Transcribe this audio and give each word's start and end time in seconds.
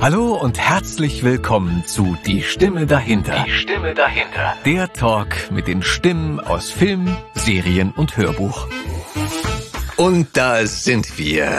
Hallo 0.00 0.34
und 0.36 0.60
herzlich 0.60 1.24
willkommen 1.24 1.84
zu 1.84 2.16
Die 2.24 2.44
Stimme 2.44 2.86
dahinter. 2.86 3.44
Die 3.44 3.50
Stimme 3.50 3.94
dahinter. 3.94 4.56
Der 4.64 4.92
Talk 4.92 5.50
mit 5.50 5.66
den 5.66 5.82
Stimmen 5.82 6.38
aus 6.38 6.70
Film, 6.70 7.16
Serien 7.34 7.90
und 7.90 8.16
Hörbuch. 8.16 8.68
Und 9.96 10.28
da 10.34 10.64
sind 10.66 11.18
wir, 11.18 11.50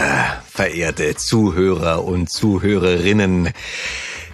verehrte 0.50 1.16
Zuhörer 1.18 2.06
und 2.06 2.30
Zuhörerinnen. 2.30 3.52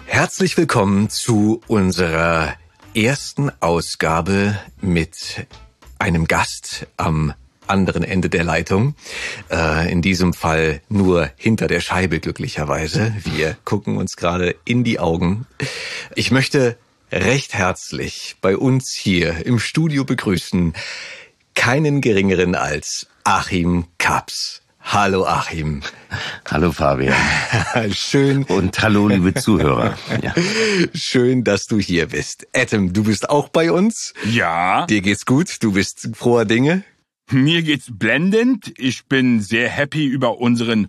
Herzlich 0.06 0.56
willkommen 0.56 1.10
zu 1.10 1.60
unserer 1.66 2.54
ersten 2.94 3.50
Ausgabe 3.58 4.56
mit 4.80 5.48
einem 5.98 6.28
Gast 6.28 6.86
am 6.96 7.34
anderen 7.68 8.04
Ende 8.04 8.28
der 8.28 8.44
Leitung. 8.44 8.94
Äh, 9.50 9.90
in 9.90 10.02
diesem 10.02 10.32
Fall 10.32 10.80
nur 10.88 11.30
hinter 11.36 11.66
der 11.66 11.80
Scheibe 11.80 12.20
glücklicherweise. 12.20 13.14
Wir 13.24 13.56
gucken 13.64 13.96
uns 13.96 14.16
gerade 14.16 14.56
in 14.64 14.84
die 14.84 14.98
Augen. 14.98 15.46
Ich 16.14 16.30
möchte 16.30 16.76
recht 17.12 17.54
herzlich 17.54 18.36
bei 18.40 18.56
uns 18.56 18.92
hier 18.92 19.46
im 19.46 19.58
Studio 19.58 20.04
begrüßen 20.04 20.74
keinen 21.54 22.00
geringeren 22.00 22.54
als 22.54 23.06
Achim 23.24 23.86
Kaps. 23.98 24.62
Hallo 24.88 25.26
Achim. 25.26 25.82
Hallo 26.48 26.70
Fabian. 26.70 27.16
Schön. 27.92 28.44
Und 28.44 28.80
hallo 28.80 29.08
liebe 29.08 29.34
Zuhörer. 29.34 29.98
Ja. 30.22 30.32
Schön, 30.94 31.42
dass 31.42 31.66
du 31.66 31.80
hier 31.80 32.06
bist. 32.06 32.46
Adam, 32.54 32.92
du 32.92 33.02
bist 33.02 33.28
auch 33.28 33.48
bei 33.48 33.72
uns. 33.72 34.14
Ja. 34.30 34.86
Dir 34.86 35.00
geht's 35.00 35.26
gut. 35.26 35.56
Du 35.60 35.72
bist 35.72 36.10
froher 36.14 36.44
Dinge. 36.44 36.84
Mir 37.32 37.62
geht's 37.62 37.90
blendend. 37.90 38.72
Ich 38.78 39.06
bin 39.06 39.40
sehr 39.40 39.68
happy 39.68 40.06
über 40.06 40.38
unseren 40.38 40.88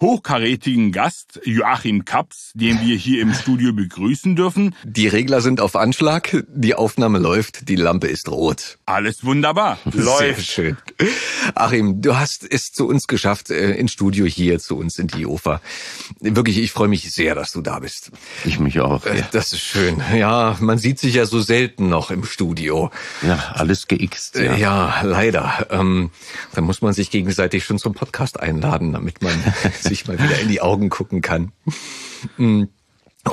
hochkarätigen 0.00 0.92
Gast 0.92 1.40
Joachim 1.44 2.04
Kaps, 2.04 2.52
den 2.54 2.80
wir 2.80 2.96
hier 2.96 3.20
im 3.20 3.34
Studio 3.34 3.72
begrüßen 3.72 4.36
dürfen. 4.36 4.74
Die 4.84 5.08
Regler 5.08 5.40
sind 5.40 5.60
auf 5.60 5.74
Anschlag, 5.74 6.44
die 6.48 6.74
Aufnahme 6.74 7.18
läuft, 7.18 7.68
die 7.68 7.76
Lampe 7.76 8.06
ist 8.06 8.28
rot. 8.28 8.78
Alles 8.86 9.24
wunderbar. 9.24 9.78
Läuft. 9.92 10.36
Sehr 10.36 10.44
schön. 10.44 10.76
Achim, 11.54 12.00
du 12.00 12.16
hast 12.16 12.46
es 12.48 12.72
zu 12.72 12.86
uns 12.86 13.08
geschafft, 13.08 13.50
äh, 13.50 13.72
ins 13.72 13.92
Studio 13.92 14.26
hier 14.26 14.60
zu 14.60 14.76
uns 14.76 14.98
in 14.98 15.08
die 15.08 15.26
Ofer. 15.26 15.60
Wirklich, 16.20 16.58
ich 16.58 16.70
freue 16.70 16.88
mich 16.88 17.12
sehr, 17.12 17.34
dass 17.34 17.52
du 17.52 17.60
da 17.60 17.80
bist. 17.80 18.12
Ich 18.44 18.60
mich 18.60 18.80
auch. 18.80 19.04
Äh, 19.04 19.18
ja. 19.18 19.28
Das 19.32 19.52
ist 19.52 19.62
schön. 19.62 20.00
Ja, 20.14 20.56
man 20.60 20.78
sieht 20.78 21.00
sich 21.00 21.14
ja 21.14 21.26
so 21.26 21.40
selten 21.40 21.88
noch 21.88 22.10
im 22.10 22.24
Studio. 22.24 22.90
Ja, 23.22 23.52
alles 23.54 23.88
geixt. 23.88 24.36
Ja, 24.36 24.56
ja 24.56 25.02
leider. 25.02 25.66
Ähm, 25.70 26.10
da 26.54 26.60
muss 26.60 26.82
man 26.82 26.92
sich 26.92 27.10
gegenseitig 27.10 27.64
schon 27.64 27.78
zum 27.78 27.94
Podcast 27.94 28.38
einladen, 28.38 28.92
damit 28.92 29.22
man 29.22 29.32
sich 29.88 30.06
mal 30.06 30.18
wieder 30.18 30.38
in 30.38 30.48
die 30.48 30.60
Augen 30.60 30.90
gucken 30.90 31.22
kann. 31.22 31.52
Mm. 32.36 32.64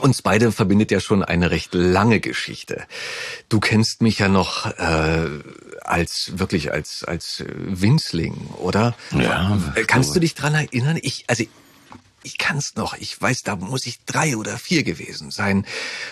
Uns 0.01 0.21
beide 0.21 0.51
verbindet 0.51 0.91
ja 0.91 0.99
schon 0.99 1.23
eine 1.23 1.51
recht 1.51 1.73
lange 1.73 2.19
Geschichte. 2.19 2.83
Du 3.47 3.59
kennst 3.59 4.01
mich 4.01 4.19
ja 4.19 4.27
noch 4.27 4.65
äh, 4.65 5.29
als 5.81 6.33
wirklich 6.35 6.73
als 6.73 7.05
als 7.05 7.45
Winzling, 7.47 8.35
oder? 8.57 8.93
Ja. 9.11 9.57
Kannst 9.87 10.15
du 10.15 10.19
dich 10.19 10.35
dran 10.35 10.53
erinnern? 10.53 10.99
Ich 11.01 11.25
also 11.27 11.45
ich 12.25 12.37
kann's 12.37 12.75
noch. 12.75 12.97
Ich 12.97 13.21
weiß, 13.21 13.43
da 13.43 13.55
muss 13.55 13.85
ich 13.85 14.03
drei 14.05 14.35
oder 14.35 14.57
vier 14.57 14.83
gewesen 14.83 15.31
sein, 15.31 15.65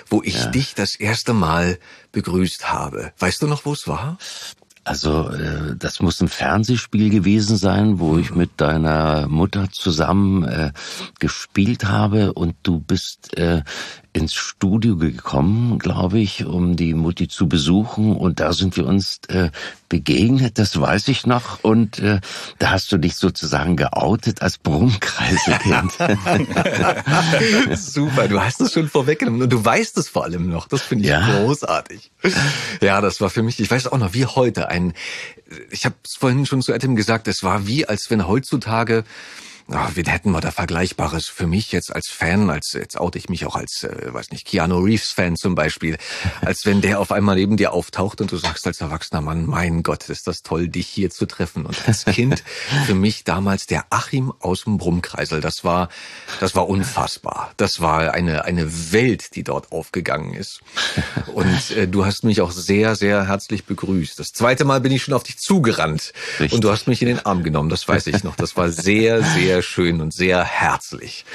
wo 0.09 0.21
ich 0.23 0.35
ja. 0.35 0.45
dich 0.47 0.75
das 0.75 0.95
erste 0.95 1.33
Mal 1.33 1.79
begrüßt 2.11 2.71
habe. 2.71 3.11
Weißt 3.17 3.41
du 3.41 3.47
noch, 3.47 3.65
wo 3.65 3.73
es 3.73 3.87
war? 3.87 4.17
Also 4.83 5.29
äh, 5.29 5.75
das 5.77 6.01
muss 6.01 6.21
ein 6.21 6.27
Fernsehspiel 6.27 7.09
gewesen 7.09 7.55
sein, 7.55 7.99
wo 7.99 8.17
ich 8.17 8.35
mit 8.35 8.51
deiner 8.57 9.27
Mutter 9.29 9.69
zusammen 9.71 10.43
äh, 10.43 10.71
gespielt 11.19 11.85
habe 11.85 12.33
und 12.33 12.55
du 12.63 12.79
bist 12.79 13.37
äh, 13.37 13.63
ins 14.13 14.33
Studio 14.35 14.95
gekommen, 14.97 15.79
glaube 15.79 16.19
ich, 16.19 16.45
um 16.45 16.75
die 16.75 16.93
Mutti 16.93 17.27
zu 17.27 17.49
besuchen 17.49 18.15
und 18.15 18.39
da 18.39 18.53
sind 18.53 18.77
wir 18.77 18.85
uns 18.85 19.21
äh, 19.27 19.49
begegnet, 19.89 20.59
das 20.59 20.79
weiß 20.79 21.07
ich 21.07 21.25
noch 21.25 21.63
und 21.63 21.97
äh, 21.99 22.19
da 22.59 22.71
hast 22.71 22.91
du 22.91 22.97
dich 22.97 23.15
sozusagen 23.15 23.75
geoutet 23.75 24.43
als 24.43 24.59
Brummkreiselkind. 24.59 25.93
Super, 27.77 28.27
du 28.27 28.39
hast 28.39 28.61
es 28.61 28.73
schon 28.73 28.87
vorweggenommen 28.87 29.41
und 29.41 29.51
du 29.51 29.65
weißt 29.65 29.97
es 29.97 30.09
vor 30.09 30.25
allem 30.25 30.47
noch, 30.47 30.67
das 30.67 30.83
finde 30.83 31.05
ich 31.05 31.09
ja. 31.09 31.39
großartig. 31.39 32.11
Ja, 32.81 33.01
das 33.01 33.19
war 33.19 33.31
für 33.31 33.41
mich, 33.41 33.59
ich 33.59 33.69
weiß 33.69 33.87
auch 33.87 33.97
noch, 33.97 34.13
wie 34.13 34.27
heute 34.27 34.69
ein, 34.73 34.93
ich 35.69 35.85
habe 35.85 35.95
es 36.03 36.15
vorhin 36.15 36.45
schon 36.45 36.61
zu 36.61 36.73
Adam 36.73 36.95
gesagt, 36.95 37.27
es 37.27 37.43
war 37.43 37.67
wie, 37.67 37.85
als 37.85 38.09
wenn 38.09 38.27
heutzutage 38.27 39.03
Ach, 39.71 39.91
wen 39.95 40.05
hätten 40.05 40.31
wir 40.31 40.41
da 40.41 40.51
Vergleichbares 40.51 41.27
für 41.27 41.47
mich 41.47 41.71
jetzt 41.71 41.95
als 41.95 42.09
Fan, 42.09 42.49
als 42.49 42.73
jetzt 42.73 42.99
oute 42.99 43.17
ich 43.17 43.29
mich 43.29 43.45
auch 43.45 43.55
als, 43.55 43.83
äh, 43.83 44.13
weiß 44.13 44.31
nicht, 44.31 44.45
Keanu 44.45 44.79
Reeves 44.79 45.11
Fan 45.11 45.37
zum 45.37 45.55
Beispiel, 45.55 45.97
als 46.41 46.65
wenn 46.65 46.81
der 46.81 46.99
auf 46.99 47.11
einmal 47.11 47.35
neben 47.35 47.55
dir 47.55 47.71
auftaucht 47.71 48.19
und 48.19 48.31
du 48.31 48.37
sagst 48.37 48.67
als 48.67 48.81
erwachsener 48.81 49.21
Mann, 49.21 49.45
mein 49.45 49.81
Gott, 49.81 50.09
ist 50.09 50.27
das 50.27 50.41
toll, 50.41 50.67
dich 50.67 50.87
hier 50.87 51.09
zu 51.11 51.25
treffen. 51.25 51.65
Und 51.65 51.77
als 51.87 52.03
Kind 52.05 52.43
für 52.85 52.93
mich 52.93 53.23
damals 53.23 53.65
der 53.65 53.85
Achim 53.89 54.33
aus 54.39 54.65
dem 54.65 54.77
Brummkreisel, 54.77 55.39
das 55.39 55.63
war, 55.63 55.89
das 56.39 56.55
war 56.55 56.67
unfassbar. 56.67 57.51
Das 57.57 57.79
war 57.79 58.13
eine 58.13 58.43
eine 58.45 58.91
Welt, 58.91 59.35
die 59.35 59.43
dort 59.43 59.71
aufgegangen 59.71 60.33
ist. 60.33 60.61
Und 61.33 61.71
äh, 61.71 61.87
du 61.87 62.05
hast 62.05 62.23
mich 62.23 62.41
auch 62.41 62.51
sehr 62.51 62.95
sehr 62.95 63.27
herzlich 63.27 63.65
begrüßt. 63.65 64.19
Das 64.19 64.33
zweite 64.33 64.65
Mal 64.65 64.81
bin 64.81 64.91
ich 64.91 65.03
schon 65.03 65.13
auf 65.13 65.23
dich 65.23 65.37
zugerannt 65.37 66.13
Richtig. 66.39 66.53
und 66.53 66.63
du 66.63 66.71
hast 66.71 66.87
mich 66.87 67.01
in 67.01 67.07
den 67.07 67.25
Arm 67.25 67.43
genommen. 67.43 67.69
Das 67.69 67.87
weiß 67.87 68.07
ich 68.07 68.23
noch. 68.23 68.35
Das 68.35 68.57
war 68.57 68.69
sehr 68.69 69.23
sehr 69.23 69.52
sehr 69.53 69.61
schön 69.61 70.01
und 70.01 70.11
sehr 70.11 70.43
herzlich. 70.43 71.25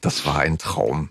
Das 0.00 0.24
war 0.24 0.38
ein 0.38 0.58
Traum. 0.58 1.08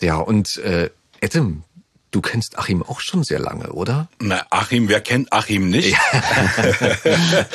Ja, 0.00 0.16
und 0.16 0.56
äh, 0.56 0.90
Adam, 1.22 1.62
du 2.10 2.20
kennst 2.20 2.58
Achim 2.58 2.82
auch 2.82 2.98
schon 2.98 3.22
sehr 3.22 3.38
lange, 3.38 3.72
oder? 3.72 4.08
Na, 4.18 4.44
Achim, 4.50 4.88
wer 4.88 5.00
kennt 5.00 5.32
Achim 5.32 5.70
nicht? 5.70 5.92
Ja. 5.92 6.00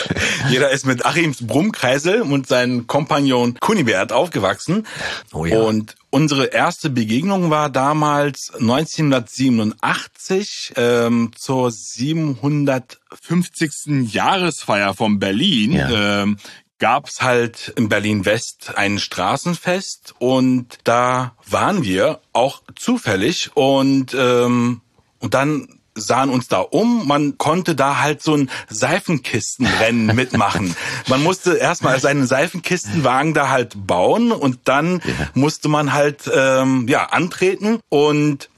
Jeder 0.49 0.71
ist 0.71 0.85
mit 0.85 1.05
Achims 1.05 1.45
Brummkreisel 1.45 2.21
und 2.21 2.47
seinem 2.47 2.87
Kompagnon 2.87 3.57
Kunibert 3.59 4.13
aufgewachsen. 4.13 4.87
Oh 5.33 5.45
ja. 5.45 5.59
Und 5.59 5.97
unsere 6.09 6.45
erste 6.45 6.89
Begegnung 6.89 7.49
war 7.49 7.69
damals 7.69 8.53
1987 8.53 10.71
ähm, 10.77 11.31
zur 11.35 11.69
750. 11.69 14.13
Jahresfeier 14.13 14.93
von 14.93 15.19
Berlin. 15.19 15.73
Ja. 15.73 16.21
Ähm, 16.23 16.37
gab's 16.81 17.21
halt 17.21 17.71
in 17.77 17.89
Berlin 17.89 18.25
West 18.25 18.73
ein 18.75 18.97
Straßenfest 18.97 20.15
und 20.17 20.79
da 20.83 21.33
waren 21.47 21.83
wir 21.83 22.19
auch 22.33 22.63
zufällig 22.75 23.51
und 23.53 24.15
ähm, 24.17 24.81
und 25.19 25.35
dann 25.35 25.67
sahen 25.93 26.31
uns 26.31 26.47
da 26.47 26.59
um. 26.59 27.07
Man 27.07 27.37
konnte 27.37 27.75
da 27.75 27.99
halt 27.99 28.23
so 28.23 28.35
ein 28.35 28.49
Seifenkistenrennen 28.67 30.07
mitmachen. 30.15 30.75
Man 31.07 31.21
musste 31.21 31.55
erstmal 31.55 31.99
seinen 31.99 32.25
Seifenkistenwagen 32.25 33.35
da 33.35 33.49
halt 33.49 33.73
bauen 33.85 34.31
und 34.31 34.61
dann 34.63 35.01
ja. 35.05 35.29
musste 35.35 35.69
man 35.69 35.93
halt 35.93 36.29
ähm, 36.33 36.87
ja 36.87 37.05
antreten 37.05 37.79
und 37.89 38.49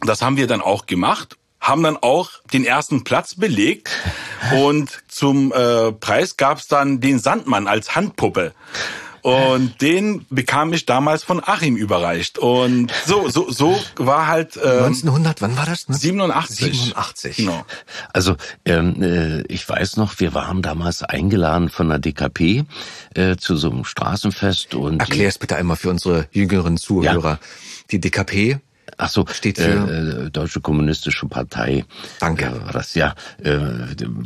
das 0.00 0.22
haben 0.22 0.36
wir 0.36 0.46
dann 0.46 0.60
auch 0.60 0.86
gemacht 0.86 1.36
haben 1.62 1.82
dann 1.84 1.96
auch 1.96 2.30
den 2.52 2.64
ersten 2.64 3.04
Platz 3.04 3.36
belegt 3.36 3.88
und 4.52 4.90
zum 5.08 5.52
äh, 5.52 5.92
Preis 5.92 6.36
gab's 6.36 6.66
dann 6.66 7.00
den 7.00 7.18
Sandmann 7.18 7.68
als 7.68 7.94
Handpuppe. 7.94 8.52
Und 9.22 9.80
den 9.80 10.26
bekam 10.30 10.72
ich 10.72 10.84
damals 10.84 11.22
von 11.22 11.40
Achim 11.44 11.76
überreicht. 11.76 12.38
Und 12.40 12.90
so, 13.06 13.28
so, 13.28 13.52
so 13.52 13.80
war 13.94 14.26
halt. 14.26 14.56
Ähm, 14.56 14.86
1900, 14.86 15.40
wann 15.40 15.56
war 15.56 15.64
das? 15.64 15.88
Ne? 15.88 15.94
87. 15.94 16.72
87. 16.72 17.36
Genau. 17.36 17.64
Also 18.12 18.34
ähm, 18.64 19.00
äh, 19.00 19.42
ich 19.42 19.68
weiß 19.68 19.96
noch, 19.96 20.18
wir 20.18 20.34
waren 20.34 20.60
damals 20.60 21.04
eingeladen 21.04 21.68
von 21.68 21.88
der 21.88 22.00
DKP 22.00 22.64
äh, 23.14 23.36
zu 23.36 23.56
so 23.56 23.70
einem 23.70 23.84
Straßenfest 23.84 24.74
und. 24.74 24.98
Erklär's 24.98 25.38
bitte 25.38 25.54
einmal 25.54 25.76
für 25.76 25.90
unsere 25.90 26.26
jüngeren 26.32 26.76
Zuhörer. 26.76 27.30
Ja. 27.30 27.38
Die 27.92 28.00
DKP 28.00 28.58
Ach 29.02 29.08
so, 29.08 29.26
steht 29.32 29.58
für 29.58 29.64
äh, 29.64 30.26
äh, 30.26 30.30
Deutsche 30.30 30.60
Kommunistische 30.60 31.26
Partei. 31.26 31.84
Danke. 32.20 32.46
Äh, 32.46 32.64
war 32.66 32.72
das 32.72 32.94
ja. 32.94 33.14
Äh, 33.42 33.60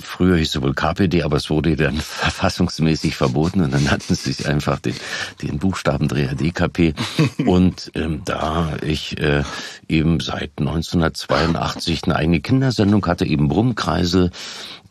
früher 0.02 0.36
hieß 0.36 0.52
sie 0.52 0.62
wohl 0.62 0.74
KPD, 0.74 1.22
aber 1.22 1.38
es 1.38 1.48
wurde 1.48 1.76
dann 1.76 1.96
verfassungsmäßig 1.96 3.16
verboten 3.16 3.62
und 3.62 3.72
dann 3.72 3.90
hatten 3.90 4.14
sie 4.14 4.32
sich 4.32 4.46
einfach 4.46 4.78
den, 4.78 4.94
den 5.40 5.58
Buchstabendreher 5.58 6.34
DKP. 6.34 6.92
und 7.46 7.90
ähm, 7.94 8.20
da 8.26 8.76
ich 8.82 9.18
äh, 9.18 9.44
eben 9.88 10.20
seit 10.20 10.50
1982 10.58 12.04
eine 12.04 12.16
eigene 12.16 12.40
Kindersendung 12.40 13.06
hatte, 13.06 13.24
eben 13.24 13.48
Brummkreise, 13.48 14.30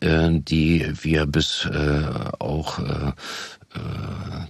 äh, 0.00 0.30
die 0.30 0.84
wir 1.00 1.26
bis 1.26 1.64
äh, 1.72 2.02
auch 2.40 2.80
äh, 2.80 2.86
äh, 2.86 3.12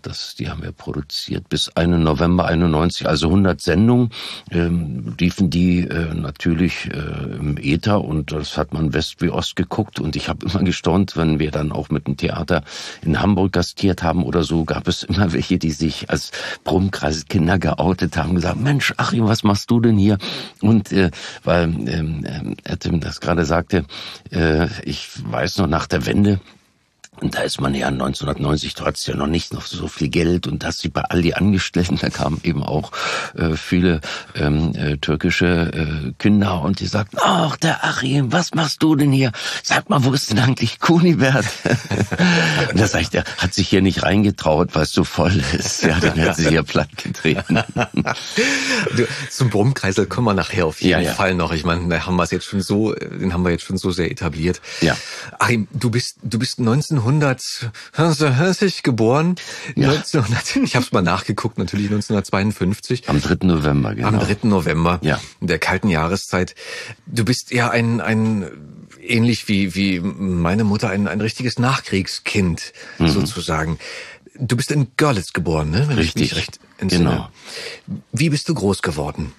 das, 0.02 0.34
die 0.37 0.49
haben 0.49 0.62
wir 0.62 0.73
produziert 0.73 1.49
bis 1.49 1.69
1. 1.75 1.99
November 1.99 2.46
91, 2.46 3.08
also 3.08 3.26
100 3.26 3.61
Sendungen, 3.61 4.11
ähm, 4.50 5.14
liefen 5.19 5.50
die 5.50 5.81
äh, 5.81 6.14
natürlich 6.14 6.88
äh, 6.93 7.37
im 7.38 7.56
Äther 7.58 8.02
und 8.05 8.32
das 8.32 8.56
hat 8.56 8.73
man 8.73 8.93
West 8.93 9.20
wie 9.20 9.31
Ost 9.31 9.56
geguckt 9.56 9.99
und 9.99 10.17
ich 10.17 10.28
habe 10.28 10.46
immer 10.50 10.62
gestaunt, 10.62 11.17
wenn 11.17 11.38
wir 11.38 11.50
dann 11.50 11.73
auch 11.73 11.90
mit 11.90 12.06
dem 12.06 12.17
Theater 12.17 12.62
in 13.02 13.20
Hamburg 13.20 13.52
gastiert 13.52 14.02
haben 14.02 14.23
oder 14.25 14.43
so, 14.44 14.64
gab 14.64 14.88
es 14.88 15.02
immer 15.02 15.32
welche, 15.32 15.58
die 15.58 15.73
sich 15.73 16.08
als 16.11 16.31
Brummkreiskinder 16.64 17.58
geoutet 17.58 18.17
haben, 18.17 18.34
gesagt, 18.34 18.61
Mensch, 18.61 18.94
Achim, 18.96 19.26
was 19.26 19.43
machst 19.43 19.70
du 19.70 19.81
denn 19.81 19.99
hier? 19.99 20.19
Und 20.61 20.93
äh, 20.93 21.11
weil 21.43 21.64
ähm, 21.64 22.25
äh, 22.64 22.76
Tim 22.76 23.00
das 23.00 23.20
gerade 23.20 23.44
sagte, 23.44 23.84
äh, 24.31 24.69
ich 24.84 25.08
weiß 25.25 25.58
noch 25.58 25.67
nach 25.67 25.87
der 25.87 26.06
Wende, 26.06 26.40
und 27.20 27.34
da 27.34 27.42
ist 27.42 27.60
man 27.60 27.74
ja 27.74 27.88
1990, 27.88 28.74
da 28.74 28.86
hat's 28.86 29.06
ja 29.06 29.16
noch 29.16 29.26
nicht 29.26 29.52
noch 29.52 29.66
so 29.66 29.88
viel 29.88 30.08
Geld 30.08 30.46
und 30.46 30.62
das 30.62 30.78
sie 30.78 30.88
bei 30.88 31.02
all 31.02 31.22
die 31.22 31.34
Angestellten, 31.34 31.96
da 32.00 32.10
kamen 32.10 32.40
eben 32.42 32.62
auch 32.62 32.92
äh, 33.34 33.54
viele 33.56 34.00
ähm, 34.34 34.74
äh, 34.74 34.96
türkische 34.98 36.06
äh, 36.06 36.12
Kinder 36.18 36.62
und 36.62 36.80
die 36.80 36.86
sagten, 36.86 37.18
ach 37.20 37.56
der 37.56 37.84
Achim, 37.84 38.32
was 38.32 38.54
machst 38.54 38.82
du 38.82 38.96
denn 38.96 39.12
hier? 39.12 39.32
Sag 39.62 39.88
mal, 39.88 40.04
wo 40.04 40.12
ist 40.12 40.30
denn 40.30 40.38
eigentlich 40.38 40.80
Kunibert? 40.80 41.46
und 42.70 42.80
da 42.80 42.86
sagt 42.86 43.14
er, 43.14 43.24
hat 43.38 43.54
sich 43.54 43.68
hier 43.68 43.82
nicht 43.82 44.02
reingetraut, 44.02 44.74
weil 44.74 44.82
es 44.82 44.92
so 44.92 45.04
voll 45.04 45.42
ist. 45.52 45.82
Ja, 45.82 45.98
den 45.98 46.20
hat 46.20 46.36
sie 46.36 46.48
hier 46.48 46.62
platt 46.62 46.90
getreten. 46.96 47.60
du, 48.96 49.06
zum 49.30 49.50
Brummkreisel 49.50 50.06
kommen 50.06 50.26
wir 50.26 50.34
nachher 50.34 50.66
auf 50.66 50.80
jeden 50.80 51.00
ja, 51.00 51.00
ja. 51.00 51.14
Fall 51.14 51.34
noch. 51.34 51.52
Ich 51.52 51.64
meine, 51.64 51.88
da 51.88 52.06
haben 52.06 52.16
wir 52.16 52.22
es 52.22 52.30
jetzt 52.30 52.46
schon 52.46 52.60
so, 52.60 52.92
den 52.94 53.32
haben 53.32 53.44
wir 53.44 53.50
jetzt 53.50 53.64
schon 53.64 53.78
so 53.78 53.90
sehr 53.90 54.10
etabliert. 54.10 54.60
Ja. 54.80 54.96
Achim, 55.38 55.68
du 55.72 55.90
bist, 55.90 56.18
du 56.22 56.38
bist 56.38 56.60
19 56.60 57.04
1930 57.08 58.82
geboren. 58.82 59.36
Ja. 59.74 59.90
1900, 59.90 60.56
ich 60.56 60.74
habe 60.76 60.84
es 60.84 60.92
mal 60.92 61.02
nachgeguckt, 61.02 61.58
natürlich 61.58 61.86
1952. 61.86 63.08
Am 63.08 63.20
3. 63.20 63.46
November, 63.46 63.94
genau. 63.94 64.08
Am 64.08 64.18
3. 64.18 64.38
November, 64.42 64.98
ja. 65.02 65.20
in 65.40 65.46
der 65.46 65.58
kalten 65.58 65.88
Jahreszeit. 65.88 66.54
Du 67.06 67.24
bist 67.24 67.52
ja 67.52 67.70
ein, 67.70 68.00
ein 68.00 68.50
ähnlich 69.00 69.48
wie, 69.48 69.74
wie 69.74 70.00
meine 70.00 70.64
Mutter, 70.64 70.90
ein, 70.90 71.08
ein 71.08 71.20
richtiges 71.20 71.58
Nachkriegskind, 71.58 72.72
mhm. 72.98 73.08
sozusagen. 73.08 73.78
Du 74.38 74.56
bist 74.56 74.70
in 74.70 74.88
Görlitz 74.96 75.32
geboren, 75.32 75.70
ne? 75.70 75.88
Wenn 75.88 75.96
Richtig. 75.96 76.22
Ich 76.22 76.30
mich 76.30 76.36
recht 76.36 76.60
entsinne. 76.78 77.10
Genau. 77.10 77.30
Wie 78.12 78.30
bist 78.30 78.48
du 78.48 78.54
groß 78.54 78.82
geworden? 78.82 79.32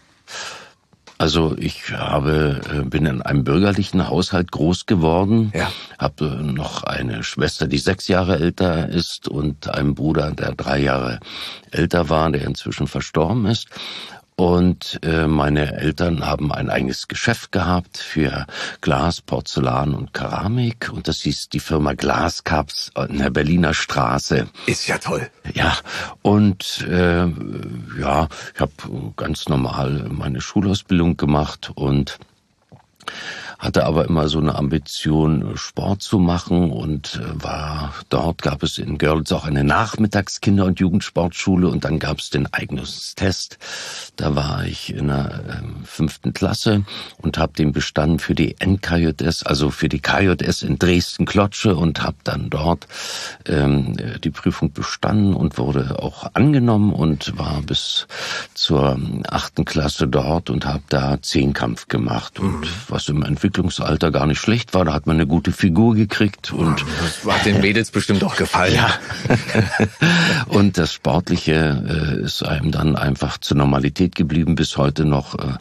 Also 1.19 1.55
ich 1.57 1.91
habe 1.93 2.61
äh, 2.71 2.83
bin 2.83 3.07
in 3.07 3.21
einem 3.23 3.43
bürgerlichen 3.43 4.07
Haushalt 4.07 4.51
groß 4.51 4.85
geworden, 4.85 5.51
ja. 5.55 5.71
habe 5.97 6.25
noch 6.43 6.83
eine 6.83 7.23
Schwester, 7.23 7.67
die 7.67 7.79
sechs 7.79 8.07
Jahre 8.07 8.39
älter 8.39 8.87
ist 8.87 9.27
und 9.27 9.67
einen 9.67 9.95
Bruder, 9.95 10.31
der 10.31 10.53
drei 10.53 10.79
Jahre 10.79 11.19
älter 11.71 12.09
war, 12.09 12.31
der 12.31 12.45
inzwischen 12.45 12.87
verstorben 12.87 13.47
ist. 13.47 13.67
Und 14.39 14.99
äh, 15.01 15.25
meine 15.25 15.77
Eltern 15.77 16.23
haben 16.23 16.53
ein 16.53 16.69
eigenes 16.69 17.07
Geschäft 17.07 17.51
gehabt 17.51 17.97
für 17.97 18.45
Glas, 18.81 19.19
Porzellan 19.19 19.95
und 19.95 20.13
Keramik. 20.13 20.91
Und 20.93 21.07
das 21.07 21.21
hieß 21.21 21.49
die 21.49 21.59
Firma 21.59 21.93
Glascaps 21.93 22.91
in 23.09 23.17
der 23.17 23.31
Berliner 23.31 23.73
Straße. 23.73 24.47
Ist 24.67 24.87
ja 24.87 24.99
toll. 24.99 25.27
Ja, 25.55 25.75
und 26.21 26.85
äh, 26.87 27.25
ja, 27.99 28.27
ich 28.53 28.61
habe 28.61 28.71
ganz 29.15 29.49
normal 29.49 30.05
meine 30.11 30.39
Schulausbildung 30.39 31.17
gemacht 31.17 31.71
und 31.73 32.19
hatte 33.59 33.85
aber 33.85 34.05
immer 34.05 34.29
so 34.29 34.39
eine 34.39 34.55
Ambition, 34.55 35.57
Sport 35.57 36.01
zu 36.01 36.19
machen 36.19 36.71
und 36.71 37.15
äh, 37.15 37.43
war 37.43 37.93
dort 38.09 38.41
gab 38.41 38.61
es 38.63 38.77
in 38.77 38.97
Görlitz 38.97 39.31
auch 39.31 39.45
eine 39.45 39.63
Nachmittagskinder- 39.63 40.65
und 40.65 40.79
Jugendsportschule 40.79 41.67
und 41.67 41.83
dann 41.83 41.99
gab 41.99 42.19
es 42.19 42.29
den 42.29 42.51
Eignungstest. 42.53 43.57
Da 44.15 44.35
war 44.35 44.65
ich 44.65 44.93
in 44.93 45.07
der 45.07 45.59
ähm, 45.59 45.77
fünften 45.85 46.33
Klasse 46.33 46.83
und 47.17 47.37
habe 47.37 47.53
den 47.53 47.71
bestanden 47.71 48.19
für 48.19 48.35
die 48.35 48.55
NKJS, 48.63 49.43
also 49.43 49.71
für 49.71 49.89
die 49.89 49.99
KJS 49.99 50.61
in 50.61 50.77
Dresden-Klotsche 50.77 51.75
und 51.75 52.03
habe 52.03 52.17
dann 52.23 52.49
dort 52.49 52.87
ähm, 53.45 53.95
die 54.23 54.29
Prüfung 54.29 54.71
bestanden 54.71 55.33
und 55.33 55.57
wurde 55.57 55.97
auch 55.99 56.29
angenommen 56.33 56.93
und 56.93 57.37
war 57.37 57.61
bis 57.63 58.07
zur 58.53 58.99
achten 59.27 59.65
Klasse 59.65 60.07
dort 60.07 60.49
und 60.49 60.65
habe 60.65 60.83
da 60.89 61.21
Zehnkampf 61.21 61.87
gemacht 61.87 62.39
und 62.39 62.61
mhm. 62.61 62.67
was 62.89 63.09
im 63.09 63.23
Entwicklung 63.23 63.46
Entwicklungsalter 63.47 64.11
gar 64.11 64.27
nicht 64.27 64.39
schlecht 64.39 64.73
war. 64.73 64.83
Da 64.83 64.93
hat 64.93 65.07
man 65.07 65.15
eine 65.15 65.25
gute 65.25 65.51
Figur 65.53 65.95
gekriegt 65.95 66.51
und 66.51 66.83
das 67.01 67.33
hat 67.33 67.45
den 67.45 67.61
Mädels 67.61 67.91
bestimmt 67.91 68.23
auch 68.23 68.35
gefallen. 68.35 68.75
Ja. 68.75 68.93
und 70.47 70.77
das 70.77 70.93
Sportliche 70.93 72.17
äh, 72.19 72.23
ist 72.25 72.43
einem 72.43 72.71
dann 72.71 72.95
einfach 72.97 73.37
zur 73.37 73.57
Normalität 73.57 74.15
geblieben. 74.15 74.55
Bis 74.55 74.75
heute 74.75 75.05
noch 75.05 75.35
äh, 75.35 75.57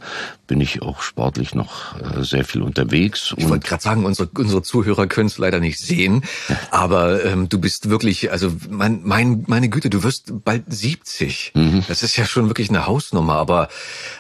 bin 0.47 0.61
ich 0.61 0.83
auch 0.83 1.03
sportlich 1.03 1.55
noch 1.55 1.99
äh, 2.01 2.23
sehr 2.23 2.45
viel 2.45 2.63
unterwegs. 2.63 3.35
Ich 3.37 3.49
wollte 3.49 3.67
gerade 3.67 3.83
sagen, 3.83 4.05
unsere, 4.05 4.29
unsere 4.37 4.63
Zuhörer 4.63 5.07
können 5.07 5.27
es 5.27 5.39
leider 5.39 5.61
nicht 5.61 5.79
sehen, 5.79 6.23
aber 6.71 7.25
ähm, 7.25 7.49
du 7.49 7.59
bist 7.59 7.91
wirklich, 7.91 8.31
also 8.31 8.53
mein, 8.71 9.01
mein, 9.05 9.45
meine 9.47 9.69
Güte, 9.69 9.91
du 9.91 10.03
wirst 10.03 10.45
bald 10.45 10.65
70. 10.69 11.53
Mhm. 11.55 11.85
Das 11.89 12.03
ist 12.03 12.17
ja 12.17 12.25
schon 12.25 12.49
wirklich 12.49 12.69
eine 12.71 12.87
Hausnummer, 12.87 13.35
aber 13.35 13.69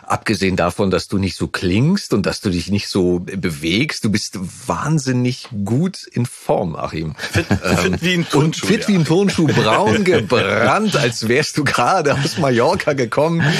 abgesehen 0.02 0.56
davon, 0.56 0.90
dass 0.90 1.08
du 1.08 1.18
nicht 1.18 1.36
so 1.36 1.48
klingst 1.48 2.12
und 2.12 2.26
dass 2.26 2.40
du 2.40 2.50
dich 2.50 2.70
nicht 2.70 2.88
so 2.88 3.20
bewegst, 3.20 4.04
du 4.04 4.10
bist 4.10 4.38
wahnsinnig 4.66 5.48
gut 5.64 6.04
in 6.12 6.26
Form, 6.26 6.76
Achim. 6.76 7.14
Fit, 7.16 7.46
ähm, 7.50 7.76
fit 7.76 8.02
wie 8.02 8.14
ein 8.14 8.28
Turnschuh. 8.28 8.66
fit 8.66 8.82
ja. 8.82 8.88
wie 8.88 8.94
ein 8.96 9.04
Turnschuh, 9.04 9.46
braun 9.46 10.04
gebrannt, 10.04 10.96
als 10.96 11.28
wärst 11.28 11.56
du 11.56 11.64
gerade 11.64 12.14
aus 12.14 12.38
Mallorca 12.38 12.92
gekommen. 12.92 13.42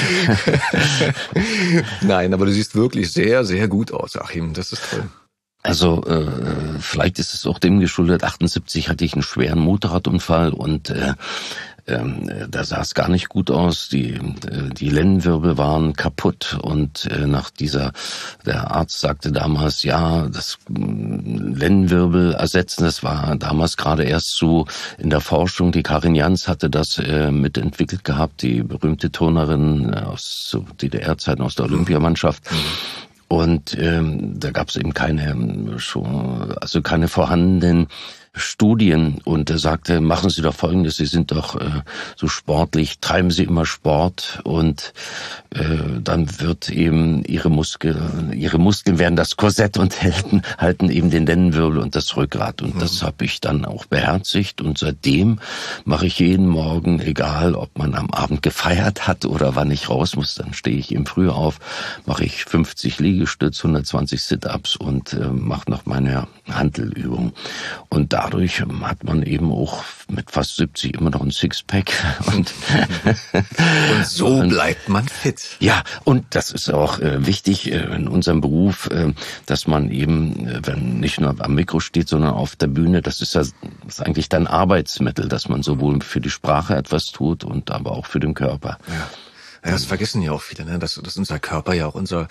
Nein, 2.01 2.33
aber 2.33 2.45
du 2.45 2.53
siehst 2.57 2.75
wirklich 2.75 3.11
sehr, 3.11 3.45
sehr 3.45 3.67
gut 3.67 3.91
aus, 3.91 4.17
Achim. 4.17 4.53
Das 4.53 4.71
ist 4.71 4.81
toll. 4.89 5.09
Also 5.63 6.03
äh, 6.05 6.79
vielleicht 6.79 7.19
ist 7.19 7.33
es 7.33 7.45
auch 7.45 7.59
dem 7.59 7.79
geschuldet. 7.79 8.23
78 8.23 8.89
hatte 8.89 9.05
ich 9.05 9.13
einen 9.13 9.23
schweren 9.23 9.59
Motorradunfall 9.59 10.53
und 10.53 10.89
äh, 10.89 11.13
ähm, 11.87 12.29
da 12.49 12.63
sah 12.63 12.81
es 12.81 12.93
gar 12.93 13.09
nicht 13.09 13.29
gut 13.29 13.49
aus. 13.49 13.89
Die, 13.89 14.13
äh, 14.13 14.69
die 14.71 14.89
Lendenwirbel 14.89 15.57
waren 15.57 15.93
kaputt 15.93 16.57
und 16.61 17.05
äh, 17.05 17.27
nach 17.27 17.49
dieser, 17.49 17.93
der 18.45 18.71
Arzt 18.71 18.99
sagte 18.99 19.31
damals, 19.31 19.83
ja, 19.83 20.27
das 20.27 20.57
mm, 20.67 21.55
Lendenwirbel 21.55 22.33
ersetzen, 22.33 22.83
das 22.83 23.03
war 23.03 23.35
damals 23.37 23.77
gerade 23.77 24.03
erst 24.03 24.35
so 24.35 24.65
in 24.97 25.09
der 25.09 25.21
Forschung. 25.21 25.71
Die 25.71 25.83
Karin 25.83 26.15
Jans 26.15 26.47
hatte 26.47 26.69
das 26.69 26.97
äh, 26.99 27.31
mitentwickelt 27.31 28.03
gehabt, 28.03 28.41
die 28.41 28.63
berühmte 28.63 29.11
Turnerin 29.11 29.93
aus 29.93 30.57
DDR-Zeiten 30.81 31.41
aus 31.41 31.55
der 31.55 31.65
Olympiamannschaft. 31.65 32.43
Mhm. 32.51 32.57
Und 33.29 33.77
ähm, 33.77 34.39
da 34.39 34.51
gab 34.51 34.69
es 34.69 34.77
eben 34.77 34.93
keine, 34.93 35.79
schon, 35.79 36.53
also 36.61 36.81
keine 36.81 37.09
vorhandenen 37.09 37.87
Studien 38.33 39.21
und 39.23 39.49
er 39.49 39.59
sagte, 39.59 40.01
machen 40.01 40.29
Sie 40.29 40.41
doch 40.41 40.53
Folgendes, 40.53 40.97
Sie 40.97 41.05
sind 41.05 41.31
doch 41.31 41.59
äh, 41.59 41.81
so 42.15 42.27
sportlich, 42.27 42.99
treiben 42.99 43.31
Sie 43.31 43.43
immer 43.43 43.65
Sport 43.65 44.41
und 44.43 44.93
äh, 45.51 45.99
dann 46.01 46.39
wird 46.39 46.69
eben 46.69 47.23
Ihre 47.25 47.49
Muskeln, 47.49 48.33
Ihre 48.33 48.59
Muskeln 48.59 48.99
werden 48.99 49.15
das 49.15 49.37
Korsett 49.37 49.77
und 49.77 50.01
halten, 50.01 50.41
halten 50.57 50.89
eben 50.89 51.09
den 51.09 51.25
Lendenwirbel 51.25 51.79
und 51.79 51.95
das 51.95 52.15
Rückgrat. 52.15 52.61
Und 52.61 52.75
mhm. 52.75 52.79
das 52.79 53.01
habe 53.01 53.25
ich 53.25 53.41
dann 53.41 53.65
auch 53.65 53.85
beherzigt. 53.85 54.61
Und 54.61 54.77
seitdem 54.77 55.39
mache 55.85 56.07
ich 56.07 56.19
jeden 56.19 56.47
Morgen, 56.47 56.99
egal 56.99 57.55
ob 57.55 57.77
man 57.77 57.95
am 57.95 58.11
Abend 58.11 58.41
gefeiert 58.41 59.07
hat 59.07 59.25
oder 59.25 59.55
wann 59.55 59.71
ich 59.71 59.89
raus 59.89 60.15
muss, 60.15 60.35
dann 60.35 60.53
stehe 60.53 60.77
ich 60.77 60.91
eben 60.93 61.05
früh 61.05 61.29
auf, 61.29 61.59
mache 62.05 62.25
ich 62.25 62.45
50 62.45 62.99
Liegestütz, 62.99 63.59
120 63.63 64.21
Sit-ups 64.21 64.75
und 64.75 65.13
äh, 65.13 65.27
mache 65.27 65.69
noch 65.69 65.85
meine 65.85 66.27
Handelübung 66.49 67.33
und 67.89 68.13
da 68.13 68.26
dadurch 68.29 68.61
hat 68.61 69.03
man 69.03 69.23
eben 69.23 69.51
auch 69.51 69.83
mit 70.09 70.31
fast 70.31 70.55
70 70.57 70.95
immer 70.95 71.09
noch 71.09 71.21
ein 71.21 71.31
Sixpack. 71.31 71.91
Und, 72.27 72.53
und 73.33 74.05
so 74.05 74.39
bleibt 74.47 74.89
man 74.89 75.07
fit. 75.07 75.57
Ja, 75.59 75.83
und 76.03 76.25
das 76.31 76.51
ist 76.51 76.69
auch 76.71 76.99
äh, 76.99 77.25
wichtig 77.25 77.71
äh, 77.71 77.77
in 77.95 78.07
unserem 78.07 78.41
Beruf, 78.41 78.89
äh, 78.91 79.13
dass 79.45 79.67
man 79.67 79.89
eben, 79.89 80.47
äh, 80.47 80.59
wenn 80.63 80.99
nicht 80.99 81.19
nur 81.19 81.35
am 81.39 81.55
Mikro 81.55 81.79
steht, 81.79 82.09
sondern 82.09 82.31
auf 82.31 82.55
der 82.55 82.67
Bühne, 82.67 83.01
das 83.01 83.21
ist 83.21 83.33
ja 83.33 83.41
das 83.41 83.53
ist 83.87 84.01
eigentlich 84.01 84.29
dann 84.29 84.47
Arbeitsmittel, 84.47 85.27
dass 85.27 85.49
man 85.49 85.63
sowohl 85.63 86.01
für 86.01 86.21
die 86.21 86.29
Sprache 86.29 86.75
etwas 86.75 87.07
tut 87.07 87.43
und 87.43 87.71
aber 87.71 87.91
auch 87.91 88.05
für 88.05 88.19
den 88.19 88.33
Körper. 88.33 88.77
Ja. 88.87 89.09
Ja, 89.65 89.71
das 89.71 89.85
vergessen 89.85 90.21
ja 90.21 90.31
auch 90.31 90.41
viele, 90.41 90.65
ne? 90.65 90.79
dass, 90.79 90.95
dass 90.95 91.17
unser 91.17 91.39
Körper 91.39 91.73
ja 91.73 91.87
auch 91.87 91.95
unser 91.95 92.27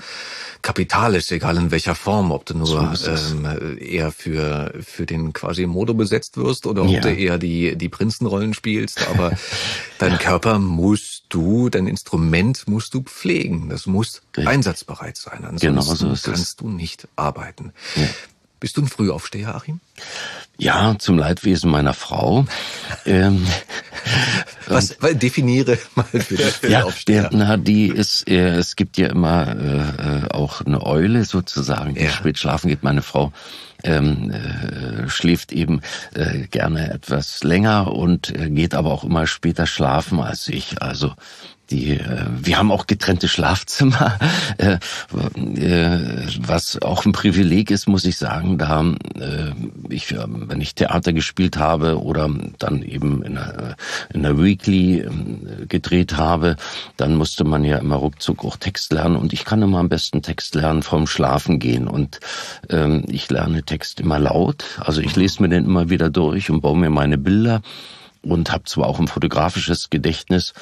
Kapital 0.62 1.14
ist, 1.14 1.30
egal 1.32 1.56
in 1.56 1.70
welcher 1.70 1.94
Form, 1.94 2.30
ob 2.30 2.46
du 2.46 2.54
nur 2.54 2.66
so 2.66 2.78
ähm, 2.78 3.78
eher 3.78 4.10
für, 4.12 4.72
für 4.80 5.06
den 5.06 5.32
quasi 5.32 5.66
Modo 5.66 5.94
besetzt 5.94 6.36
wirst 6.36 6.66
oder 6.66 6.82
ob 6.82 6.90
ja. 6.90 7.00
du 7.00 7.12
eher 7.12 7.38
die, 7.38 7.76
die 7.76 7.88
Prinzenrollen 7.88 8.54
spielst. 8.54 9.06
Aber 9.08 9.32
dein 9.98 10.18
Körper 10.18 10.58
musst 10.58 11.24
du, 11.28 11.68
dein 11.68 11.86
Instrument 11.86 12.66
musst 12.68 12.94
du 12.94 13.02
pflegen. 13.02 13.68
Das 13.68 13.86
muss 13.86 14.22
Richtig. 14.36 14.48
einsatzbereit 14.48 15.16
sein. 15.16 15.44
Ansonsten 15.44 15.66
genau 15.66 15.82
so 15.82 16.06
kannst 16.06 16.26
es. 16.26 16.56
du 16.56 16.68
nicht 16.68 17.08
arbeiten. 17.16 17.72
Ja. 17.96 18.08
Bist 18.58 18.76
du 18.78 18.82
ein 18.82 18.88
Frühaufsteher, 18.88 19.54
Achim? 19.54 19.80
Ja, 20.58 20.96
zum 20.98 21.18
Leidwesen 21.18 21.70
meiner 21.70 21.92
Frau. 21.92 22.46
ähm, 23.04 23.46
Was 24.68 24.96
weil, 25.00 25.14
definiere 25.14 25.78
mal 25.94 26.04
für. 26.04 26.68
Ja, 26.68 27.28
na, 27.30 27.56
die 27.56 27.88
ist, 27.88 28.28
äh, 28.28 28.56
es 28.56 28.76
gibt 28.76 28.96
ja 28.98 29.08
immer 29.08 29.48
äh, 29.48 30.24
äh, 30.24 30.30
auch 30.30 30.62
eine 30.62 30.84
Eule 30.84 31.24
sozusagen, 31.24 31.94
die 31.94 32.04
ja. 32.04 32.10
spät 32.10 32.38
schlafen 32.38 32.68
geht. 32.68 32.82
Meine 32.82 33.02
Frau 33.02 33.32
ähm, 33.84 34.30
äh, 34.30 35.08
schläft 35.08 35.52
eben 35.52 35.82
äh, 36.14 36.46
gerne 36.48 36.92
etwas 36.92 37.44
länger 37.44 37.92
und 37.92 38.34
äh, 38.34 38.50
geht 38.50 38.74
aber 38.74 38.92
auch 38.92 39.04
immer 39.04 39.26
später 39.26 39.66
schlafen 39.66 40.20
als 40.20 40.48
ich. 40.48 40.80
Also 40.82 41.12
die, 41.70 41.92
äh, 41.92 42.26
wir 42.30 42.58
haben 42.58 42.70
auch 42.70 42.86
getrennte 42.86 43.28
Schlafzimmer, 43.28 44.18
äh, 44.58 44.78
äh, 45.34 46.26
was 46.40 46.80
auch 46.82 47.04
ein 47.04 47.12
Privileg 47.12 47.70
ist, 47.70 47.88
muss 47.88 48.04
ich 48.04 48.16
sagen. 48.16 48.58
Da 48.58 48.82
äh, 48.82 49.52
ich, 49.88 50.12
äh, 50.12 50.24
wenn 50.26 50.60
ich 50.60 50.74
Theater 50.74 51.12
gespielt 51.12 51.56
habe 51.58 52.00
oder 52.00 52.30
dann 52.58 52.82
eben 52.82 53.22
in 53.22 53.34
der, 53.34 53.76
in 54.12 54.22
der 54.22 54.42
Weekly 54.42 55.06
gedreht 55.68 56.16
habe, 56.16 56.56
dann 56.96 57.14
musste 57.14 57.44
man 57.44 57.64
ja 57.64 57.78
immer 57.78 57.96
ruckzuck 57.96 58.44
auch 58.44 58.56
Text 58.56 58.92
lernen 58.92 59.16
und 59.16 59.32
ich 59.32 59.44
kann 59.44 59.62
immer 59.62 59.78
am 59.78 59.88
besten 59.88 60.22
Text 60.22 60.54
lernen 60.54 60.82
vom 60.82 61.06
Schlafen 61.06 61.58
gehen 61.58 61.88
und 61.88 62.20
ähm, 62.70 63.04
ich 63.08 63.30
lerne 63.30 63.62
Text 63.62 64.00
immer 64.00 64.18
laut. 64.18 64.64
Also 64.78 65.00
ich 65.00 65.16
lese 65.16 65.42
mir 65.42 65.48
den 65.48 65.64
immer 65.64 65.90
wieder 65.90 66.10
durch 66.10 66.50
und 66.50 66.60
baue 66.60 66.78
mir 66.78 66.90
meine 66.90 67.18
Bilder 67.18 67.62
und 68.30 68.52
habe 68.52 68.64
zwar 68.64 68.86
auch 68.86 68.98
ein 68.98 69.08
fotografisches 69.08 69.90
Gedächtnis, 69.90 70.52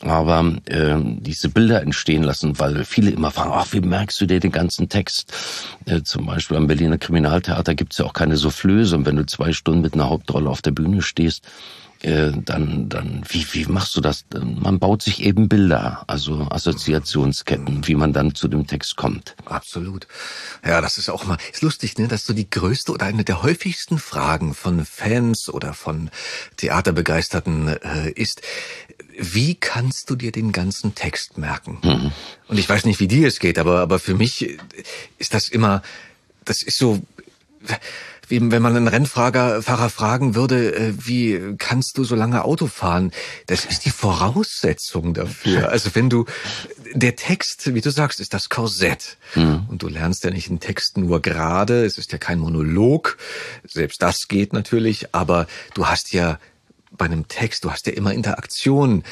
aber 0.00 0.56
äh, 0.66 0.96
diese 0.98 1.48
Bilder 1.48 1.82
entstehen 1.82 2.22
lassen, 2.22 2.58
weil 2.58 2.84
viele 2.84 3.10
immer 3.10 3.30
fragen, 3.30 3.52
ach, 3.54 3.68
wie 3.72 3.80
merkst 3.80 4.20
du 4.20 4.26
dir 4.26 4.40
den 4.40 4.52
ganzen 4.52 4.88
Text? 4.88 5.32
Äh, 5.86 6.02
zum 6.02 6.26
Beispiel 6.26 6.56
am 6.56 6.66
Berliner 6.66 6.98
Kriminaltheater 6.98 7.74
gibt's 7.74 7.98
ja 7.98 8.04
auch 8.04 8.12
keine 8.12 8.36
Soufflöse 8.36 8.96
und 8.96 9.06
wenn 9.06 9.16
du 9.16 9.26
zwei 9.26 9.52
Stunden 9.52 9.82
mit 9.82 9.94
einer 9.94 10.08
Hauptrolle 10.08 10.48
auf 10.48 10.62
der 10.62 10.72
Bühne 10.72 11.02
stehst, 11.02 11.44
äh, 12.02 12.32
dann, 12.34 12.88
dann, 12.88 13.22
wie, 13.28 13.46
wie 13.52 13.66
machst 13.66 13.94
du 13.94 14.00
das? 14.00 14.24
Man 14.32 14.78
baut 14.78 15.02
sich 15.02 15.22
eben 15.22 15.48
Bilder, 15.48 16.04
also 16.06 16.48
Assoziationsketten, 16.50 17.86
wie 17.86 17.94
man 17.94 18.12
dann 18.12 18.34
zu 18.34 18.48
dem 18.48 18.66
Text 18.66 18.96
kommt. 18.96 19.36
Absolut. 19.44 20.06
Ja, 20.64 20.80
das 20.80 20.96
ist 20.96 21.10
auch 21.10 21.24
mal, 21.26 21.36
ist 21.52 21.62
lustig, 21.62 21.98
ne, 21.98 22.08
dass 22.08 22.24
so 22.24 22.32
die 22.32 22.48
größte 22.48 22.92
oder 22.92 23.06
eine 23.06 23.24
der 23.24 23.42
häufigsten 23.42 23.98
Fragen 23.98 24.54
von 24.54 24.86
Fans 24.86 25.50
oder 25.50 25.74
von 25.74 26.10
Theaterbegeisterten 26.56 27.68
äh, 27.68 28.10
ist, 28.12 28.40
wie 29.18 29.54
kannst 29.54 30.08
du 30.08 30.16
dir 30.16 30.32
den 30.32 30.52
ganzen 30.52 30.94
Text 30.94 31.36
merken? 31.36 31.78
Mhm. 31.82 32.12
Und 32.48 32.58
ich 32.58 32.68
weiß 32.68 32.86
nicht, 32.86 33.00
wie 33.00 33.08
dir 33.08 33.28
es 33.28 33.38
geht, 33.40 33.58
aber, 33.58 33.80
aber 33.80 33.98
für 33.98 34.14
mich 34.14 34.58
ist 35.18 35.34
das 35.34 35.48
immer, 35.48 35.82
das 36.46 36.62
ist 36.62 36.78
so, 36.78 37.02
wenn 38.30 38.62
man 38.62 38.76
einen 38.76 38.88
Rennfahrer 38.88 39.62
Fahrer 39.62 39.90
fragen 39.90 40.34
würde, 40.34 40.74
äh, 40.74 40.92
wie 40.96 41.56
kannst 41.58 41.98
du 41.98 42.04
so 42.04 42.14
lange 42.14 42.44
Auto 42.44 42.66
fahren? 42.66 43.10
Das 43.46 43.64
ist 43.64 43.84
die 43.84 43.90
Voraussetzung 43.90 45.14
dafür. 45.14 45.70
Also 45.80 45.94
wenn 45.94 46.10
du, 46.10 46.24
der 46.94 47.16
Text, 47.16 47.74
wie 47.74 47.80
du 47.80 47.90
sagst, 47.90 48.20
ist 48.20 48.34
das 48.34 48.48
Korsett. 48.48 49.18
Mhm. 49.34 49.66
Und 49.68 49.82
du 49.82 49.88
lernst 49.88 50.24
ja 50.24 50.30
nicht 50.30 50.48
einen 50.48 50.60
Text 50.60 50.96
nur 50.96 51.22
gerade, 51.22 51.84
es 51.84 51.96
ist 51.96 52.12
ja 52.12 52.18
kein 52.18 52.38
Monolog. 52.38 53.18
Selbst 53.64 54.02
das 54.02 54.28
geht 54.28 54.52
natürlich, 54.52 55.14
aber 55.14 55.46
du 55.74 55.86
hast 55.86 56.12
ja 56.12 56.38
bei 56.92 57.06
einem 57.06 57.28
Text, 57.28 57.64
du 57.64 57.70
hast 57.70 57.86
ja 57.86 57.92
immer 57.92 58.12
Interaktion 58.12 59.04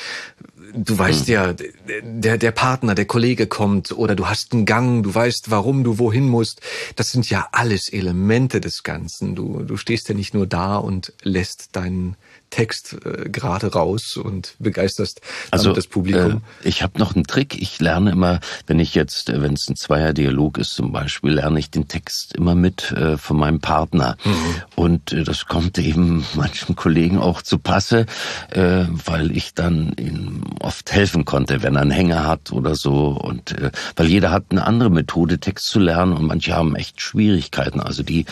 du 0.74 0.98
weißt 0.98 1.26
hm. 1.28 1.32
ja, 1.32 1.54
der, 2.02 2.38
der 2.38 2.50
Partner, 2.50 2.94
der 2.94 3.04
Kollege 3.04 3.46
kommt 3.46 3.92
oder 3.92 4.14
du 4.14 4.26
hast 4.26 4.52
einen 4.52 4.66
Gang, 4.66 5.02
du 5.02 5.14
weißt, 5.14 5.50
warum 5.50 5.84
du 5.84 5.98
wohin 5.98 6.28
musst. 6.28 6.60
Das 6.96 7.10
sind 7.10 7.28
ja 7.30 7.48
alles 7.52 7.92
Elemente 7.92 8.60
des 8.60 8.82
Ganzen. 8.82 9.34
Du, 9.34 9.62
du 9.62 9.76
stehst 9.76 10.08
ja 10.08 10.14
nicht 10.14 10.34
nur 10.34 10.46
da 10.46 10.76
und 10.76 11.12
lässt 11.22 11.76
deinen 11.76 12.16
Text 12.50 12.96
äh, 13.04 13.28
gerade 13.28 13.72
raus 13.72 14.16
und 14.16 14.54
begeisterst 14.58 15.20
also, 15.50 15.72
das 15.72 15.86
Publikum. 15.86 16.42
Äh, 16.62 16.68
ich 16.68 16.82
habe 16.82 16.98
noch 16.98 17.14
einen 17.14 17.26
Trick. 17.26 17.60
Ich 17.60 17.80
lerne 17.80 18.10
immer, 18.10 18.40
wenn 18.66 18.78
ich 18.78 18.94
jetzt, 18.94 19.28
äh, 19.28 19.42
wenn 19.42 19.54
es 19.54 19.68
ein 19.68 19.76
Zweierdialog 19.76 20.58
ist 20.58 20.74
zum 20.74 20.92
Beispiel, 20.92 21.32
lerne 21.32 21.58
ich 21.58 21.70
den 21.70 21.88
Text 21.88 22.34
immer 22.34 22.54
mit 22.54 22.90
äh, 22.92 23.16
von 23.18 23.36
meinem 23.36 23.60
Partner. 23.60 24.16
Mhm. 24.24 24.32
Und 24.76 25.12
äh, 25.12 25.24
das 25.24 25.46
kommt 25.46 25.78
eben 25.78 26.24
manchen 26.34 26.76
Kollegen 26.76 27.18
auch 27.18 27.42
zu 27.42 27.58
Passe, 27.58 28.06
äh, 28.50 28.84
weil 29.04 29.36
ich 29.36 29.54
dann 29.54 29.92
ihm 29.98 30.44
oft 30.60 30.92
helfen 30.92 31.24
konnte, 31.24 31.62
wenn 31.62 31.76
er 31.76 31.82
einen 31.82 31.90
Hänger 31.90 32.26
hat 32.26 32.52
oder 32.52 32.74
so. 32.74 33.08
Und 33.08 33.52
äh, 33.52 33.70
weil 33.96 34.06
jeder 34.06 34.30
hat 34.30 34.46
eine 34.50 34.66
andere 34.66 34.90
Methode, 34.90 35.38
Text 35.38 35.66
zu 35.66 35.78
lernen 35.78 36.12
und 36.12 36.24
manche 36.24 36.54
haben 36.54 36.76
echt 36.76 37.00
Schwierigkeiten. 37.00 37.80
Also 37.80 38.02
die 38.02 38.24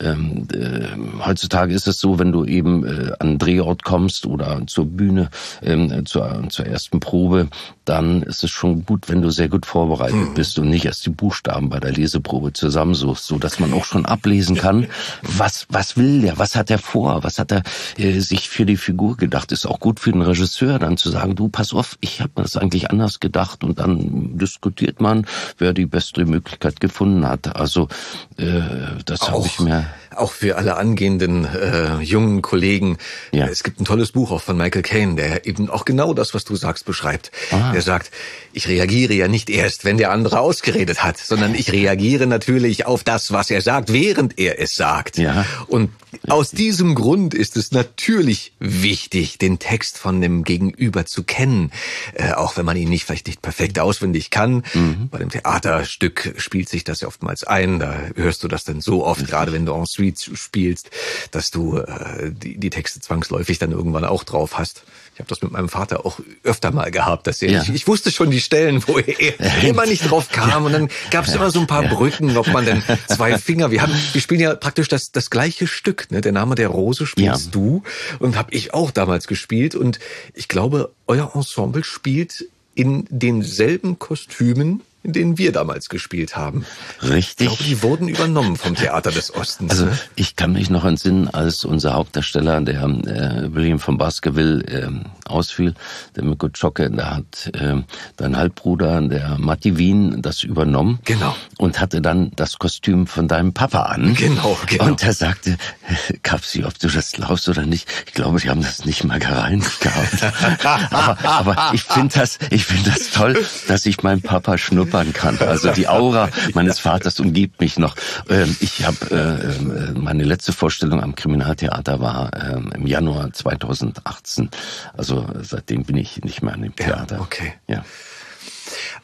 ähm, 0.00 0.46
äh, 0.52 1.24
heutzutage 1.24 1.74
ist 1.74 1.88
es 1.88 1.98
so, 1.98 2.18
wenn 2.18 2.32
du 2.32 2.44
eben 2.44 2.84
äh, 2.84 3.12
an 3.18 3.38
Dreh 3.38 3.63
Drehort 3.64 3.82
kommst 3.82 4.26
oder 4.26 4.60
zur 4.66 4.84
Bühne, 4.86 5.30
ähm, 5.62 6.04
zur, 6.06 6.48
zur 6.50 6.66
ersten 6.66 7.00
Probe, 7.00 7.48
dann 7.84 8.22
ist 8.22 8.44
es 8.44 8.50
schon 8.50 8.84
gut, 8.84 9.08
wenn 9.08 9.22
du 9.22 9.30
sehr 9.30 9.48
gut 9.48 9.66
vorbereitet 9.66 10.28
hm. 10.28 10.34
bist 10.34 10.58
und 10.58 10.68
nicht 10.68 10.84
erst 10.84 11.06
die 11.06 11.10
Buchstaben 11.10 11.70
bei 11.70 11.80
der 11.80 11.92
Leseprobe 11.92 12.52
zusammensuchst, 12.52 13.26
so 13.26 13.38
dass 13.38 13.58
man 13.60 13.72
auch 13.72 13.84
schon 13.84 14.04
ablesen 14.04 14.56
kann, 14.56 14.86
was, 15.22 15.66
was 15.70 15.96
will 15.96 16.20
der, 16.20 16.38
was 16.38 16.56
hat 16.56 16.70
er 16.70 16.78
vor, 16.78 17.24
was 17.24 17.38
hat 17.38 17.52
er 17.52 17.62
äh, 17.96 18.20
sich 18.20 18.48
für 18.48 18.66
die 18.66 18.76
Figur 18.76 19.16
gedacht. 19.16 19.52
Ist 19.52 19.66
auch 19.66 19.80
gut 19.80 20.00
für 20.00 20.12
den 20.12 20.22
Regisseur 20.22 20.78
dann 20.78 20.96
zu 20.96 21.10
sagen, 21.10 21.34
du, 21.34 21.48
pass 21.48 21.72
auf, 21.72 21.96
ich 22.00 22.20
habe 22.20 22.32
mir 22.36 22.42
das 22.42 22.56
eigentlich 22.56 22.90
anders 22.90 23.20
gedacht 23.20 23.64
und 23.64 23.78
dann 23.78 24.36
diskutiert 24.36 25.00
man, 25.00 25.26
wer 25.58 25.72
die 25.72 25.86
beste 25.86 26.26
Möglichkeit 26.26 26.80
gefunden 26.80 27.26
hat. 27.26 27.56
Also 27.56 27.88
äh, 28.36 28.60
das 29.04 29.30
habe 29.30 29.46
ich 29.46 29.58
mir 29.60 29.86
auch 30.18 30.32
für 30.32 30.56
alle 30.56 30.76
angehenden 30.76 31.44
äh, 31.44 32.00
jungen 32.00 32.42
Kollegen. 32.42 32.98
Ja. 33.32 33.46
Es 33.46 33.62
gibt 33.62 33.80
ein 33.80 33.84
tolles 33.84 34.12
Buch 34.12 34.30
auch 34.30 34.42
von 34.42 34.56
Michael 34.56 34.82
Caine, 34.82 35.16
der 35.16 35.46
eben 35.46 35.70
auch 35.70 35.84
genau 35.84 36.14
das, 36.14 36.34
was 36.34 36.44
du 36.44 36.56
sagst, 36.56 36.84
beschreibt. 36.84 37.30
Ah. 37.50 37.72
Er 37.74 37.82
sagt, 37.82 38.10
ich 38.52 38.68
reagiere 38.68 39.14
ja 39.14 39.28
nicht 39.28 39.50
erst, 39.50 39.84
wenn 39.84 39.98
der 39.98 40.10
andere 40.10 40.40
ausgeredet 40.40 41.02
hat, 41.02 41.18
sondern 41.18 41.54
ich 41.54 41.72
reagiere 41.72 42.26
natürlich 42.26 42.86
auf 42.86 43.04
das, 43.04 43.32
was 43.32 43.50
er 43.50 43.62
sagt, 43.62 43.92
während 43.92 44.38
er 44.38 44.60
es 44.60 44.74
sagt. 44.74 45.18
Ja. 45.18 45.44
Und 45.66 45.90
aus 46.28 46.50
diesem 46.50 46.94
Grund 46.94 47.34
ist 47.34 47.56
es 47.56 47.72
natürlich 47.72 48.52
wichtig, 48.60 49.38
den 49.38 49.58
Text 49.58 49.98
von 49.98 50.20
dem 50.20 50.44
Gegenüber 50.44 51.06
zu 51.06 51.24
kennen, 51.24 51.70
äh, 52.14 52.32
auch 52.32 52.56
wenn 52.56 52.64
man 52.64 52.76
ihn 52.76 52.88
nicht 52.88 53.04
vielleicht 53.04 53.26
nicht 53.26 53.42
perfekt 53.42 53.78
auswendig 53.78 54.30
kann. 54.30 54.64
Mhm. 54.74 55.08
Bei 55.10 55.18
dem 55.18 55.30
Theaterstück 55.30 56.34
spielt 56.36 56.68
sich 56.68 56.84
das 56.84 57.00
ja 57.00 57.08
oftmals 57.08 57.44
ein. 57.44 57.78
Da 57.78 58.00
hörst 58.14 58.42
du 58.42 58.48
das 58.48 58.64
dann 58.64 58.80
so 58.80 59.04
oft, 59.04 59.26
gerade 59.26 59.52
wenn 59.52 59.66
du 59.66 59.74
en 59.74 59.86
suite 60.12 60.36
spielst, 60.36 60.90
dass 61.30 61.50
du 61.50 61.78
äh, 61.78 62.30
die, 62.30 62.58
die 62.58 62.70
Texte 62.70 63.00
zwangsläufig 63.00 63.58
dann 63.58 63.72
irgendwann 63.72 64.04
auch 64.04 64.24
drauf 64.24 64.58
hast. 64.58 64.84
Ich 65.14 65.20
habe 65.20 65.28
das 65.28 65.42
mit 65.42 65.52
meinem 65.52 65.68
Vater 65.68 66.04
auch 66.04 66.18
öfter 66.42 66.72
mal 66.72 66.90
gehabt, 66.90 67.28
dass 67.28 67.40
er, 67.40 67.50
ja. 67.50 67.62
ich, 67.62 67.72
ich, 67.72 67.86
wusste 67.86 68.10
schon 68.10 68.32
die 68.32 68.40
Stellen, 68.40 68.82
wo 68.88 68.98
er 68.98 69.62
immer 69.62 69.86
nicht 69.86 70.10
drauf 70.10 70.30
kam 70.30 70.64
und 70.64 70.72
dann 70.72 70.88
gab 71.10 71.26
es 71.26 71.34
immer 71.34 71.52
so 71.52 71.60
ein 71.60 71.68
paar 71.68 71.84
Brücken, 71.84 72.36
ob 72.36 72.48
man 72.48 72.64
denn 72.64 72.82
zwei 73.08 73.38
Finger. 73.38 73.70
Wir 73.70 73.82
haben, 73.82 73.92
wir 74.12 74.20
spielen 74.20 74.40
ja 74.40 74.56
praktisch 74.56 74.88
das 74.88 75.12
das 75.12 75.30
gleiche 75.30 75.68
Stück. 75.68 76.10
Ne? 76.10 76.20
Der 76.20 76.32
Name 76.32 76.56
der 76.56 76.68
Rose 76.68 77.06
spielst 77.06 77.46
ja. 77.46 77.50
du 77.52 77.84
und 78.18 78.36
habe 78.36 78.52
ich 78.52 78.74
auch 78.74 78.90
damals 78.90 79.28
gespielt 79.28 79.76
und 79.76 80.00
ich 80.34 80.48
glaube, 80.48 80.90
euer 81.06 81.30
Ensemble 81.34 81.84
spielt 81.84 82.46
in 82.74 83.06
denselben 83.08 84.00
Kostümen 84.00 84.80
in 85.04 85.12
denen 85.12 85.38
wir 85.38 85.52
damals 85.52 85.90
gespielt 85.90 86.34
haben. 86.34 86.64
Richtig. 87.02 87.46
Ich 87.46 87.58
glaube, 87.58 87.64
die 87.64 87.82
wurden 87.82 88.08
übernommen 88.08 88.56
vom 88.56 88.74
Theater 88.74 89.10
des 89.10 89.34
Ostens. 89.34 89.70
Also 89.70 89.84
ne? 89.84 89.98
ich 90.16 90.34
kann 90.34 90.54
mich 90.54 90.70
noch 90.70 90.84
entsinnen, 90.86 91.28
als 91.28 91.66
unser 91.66 91.92
Hauptdarsteller, 91.92 92.62
der 92.62 92.82
äh, 92.82 93.54
William 93.54 93.78
von 93.78 93.98
Baskerville, 93.98 94.64
äh, 94.64 94.88
ausfiel, 95.26 95.74
der 96.16 96.24
Mirko 96.24 96.48
Czocke, 96.48 96.90
da 96.90 97.16
hat 97.16 97.50
äh, 97.52 97.82
dein 98.16 98.36
Halbbruder, 98.36 99.02
der 99.02 99.36
Matti 99.38 99.76
Wien, 99.76 100.22
das 100.22 100.42
übernommen. 100.42 101.00
Genau. 101.04 101.36
Und 101.58 101.80
hatte 101.80 102.00
dann 102.00 102.32
das 102.34 102.58
Kostüm 102.58 103.06
von 103.06 103.28
deinem 103.28 103.52
Papa 103.52 103.82
an. 103.82 104.14
Genau, 104.14 104.58
genau. 104.66 104.86
Und 104.86 105.02
er 105.02 105.12
sagte, 105.12 105.58
Kapsi, 106.22 106.64
ob 106.64 106.78
du 106.78 106.88
das 106.88 107.12
glaubst 107.12 107.46
oder 107.50 107.66
nicht, 107.66 107.86
ich 108.06 108.14
glaube, 108.14 108.40
die 108.40 108.48
haben 108.48 108.62
das 108.62 108.86
nicht 108.86 109.04
mal 109.04 109.18
gereinigt 109.18 109.80
gehabt. 109.80 110.64
aber, 110.64 111.18
aber 111.24 111.70
ich 111.74 111.82
finde 111.82 112.20
das, 112.20 112.38
ich 112.48 112.64
finde 112.64 112.90
das 112.90 113.10
toll, 113.10 113.44
dass 113.68 113.84
ich 113.84 114.02
meinen 114.02 114.22
Papa 114.22 114.56
schnuppe 114.56 114.93
schnuppern 114.94 115.12
kann. 115.12 115.38
Also 115.38 115.72
die 115.72 115.88
Aura 115.88 116.28
meines 116.54 116.78
Vaters 116.78 117.18
umgibt 117.20 117.60
mich 117.60 117.78
noch. 117.78 117.94
Ähm, 118.28 118.56
ich 118.60 118.84
habe 118.84 119.10
äh, 119.10 119.58
meine 119.98 120.24
letzte 120.24 120.52
Vorstellung 120.52 121.02
am 121.02 121.14
Kriminaltheater 121.14 122.00
war 122.00 122.30
ähm, 122.34 122.72
im 122.74 122.86
Januar 122.86 123.32
2018. 123.32 124.50
Also 124.96 125.26
seitdem 125.42 125.84
bin 125.84 125.96
ich 125.96 126.22
nicht 126.22 126.42
mehr 126.42 126.52
an 126.54 126.62
dem 126.62 126.76
Theater. 126.76 127.16
Ja, 127.16 127.22
okay. 127.22 127.54
Ja. 127.66 127.84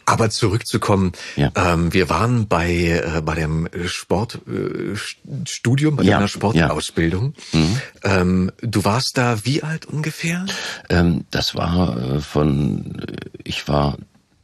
Aber 0.06 0.30
zurückzukommen, 0.30 1.12
ja. 1.36 1.52
ähm, 1.54 1.92
wir 1.92 2.08
waren 2.08 2.48
bei 2.48 2.72
äh, 2.72 3.20
bei 3.22 3.34
dem 3.34 3.68
Sportstudium, 3.86 5.94
äh, 5.94 5.96
bei 5.98 6.04
ja. 6.04 6.14
deiner 6.14 6.28
Sportausbildung. 6.28 7.34
Ja. 7.52 7.58
Mhm. 7.58 7.80
Ähm, 8.02 8.50
du 8.62 8.84
warst 8.84 9.18
da 9.18 9.44
wie 9.44 9.62
alt 9.62 9.84
ungefähr? 9.86 10.46
Ähm, 10.88 11.26
das 11.30 11.54
war 11.54 11.96
äh, 11.96 12.20
von, 12.20 13.02
ich 13.44 13.68
war 13.68 13.98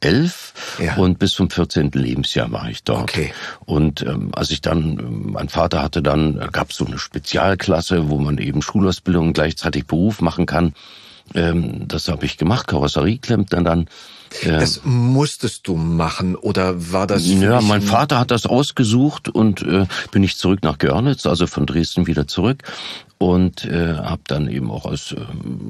elf 0.06 0.54
ja. 0.78 0.96
und 0.96 1.18
bis 1.18 1.32
zum 1.32 1.50
14. 1.50 1.90
Lebensjahr 1.92 2.50
war 2.52 2.68
ich 2.70 2.82
dort. 2.84 3.02
Okay. 3.02 3.32
Und 3.64 4.02
ähm, 4.02 4.30
als 4.32 4.50
ich 4.50 4.60
dann, 4.60 4.98
ähm, 4.98 5.32
mein 5.32 5.48
Vater 5.48 5.82
hatte 5.82 6.02
dann, 6.02 6.48
gab 6.52 6.70
es 6.70 6.76
so 6.76 6.86
eine 6.86 6.98
Spezialklasse, 6.98 8.08
wo 8.08 8.18
man 8.18 8.38
eben 8.38 8.62
Schulausbildung 8.62 9.28
und 9.28 9.32
gleichzeitig 9.32 9.86
Beruf 9.86 10.20
machen 10.20 10.46
kann. 10.46 10.74
Ähm, 11.34 11.88
das 11.88 12.08
habe 12.08 12.24
ich 12.24 12.36
gemacht, 12.36 12.68
Karosserie 12.68 13.18
klemmt 13.18 13.52
dann 13.52 13.64
dann. 13.64 13.86
Äh, 14.42 14.58
das 14.58 14.82
musstest 14.84 15.66
du 15.66 15.76
machen 15.76 16.36
oder 16.36 16.92
war 16.92 17.06
das? 17.06 17.26
Ja, 17.26 17.60
mein 17.60 17.82
Vater 17.82 18.18
hat 18.18 18.30
das 18.30 18.46
ausgesucht 18.46 19.28
und 19.28 19.62
äh, 19.62 19.86
bin 20.12 20.22
ich 20.22 20.36
zurück 20.36 20.62
nach 20.62 20.78
Görlitz, 20.78 21.26
also 21.26 21.46
von 21.46 21.66
Dresden 21.66 22.06
wieder 22.06 22.28
zurück 22.28 22.62
und 23.18 23.64
äh, 23.64 23.94
habe 23.94 24.22
dann 24.26 24.48
eben 24.48 24.70
auch 24.70 24.86
als 24.86 25.12
äh, 25.12 25.16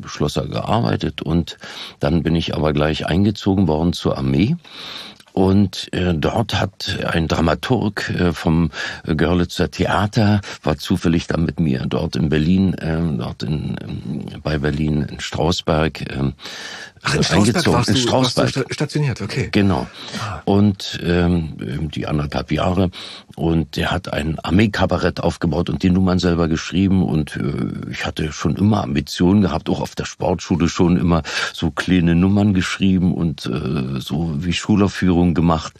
Schlosser 0.07 0.47
gearbeitet. 0.47 1.23
Und 1.23 1.59
dann 2.00 2.23
bin 2.23 2.35
ich 2.35 2.55
aber 2.55 2.73
gleich 2.73 3.07
eingezogen 3.07 3.69
worden 3.69 3.93
zur 3.93 4.19
Armee. 4.19 4.57
Und 5.37 5.93
äh, 5.93 6.15
dort 6.15 6.59
hat 6.59 6.99
ein 7.12 7.29
Dramaturg 7.29 8.09
äh, 8.09 8.33
vom 8.33 8.71
Görlitzer 9.05 9.71
Theater, 9.71 10.41
war 10.62 10.79
zufällig 10.79 11.26
dann 11.26 11.45
mit 11.45 11.61
mir 11.61 11.85
dort 11.87 12.17
in 12.17 12.31
Berlin, 12.31 12.73
äh, 12.73 13.03
dort 13.19 13.43
in, 13.43 13.76
äh, 13.76 14.38
bei 14.43 14.57
Berlin 14.57 15.03
in 15.03 15.21
Strausberg, 15.21 16.00
äh, 16.00 16.33
Ach, 17.07 17.15
in 17.15 17.23
Strausberg 17.23 17.67
warst 17.69 17.89
in 17.89 17.97
Strausberg. 17.97 18.57
Warst 18.57 18.69
du 18.69 18.75
stationiert, 18.75 19.21
okay. 19.21 19.49
Genau. 19.53 19.87
Ah. 20.19 20.41
Und 20.45 20.99
ähm, 21.05 21.91
die 21.95 22.07
anderthalb 22.07 22.51
Jahre. 22.51 22.91
Und 23.37 23.77
der 23.77 23.93
hat 23.93 24.13
ein 24.13 24.39
Armeekabarett 24.41 25.21
aufgebaut 25.21 25.71
und 25.71 25.83
die 25.83 25.91
Nummern 25.91 26.19
selber 26.19 26.49
geschrieben. 26.49 27.05
Und 27.05 27.37
äh, 27.37 27.91
ich 27.91 28.05
hatte 28.05 28.33
schon 28.33 28.57
immer 28.57 28.83
Ambitionen 28.83 29.41
gehabt, 29.43 29.71
auch 29.71 29.81
auf 29.81 29.95
der 29.95 30.05
Sportschule 30.05 30.69
schon 30.69 30.97
immer 30.97 31.23
so 31.53 31.71
kleine 31.71 32.17
Nummern 32.17 32.55
geschrieben 32.55 33.15
und 33.15 33.47
äh, 33.47 34.01
so 34.01 34.35
wie 34.39 34.53
Schulaufführungen 34.53 35.35
gemacht. 35.35 35.75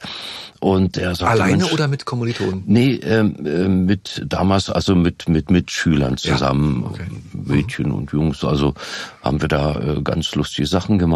Und 0.61 0.97
er 0.97 1.15
sagte, 1.15 1.33
Alleine 1.33 1.59
Mensch, 1.59 1.73
oder 1.73 1.87
mit 1.87 2.05
Kommilitonen? 2.07 2.63
Nee, 2.67 2.95
ähm, 2.95 3.37
äh, 3.45 3.69
mit 3.69 4.23
damals 4.27 4.71
also 4.71 4.95
mit 4.95 5.29
mit 5.29 5.51
Mitschülern 5.51 6.17
zusammen, 6.17 6.83
ja, 6.83 6.91
okay. 6.91 7.07
Mädchen 7.33 7.89
mhm. 7.89 7.95
und 7.95 8.13
Jungs. 8.13 8.43
Also 8.43 8.75
haben 9.23 9.41
wir 9.41 9.49
da 9.49 9.75
äh, 9.79 10.03
ganz 10.03 10.35
lustige 10.35 10.67
Sachen 10.67 10.99
gemacht 10.99 11.16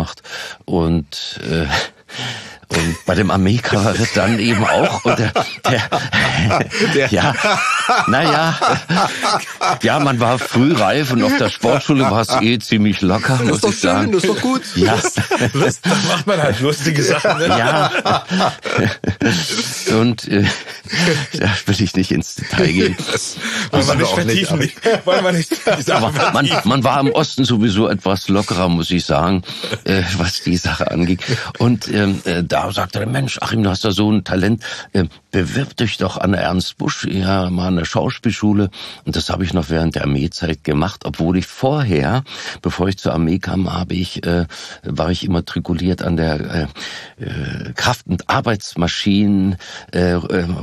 und 0.64 1.40
äh, 1.45 1.66
und 2.71 3.05
bei 3.05 3.15
dem 3.15 3.31
Armeekabarett 3.31 4.11
dann 4.15 4.39
eben 4.39 4.65
auch. 4.65 5.05
Und 5.05 5.19
der, 5.19 5.33
der, 5.69 5.83
der 6.95 7.09
ja, 7.11 7.35
naja, 8.07 8.59
ja, 9.83 9.99
man 9.99 10.21
war 10.21 10.39
früh 10.39 10.73
reif 10.73 11.12
und 11.12 11.23
auf 11.23 11.37
der 11.39 11.50
Sportschule 11.50 12.11
war 12.11 12.21
es 12.21 12.31
eh 12.41 12.59
ziemlich 12.59 13.00
locker, 13.00 13.41
muss 13.43 13.65
ich 13.65 13.81
sagen. 13.81 14.12
Das 14.12 14.25
ist 14.25 14.31
doch 14.31 14.41
gut. 14.41 14.62
Ja. 14.77 14.95
Das, 14.95 15.15
das 15.53 15.81
macht 16.09 16.27
man 16.27 16.43
halt 16.43 16.61
lustige 16.61 17.03
Sachen. 17.03 17.39
Ne? 17.39 17.47
Ja. 17.49 17.91
Und 19.99 20.29
äh, 20.29 20.45
da 21.33 21.50
will 21.67 21.83
ich 21.83 21.95
nicht 21.97 22.12
ins 22.12 22.37
Detail 22.37 22.73
gehen. 22.73 22.97
Das 23.11 23.37
wollen 23.71 23.87
wir 23.87 23.95
nicht 23.97 24.15
vertiefen. 24.15 24.59
Nicht, 24.59 24.77
wollen 25.07 25.25
wir 25.25 25.33
nicht 25.33 25.91
aber 25.91 26.12
man, 26.33 26.49
man 26.65 26.85
war 26.85 27.00
im 27.00 27.11
Osten 27.11 27.45
sowieso 27.45 27.89
etwas 27.89 28.29
lockerer, 28.29 28.69
muss 28.69 28.91
ich 28.91 29.05
sagen, 29.05 29.43
äh, 29.85 30.03
was 30.19 30.43
die 30.43 30.57
Sache 30.57 30.91
angeht. 30.91 31.21
Und 31.59 31.89
ähm, 31.89 32.21
äh, 32.25 32.43
da 32.43 32.60
da 32.67 32.73
sagte 32.73 32.99
der 32.99 33.09
Mensch, 33.09 33.38
Achim, 33.40 33.62
du 33.62 33.71
hast 33.71 33.85
da 33.85 33.90
so 33.90 34.11
ein 34.11 34.25
Talent, 34.25 34.62
äh, 34.93 35.05
bewirb 35.31 35.76
dich 35.76 35.97
doch 35.97 36.19
an 36.19 36.33
der 36.33 36.43
Ernst 36.43 36.76
Busch, 36.79 37.07
ja, 37.07 37.50
mal 37.50 37.69
an 37.69 37.76
der 37.76 37.85
Schauspielschule. 37.85 38.71
Und 39.05 39.17
das 39.17 39.31
habe 39.31 39.45
ich 39.45 39.55
noch 39.55 39.71
während 39.71 39.95
der 39.95 40.02
Armeezeit 40.02 40.64
gemacht, 40.64 41.05
obwohl 41.05 41.37
ich 41.38 41.47
vorher, 41.47 42.25
bevor 42.62 42.88
ich 42.88 42.99
zur 42.99 43.12
Armee 43.12 43.38
kam, 43.38 43.73
habe 43.73 43.95
ich, 43.95 44.26
äh, 44.26 44.47
war 44.83 45.11
ich 45.11 45.25
immatrikuliert 45.25 46.02
an 46.02 46.17
der 46.17 46.69
äh, 47.19 47.25
äh, 47.25 47.73
Kraft- 47.75 48.07
und 48.07 48.29
Arbeitsmaschinen 48.29 49.57
äh, 49.93 50.12
äh, 50.12 50.17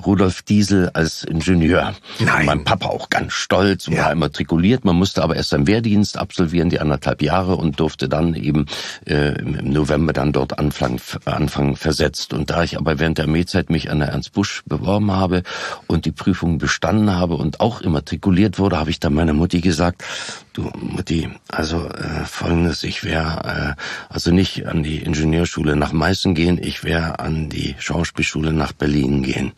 Rudolf 0.05 0.41
Diesel 0.41 0.89
als 0.89 1.23
Ingenieur. 1.23 1.95
Nein. 2.19 2.45
mein 2.45 2.63
Papa 2.63 2.87
auch 2.87 3.09
ganz 3.09 3.33
stolz 3.33 3.87
und 3.87 3.95
ja. 3.95 4.05
war 4.05 4.11
immatrikuliert. 4.11 4.85
Man 4.85 4.95
musste 4.95 5.23
aber 5.23 5.35
erst 5.35 5.49
seinen 5.49 5.67
Wehrdienst 5.67 6.17
absolvieren, 6.17 6.69
die 6.69 6.79
anderthalb 6.79 7.21
Jahre, 7.21 7.55
und 7.55 7.79
durfte 7.79 8.09
dann 8.09 8.33
eben 8.35 8.65
äh, 9.05 9.39
im 9.39 9.71
November 9.71 10.13
dann 10.13 10.31
dort 10.31 10.59
anfangen, 10.59 10.99
anfangen 11.25 11.75
versetzt. 11.87 12.33
Und 12.33 12.49
da 12.49 12.63
ich 12.63 12.77
aber 12.77 12.99
während 12.99 13.17
der 13.17 13.25
Armeezeit 13.27 13.69
mich 13.69 13.89
an 13.89 13.99
der 13.99 14.09
Ernst 14.09 14.33
Busch 14.33 14.61
beworben 14.65 15.09
habe 15.09 15.43
und 15.87 16.03
die 16.03 16.11
Prüfung 16.11 16.57
bestanden 16.57 17.11
habe 17.11 17.35
und 17.35 17.61
auch 17.61 17.79
immatrikuliert 17.79 18.59
wurde, 18.59 18.77
habe 18.77 18.89
ich 18.89 18.99
dann 18.99 19.13
meiner 19.13 19.31
Mutti 19.31 19.61
gesagt, 19.61 20.03
du 20.51 20.69
Mutti, 20.75 21.29
also 21.47 21.87
äh, 21.87 22.25
folgendes, 22.25 22.83
ich 22.83 23.05
wäre 23.05 23.77
äh, 23.77 23.81
also 24.13 24.31
nicht 24.31 24.67
an 24.67 24.83
die 24.83 24.97
Ingenieurschule 24.97 25.77
nach 25.77 25.93
Meißen 25.93 26.35
gehen, 26.35 26.59
ich 26.61 26.83
wäre 26.83 27.19
an 27.19 27.47
die 27.47 27.77
Schauspielschule 27.79 28.51
nach 28.51 28.73
Berlin 28.73 29.23
gehen. 29.23 29.53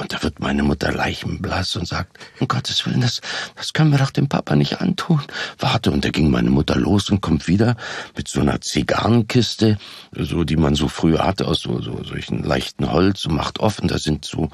Und 0.00 0.12
da 0.12 0.22
wird 0.22 0.38
meine 0.38 0.62
Mutter 0.62 0.92
leichenblass 0.92 1.74
und 1.74 1.86
sagt, 1.86 2.18
um 2.38 2.46
Gottes 2.46 2.86
Willen, 2.86 3.00
das, 3.00 3.20
das 3.56 3.72
können 3.72 3.90
wir 3.90 3.98
doch 3.98 4.12
dem 4.12 4.28
Papa 4.28 4.54
nicht 4.54 4.80
antun. 4.80 5.20
Warte, 5.58 5.90
und 5.90 6.04
da 6.04 6.10
ging 6.10 6.30
meine 6.30 6.50
Mutter 6.50 6.76
los 6.76 7.10
und 7.10 7.20
kommt 7.20 7.48
wieder 7.48 7.76
mit 8.16 8.28
so 8.28 8.40
einer 8.40 8.60
Zigarrenkiste, 8.60 9.76
so 10.16 10.44
die 10.44 10.56
man 10.56 10.76
so 10.76 10.86
früher 10.86 11.26
hatte, 11.26 11.48
aus 11.48 11.60
so, 11.60 11.80
so 11.82 12.04
solchen 12.04 12.44
leichten 12.44 12.90
Holz 12.90 13.24
und 13.26 13.34
macht 13.34 13.58
offen. 13.58 13.88
Da 13.88 13.98
sind 13.98 14.24
so 14.24 14.50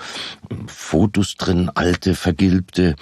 ähm, 0.50 0.66
Fotos 0.66 1.36
drin, 1.36 1.70
alte, 1.74 2.14
vergilbte. 2.14 2.96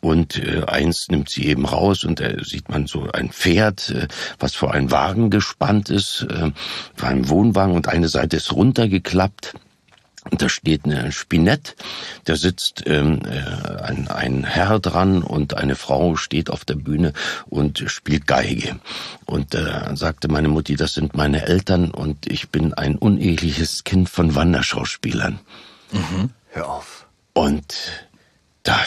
Und 0.00 0.36
äh, 0.36 0.64
eins 0.66 1.08
nimmt 1.08 1.30
sie 1.30 1.46
eben 1.46 1.64
raus 1.64 2.04
und 2.04 2.20
da 2.20 2.44
sieht 2.44 2.68
man 2.68 2.86
so 2.86 3.10
ein 3.10 3.30
Pferd, 3.30 3.90
äh, 3.90 4.08
was 4.38 4.54
vor 4.54 4.72
einen 4.72 4.90
Wagen 4.90 5.30
gespannt 5.30 5.90
ist, 5.90 6.26
äh, 6.28 6.52
vor 6.94 7.08
einem 7.08 7.28
Wohnwagen 7.28 7.74
und 7.74 7.88
eine 7.88 8.08
Seite 8.08 8.36
ist 8.36 8.52
runtergeklappt. 8.52 9.54
Und 10.30 10.42
da 10.42 10.48
steht 10.48 10.84
eine 10.84 11.10
Spinett, 11.12 11.76
da 12.24 12.36
sitzt 12.36 12.84
ähm, 12.86 13.22
äh, 13.24 13.82
ein, 13.82 14.08
ein 14.08 14.44
Herr 14.44 14.78
dran 14.78 15.22
und 15.22 15.54
eine 15.54 15.74
Frau 15.74 16.16
steht 16.16 16.50
auf 16.50 16.64
der 16.64 16.74
Bühne 16.74 17.12
und 17.46 17.82
spielt 17.86 18.26
Geige. 18.26 18.78
Und 19.24 19.54
da 19.54 19.90
äh, 19.90 19.96
sagte 19.96 20.28
meine 20.28 20.48
Mutti, 20.48 20.76
das 20.76 20.94
sind 20.94 21.16
meine 21.16 21.46
Eltern 21.46 21.90
und 21.90 22.26
ich 22.26 22.50
bin 22.50 22.74
ein 22.74 22.96
uneheliches 22.96 23.84
Kind 23.84 24.08
von 24.08 24.34
Wanderschauspielern. 24.34 25.38
Mhm. 25.92 26.30
Hör 26.50 26.68
auf. 26.68 27.06
Und 27.32 28.07
da, 28.68 28.84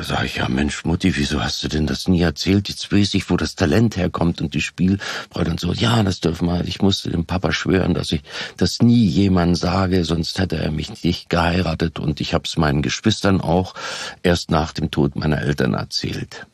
sag 0.00 0.24
ich, 0.26 0.36
ja 0.36 0.48
Mensch, 0.48 0.84
Mutti, 0.84 1.16
wieso 1.16 1.42
hast 1.42 1.64
du 1.64 1.68
denn 1.68 1.88
das 1.88 2.06
nie 2.06 2.22
erzählt? 2.22 2.68
Jetzt 2.68 2.92
weiß 2.92 3.14
ich, 3.14 3.28
wo 3.30 3.36
das 3.36 3.56
Talent 3.56 3.96
herkommt 3.96 4.40
und 4.40 4.54
die 4.54 4.60
Spielfreude 4.60 5.50
und 5.50 5.58
so. 5.58 5.72
Ja, 5.72 6.04
das 6.04 6.20
dürfen 6.20 6.46
wir. 6.46 6.64
Ich 6.66 6.82
musste 6.82 7.10
dem 7.10 7.24
Papa 7.24 7.50
schwören, 7.50 7.94
dass 7.94 8.12
ich 8.12 8.22
das 8.58 8.80
nie 8.80 9.04
jemand 9.06 9.58
sage, 9.58 10.04
sonst 10.04 10.38
hätte 10.38 10.58
er 10.58 10.70
mich 10.70 11.02
nicht 11.02 11.30
geheiratet. 11.30 11.98
Und 11.98 12.20
ich 12.20 12.32
habe 12.32 12.44
es 12.46 12.56
meinen 12.56 12.80
Geschwistern 12.80 13.40
auch 13.40 13.74
erst 14.22 14.52
nach 14.52 14.72
dem 14.72 14.92
Tod 14.92 15.16
meiner 15.16 15.42
Eltern 15.42 15.74
erzählt 15.74 16.46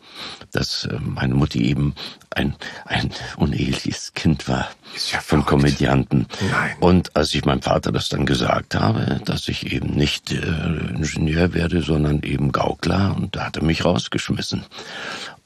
dass 0.53 0.85
äh, 0.85 0.99
meine 1.01 1.35
Mutti 1.35 1.65
eben 1.65 1.95
ein, 2.31 2.55
ein 2.87 3.11
uneheliches 3.37 4.13
Kind 4.15 4.49
war 4.49 4.69
ja 5.13 5.21
von 5.21 5.45
Komödianten. 5.45 6.27
Nein. 6.51 6.77
Und 6.81 7.17
als 7.17 7.35
ich 7.35 7.45
meinem 7.45 7.63
Vater 7.63 7.91
das 7.91 8.09
dann 8.09 8.27
gesagt 8.27 8.75
habe, 8.75 9.21
dass 9.25 9.49
ich 9.49 9.73
eben 9.73 9.95
nicht 9.95 10.33
äh, 10.33 10.37
Ingenieur 10.37 11.53
werde, 11.53 11.83
sondern 11.83 12.23
eben 12.23 12.53
Gaukler, 12.55 13.15
und 13.15 13.37
da 13.37 13.45
hat 13.45 13.59
er 13.59 13.65
mich 13.65 13.85
rausgeschmissen. 13.85 14.65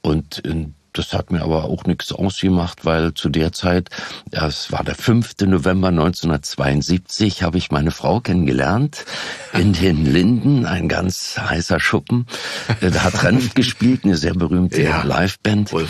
Und 0.01 0.39
in 0.39 0.75
das 0.93 1.13
hat 1.13 1.31
mir 1.31 1.43
aber 1.43 1.65
auch 1.65 1.85
nichts 1.85 2.11
ausgemacht, 2.11 2.83
weil 2.83 3.13
zu 3.13 3.29
der 3.29 3.51
Zeit, 3.51 3.89
das 4.31 4.71
war 4.71 4.83
der 4.83 4.95
5. 4.95 5.35
November 5.41 5.89
1972, 5.89 7.43
habe 7.43 7.57
ich 7.57 7.71
meine 7.71 7.91
Frau 7.91 8.19
kennengelernt 8.19 9.05
in 9.53 9.73
den 9.73 10.05
Linden, 10.05 10.65
ein 10.65 10.89
ganz 10.89 11.37
heißer 11.37 11.79
Schuppen. 11.79 12.25
Äh, 12.81 12.89
da 12.89 13.03
hat 13.03 13.23
Renft 13.23 13.55
gespielt, 13.55 14.03
eine 14.03 14.17
sehr 14.17 14.33
berühmte 14.33 14.81
ja, 14.81 15.03
Liveband. 15.03 15.71
Wohl. 15.71 15.87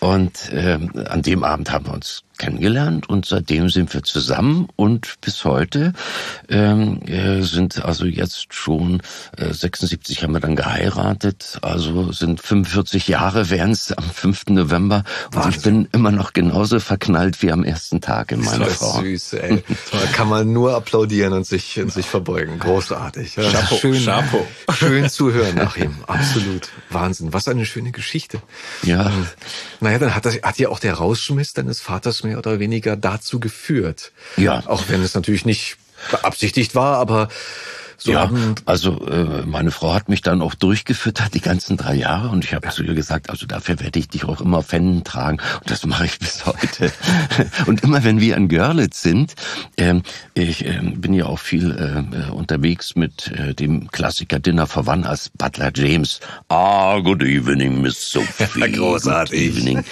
Und 0.00 0.52
äh, 0.52 0.78
an 1.08 1.22
dem 1.22 1.44
Abend 1.44 1.70
haben 1.70 1.86
wir 1.86 1.94
uns 1.94 2.23
kennengelernt 2.38 3.08
und 3.08 3.26
seitdem 3.26 3.68
sind 3.68 3.92
wir 3.94 4.02
zusammen 4.02 4.68
und 4.76 5.20
bis 5.20 5.44
heute 5.44 5.92
ähm, 6.48 7.02
äh, 7.06 7.42
sind 7.42 7.84
also 7.84 8.04
jetzt 8.04 8.52
schon 8.54 9.02
äh, 9.36 9.52
76 9.52 10.22
haben 10.22 10.32
wir 10.32 10.40
dann 10.40 10.56
geheiratet, 10.56 11.58
also 11.62 12.12
sind 12.12 12.40
45 12.40 13.08
Jahre 13.08 13.50
wären 13.50 13.70
es 13.70 13.92
am 13.92 14.10
5. 14.10 14.46
November 14.48 15.04
und 15.26 15.36
Wahnsinn. 15.36 15.50
ich 15.50 15.62
bin 15.62 15.88
immer 15.92 16.10
noch 16.10 16.32
genauso 16.32 16.80
verknallt 16.80 17.42
wie 17.42 17.52
am 17.52 17.64
ersten 17.64 18.00
Tag 18.00 18.32
in 18.32 18.40
meiner 18.40 18.66
das 18.66 18.76
Frau. 18.76 19.00
Süß, 19.00 19.34
ey. 19.34 19.62
da 19.92 20.06
kann 20.12 20.28
man 20.28 20.52
nur 20.52 20.74
applaudieren 20.74 21.32
und 21.32 21.46
sich 21.46 21.78
und 21.80 21.92
sich 21.92 22.06
verbeugen. 22.06 22.58
Großartig. 22.58 23.36
Ja, 23.36 23.50
Chapeau, 23.50 23.76
schön, 23.76 24.04
Chapeau. 24.04 24.46
schön 24.72 25.08
zu 25.08 25.32
hören 25.32 25.54
nach 25.56 25.76
ihm. 25.76 25.94
Absolut. 26.06 26.68
Wahnsinn. 26.90 27.32
Was 27.32 27.48
eine 27.48 27.66
schöne 27.66 27.92
Geschichte. 27.92 28.40
Ja. 28.82 29.06
Ähm, 29.06 29.26
naja, 29.80 29.98
dann 29.98 30.14
hat, 30.14 30.24
das, 30.24 30.40
hat 30.42 30.58
ja 30.58 30.68
auch 30.68 30.78
der 30.78 30.94
Rausschmiss 30.94 31.52
deines 31.52 31.80
Vaters 31.80 32.23
mehr 32.24 32.38
oder 32.38 32.58
weniger 32.58 32.96
dazu 32.96 33.38
geführt. 33.40 34.12
Ja. 34.36 34.62
Auch 34.66 34.84
wenn 34.88 35.02
es 35.02 35.14
natürlich 35.14 35.44
nicht 35.44 35.76
beabsichtigt 36.10 36.74
war, 36.74 36.98
aber 36.98 37.28
So 37.96 38.12
ja, 38.12 38.30
also 38.66 39.06
äh, 39.06 39.46
meine 39.46 39.70
Frau 39.70 39.94
hat 39.94 40.08
mich 40.08 40.20
dann 40.20 40.42
auch 40.42 40.54
durchgefüttert 40.54 41.32
die 41.32 41.40
ganzen 41.40 41.76
drei 41.76 41.94
Jahre 41.94 42.28
und 42.28 42.44
ich 42.44 42.52
habe 42.52 42.68
zu 42.70 42.82
ihr 42.82 42.94
gesagt, 42.94 43.30
also 43.30 43.46
dafür 43.46 43.78
werde 43.80 43.98
ich 43.98 44.08
dich 44.08 44.24
auch 44.24 44.40
immer 44.40 44.64
Händen 44.68 45.04
tragen 45.04 45.38
und 45.60 45.70
das 45.70 45.86
mache 45.86 46.06
ich 46.06 46.18
bis 46.18 46.44
heute. 46.44 46.92
und 47.66 47.82
immer 47.82 48.02
wenn 48.02 48.20
wir 48.20 48.36
in 48.36 48.48
Görlitz 48.48 49.00
sind, 49.00 49.34
äh, 49.76 50.00
ich 50.34 50.66
äh, 50.66 50.80
bin 50.82 51.14
ja 51.14 51.26
auch 51.26 51.38
viel 51.38 51.70
äh, 51.70 52.30
unterwegs 52.32 52.96
mit 52.96 53.28
äh, 53.28 53.54
dem 53.54 53.88
Klassiker 53.90 54.40
Dinner 54.40 54.66
for 54.66 54.88
One 54.88 55.08
als 55.08 55.30
Butler 55.30 55.70
James. 55.74 56.20
Ah, 56.48 56.98
good 56.98 57.22
evening, 57.22 57.80
Miss 57.80 58.10
Sophie. 58.10 58.72
Großartig. 58.72 59.54
Good 59.54 59.56
evening. 59.56 59.84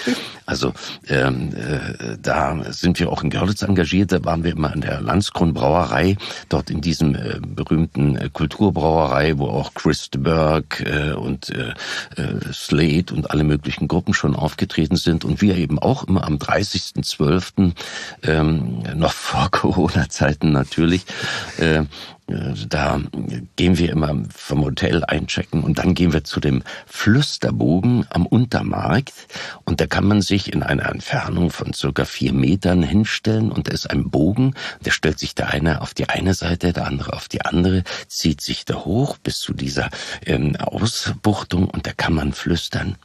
Also 0.47 0.73
ähm, 1.09 1.51
äh, 1.55 2.17
da 2.21 2.73
sind 2.73 2.99
wir 2.99 3.11
auch 3.11 3.23
in 3.23 3.31
Görlitz 3.31 3.63
engagiert. 3.63 4.13
Da 4.13 4.25
waren 4.25 4.45
wir 4.45 4.53
immer 4.53 4.73
an 4.73 4.81
der 4.81 5.01
Landskron-Brauerei, 5.01 6.17
dort 6.49 6.71
in 6.71 6.81
diesem 6.81 7.15
äh, 7.15 7.41
berühmten 7.41 8.17
äh, 8.17 8.29
Kulturbrauerei, 8.33 9.39
wo 9.39 9.49
auch 9.49 9.75
Chris 9.75 10.11
de 10.11 10.21
Berg 10.21 10.81
äh, 10.81 11.13
und 11.13 11.51
äh, 11.51 11.75
äh, 12.21 12.53
Slade 12.53 13.15
und 13.15 13.31
alle 13.31 13.45
möglichen 13.45 13.89
Gruppen 13.89 14.15
schon 14.15 14.37
aufgetreten 14.37 14.97
sind. 14.97 15.25
Und 15.25 15.41
wir 15.41 15.57
eben 15.57 15.79
auch 15.79 16.05
immer 16.05 16.25
am 16.25 16.37
30.12., 16.37 17.73
ähm, 18.23 18.83
noch 18.95 19.13
vor 19.23 19.51
Corona-Zeiten 19.51 20.53
natürlich, 20.53 21.05
äh, 21.59 21.85
da 22.69 23.01
gehen 23.57 23.79
wir 23.79 23.91
immer 23.91 24.15
vom 24.35 24.65
Hotel 24.65 25.05
einchecken 25.05 25.63
und 25.63 25.79
dann 25.79 25.95
gehen 25.95 26.13
wir 26.13 26.25
zu 26.25 26.41
dem 26.41 26.63
Flüsterbogen 26.87 28.07
am 28.11 28.27
Untermarkt 28.27 29.13
und 29.65 29.81
da 29.81 29.87
kann 29.87 30.07
man 30.07 30.23
sich 30.23 30.53
in 30.53 30.63
einer 30.63 30.89
Entfernung 30.89 31.51
von 31.51 31.73
circa 31.73 32.05
vier 32.05 32.33
Metern 32.33 32.83
hinstellen 32.83 33.53
und 33.53 33.69
da 33.69 33.73
ist 33.73 33.91
ein 33.91 34.11
Bogen, 34.11 34.55
der 34.85 34.91
stellt 34.91 35.19
sich 35.19 35.35
der 35.35 35.49
eine 35.49 35.81
auf 35.81 35.95
die 35.95 36.09
eine 36.09 36.35
Seite, 36.35 36.73
der 36.73 36.87
andere 36.87 37.13
auf 37.13 37.29
die 37.29 37.43
andere, 37.43 37.85
zieht 38.09 38.41
sich 38.41 38.65
da 38.65 38.85
hoch 38.85 39.19
bis 39.19 39.39
zu 39.39 39.53
dieser 39.53 39.91
ähm, 40.27 40.57
Ausbuchtung 40.57 41.69
und 41.69 41.87
da 41.87 41.93
kann 41.93 42.15
man 42.15 42.33
flüstern. 42.33 42.97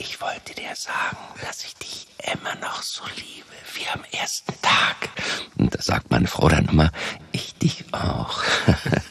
Ich 0.00 0.20
wollte 0.20 0.54
dir 0.54 0.76
sagen, 0.76 1.16
dass 1.44 1.64
ich 1.64 1.74
dich 1.74 2.06
immer 2.32 2.54
noch 2.60 2.82
so 2.82 3.02
liebe 3.16 3.48
wie 3.74 3.88
am 3.92 4.04
ersten 4.12 4.52
Tag. 4.62 5.10
Und 5.56 5.74
da 5.74 5.82
sagt 5.82 6.12
meine 6.12 6.28
Frau 6.28 6.48
dann 6.48 6.66
immer, 6.66 6.92
ich 7.32 7.54
dich 7.54 7.84
auch. 7.90 8.44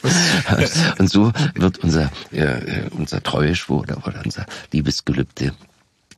und 0.97 1.09
so 1.09 1.33
wird 1.55 1.79
unser, 1.79 2.09
äh, 2.31 2.87
unser 2.91 3.21
Treueschwur 3.21 3.81
oder 3.81 4.21
unser 4.23 4.45
Liebesgelübde 4.71 5.53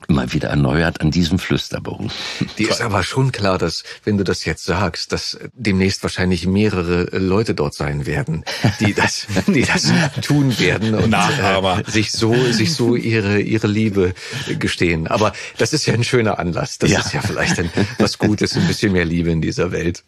immer 0.08 0.32
wieder 0.32 0.48
erneuert 0.48 1.00
an 1.00 1.10
diesem 1.10 1.38
Flüsterbogen. 1.38 2.10
Die 2.58 2.64
ist 2.64 2.80
aber 2.80 3.02
schon 3.02 3.32
klar, 3.32 3.58
dass, 3.58 3.84
wenn 4.04 4.18
du 4.18 4.24
das 4.24 4.44
jetzt 4.44 4.64
sagst, 4.64 5.12
dass 5.12 5.38
demnächst 5.54 6.02
wahrscheinlich 6.02 6.46
mehrere 6.46 7.04
Leute 7.16 7.54
dort 7.54 7.74
sein 7.74 8.06
werden, 8.06 8.44
die 8.80 8.94
das, 9.00 9.26
die 9.46 9.62
das 9.62 9.92
tun 10.22 10.58
werden 10.58 10.94
und 10.94 11.12
äh, 11.12 11.90
sich 11.90 12.12
so, 12.12 12.34
sich 12.52 12.74
so 12.74 12.96
ihre, 12.96 13.40
ihre 13.40 13.66
Liebe 13.66 14.14
gestehen. 14.58 15.06
Aber 15.06 15.32
das 15.58 15.72
ist 15.72 15.86
ja 15.86 15.94
ein 15.94 16.04
schöner 16.04 16.38
Anlass. 16.38 16.78
Das 16.78 16.90
ja. 16.90 17.00
ist 17.00 17.12
ja 17.12 17.20
vielleicht 17.22 17.58
ein, 17.58 17.70
was 17.98 18.18
Gutes, 18.18 18.56
ein 18.56 18.66
bisschen 18.66 18.92
mehr 18.92 19.04
Liebe 19.04 19.30
in 19.30 19.40
dieser 19.40 19.72
Welt. 19.72 20.04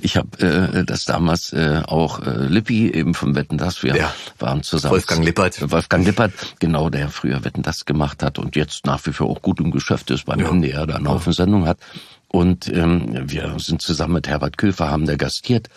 Ich 0.00 0.16
habe 0.16 0.38
äh, 0.38 0.84
das 0.84 1.04
damals 1.04 1.52
äh, 1.52 1.82
auch 1.86 2.20
äh, 2.20 2.30
Lippi 2.30 2.90
eben 2.90 3.14
vom 3.14 3.34
Wetten 3.34 3.58
das. 3.58 3.82
Wir 3.82 3.96
ja. 3.96 4.14
waren 4.38 4.62
zusammen. 4.62 4.92
Wolfgang 4.92 5.24
Lippert. 5.24 5.70
Wolfgang 5.70 6.04
Lippert, 6.04 6.32
genau, 6.58 6.90
der 6.90 7.08
früher 7.08 7.44
Wetten 7.44 7.62
das 7.62 7.84
gemacht 7.84 8.22
hat 8.22 8.38
und 8.38 8.56
jetzt 8.56 8.77
nach 8.84 9.04
wie 9.06 9.12
vor 9.12 9.28
auch 9.28 9.42
gut 9.42 9.60
im 9.60 9.70
Geschäft 9.70 10.10
ist 10.10 10.26
beim 10.26 10.40
ja. 10.40 10.48
NDR, 10.48 10.86
da 10.86 10.96
eine 10.96 11.08
Haufen 11.08 11.32
Sendung 11.32 11.66
hat. 11.66 11.78
Und 12.28 12.68
ähm, 12.68 13.30
wir 13.30 13.54
sind 13.58 13.80
zusammen 13.80 14.14
mit 14.14 14.28
Herbert 14.28 14.58
Köfer, 14.58 14.90
haben 14.90 15.06
da 15.06 15.16
gastiert 15.16 15.68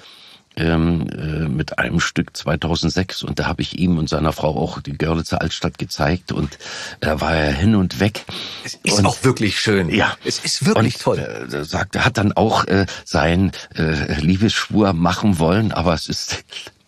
ähm, 0.55 1.07
äh, 1.09 1.47
mit 1.47 1.79
einem 1.79 1.99
Stück 1.99 2.35
2006 2.35 3.23
und 3.23 3.39
da 3.39 3.45
habe 3.45 3.61
ich 3.61 3.79
ihm 3.79 3.97
und 3.97 4.09
seiner 4.09 4.33
Frau 4.33 4.57
auch 4.57 4.81
die 4.81 4.97
Görlitzer 4.97 5.41
Altstadt 5.41 5.77
gezeigt 5.77 6.31
und 6.31 6.57
da 6.99 7.21
war 7.21 7.35
er 7.35 7.53
hin 7.53 7.75
und 7.75 7.99
weg. 7.99 8.25
Es 8.63 8.77
ist 8.83 8.99
und, 8.99 9.05
auch 9.05 9.23
wirklich 9.23 9.59
schön. 9.59 9.89
Ja, 9.89 10.15
es 10.25 10.39
ist 10.39 10.65
wirklich 10.65 10.95
und, 10.95 11.01
toll. 11.01 11.19
Äh, 11.19 11.63
sagt, 11.63 11.95
er 11.95 12.05
hat 12.05 12.17
dann 12.17 12.33
auch 12.33 12.65
äh, 12.65 12.85
sein 13.05 13.51
äh, 13.75 14.19
Liebesschwur 14.19 14.93
machen 14.93 15.39
wollen, 15.39 15.71
aber 15.71 15.93
es 15.93 16.09
ist 16.09 16.43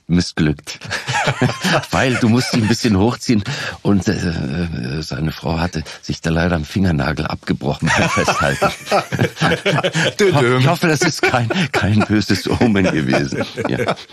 missglückt. 0.08 0.80
Weil 1.92 2.16
du 2.16 2.30
musst 2.30 2.54
ihn 2.54 2.63
ein 2.63 2.68
bisschen 2.68 2.98
hochziehen 2.98 3.44
und 3.82 4.08
äh, 4.08 4.13
äh, 4.13 5.02
seine 5.02 5.32
Frau 5.32 5.60
hatte 5.60 5.84
sich 6.02 6.22
da 6.22 6.30
leider 6.30 6.56
am 6.56 6.66
Fingernagel 6.66 7.26
abgebrochen 7.26 7.89
beim 7.98 8.10
Festhalten. 8.10 8.68
ich 10.60 10.68
hoffe, 10.68 10.88
das 10.88 11.02
ist 11.02 11.22
kein, 11.22 11.50
kein 11.72 12.00
böses 12.02 12.50
Omen 12.50 12.86
gewesen. 12.86 13.44
Ja. 13.68 13.96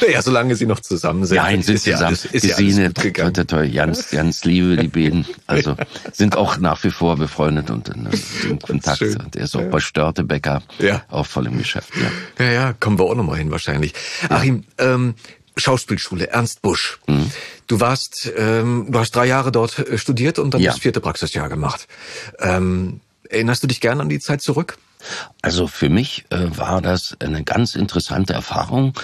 Naja, 0.00 0.22
solange 0.22 0.54
sie 0.56 0.66
noch 0.66 0.80
zusammen 0.80 1.24
sind. 1.24 1.36
Nein, 1.36 1.62
sind 1.62 1.80
zusammen. 1.80 2.16
Ja 2.32 2.40
Gesine, 2.40 2.82
ja 2.84 2.90
toll, 2.90 3.32
toll, 3.32 3.44
toll, 3.44 3.64
Jans, 3.64 4.10
Jans 4.10 4.44
Liebe, 4.44 4.76
die 4.76 4.88
beiden. 4.88 5.26
Also 5.46 5.76
sind 6.12 6.36
auch 6.36 6.58
nach 6.58 6.82
wie 6.84 6.90
vor 6.90 7.16
befreundet 7.16 7.70
und 7.70 7.88
in, 7.88 8.08
in 8.48 8.58
Kontakt. 8.58 9.02
Und 9.02 9.36
er 9.36 9.44
ist 9.44 9.56
auch 9.56 9.64
bei 9.64 9.80
Störtebecker 9.80 10.62
ja. 10.78 11.02
auch 11.08 11.26
voll 11.26 11.46
im 11.46 11.58
Geschäft. 11.58 11.90
Ja, 12.38 12.44
ja, 12.44 12.52
ja 12.52 12.72
kommen 12.72 12.98
wir 12.98 13.04
auch 13.04 13.14
nochmal 13.14 13.38
hin 13.38 13.50
wahrscheinlich. 13.50 13.94
Achim, 14.28 14.64
ähm, 14.78 15.14
Schauspielschule, 15.56 16.28
Ernst 16.28 16.62
Busch. 16.62 17.00
Mhm. 17.06 17.30
Du 17.66 17.80
warst, 17.80 18.30
ähm, 18.36 18.86
du 18.88 18.98
hast 18.98 19.14
drei 19.14 19.26
Jahre 19.26 19.52
dort 19.52 19.78
äh, 19.78 19.98
studiert 19.98 20.38
und 20.38 20.54
dann 20.54 20.60
ja. 20.60 20.72
das 20.72 20.80
vierte 20.80 21.00
Praxisjahr 21.00 21.48
gemacht. 21.48 21.88
Ähm, 22.38 23.00
erinnerst 23.28 23.62
du 23.62 23.66
dich 23.66 23.80
gern 23.80 24.00
an 24.00 24.08
die 24.08 24.20
Zeit 24.20 24.40
zurück? 24.40 24.78
Also 25.42 25.66
für 25.66 25.88
mich 25.88 26.24
äh, 26.30 26.56
war 26.56 26.82
das 26.82 27.16
eine 27.20 27.44
ganz 27.44 27.74
interessante 27.74 28.32
Erfahrung, 28.32 28.94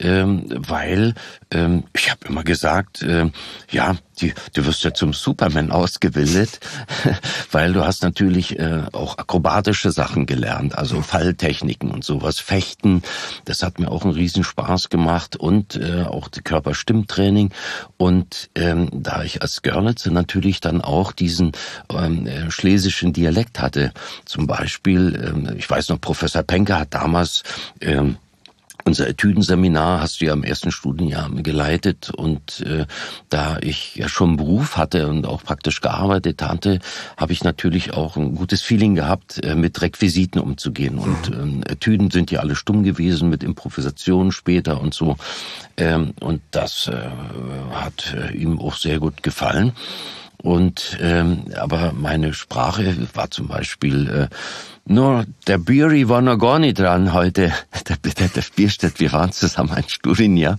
ähm, 0.00 0.46
weil 0.48 1.14
ähm, 1.54 1.84
ich 1.94 2.10
habe 2.10 2.26
immer 2.28 2.44
gesagt, 2.44 3.02
äh, 3.02 3.30
ja, 3.70 3.96
die, 4.20 4.32
du 4.52 4.66
wirst 4.66 4.84
ja 4.84 4.94
zum 4.94 5.12
Superman 5.12 5.70
ausgebildet, 5.70 6.60
weil 7.50 7.72
du 7.72 7.84
hast 7.84 8.02
natürlich 8.02 8.58
äh, 8.58 8.82
auch 8.92 9.18
akrobatische 9.18 9.90
Sachen 9.90 10.26
gelernt, 10.26 10.76
also 10.76 11.02
Falltechniken 11.02 11.90
und 11.90 12.04
sowas, 12.04 12.38
Fechten. 12.38 13.02
Das 13.44 13.62
hat 13.62 13.78
mir 13.78 13.90
auch 13.90 14.04
einen 14.04 14.14
Riesenspaß 14.14 14.88
gemacht 14.88 15.36
und 15.36 15.76
äh, 15.76 16.04
auch 16.04 16.28
die 16.28 16.42
Körperstimmtraining. 16.42 17.52
Und 17.96 18.50
ähm, 18.54 18.88
da 18.92 19.22
ich 19.22 19.42
als 19.42 19.62
Görlitzer 19.62 20.10
natürlich 20.10 20.60
dann 20.60 20.80
auch 20.80 21.12
diesen 21.12 21.52
ähm, 21.90 22.26
äh, 22.26 22.50
schlesischen 22.50 23.12
Dialekt 23.12 23.60
hatte, 23.60 23.92
zum 24.24 24.46
Beispiel, 24.46 25.20
ähm, 25.24 25.56
ich 25.58 25.68
weiß 25.68 25.88
noch, 25.88 26.00
Professor 26.00 26.42
Penke 26.42 26.78
hat 26.78 26.94
damals 26.94 27.42
ähm, 27.80 28.16
unser 28.84 29.08
Etüdenseminar 29.08 30.00
hast 30.00 30.20
du 30.20 30.26
ja 30.26 30.32
im 30.32 30.44
ersten 30.44 30.70
Studienjahr 30.70 31.30
geleitet 31.30 32.10
und 32.10 32.60
äh, 32.60 32.86
da 33.30 33.58
ich 33.60 33.96
ja 33.96 34.08
schon 34.08 34.36
Beruf 34.36 34.76
hatte 34.76 35.08
und 35.08 35.26
auch 35.26 35.42
praktisch 35.42 35.80
gearbeitet 35.80 36.42
hatte, 36.42 36.78
habe 37.16 37.32
ich 37.32 37.42
natürlich 37.44 37.94
auch 37.94 38.16
ein 38.16 38.34
gutes 38.34 38.60
Feeling 38.60 38.94
gehabt, 38.94 39.42
äh, 39.42 39.54
mit 39.54 39.80
Requisiten 39.80 40.38
umzugehen. 40.38 40.98
Und 40.98 41.28
ähm, 41.28 41.62
Etüden 41.66 42.10
sind 42.10 42.30
ja 42.30 42.40
alle 42.40 42.54
stumm 42.54 42.84
gewesen 42.84 43.30
mit 43.30 43.42
Improvisation 43.42 44.32
später 44.32 44.80
und 44.80 44.92
so. 44.92 45.16
Ähm, 45.76 46.12
und 46.20 46.42
das 46.50 46.88
äh, 46.88 47.08
hat 47.72 48.14
äh, 48.14 48.36
ihm 48.36 48.58
auch 48.60 48.76
sehr 48.76 48.98
gut 48.98 49.22
gefallen. 49.22 49.72
Und 50.36 50.98
ähm, 51.00 51.44
aber 51.56 51.92
meine 51.94 52.34
Sprache 52.34 53.08
war 53.14 53.30
zum 53.30 53.48
Beispiel 53.48 54.28
äh, 54.30 54.34
nur 54.86 55.24
der 55.46 55.56
Biri 55.56 56.10
war 56.10 56.20
noch 56.20 56.38
gar 56.38 56.58
nicht 56.58 56.78
dran 56.78 57.14
heute. 57.14 57.52
Der, 57.86 57.98
der, 57.98 58.28
der 58.28 58.44
Bierstedt, 58.56 58.98
wir 58.98 59.12
waren 59.12 59.30
zusammen 59.30 59.72
ein 59.72 59.84
Studienjahr. 59.86 60.56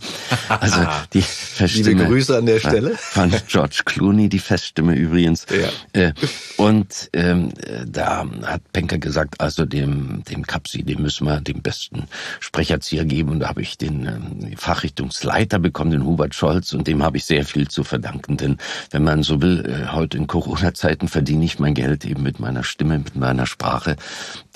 Also 0.48 0.82
die 1.14 1.24
Feststimme. 1.24 2.04
Liebe 2.04 2.06
Grüße 2.06 2.38
an 2.38 2.46
der 2.46 2.60
Stelle. 2.60 2.96
Von 2.96 3.34
George 3.48 3.82
Clooney, 3.84 4.30
die 4.30 4.38
Feststimme 4.38 4.94
übrigens. 4.94 5.48
Ja. 5.50 6.00
Äh, 6.00 6.14
und 6.58 7.10
ähm, 7.14 7.52
da 7.88 8.28
hat 8.44 8.62
Penker 8.74 9.00
gesagt, 9.00 9.42
also 9.42 9.66
dem, 9.66 10.24
dem 10.30 10.46
Kapsi, 10.46 10.84
dem 10.84 11.02
müssen 11.02 11.26
wir 11.26 11.42
den 11.42 11.64
besten 11.64 12.04
Sprecherzieher 12.40 13.06
geben. 13.06 13.32
Und 13.32 13.40
da 13.40 13.50
habe 13.50 13.64
ich 13.64 13.80
den 13.80 14.06
ähm, 14.06 14.56
Fachrichtungsleiter 14.56 15.58
bekommen, 15.58 15.90
den 15.90 16.06
Hubert 16.06 16.36
Scholz, 16.36 16.74
und 16.74 16.86
dem 16.86 17.02
habe 17.02 17.18
ich 17.18 17.26
sehr 17.26 17.44
viel 17.44 17.68
zu 17.68 17.84
verdanken. 17.84 18.38
Denn 18.38 18.58
wenn 18.92 19.04
man 19.04 19.24
so 19.24 19.42
will, 19.42 19.66
äh, 19.66 19.94
heute 19.94 20.18
in 20.18 20.28
Corona-Zeiten 20.28 21.08
verdiene 21.08 21.44
ich 21.44 21.58
mein 21.58 21.74
Geld 21.74 22.06
eben 22.06 22.22
mit 22.22 22.40
meiner 22.40 22.64
Stimme, 22.64 23.00
mit 23.00 23.16
meiner 23.16 23.48
Sprache 23.48 23.96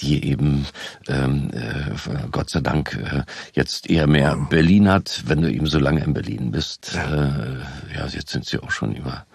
die 0.01 0.25
eben 0.25 0.65
ähm, 1.07 1.49
äh, 1.53 2.27
Gott 2.31 2.49
sei 2.49 2.61
Dank 2.61 2.95
äh, 2.95 3.23
jetzt 3.53 3.89
eher 3.89 4.07
mehr 4.07 4.35
Berlin 4.49 4.89
hat, 4.89 5.23
wenn 5.27 5.41
du 5.41 5.51
eben 5.51 5.67
so 5.67 5.79
lange 5.79 6.03
in 6.03 6.13
Berlin 6.13 6.51
bist. 6.51 6.91
Ja, 6.93 7.25
äh, 7.25 7.95
ja 7.95 8.07
jetzt 8.07 8.29
sind 8.29 8.45
sie 8.45 8.59
auch 8.59 8.71
schon 8.71 8.95
über 8.95 9.25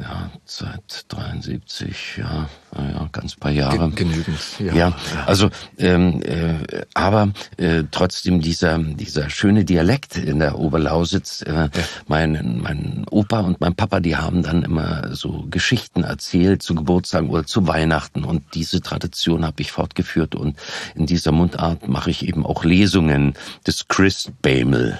ja, 0.00 0.30
seit 0.44 1.04
73, 1.08 2.18
ja, 2.18 2.48
ja, 2.76 3.08
ganz 3.12 3.36
paar 3.36 3.50
Jahre. 3.50 3.90
Genügend, 3.90 4.38
ja. 4.58 4.72
Ja, 4.74 4.92
also, 5.26 5.50
ähm, 5.78 6.22
äh, 6.22 6.84
aber 6.94 7.32
äh, 7.56 7.84
trotzdem 7.90 8.40
dieser 8.40 8.78
dieser 8.78 9.30
schöne 9.30 9.64
Dialekt 9.64 10.16
in 10.16 10.38
der 10.38 10.58
Oberlausitz. 10.58 11.42
Äh, 11.42 11.52
ja. 11.52 11.68
Mein 12.06 12.60
mein 12.62 13.04
Opa 13.10 13.40
und 13.40 13.60
mein 13.60 13.74
Papa, 13.74 14.00
die 14.00 14.16
haben 14.16 14.42
dann 14.42 14.62
immer 14.62 15.14
so 15.14 15.46
Geschichten 15.50 16.04
erzählt 16.04 16.62
zu 16.62 16.74
Geburtstagen 16.74 17.30
oder 17.30 17.44
zu 17.44 17.66
Weihnachten 17.66 18.24
und 18.24 18.42
diese 18.54 18.80
Tradition 18.80 19.44
habe 19.44 19.60
ich 19.62 19.72
fortgeführt 19.72 20.34
und 20.34 20.56
in 20.94 21.06
dieser 21.06 21.32
Mundart 21.32 21.88
mache 21.88 22.10
ich 22.10 22.26
eben 22.26 22.46
auch 22.46 22.64
Lesungen 22.64 23.34
des 23.66 23.88
Chris 23.88 24.30
Bamel. 24.42 24.98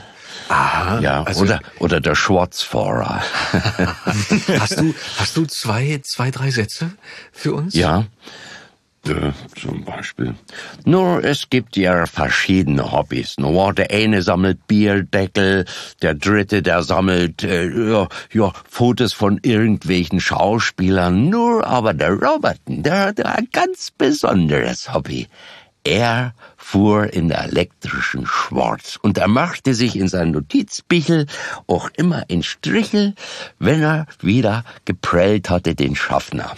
Aha, 0.48 1.00
ja, 1.00 1.22
also 1.24 1.42
oder, 1.42 1.60
oder 1.78 2.00
der 2.00 2.14
Schwarzfahrer. 2.14 3.22
hast 4.58 4.80
du, 4.80 4.94
hast 5.18 5.36
du 5.36 5.44
zwei, 5.46 6.00
zwei, 6.02 6.30
drei 6.30 6.50
Sätze 6.50 6.92
für 7.32 7.54
uns? 7.54 7.74
Ja. 7.74 8.06
Äh, 9.06 9.32
zum 9.58 9.84
Beispiel. 9.84 10.34
Nur 10.84 11.24
es 11.24 11.48
gibt 11.50 11.76
ja 11.76 12.06
verschiedene 12.06 12.92
Hobbys. 12.92 13.38
Nur 13.38 13.72
der 13.72 13.90
eine 13.90 14.22
sammelt 14.22 14.66
Bierdeckel, 14.66 15.64
der 16.02 16.14
dritte, 16.14 16.62
der 16.62 16.82
sammelt 16.82 17.42
äh, 17.42 17.68
ja, 17.68 18.08
ja, 18.32 18.52
Fotos 18.68 19.12
von 19.12 19.38
irgendwelchen 19.42 20.20
Schauspielern. 20.20 21.28
Nur 21.28 21.66
aber 21.66 21.94
der 21.94 22.12
Robert, 22.12 22.60
der 22.66 22.98
hat 22.98 23.24
ein 23.24 23.48
ganz 23.52 23.90
besonderes 23.90 24.92
Hobby. 24.92 25.28
Er 25.84 26.34
fuhr 26.68 27.14
in 27.14 27.28
der 27.28 27.44
elektrischen 27.44 28.26
Schwarz 28.26 28.98
und 29.00 29.16
er 29.16 29.26
machte 29.26 29.72
sich 29.72 29.96
in 29.96 30.06
sein 30.06 30.32
Notizbichel 30.32 31.24
auch 31.66 31.88
immer 31.96 32.28
in 32.28 32.42
Strichel, 32.42 33.14
wenn 33.58 33.82
er 33.82 34.06
wieder 34.20 34.64
geprellt 34.84 35.48
hatte, 35.48 35.74
den 35.74 35.96
Schaffner. 35.96 36.54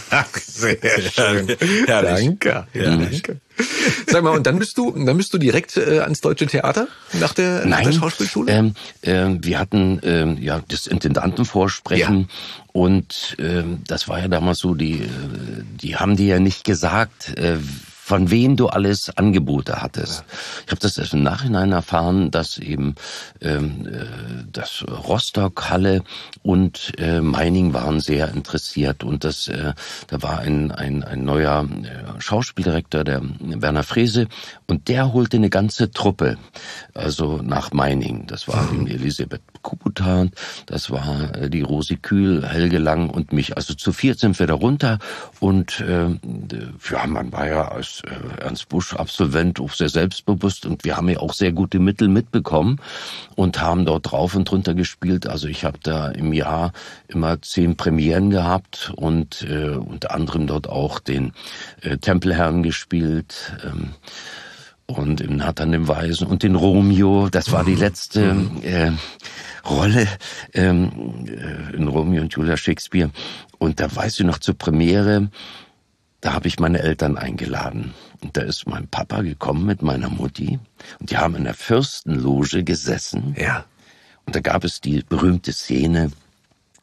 Sehr 0.40 0.78
schön. 1.02 1.54
Ja, 1.86 2.00
danke. 2.00 2.66
Mhm. 2.72 3.10
danke. 3.10 3.40
Sag 4.06 4.22
mal, 4.22 4.30
und 4.30 4.46
dann 4.46 4.58
bist 4.58 4.78
du, 4.78 4.90
dann 4.92 5.16
bist 5.18 5.34
du 5.34 5.38
direkt 5.38 5.76
äh, 5.76 6.00
ans 6.00 6.22
Deutsche 6.22 6.46
Theater 6.46 6.88
nach 7.12 7.34
der, 7.34 7.60
Nein, 7.60 7.70
nach 7.70 7.82
der 7.82 7.92
Schauspielschule? 7.92 8.52
Ähm, 8.52 8.74
äh, 9.02 9.36
wir 9.42 9.58
hatten 9.58 10.00
ähm, 10.02 10.38
ja 10.40 10.62
das 10.66 10.86
Intendantenvorsprechen 10.86 12.20
ja. 12.20 12.26
und 12.72 13.36
ähm, 13.38 13.82
das 13.86 14.08
war 14.08 14.18
ja 14.18 14.28
damals 14.28 14.58
so, 14.58 14.74
die, 14.74 15.02
äh, 15.02 15.08
die 15.82 15.96
haben 15.96 16.16
dir 16.16 16.26
ja 16.26 16.38
nicht 16.38 16.64
gesagt, 16.64 17.36
äh, 17.36 17.58
von 18.06 18.30
wem 18.30 18.54
du 18.54 18.68
alles 18.68 19.10
Angebote 19.16 19.82
hattest. 19.82 20.22
Ich 20.64 20.70
habe 20.70 20.80
das 20.80 20.96
erst 20.96 21.12
im 21.12 21.24
Nachhinein 21.24 21.72
erfahren, 21.72 22.30
dass 22.30 22.56
eben 22.56 22.94
ähm, 23.40 23.84
äh, 23.84 24.44
das 24.52 24.84
Rostock, 24.88 25.70
Halle 25.70 26.04
und 26.44 26.92
äh, 26.98 27.20
Meining 27.20 27.74
waren 27.74 27.98
sehr 27.98 28.28
interessiert 28.28 29.02
und 29.02 29.24
das 29.24 29.48
äh, 29.48 29.72
da 30.06 30.22
war 30.22 30.38
ein 30.38 30.70
ein, 30.70 31.02
ein 31.02 31.24
neuer 31.24 31.64
äh, 31.64 32.20
Schauspieldirektor, 32.20 33.02
der 33.02 33.22
Werner 33.40 33.82
Frese, 33.82 34.28
und 34.68 34.86
der 34.86 35.12
holte 35.12 35.38
eine 35.38 35.50
ganze 35.50 35.90
Truppe, 35.90 36.38
also 36.94 37.40
nach 37.42 37.72
Meining. 37.72 38.28
Das 38.28 38.46
war 38.46 38.70
mhm. 38.70 38.86
Elisabeth 38.86 39.42
Kubutan, 39.62 40.30
das 40.66 40.92
war 40.92 41.34
äh, 41.34 41.50
die 41.50 41.62
Rosi 41.62 41.96
Kühl, 41.96 42.46
Helge 42.46 42.78
Lang 42.78 43.10
und 43.10 43.32
mich. 43.32 43.56
Also 43.56 43.74
zu 43.74 43.92
viert 43.92 44.20
sind 44.20 44.38
wir 44.38 44.46
da 44.46 44.54
runter 44.54 45.00
und 45.40 45.80
äh, 45.80 46.06
ja, 46.88 47.04
man 47.08 47.32
war 47.32 47.48
ja 47.48 47.66
als 47.66 47.95
äh, 48.04 48.42
Ernst 48.42 48.68
Busch 48.68 48.94
Absolvent 48.94 49.60
auch 49.60 49.72
sehr 49.72 49.88
selbstbewusst 49.88 50.66
und 50.66 50.84
wir 50.84 50.96
haben 50.96 51.08
ja 51.08 51.18
auch 51.18 51.32
sehr 51.32 51.52
gute 51.52 51.78
Mittel 51.78 52.08
mitbekommen 52.08 52.80
und 53.34 53.60
haben 53.60 53.84
dort 53.84 54.10
drauf 54.10 54.34
und 54.34 54.50
drunter 54.50 54.74
gespielt. 54.74 55.26
Also 55.26 55.48
ich 55.48 55.64
habe 55.64 55.78
da 55.82 56.08
im 56.08 56.32
Jahr 56.32 56.72
immer 57.08 57.40
zehn 57.42 57.76
Premieren 57.76 58.30
gehabt 58.30 58.92
und 58.96 59.42
äh, 59.42 59.70
unter 59.70 60.14
anderem 60.14 60.46
dort 60.46 60.68
auch 60.68 60.98
den 60.98 61.32
äh, 61.82 61.98
Tempelherrn 61.98 62.62
gespielt. 62.62 63.52
Ähm, 63.64 63.94
und 64.86 65.20
im 65.20 65.36
Nathan 65.36 65.72
dem 65.72 65.88
Weisen 65.88 66.28
und 66.28 66.44
den 66.44 66.54
Romeo, 66.54 67.28
das 67.28 67.50
war 67.50 67.64
die 67.64 67.74
letzte 67.74 68.36
äh, 68.62 68.92
Rolle 69.68 70.06
ähm, 70.54 71.26
äh, 71.26 71.76
in 71.76 71.88
Romeo 71.88 72.22
und 72.22 72.32
Julia 72.32 72.56
Shakespeare. 72.56 73.10
Und 73.58 73.80
da 73.80 73.94
weiß 73.94 74.20
ich 74.20 74.26
noch 74.26 74.38
zur 74.38 74.56
Premiere, 74.56 75.28
da 76.20 76.32
habe 76.32 76.48
ich 76.48 76.58
meine 76.58 76.80
Eltern 76.80 77.18
eingeladen. 77.18 77.94
Und 78.22 78.36
da 78.36 78.42
ist 78.42 78.66
mein 78.66 78.88
Papa 78.88 79.22
gekommen 79.22 79.66
mit 79.66 79.82
meiner 79.82 80.08
Mutti. 80.08 80.58
Und 80.98 81.10
die 81.10 81.18
haben 81.18 81.36
in 81.36 81.44
der 81.44 81.54
Fürstenloge 81.54 82.64
gesessen. 82.64 83.34
Ja. 83.38 83.64
Und 84.24 84.34
da 84.34 84.40
gab 84.40 84.64
es 84.64 84.80
die 84.80 85.02
berühmte 85.02 85.52
Szene, 85.52 86.10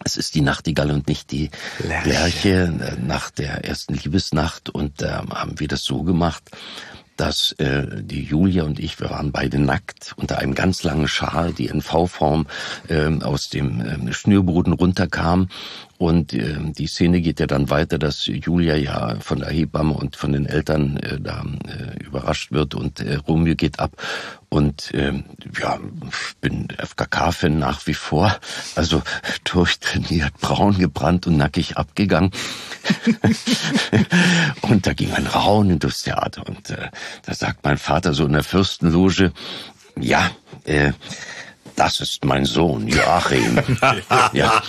es 0.05 0.17
ist 0.17 0.35
die 0.35 0.41
Nachtigall 0.41 0.91
und 0.91 1.07
nicht 1.07 1.31
die 1.31 1.49
Lerche, 1.79 2.09
Lerche 2.09 2.49
äh, 2.81 2.95
nach 3.01 3.31
der 3.31 3.65
ersten 3.65 3.93
Liebesnacht. 3.93 4.69
Und 4.69 5.01
da 5.01 5.21
ähm, 5.21 5.29
haben 5.29 5.59
wir 5.59 5.67
das 5.67 5.83
so 5.83 6.03
gemacht, 6.03 6.43
dass 7.17 7.53
äh, 7.53 7.85
die 8.01 8.23
Julia 8.23 8.63
und 8.63 8.79
ich, 8.79 8.99
wir 8.99 9.09
waren 9.09 9.31
beide 9.31 9.59
nackt 9.59 10.13
unter 10.17 10.39
einem 10.39 10.55
ganz 10.55 10.83
langen 10.83 11.07
Schal, 11.07 11.53
die 11.53 11.67
in 11.67 11.81
V-Form 11.81 12.47
äh, 12.87 13.07
aus 13.21 13.49
dem 13.49 13.81
äh, 13.81 14.13
Schnürboden 14.13 14.73
runterkam 14.73 15.49
und 16.03 16.33
äh, 16.33 16.57
die 16.59 16.87
Szene 16.87 17.21
geht 17.21 17.39
ja 17.39 17.47
dann 17.47 17.69
weiter, 17.69 17.97
dass 17.97 18.25
Julia 18.25 18.75
ja 18.75 19.15
von 19.21 19.39
der 19.39 19.49
Hebamme 19.49 19.93
und 19.93 20.17
von 20.17 20.33
den 20.33 20.45
Eltern 20.45 20.97
äh, 20.97 21.17
da 21.19 21.45
äh, 21.65 22.03
überrascht 22.03 22.51
wird 22.51 22.75
und 22.75 22.99
äh, 22.99 23.15
Romeo 23.15 23.55
geht 23.55 23.79
ab. 23.79 23.95
Und 24.49 24.93
äh, 24.93 25.23
ja, 25.59 25.79
ich 26.09 26.35
bin 26.41 26.67
FKK-Fan 26.77 27.57
nach 27.57 27.87
wie 27.87 27.93
vor. 27.93 28.37
Also 28.75 29.01
durchtrainiert, 29.45 30.37
braun 30.41 30.77
gebrannt 30.77 31.25
und 31.25 31.37
nackig 31.37 31.77
abgegangen. 31.77 32.31
und 34.61 34.85
da 34.85 34.93
ging 34.93 35.13
ein 35.13 35.27
Raunen 35.27 35.79
durchs 35.79 36.03
Theater. 36.03 36.45
Und 36.45 36.69
äh, 36.69 36.89
da 37.25 37.33
sagt 37.33 37.63
mein 37.63 37.77
Vater 37.77 38.13
so 38.13 38.25
in 38.25 38.33
der 38.33 38.43
Fürstenloge, 38.43 39.31
ja, 39.97 40.31
äh, 40.65 40.91
das 41.75 41.99
ist 42.01 42.25
mein 42.25 42.45
Sohn 42.45 42.87
Joachim. 42.87 43.59
ja. 44.33 44.61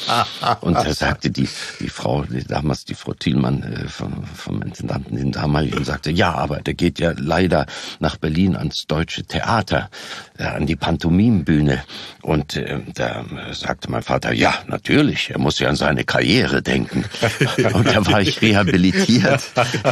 Und 0.60 0.74
da 0.74 0.92
sagte 0.94 1.30
die, 1.30 1.48
die 1.80 1.88
Frau, 1.88 2.22
die, 2.22 2.44
damals 2.44 2.84
die 2.84 2.94
Frau 2.94 3.12
Thielmann 3.14 3.62
äh, 3.62 3.88
vom, 3.88 4.24
vom 4.24 4.62
Intendanten, 4.62 5.16
den 5.16 5.32
damaligen, 5.32 5.84
sagte, 5.84 6.10
ja, 6.10 6.34
aber 6.34 6.60
der 6.60 6.74
geht 6.74 6.98
ja 6.98 7.12
leider 7.16 7.66
nach 8.00 8.16
Berlin 8.16 8.56
ans 8.56 8.86
Deutsche 8.86 9.24
Theater, 9.24 9.90
an 10.38 10.66
die 10.66 10.76
Pantomimbühne. 10.76 11.82
Und 12.22 12.56
äh, 12.56 12.80
da 12.94 13.24
sagte 13.52 13.90
mein 13.90 14.02
Vater, 14.02 14.32
ja, 14.32 14.54
natürlich, 14.66 15.30
er 15.30 15.38
muss 15.38 15.58
ja 15.58 15.68
an 15.68 15.76
seine 15.76 16.04
Karriere 16.04 16.62
denken. 16.62 17.04
Und 17.72 17.86
da 17.86 18.04
war 18.06 18.20
ich 18.20 18.42
rehabilitiert. 18.42 19.42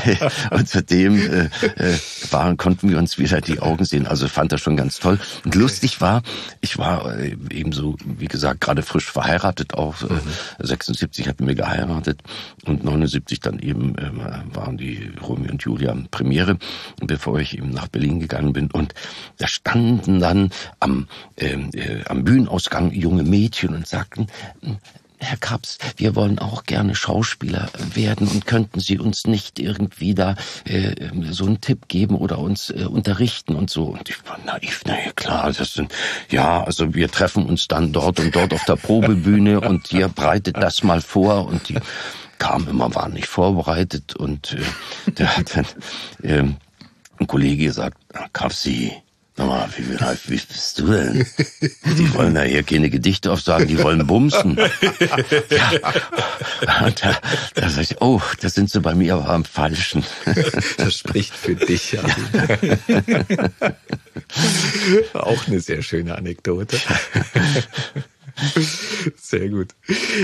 Und 0.50 0.68
seitdem 0.68 1.16
äh, 1.16 1.44
äh, 1.76 1.98
waren, 2.30 2.56
konnten 2.56 2.88
wir 2.88 2.98
uns 2.98 3.18
wieder 3.18 3.40
die 3.40 3.60
Augen 3.60 3.84
sehen. 3.84 4.06
Also 4.06 4.28
fand 4.28 4.52
das 4.52 4.60
schon 4.60 4.76
ganz 4.76 4.98
toll. 4.98 5.18
Und 5.44 5.54
lustig 5.54 6.00
war, 6.00 6.22
ich 6.60 6.78
war 6.78 7.16
äh, 7.18 7.36
ebenso, 7.50 7.96
wie 8.04 8.28
gesagt, 8.28 8.60
gerade 8.60 8.82
frisch 8.82 9.10
verheiratet 9.10 9.74
auch. 9.74 10.02
Äh, 10.02 10.14
mhm. 10.14 10.20
76 10.58 11.28
hatten 11.28 11.46
wir 11.46 11.54
geheiratet 11.54 12.22
und 12.64 12.84
79 12.84 13.40
dann 13.40 13.58
eben 13.58 13.96
äh, 13.96 14.10
waren 14.54 14.76
die 14.76 15.12
Romeo 15.22 15.52
und 15.52 15.62
Julia 15.62 15.94
Premiere, 16.10 16.58
bevor 17.00 17.38
ich 17.38 17.56
eben 17.56 17.70
nach 17.70 17.88
Berlin 17.88 18.20
gegangen 18.20 18.52
bin. 18.52 18.70
Und 18.70 18.94
da 19.38 19.46
standen 19.46 20.18
dann 20.32 20.50
am, 20.80 21.08
ähm, 21.36 21.70
äh, 21.74 22.04
am 22.08 22.24
Bühnenausgang 22.24 22.92
junge 22.92 23.22
Mädchen 23.22 23.74
und 23.74 23.86
sagten, 23.86 24.28
Herr 25.18 25.36
Kaps, 25.36 25.78
wir 25.98 26.16
wollen 26.16 26.40
auch 26.40 26.64
gerne 26.64 26.96
Schauspieler 26.96 27.68
werden 27.94 28.26
und 28.26 28.44
könnten 28.44 28.80
Sie 28.80 28.98
uns 28.98 29.26
nicht 29.26 29.60
irgendwie 29.60 30.14
da 30.14 30.34
äh, 30.64 30.94
so 31.30 31.46
einen 31.46 31.60
Tipp 31.60 31.86
geben 31.86 32.16
oder 32.16 32.38
uns 32.38 32.70
äh, 32.70 32.86
unterrichten 32.86 33.54
und 33.54 33.70
so. 33.70 33.84
Und 33.84 34.08
ich 34.08 34.16
war 34.26 34.38
naiv, 34.44 34.82
na 34.84 34.98
ja 34.98 35.12
klar, 35.12 35.52
das 35.52 35.74
sind, 35.74 35.92
ja, 36.30 36.64
also 36.64 36.94
wir 36.94 37.08
treffen 37.08 37.46
uns 37.46 37.68
dann 37.68 37.92
dort 37.92 38.18
und 38.18 38.34
dort 38.34 38.52
auf 38.52 38.64
der 38.64 38.76
Probebühne 38.76 39.60
und 39.68 39.92
ihr 39.92 40.08
breitet 40.08 40.56
das 40.56 40.82
mal 40.82 41.00
vor 41.00 41.46
und 41.46 41.68
die 41.68 41.78
kamen 42.38 42.66
immer, 42.66 42.92
waren 42.96 43.12
nicht 43.12 43.28
vorbereitet 43.28 44.16
und 44.16 44.54
äh, 45.06 45.10
der 45.12 45.36
hat 45.36 45.56
dann 45.56 45.66
äh, 46.22 46.42
ein 47.18 47.26
Kollege 47.28 47.66
gesagt, 47.66 47.96
Kapsi, 48.32 48.92
Sag 49.42 49.48
mal, 49.48 49.68
wie, 49.76 50.30
wie 50.30 50.40
bist 50.40 50.78
du 50.78 50.86
denn? 50.86 51.26
Die 51.98 52.14
wollen 52.14 52.36
ja 52.36 52.42
hier 52.42 52.62
keine 52.62 52.90
Gedichte 52.90 53.32
aufsagen, 53.32 53.66
die 53.66 53.82
wollen 53.82 54.06
bumsen. 54.06 54.56
Ja. 55.50 56.84
Und 56.86 57.04
da, 57.04 57.18
da 57.54 57.68
sag 57.68 57.82
ich, 57.82 58.00
oh, 58.00 58.22
da 58.40 58.48
sind 58.48 58.70
sie 58.70 58.80
bei 58.80 58.94
mir 58.94 59.14
aber 59.14 59.28
am 59.30 59.44
Falschen. 59.44 60.04
Das 60.76 60.96
spricht 60.96 61.34
für 61.34 61.56
dich, 61.56 61.92
ja. 61.92 62.02
Auch 65.12 65.48
eine 65.48 65.60
sehr 65.60 65.82
schöne 65.82 66.16
Anekdote. 66.16 66.78
Sehr 69.16 69.48
gut. 69.48 69.68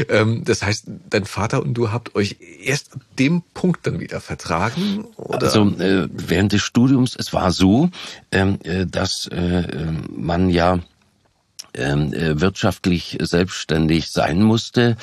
Ähm, 0.09 0.45
das 0.45 0.63
heißt, 0.63 0.87
dein 1.11 1.25
Vater 1.25 1.63
und 1.63 1.75
du 1.75 1.91
habt 1.93 2.15
euch 2.15 2.37
erst 2.63 2.95
ab 2.95 3.01
dem 3.19 3.43
Punkt 3.55 3.87
dann 3.87 4.01
wieder 4.01 4.21
vertragen? 4.21 5.05
Oder? 5.17 5.47
Also 5.47 5.69
äh, 5.79 6.09
während 6.11 6.53
des 6.53 6.63
Studiums, 6.63 7.17
es 7.17 7.33
war 7.33 7.51
so, 7.51 7.91
ähm, 8.33 8.59
äh, 8.65 8.87
dass 8.87 9.27
äh, 9.29 9.93
man 10.11 10.51
ja 10.51 10.81
ähm, 11.75 12.13
äh, 12.13 12.41
wirtschaftlich 12.41 13.19
selbstständig 13.21 14.11
sein 14.11 14.43
musste, 14.43 14.97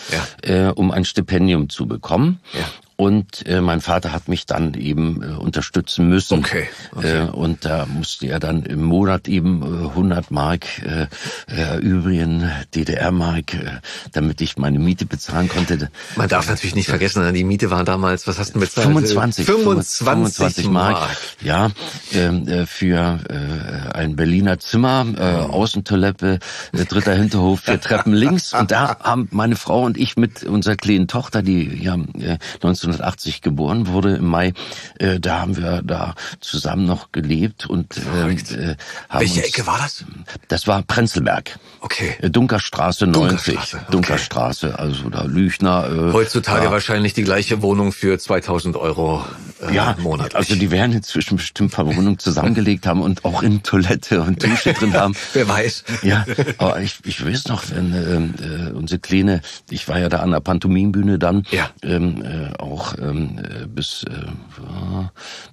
ja. 0.43 0.67
äh, 0.67 0.71
um 0.71 0.91
ein 0.91 1.05
Stipendium 1.05 1.69
zu 1.69 1.87
bekommen. 1.87 2.39
Ja. 2.53 2.65
Und 2.97 3.45
äh, 3.45 3.59
mein 3.59 3.81
Vater 3.81 4.13
hat 4.13 4.29
mich 4.29 4.45
dann 4.45 4.73
eben 4.73 5.21
äh, 5.21 5.35
unterstützen 5.35 6.07
müssen. 6.07 6.39
Okay. 6.39 6.67
okay. 6.95 7.25
Äh, 7.25 7.29
und 7.29 7.65
da 7.65 7.85
musste 7.85 8.27
er 8.27 8.39
dann 8.39 8.63
im 8.63 8.83
Monat 8.83 9.27
eben 9.27 9.61
äh, 9.61 9.87
100 9.89 10.31
Mark 10.31 10.65
äh, 10.81 11.07
erübrigen, 11.47 12.49
DDR-Mark, 12.73 13.53
äh, 13.53 13.65
damit 14.13 14.39
ich 14.39 14.57
meine 14.57 14.79
Miete 14.79 15.05
bezahlen 15.05 15.49
konnte. 15.49 15.89
Man 16.15 16.29
darf 16.29 16.47
natürlich 16.47 16.75
nicht 16.75 16.87
vergessen, 16.87 17.33
die 17.33 17.43
Miete 17.43 17.69
war 17.69 17.83
damals, 17.83 18.27
was 18.27 18.39
hast 18.39 18.55
du 18.55 18.59
bezahlt? 18.61 18.87
25. 18.87 19.45
25, 19.45 19.97
25 20.07 20.69
Mark. 20.69 20.93
Mark. 20.93 21.17
Ja, 21.41 21.71
ähm, 22.13 22.47
äh, 22.47 22.65
für 22.65 23.19
äh, 23.29 23.93
ein 23.93 24.15
Berliner 24.15 24.59
Zimmer, 24.59 25.05
äh, 25.17 25.21
Außentoilette, 25.21 26.39
äh, 26.71 26.85
dritter 26.85 27.13
Hinterhof, 27.13 27.61
vier 27.61 27.81
Treppen 27.81 28.13
links. 28.13 28.53
Und 28.53 28.71
da 28.71 28.97
haben 28.99 29.27
meine 29.31 29.57
Frau 29.57 29.83
und 29.83 29.97
ich 29.97 30.15
mit 30.15 30.43
unserer 30.43 30.75
kleinen 30.77 31.07
Tochter, 31.07 31.41
die 31.41 31.83
ja 31.83 31.95
äh, 31.95 32.37
1980 32.85 33.41
geboren 33.41 33.87
wurde 33.87 34.15
im 34.15 34.25
Mai, 34.25 34.53
äh, 34.99 35.19
da 35.19 35.41
haben 35.41 35.57
wir 35.57 35.81
da 35.83 36.15
zusammen 36.39 36.85
noch 36.85 37.11
gelebt 37.11 37.65
und 37.65 37.97
äh, 37.97 38.01
äh, 38.01 38.75
haben 39.09 39.21
Welche 39.21 39.41
uns, 39.41 39.49
Ecke 39.49 39.67
war 39.67 39.77
das? 39.77 40.05
Das 40.47 40.67
war 40.67 40.81
Prenzlberg. 40.83 41.59
Okay. 41.81 42.15
Äh, 42.21 42.29
Dunkerstraße 42.29 43.07
90. 43.07 43.53
Dunkerstraße, 43.53 43.77
okay. 43.77 43.85
Dunkerstraße 43.91 44.79
also 44.79 45.09
da 45.09 45.23
Lüchner. 45.23 46.09
Äh, 46.09 46.13
Heutzutage 46.13 46.65
da. 46.65 46.71
wahrscheinlich 46.71 47.13
die 47.13 47.23
gleiche 47.23 47.61
Wohnung 47.61 47.91
für 47.91 48.17
2000 48.17 48.75
Euro 48.75 49.23
äh, 49.61 49.73
ja, 49.73 49.95
monatlich. 49.99 50.35
Also 50.35 50.55
die 50.55 50.71
werden 50.71 50.93
inzwischen 50.93 51.37
bestimmt 51.37 51.71
ein 51.71 51.75
paar 51.75 51.85
Wohnungen 51.85 52.19
zusammengelegt 52.19 52.85
haben 52.85 53.01
und 53.01 53.25
auch 53.25 53.41
in 53.43 53.63
Toilette 53.63 54.21
und 54.21 54.43
Dusche 54.43 54.73
drin 54.73 54.93
haben. 54.93 55.15
Wer 55.33 55.47
weiß. 55.47 55.83
Ja, 56.03 56.25
aber 56.57 56.81
ich, 56.81 56.99
ich 57.05 57.25
weiß 57.25 57.47
noch, 57.47 57.63
wenn 57.71 57.93
ähm, 57.93 58.33
äh, 58.41 58.71
unsere 58.71 58.99
Kleine, 58.99 59.41
ich 59.69 59.87
war 59.87 59.99
ja 59.99 60.09
da 60.09 60.19
an 60.19 60.31
der 60.31 60.39
Pantomimbühne 60.39 61.19
dann, 61.19 61.45
ja. 61.51 61.69
ähm, 61.83 62.23
äh, 62.23 62.55
auch 62.61 62.74
ähm, 62.97 63.39
äh, 63.39 63.67
bis 63.67 64.03
äh, 64.03 64.25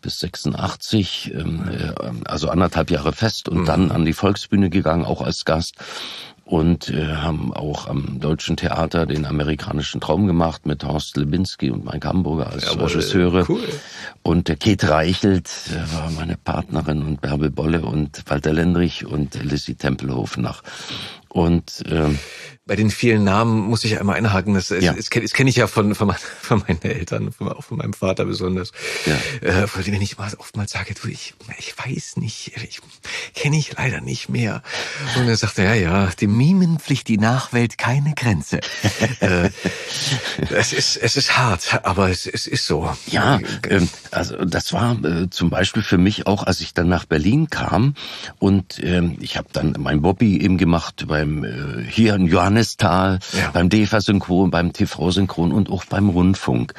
bis 0.00 0.18
86, 0.20 1.32
ähm, 1.34 1.68
äh, 1.68 2.28
also 2.28 2.48
anderthalb 2.48 2.90
Jahre 2.90 3.12
fest 3.12 3.48
und 3.48 3.60
mhm. 3.60 3.64
dann 3.66 3.90
an 3.90 4.04
die 4.04 4.12
Volksbühne 4.12 4.70
gegangen, 4.70 5.04
auch 5.04 5.22
als 5.22 5.44
Gast 5.44 5.76
und 6.44 6.90
äh, 6.90 7.06
haben 7.06 7.54
auch 7.54 7.86
am 7.86 8.20
Deutschen 8.20 8.56
Theater 8.56 9.06
den 9.06 9.24
amerikanischen 9.24 10.00
Traum 10.00 10.26
gemacht 10.26 10.66
mit 10.66 10.84
Horst 10.84 11.16
Lebinski 11.16 11.70
und 11.70 11.84
Mike 11.84 12.06
Hamburger 12.06 12.50
als 12.50 12.66
Jawohl, 12.66 12.88
Regisseure. 12.88 13.46
Cool. 13.48 13.62
Und 14.22 14.48
der 14.48 14.56
Kate 14.56 14.90
Reichelt 14.90 15.48
äh, 15.70 15.94
war 15.94 16.10
meine 16.10 16.36
Partnerin 16.36 17.02
und 17.02 17.20
Bärbel 17.20 17.50
Bolle 17.50 17.82
und 17.82 18.22
Walter 18.26 18.52
Lendrich 18.52 19.06
und 19.06 19.42
Lissy 19.42 19.76
Tempelhofen 19.76 20.42
nach. 20.42 20.62
Und 21.28 21.84
ähm, 21.88 22.18
bei 22.72 22.76
den 22.76 22.90
vielen 22.90 23.22
Namen 23.24 23.60
muss 23.60 23.84
ich 23.84 24.00
einmal 24.00 24.16
einhaken. 24.16 24.54
Das, 24.54 24.70
ja. 24.70 24.94
das, 24.94 25.10
kenne 25.10 25.50
ich 25.50 25.56
ja 25.56 25.66
von, 25.66 25.94
von, 25.94 26.10
von 26.40 26.64
meinen 26.66 26.80
Eltern, 26.80 27.30
von, 27.30 27.50
auch 27.50 27.64
von 27.64 27.76
meinem 27.76 27.92
Vater 27.92 28.24
besonders. 28.24 28.72
Ja. 29.04 29.46
Äh, 29.46 29.66
von 29.66 29.84
denen 29.84 30.00
ich 30.00 30.18
oftmals 30.18 30.70
sage, 30.70 30.94
du, 30.94 31.08
ich, 31.08 31.34
ich 31.58 31.74
weiß 31.76 32.16
nicht, 32.16 32.52
ich 32.66 32.80
kenne 33.34 33.58
ich 33.58 33.76
leider 33.76 34.00
nicht 34.00 34.30
mehr. 34.30 34.62
Und 35.18 35.28
er 35.28 35.36
sagte, 35.36 35.64
ja, 35.64 35.74
ja, 35.74 36.06
dem 36.18 36.34
Mimen 36.34 36.78
pflicht 36.78 37.08
die 37.08 37.18
Nachwelt 37.18 37.76
keine 37.76 38.14
Grenze. 38.14 38.60
äh, 39.20 39.50
es, 40.48 40.72
ist, 40.72 40.96
es 40.96 41.18
ist 41.18 41.36
hart, 41.36 41.84
aber 41.84 42.08
es, 42.08 42.24
es 42.24 42.46
ist 42.46 42.66
so. 42.66 42.90
Ja, 43.06 43.38
äh, 43.68 43.82
also 44.12 44.46
das 44.46 44.72
war 44.72 44.96
äh, 45.04 45.28
zum 45.28 45.50
Beispiel 45.50 45.82
für 45.82 45.98
mich 45.98 46.26
auch, 46.26 46.44
als 46.44 46.62
ich 46.62 46.72
dann 46.72 46.88
nach 46.88 47.04
Berlin 47.04 47.50
kam 47.50 47.96
und 48.38 48.78
äh, 48.78 49.02
ich 49.20 49.36
habe 49.36 49.48
dann 49.52 49.76
mein 49.78 50.00
Bobby 50.00 50.40
eben 50.40 50.56
gemacht 50.56 51.04
beim 51.06 51.44
äh, 51.44 51.84
hier 51.86 52.14
in 52.14 52.24
Johann 52.24 52.61
Johannisthal, 52.62 53.18
ja. 53.32 53.50
beim 53.52 53.68
DEFA-Synchron, 53.68 54.50
beim 54.50 54.72
TV-Synchron 54.72 55.52
und 55.52 55.70
auch 55.70 55.84
beim 55.84 56.08
Rundfunk. 56.08 56.74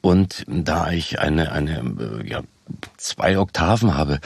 Und 0.00 0.44
da 0.46 0.90
ich 0.90 1.18
eine, 1.18 1.52
eine, 1.52 1.78
äh, 1.78 2.28
ja, 2.28 2.42
zwei 2.96 3.38
Oktaven 3.38 3.96
habe, 3.96 4.20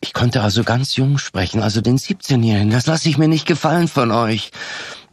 ich 0.00 0.12
konnte 0.12 0.42
also 0.42 0.62
ganz 0.62 0.94
jung 0.94 1.18
sprechen, 1.18 1.60
also 1.60 1.80
den 1.80 1.98
17-Jährigen. 1.98 2.70
Das 2.70 2.86
lasse 2.86 3.08
ich 3.08 3.18
mir 3.18 3.26
nicht 3.26 3.46
gefallen 3.46 3.88
von 3.88 4.12
euch. 4.12 4.52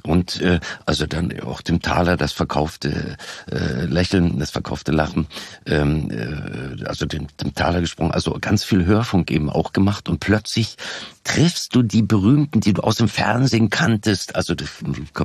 Und 0.06 0.42
äh, 0.42 0.60
also 0.86 1.06
dann 1.06 1.40
auch 1.42 1.62
dem 1.62 1.82
Taler 1.82 2.18
das 2.18 2.32
verkaufte 2.32 3.18
äh, 3.52 3.86
Lächeln, 3.86 4.40
das 4.40 4.52
verkaufte 4.52 4.92
Lachen, 4.92 5.28
ähm, 5.66 6.10
äh, 6.12 6.86
also 6.86 7.06
dem, 7.06 7.28
dem 7.42 7.54
Taler 7.56 7.82
gesprungen, 7.82 8.12
also 8.12 8.38
ganz 8.40 8.64
viel 8.64 8.86
Hörfunk 8.86 9.32
eben 9.32 9.50
auch 9.50 9.74
gemacht 9.74 10.10
und 10.10 10.20
plötzlich 10.20 10.78
triffst 11.26 11.76
du 11.76 11.82
die 11.82 12.04
Berühmten, 12.04 12.62
die 12.62 12.74
du 12.74 12.84
aus 12.84 12.98
dem 12.98 13.10
Fernsehen 13.10 13.70
kanntest. 13.70 14.36
Also 14.36 14.54
das 14.54 14.70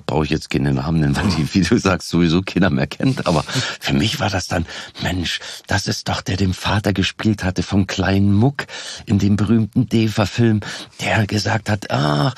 brauche 0.06 0.24
ich 0.24 0.30
jetzt 0.30 0.48
keine 0.50 0.72
Namen 0.72 1.00
nennen, 1.00 1.14
weil 1.14 1.28
die, 1.36 1.54
wie 1.54 1.60
du 1.60 1.78
sagst, 1.78 2.08
sowieso 2.08 2.40
keiner 2.40 2.70
mehr 2.70 2.86
kennt. 2.86 3.26
Aber 3.26 3.44
für 3.44 3.92
mich 3.92 4.18
war 4.18 4.30
das 4.30 4.48
dann, 4.48 4.66
Mensch, 5.02 5.40
das 5.66 5.86
ist 5.86 6.08
doch 6.08 6.22
der, 6.22 6.36
dem 6.36 6.54
Vater 6.54 6.94
gespielt 6.94 7.44
hatte 7.44 7.62
vom 7.62 7.86
kleinen 7.86 8.32
Muck 8.32 8.66
in 9.04 9.18
dem 9.18 9.36
berühmten 9.36 9.88
Deva-Film, 9.88 10.60
der 11.02 11.26
gesagt 11.26 11.68
hat, 11.68 11.90
ach, 11.90 12.34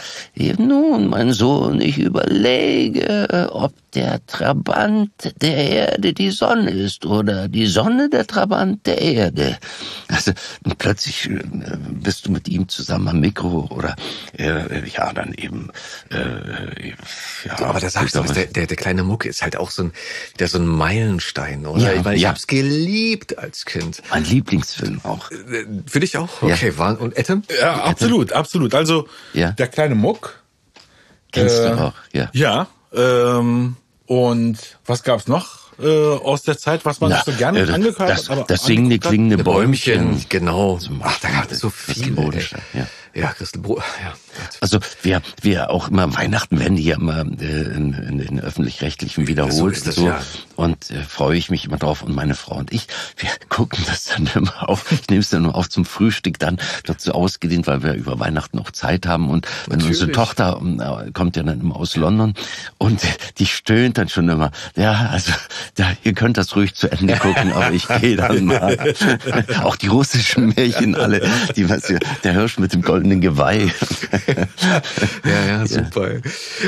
nun, 0.58 1.08
mein 1.08 1.32
Sohn, 1.32 1.80
ich 1.80 1.98
überlege, 2.32 3.50
ob 3.52 3.72
der 3.92 4.24
Trabant 4.26 5.10
der 5.42 5.56
Erde 5.56 6.14
die 6.14 6.30
Sonne 6.30 6.70
ist 6.70 7.04
oder 7.04 7.48
die 7.48 7.66
Sonne 7.66 8.08
der 8.08 8.26
Trabant 8.26 8.86
der 8.86 9.00
Erde. 9.00 9.58
Also 10.08 10.32
plötzlich 10.78 11.28
äh, 11.28 11.40
bist 11.90 12.26
du 12.26 12.30
mit 12.30 12.48
ihm 12.48 12.68
zusammen 12.68 13.08
am 13.08 13.20
Mikro 13.20 13.68
oder 13.70 13.94
äh, 14.38 14.88
ja 14.88 15.12
dann 15.12 15.34
eben 15.34 15.70
äh, 16.10 16.94
ja. 17.44 17.58
aber 17.66 17.80
da 17.80 17.90
sagst 17.90 18.14
du, 18.14 18.20
was, 18.20 18.32
der, 18.32 18.46
der, 18.46 18.66
der 18.66 18.76
kleine 18.76 19.02
Mucke 19.02 19.28
ist 19.28 19.42
halt 19.42 19.56
auch 19.56 19.70
so 19.70 19.84
ein 19.84 19.92
der 20.38 20.48
so 20.48 20.58
ein 20.58 20.66
Meilenstein, 20.66 21.66
oder? 21.66 21.82
Ja, 21.82 21.92
ich 21.92 22.02
meine, 22.02 22.16
ich 22.16 22.22
ja. 22.22 22.30
hab's 22.30 22.46
geliebt 22.46 23.38
als 23.38 23.66
Kind. 23.66 24.02
Mein 24.10 24.24
Lieblingsfilm 24.24 25.00
auch. 25.02 25.30
Äh, 25.30 25.66
für 25.86 26.00
dich 26.00 26.16
auch? 26.16 26.40
Okay, 26.40 26.68
ja. 26.68 26.78
war 26.78 26.98
und 26.98 27.16
Etem? 27.18 27.42
Ja, 27.60 27.84
absolut, 27.84 28.32
absolut. 28.32 28.74
Also 28.74 29.06
ja. 29.34 29.50
der 29.52 29.68
kleine 29.68 29.94
Muck. 29.94 30.41
Kennst 31.32 31.58
äh, 31.58 31.70
du 31.70 31.78
auch, 31.78 31.94
ja. 32.12 32.28
Ja. 32.32 32.66
Ähm, 32.94 33.76
und 34.06 34.58
was 34.86 35.02
gab's 35.02 35.26
noch? 35.26 35.62
Äh, 35.80 35.88
aus 35.88 36.42
der 36.42 36.58
Zeit, 36.58 36.84
was 36.84 37.00
man 37.00 37.10
Na, 37.10 37.22
so 37.24 37.32
gerne 37.32 37.60
äh, 37.60 37.72
angehört 37.72 37.98
hat. 37.98 38.28
Das, 38.28 38.46
das 38.46 38.64
singende, 38.64 38.98
klingende 38.98 39.42
Bäumchen. 39.42 40.04
Bäumchen. 40.04 40.26
Genau. 40.28 40.78
Ach, 41.02 41.18
da 41.20 41.30
gab 41.30 41.50
es 41.50 41.60
so 41.60 41.70
viele. 41.70 42.40
Ja. 42.74 42.86
Ja, 43.14 43.32
Christel 43.32 43.60
Bro 43.60 43.76
ja. 44.02 44.14
Also 44.60 44.78
wir, 45.02 45.20
wir 45.42 45.70
auch 45.70 45.88
immer 45.88 46.14
Weihnachten 46.14 46.58
werden 46.58 46.76
ja 46.78 46.96
immer 46.96 47.20
äh, 47.20 47.74
in, 47.74 47.92
in 47.92 48.18
den 48.18 48.40
öffentlich-rechtlichen 48.40 49.26
wiederholt. 49.28 49.76
So 49.76 49.84
das, 49.84 49.94
so. 49.96 50.06
Ja. 50.06 50.20
Und 50.56 50.90
äh, 50.90 51.02
freue 51.02 51.36
ich 51.36 51.50
mich 51.50 51.66
immer 51.66 51.76
drauf. 51.76 52.02
Und 52.02 52.14
meine 52.14 52.34
Frau 52.34 52.56
und 52.56 52.72
ich, 52.72 52.86
wir 53.16 53.28
gucken 53.48 53.84
das 53.86 54.04
dann 54.04 54.30
immer 54.34 54.68
auf. 54.68 54.90
Ich 54.92 55.08
nehme 55.08 55.20
es 55.20 55.28
dann 55.28 55.42
nur 55.42 55.54
auf 55.54 55.68
zum 55.68 55.84
Frühstück 55.84 56.38
dann 56.38 56.58
dazu 56.84 57.12
ausgedehnt, 57.12 57.66
weil 57.66 57.82
wir 57.82 57.94
über 57.94 58.18
Weihnachten 58.18 58.58
auch 58.58 58.70
Zeit 58.70 59.06
haben. 59.06 59.28
Und 59.28 59.46
wenn 59.66 59.82
unsere 59.82 60.10
Tochter 60.12 60.60
äh, 60.62 61.10
kommt 61.10 61.36
ja 61.36 61.42
dann 61.42 61.60
immer 61.60 61.76
aus 61.76 61.96
London 61.96 62.34
und 62.78 63.02
die 63.38 63.46
stöhnt 63.46 63.98
dann 63.98 64.08
schon 64.08 64.28
immer, 64.28 64.50
ja, 64.76 65.08
also 65.10 65.32
da, 65.74 65.92
ihr 66.02 66.14
könnt 66.14 66.38
das 66.38 66.56
ruhig 66.56 66.74
zu 66.74 66.90
Ende 66.90 67.16
gucken, 67.16 67.52
aber 67.52 67.72
ich 67.72 67.86
gehe 67.88 68.16
dann 68.16 68.46
mal. 68.46 68.94
auch 69.62 69.76
die 69.76 69.88
russischen 69.88 70.48
Märchen 70.48 70.94
alle, 70.94 71.28
die 71.56 71.68
was 71.68 71.92
der 72.24 72.32
Hirsch 72.32 72.58
mit 72.58 72.72
dem 72.72 72.82
Gold 72.82 73.01
goldenen 73.02 73.20
Geweih. 73.20 73.66
ja, 75.24 75.46
ja, 75.46 75.66
super. 75.66 76.20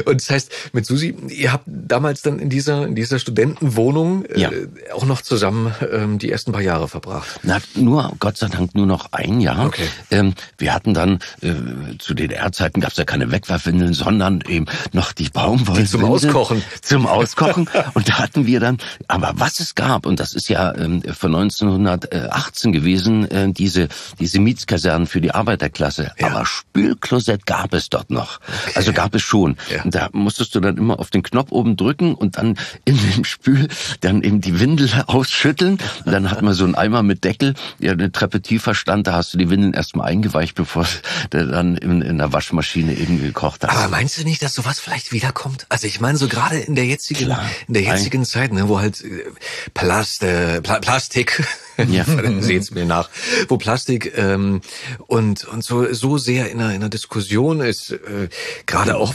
Und 0.05 0.21
das 0.21 0.31
heißt, 0.31 0.53
mit 0.73 0.85
Susi, 0.85 1.15
ihr 1.29 1.53
habt 1.53 1.65
damals 1.67 2.23
dann 2.23 2.39
in 2.41 2.51
dieser, 2.51 2.87
in 2.87 2.95
dieser 2.95 3.19
Studentenwohnung 3.19 4.25
äh, 4.25 4.41
ja. 4.41 4.51
auch 4.93 5.07
noch 5.07 5.23
zusammen 5.23 5.73
ähm, 5.93 6.19
die 6.19 6.31
ersten 6.31 6.53
paar 6.53 6.61
Jahre 6.61 6.89
verbracht? 6.89 7.41
Na, 7.43 7.59
nur, 7.77 8.13
Gott 8.19 8.37
sei 8.37 8.49
Dank, 8.49 8.75
nur 8.75 8.87
noch 8.87 9.13
ein 9.13 9.41
Jahr. 9.41 9.67
Okay. 9.67 9.87
Ähm, 10.11 10.35
wir 10.59 10.75
hatten 10.75 10.93
dann, 10.93 11.21
äh, 11.41 11.53
zu 11.99 12.15
DDR-Zeiten 12.15 12.81
gab 12.81 12.91
es 12.91 12.97
ja 12.97 13.05
keine 13.05 13.31
Wegwerfwindeln, 13.31 13.95
sondern 13.95 14.43
eben 14.49 14.67
noch 14.93 15.13
die 15.13 15.29
Baumwolle. 15.29 15.85
Zum 15.85 16.05
Auskochen. 16.05 16.63
Zum 16.83 17.07
Auskochen. 17.07 17.69
und 17.95 18.09
da 18.09 18.19
hatten 18.19 18.47
wir 18.47 18.59
dann, 18.61 18.79
aber 19.07 19.35
was 19.37 19.61
es 19.61 19.75
gab, 19.75 20.07
und 20.07 20.19
das 20.19 20.35
ist 20.35 20.49
ja 20.49 20.75
ähm, 20.75 21.03
von 21.03 21.35
1918 21.35 22.73
gewesen, 22.73 23.31
äh, 23.31 23.53
diese, 23.53 23.89
diese 24.19 24.41
Mietskasernen 24.41 25.07
für 25.07 25.21
die 25.21 25.31
Arbeiterklasse. 25.31 26.13
Ja. 26.27 26.35
Aber 26.35 26.47
Spülklosett 26.47 27.47
gab 27.47 27.73
es 27.75 27.89
dort 27.89 28.11
noch. 28.11 28.41
Okay. 28.41 28.73
Also 28.75 28.93
gab 28.93 29.15
es 29.15 29.23
schon. 29.23 29.57
Ja. 29.71 29.83
Da 29.85 30.09
musstest 30.13 30.55
du 30.55 30.61
dann 30.61 30.77
immer 30.77 30.99
auf 30.99 31.11
den 31.11 31.23
Knopf 31.23 31.51
oben 31.53 31.77
drücken 31.77 32.15
und 32.15 32.39
dann 32.39 32.59
in 32.85 32.97
dem 32.97 33.25
Spül 33.25 33.69
dann 34.01 34.23
eben 34.23 34.41
die 34.41 34.61
Windel 34.61 34.91
ausschütteln. 35.07 35.79
Und 36.05 36.13
dann 36.13 36.31
hat 36.31 36.43
man 36.43 36.55
so 36.55 36.65
einen 36.65 36.75
Eimer 36.75 37.03
mit 37.03 37.25
Deckel, 37.25 37.55
der 37.79 37.93
eine 37.93 38.13
Treppe 38.13 38.41
tiefer 38.41 38.75
stand. 38.75 39.07
Da 39.07 39.15
hast 39.15 39.35
du 39.35 39.39
die 39.39 39.51
Windeln 39.51 39.75
erstmal 39.75 40.09
eingeweicht, 40.09 40.55
bevor 40.55 40.87
der 41.33 41.47
dann 41.47 41.77
in, 41.77 42.03
in 42.03 42.19
der 42.19 42.33
Waschmaschine 42.33 42.95
eben 42.95 43.21
gekocht 43.21 43.63
hat. 43.63 43.71
Aber 43.71 43.89
meinst 43.89 44.19
du 44.19 44.25
nicht, 44.25 44.43
dass 44.43 44.55
sowas 44.55 44.81
vielleicht 44.81 45.13
wiederkommt? 45.13 45.67
Also 45.69 45.87
ich 45.87 46.01
meine, 46.01 46.19
so 46.19 46.29
gerade 46.29 46.59
in 46.59 46.75
der 46.75 46.87
jetzigen, 46.87 47.27
Klar. 47.27 47.45
in 47.69 47.75
der 47.75 47.83
jetzigen 47.83 48.23
Ein, 48.23 48.27
Zeit, 48.27 48.53
ne, 48.53 48.69
wo 48.69 48.81
halt 48.81 49.03
äh, 49.03 49.25
Plast, 49.73 50.23
äh, 50.23 50.61
Pla 50.61 50.81
Plastik, 50.81 51.47
ja. 51.89 52.05
seht's 52.41 52.71
mir 52.71 52.85
nach, 52.85 53.09
wo 53.49 53.57
Plastik 53.57 54.13
ähm, 54.17 54.61
und 55.07 55.45
und 55.45 55.65
so 55.65 55.93
so 55.93 56.14
sehr 56.19 56.51
in 56.51 56.61
einer, 56.61 56.71
in 56.71 56.77
einer 56.77 56.89
Diskussion 56.89 57.61
ist, 57.61 57.91
äh, 57.93 58.29
gerade 58.67 58.97
auch 58.97 59.15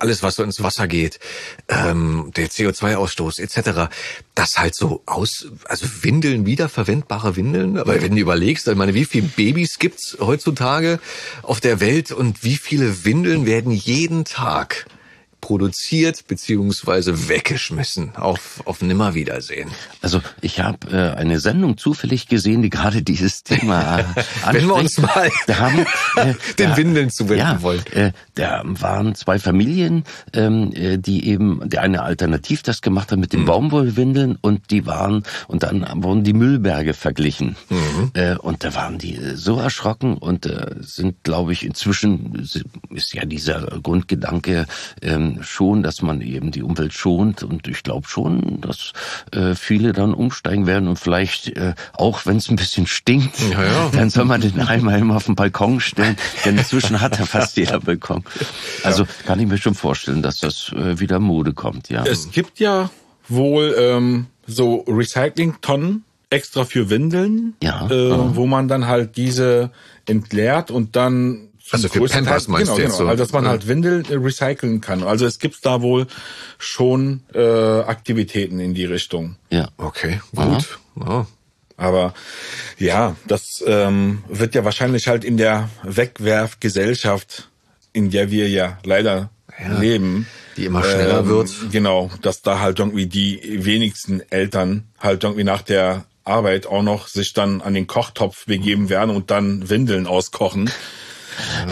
alles, 0.00 0.22
was 0.22 0.36
so 0.36 0.42
ins 0.42 0.62
Wasser 0.62 0.88
geht, 0.88 1.18
ähm, 1.68 2.30
der 2.36 2.48
CO2-Ausstoß 2.48 3.40
etc., 3.40 3.92
das 4.34 4.58
halt 4.58 4.74
so 4.74 5.02
aus, 5.06 5.48
also 5.64 5.86
Windeln, 6.02 6.46
wiederverwendbare 6.46 7.36
Windeln, 7.36 7.78
aber 7.78 8.00
wenn 8.02 8.14
du 8.14 8.20
überlegst, 8.20 8.66
ich 8.66 8.74
meine, 8.74 8.94
wie 8.94 9.04
viele 9.04 9.28
Babys 9.28 9.78
gibt's 9.78 10.16
heutzutage 10.20 11.00
auf 11.42 11.60
der 11.60 11.80
Welt 11.80 12.12
und 12.12 12.42
wie 12.42 12.56
viele 12.56 13.04
Windeln 13.04 13.46
werden 13.46 13.72
jeden 13.72 14.24
Tag 14.24 14.86
produziert 15.44 16.26
beziehungsweise 16.26 17.28
weggeschmissen 17.28 18.16
auf, 18.16 18.62
auf 18.64 18.80
Nimmerwiedersehen. 18.80 19.70
Also 20.00 20.22
ich 20.40 20.60
habe 20.60 20.90
äh, 20.90 21.18
eine 21.18 21.38
Sendung 21.38 21.76
zufällig 21.76 22.28
gesehen, 22.28 22.62
die 22.62 22.70
gerade 22.70 23.02
dieses 23.02 23.42
Thema 23.42 23.96
anspricht. 24.42 24.54
Wenn 24.54 24.66
wir 24.68 24.74
uns 24.74 24.96
mal 24.96 25.30
haben, 25.52 25.80
äh, 26.16 26.32
den 26.58 26.70
da, 26.70 26.76
Windeln 26.78 27.10
zuwenden 27.10 27.46
ja, 27.46 27.60
wollen. 27.60 27.84
Äh, 27.92 28.12
da 28.36 28.62
waren 28.64 29.14
zwei 29.14 29.38
Familien, 29.38 30.04
ähm, 30.32 30.72
äh, 30.72 30.96
die 30.96 31.28
eben, 31.28 31.60
der 31.68 31.82
eine 31.82 32.04
alternativ 32.04 32.62
das 32.62 32.80
gemacht 32.80 33.12
hat 33.12 33.18
mit 33.18 33.34
den 33.34 33.40
mhm. 33.40 33.44
Baumwollwindeln 33.44 34.38
und 34.40 34.70
die 34.70 34.86
waren, 34.86 35.24
und 35.46 35.62
dann 35.62 35.86
wurden 36.02 36.24
die 36.24 36.32
Müllberge 36.32 36.94
verglichen. 36.94 37.56
Mhm. 37.68 38.12
Äh, 38.14 38.36
und 38.36 38.64
da 38.64 38.74
waren 38.74 38.96
die 38.96 39.20
so 39.34 39.58
erschrocken 39.58 40.16
und 40.16 40.46
äh, 40.46 40.76
sind, 40.80 41.22
glaube 41.22 41.52
ich, 41.52 41.66
inzwischen 41.66 42.48
ist 42.88 43.12
ja 43.12 43.26
dieser 43.26 43.60
Grundgedanke, 43.82 44.64
ähm, 45.02 45.33
schon, 45.42 45.82
dass 45.82 46.02
man 46.02 46.20
eben 46.20 46.50
die 46.50 46.62
Umwelt 46.62 46.92
schont 46.92 47.42
und 47.42 47.68
ich 47.68 47.82
glaube 47.82 48.08
schon, 48.08 48.60
dass 48.60 48.92
äh, 49.32 49.54
viele 49.54 49.92
dann 49.92 50.14
umsteigen 50.14 50.66
werden 50.66 50.88
und 50.88 50.98
vielleicht 50.98 51.48
äh, 51.56 51.74
auch, 51.92 52.26
wenn 52.26 52.36
es 52.36 52.48
ein 52.48 52.56
bisschen 52.56 52.86
stinkt, 52.86 53.38
ja, 53.50 53.64
ja. 53.64 53.90
dann 53.92 54.10
soll 54.10 54.24
man 54.24 54.40
den 54.40 54.60
einmal 54.60 54.98
immer 54.98 55.16
auf 55.16 55.26
den 55.26 55.34
Balkon 55.34 55.80
stellen, 55.80 56.16
denn 56.44 56.58
inzwischen 56.58 57.00
hat 57.00 57.18
ja 57.18 57.26
fast 57.26 57.56
jeder 57.56 57.80
Balkon. 57.80 58.24
Also 58.82 59.06
kann 59.26 59.40
ich 59.40 59.46
mir 59.46 59.58
schon 59.58 59.74
vorstellen, 59.74 60.22
dass 60.22 60.40
das 60.40 60.72
äh, 60.72 60.98
wieder 61.00 61.18
Mode 61.18 61.52
kommt, 61.52 61.88
ja. 61.88 62.04
Es 62.04 62.30
gibt 62.30 62.60
ja 62.60 62.90
wohl 63.28 63.74
ähm, 63.78 64.26
so 64.46 64.84
Recycling-Tonnen 64.86 66.04
extra 66.30 66.64
für 66.64 66.90
Windeln, 66.90 67.54
ja. 67.62 67.86
äh, 67.86 68.36
wo 68.36 68.46
man 68.46 68.68
dann 68.68 68.86
halt 68.86 69.16
diese 69.16 69.70
entleert 70.06 70.70
und 70.70 70.96
dann 70.96 71.48
also 71.70 71.88
für 71.88 72.06
Pampers 72.06 72.48
meinst 72.48 72.66
genau, 72.66 72.76
du 72.76 72.82
jetzt 72.82 72.92
genau. 72.92 73.04
so? 73.04 73.08
Also 73.08 73.22
dass 73.22 73.32
man 73.32 73.48
halt 73.48 73.66
Windeln 73.66 74.04
äh, 74.06 74.14
recyceln 74.14 74.80
kann. 74.80 75.02
Also 75.02 75.26
es 75.26 75.38
gibt 75.38 75.64
da 75.64 75.82
wohl 75.82 76.06
schon 76.58 77.22
äh, 77.34 77.40
Aktivitäten 77.40 78.60
in 78.60 78.74
die 78.74 78.84
Richtung. 78.84 79.36
Ja. 79.50 79.68
Okay, 79.78 80.20
gut. 80.34 80.78
Ja. 81.00 81.26
Aber 81.76 82.14
ja, 82.78 83.16
das 83.26 83.62
ähm, 83.66 84.22
wird 84.28 84.54
ja 84.54 84.64
wahrscheinlich 84.64 85.08
halt 85.08 85.24
in 85.24 85.36
der 85.36 85.70
Wegwerfgesellschaft, 85.82 87.48
in 87.92 88.10
der 88.10 88.30
wir 88.30 88.48
ja 88.48 88.78
leider 88.84 89.30
ja, 89.58 89.78
leben, 89.78 90.26
die 90.56 90.66
immer 90.66 90.84
schneller 90.84 91.20
ähm, 91.20 91.28
wird. 91.28 91.50
Genau, 91.72 92.10
dass 92.22 92.42
da 92.42 92.60
halt 92.60 92.78
irgendwie 92.78 93.06
die 93.06 93.64
wenigsten 93.64 94.20
Eltern 94.30 94.84
halt 95.00 95.24
irgendwie 95.24 95.44
nach 95.44 95.62
der 95.62 96.04
Arbeit 96.24 96.66
auch 96.66 96.82
noch 96.82 97.08
sich 97.08 97.32
dann 97.32 97.60
an 97.60 97.74
den 97.74 97.86
Kochtopf 97.86 98.46
begeben 98.46 98.88
werden 98.88 99.14
und 99.14 99.30
dann 99.30 99.68
Windeln 99.68 100.06
auskochen. 100.06 100.70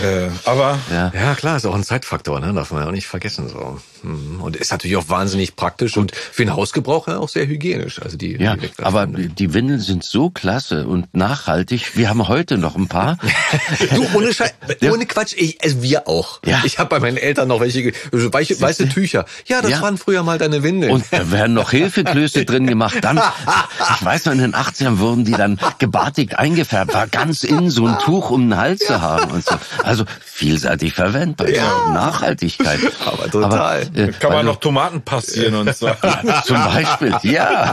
Äh, 0.02 0.30
aber 0.44 0.78
ja. 0.90 1.12
ja. 1.14 1.34
klar, 1.34 1.56
ist 1.56 1.66
auch 1.66 1.74
ein 1.74 1.84
Zeitfaktor, 1.84 2.40
ne? 2.40 2.52
darf 2.52 2.70
man 2.70 2.82
ja 2.82 2.88
auch 2.88 2.92
nicht 2.92 3.06
vergessen. 3.06 3.48
So. 3.48 3.80
Mhm. 4.02 4.40
Und 4.40 4.56
ist 4.56 4.72
natürlich 4.72 4.96
auch 4.96 5.08
wahnsinnig 5.08 5.56
praktisch 5.56 5.96
und 5.96 6.14
für 6.14 6.44
den 6.44 6.54
Hausgebrauch 6.54 7.08
ja 7.08 7.18
auch 7.18 7.28
sehr 7.28 7.46
hygienisch. 7.46 8.00
Also 8.02 8.16
die, 8.16 8.36
ja, 8.36 8.56
die 8.56 8.70
aber 8.82 9.06
die 9.06 9.54
Windeln 9.54 9.80
sind 9.80 10.04
so 10.04 10.30
klasse 10.30 10.86
und 10.86 11.14
nachhaltig. 11.14 11.96
Wir 11.96 12.08
haben 12.08 12.26
heute 12.28 12.58
noch 12.58 12.76
ein 12.76 12.88
paar. 12.88 13.18
du, 13.94 14.06
ohne, 14.14 14.32
Schei 14.34 14.50
ohne 14.90 15.06
Quatsch, 15.06 15.34
ich, 15.36 15.62
also 15.62 15.82
wir 15.82 16.08
auch. 16.08 16.40
Ja. 16.44 16.62
Ich 16.64 16.78
habe 16.78 16.88
bei 16.90 17.00
meinen 17.00 17.16
Eltern 17.16 17.48
noch 17.48 17.60
welche, 17.60 17.92
weiche, 18.12 18.60
weiße 18.60 18.88
Tücher. 18.88 19.24
Ja, 19.46 19.62
das 19.62 19.72
ja. 19.72 19.82
waren 19.82 19.98
früher 19.98 20.22
mal 20.22 20.38
deine 20.38 20.62
Windeln. 20.62 20.92
Und 20.92 21.04
da 21.10 21.30
werden 21.30 21.54
noch 21.54 21.70
Hilfeklöße 21.70 22.44
drin 22.44 22.66
gemacht. 22.66 22.98
Dann, 23.02 23.18
ich 23.18 24.04
weiß 24.04 24.26
noch, 24.26 24.32
in 24.32 24.38
den 24.38 24.54
80ern 24.54 24.98
wurden 24.98 25.24
die 25.24 25.32
dann 25.32 25.58
gebartigt 25.78 26.38
eingefärbt. 26.38 26.94
War 26.94 27.06
ganz 27.06 27.44
in, 27.44 27.70
so 27.70 27.86
ein 27.86 27.98
Tuch 28.00 28.30
um 28.30 28.48
den 28.50 28.56
Hals 28.56 28.80
zu 28.80 29.00
haben 29.00 29.30
und 29.30 29.44
so. 29.44 29.54
Also 29.82 30.04
vielseitig 30.24 30.94
verwendbar. 30.94 31.48
Ja. 31.48 31.90
Nachhaltigkeit. 31.92 32.80
Aber 33.04 33.30
total. 33.30 33.44
Aber, 33.44 33.80
äh, 33.80 33.91
Kann 34.20 34.32
man 34.32 34.46
noch 34.46 34.56
Tomaten 34.56 35.02
passieren 35.02 35.54
und 35.54 35.74
so. 35.74 35.86
Zum 36.44 36.56
Beispiel, 36.56 37.14
ja. 37.22 37.72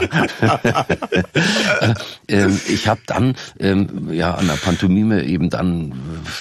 ähm, 2.28 2.60
ich 2.68 2.88
habe 2.88 3.00
dann 3.06 3.36
ähm, 3.58 4.12
ja 4.12 4.34
an 4.34 4.46
der 4.46 4.54
Pantomime 4.54 5.24
eben 5.24 5.50
dann, 5.50 5.92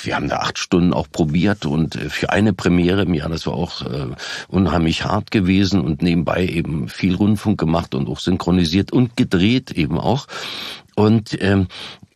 wir 0.04 0.16
haben 0.16 0.30
da 0.30 0.38
acht 0.38 0.60
Stunden 0.60 0.94
auch 0.94 1.08
probiert 1.12 1.66
und 1.66 1.96
äh, 1.96 2.10
für 2.10 2.30
eine 2.30 2.54
Premiere 2.54 3.04
im 3.04 3.14
Jahr, 3.14 3.30
das 3.30 3.46
war 3.46 3.54
auch 3.54 3.82
äh, 3.82 4.08
unheimlich 4.48 5.06
hart 5.06 5.32
gewesen 5.32 5.82
und 5.82 6.02
nebenbei 6.02 6.46
eben 6.46 6.90
viel 6.90 7.16
Rundfunk 7.16 7.60
gemacht 7.60 7.96
und 7.96 8.10
auch 8.10 8.20
synchronisiert 8.20 8.92
und 8.92 9.16
gedreht 9.16 9.72
eben 9.72 10.00
auch. 10.00 10.28
Und 10.96 11.42
ähm, 11.42 11.68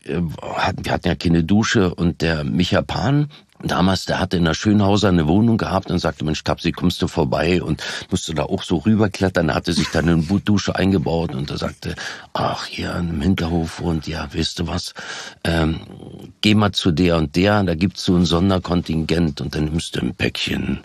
äh, 0.03 0.19
wir 0.19 0.57
hatten 0.57 1.07
ja 1.07 1.15
keine 1.15 1.43
Dusche 1.43 1.95
und 1.95 2.21
der 2.21 2.43
Micha 2.43 2.81
Pan, 2.81 3.29
Damals, 3.63 4.03
der 4.05 4.19
hatte 4.19 4.35
in 4.35 4.43
der 4.43 4.53
Schönhauser 4.53 5.07
eine 5.07 5.25
Wohnung 5.25 5.57
gehabt 5.57 5.89
und 5.89 5.99
sagte, 5.99 6.25
Mensch, 6.25 6.43
Tapsi, 6.43 6.73
kommst 6.73 7.01
du 7.01 7.07
vorbei 7.07 7.63
und 7.63 7.81
musste 8.11 8.33
da 8.33 8.43
auch 8.43 8.61
so 8.61 8.77
rüberklettern. 8.77 9.47
Er 9.47 9.55
hatte 9.55 9.71
sich 9.71 9.89
dann 9.89 10.09
eine 10.09 10.21
Dusche 10.43 10.75
eingebaut 10.75 11.33
und 11.33 11.49
er 11.49 11.57
sagte, 11.57 11.95
ach, 12.33 12.65
hier 12.65 12.93
im 12.95 13.21
Hinterhof 13.21 13.79
und 13.79 14.05
ja, 14.05 14.27
weißt 14.33 14.59
du 14.59 14.67
was, 14.67 14.93
ähm, 15.45 15.79
geh 16.41 16.55
mal 16.55 16.73
zu 16.73 16.91
der 16.91 17.15
und 17.15 17.37
der, 17.37 17.63
da 17.63 17.73
gibt's 17.73 18.03
so 18.03 18.15
ein 18.15 18.25
Sonderkontingent 18.25 19.39
und 19.39 19.55
dann 19.55 19.65
nimmst 19.65 19.95
du 19.95 20.01
ein 20.01 20.13
Päckchen 20.13 20.81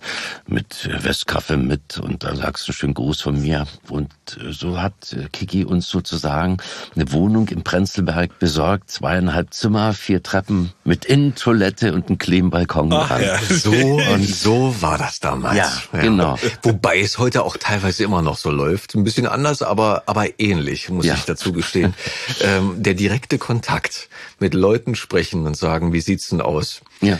mit 0.46 0.88
Westkaffee 1.02 1.56
mit 1.56 1.98
und 1.98 2.22
da 2.22 2.36
sagst 2.36 2.68
du 2.68 2.72
schön 2.72 2.94
Gruß 2.94 3.20
von 3.20 3.42
mir. 3.42 3.66
Und 3.88 4.12
äh, 4.40 4.52
so 4.52 4.80
hat 4.80 5.12
äh, 5.14 5.28
Kiki 5.32 5.64
uns 5.64 5.88
sozusagen 5.88 6.58
eine 6.94 7.10
Wohnung 7.10 7.48
im 7.48 7.64
Prenzlberg 7.64 8.38
besorgt, 8.38 8.92
zweieinhalb 8.92 9.52
Zimmer, 9.52 9.94
vier 9.94 10.22
Treppen 10.22 10.72
mit 10.84 11.04
Innentoilette 11.06 11.92
und 11.92 12.08
ein 12.08 12.18
Klebenbalkon 12.18 12.67
Balkon 12.68 12.92
Ach, 12.92 13.20
Ja. 13.20 13.38
So 13.48 13.72
und 13.72 14.24
so 14.24 14.74
war 14.80 14.98
das 14.98 15.20
damals. 15.20 15.56
Ja, 15.56 15.82
ja, 15.92 16.00
genau. 16.00 16.38
Wobei 16.62 17.00
es 17.00 17.18
heute 17.18 17.44
auch 17.44 17.56
teilweise 17.56 18.04
immer 18.04 18.22
noch 18.22 18.36
so 18.36 18.50
läuft. 18.50 18.94
Ein 18.94 19.04
bisschen 19.04 19.26
anders, 19.26 19.62
aber, 19.62 20.04
aber 20.06 20.38
ähnlich, 20.38 20.88
muss 20.90 21.06
ja. 21.06 21.14
ich 21.14 21.24
dazu 21.24 21.52
gestehen. 21.52 21.94
ähm, 22.40 22.74
der 22.76 22.94
direkte 22.94 23.38
Kontakt 23.38 24.08
mit 24.38 24.54
Leuten 24.54 24.94
sprechen 24.94 25.46
und 25.46 25.56
sagen, 25.56 25.92
wie 25.92 26.00
sieht's 26.00 26.28
denn 26.28 26.40
aus? 26.40 26.82
Ja 27.00 27.18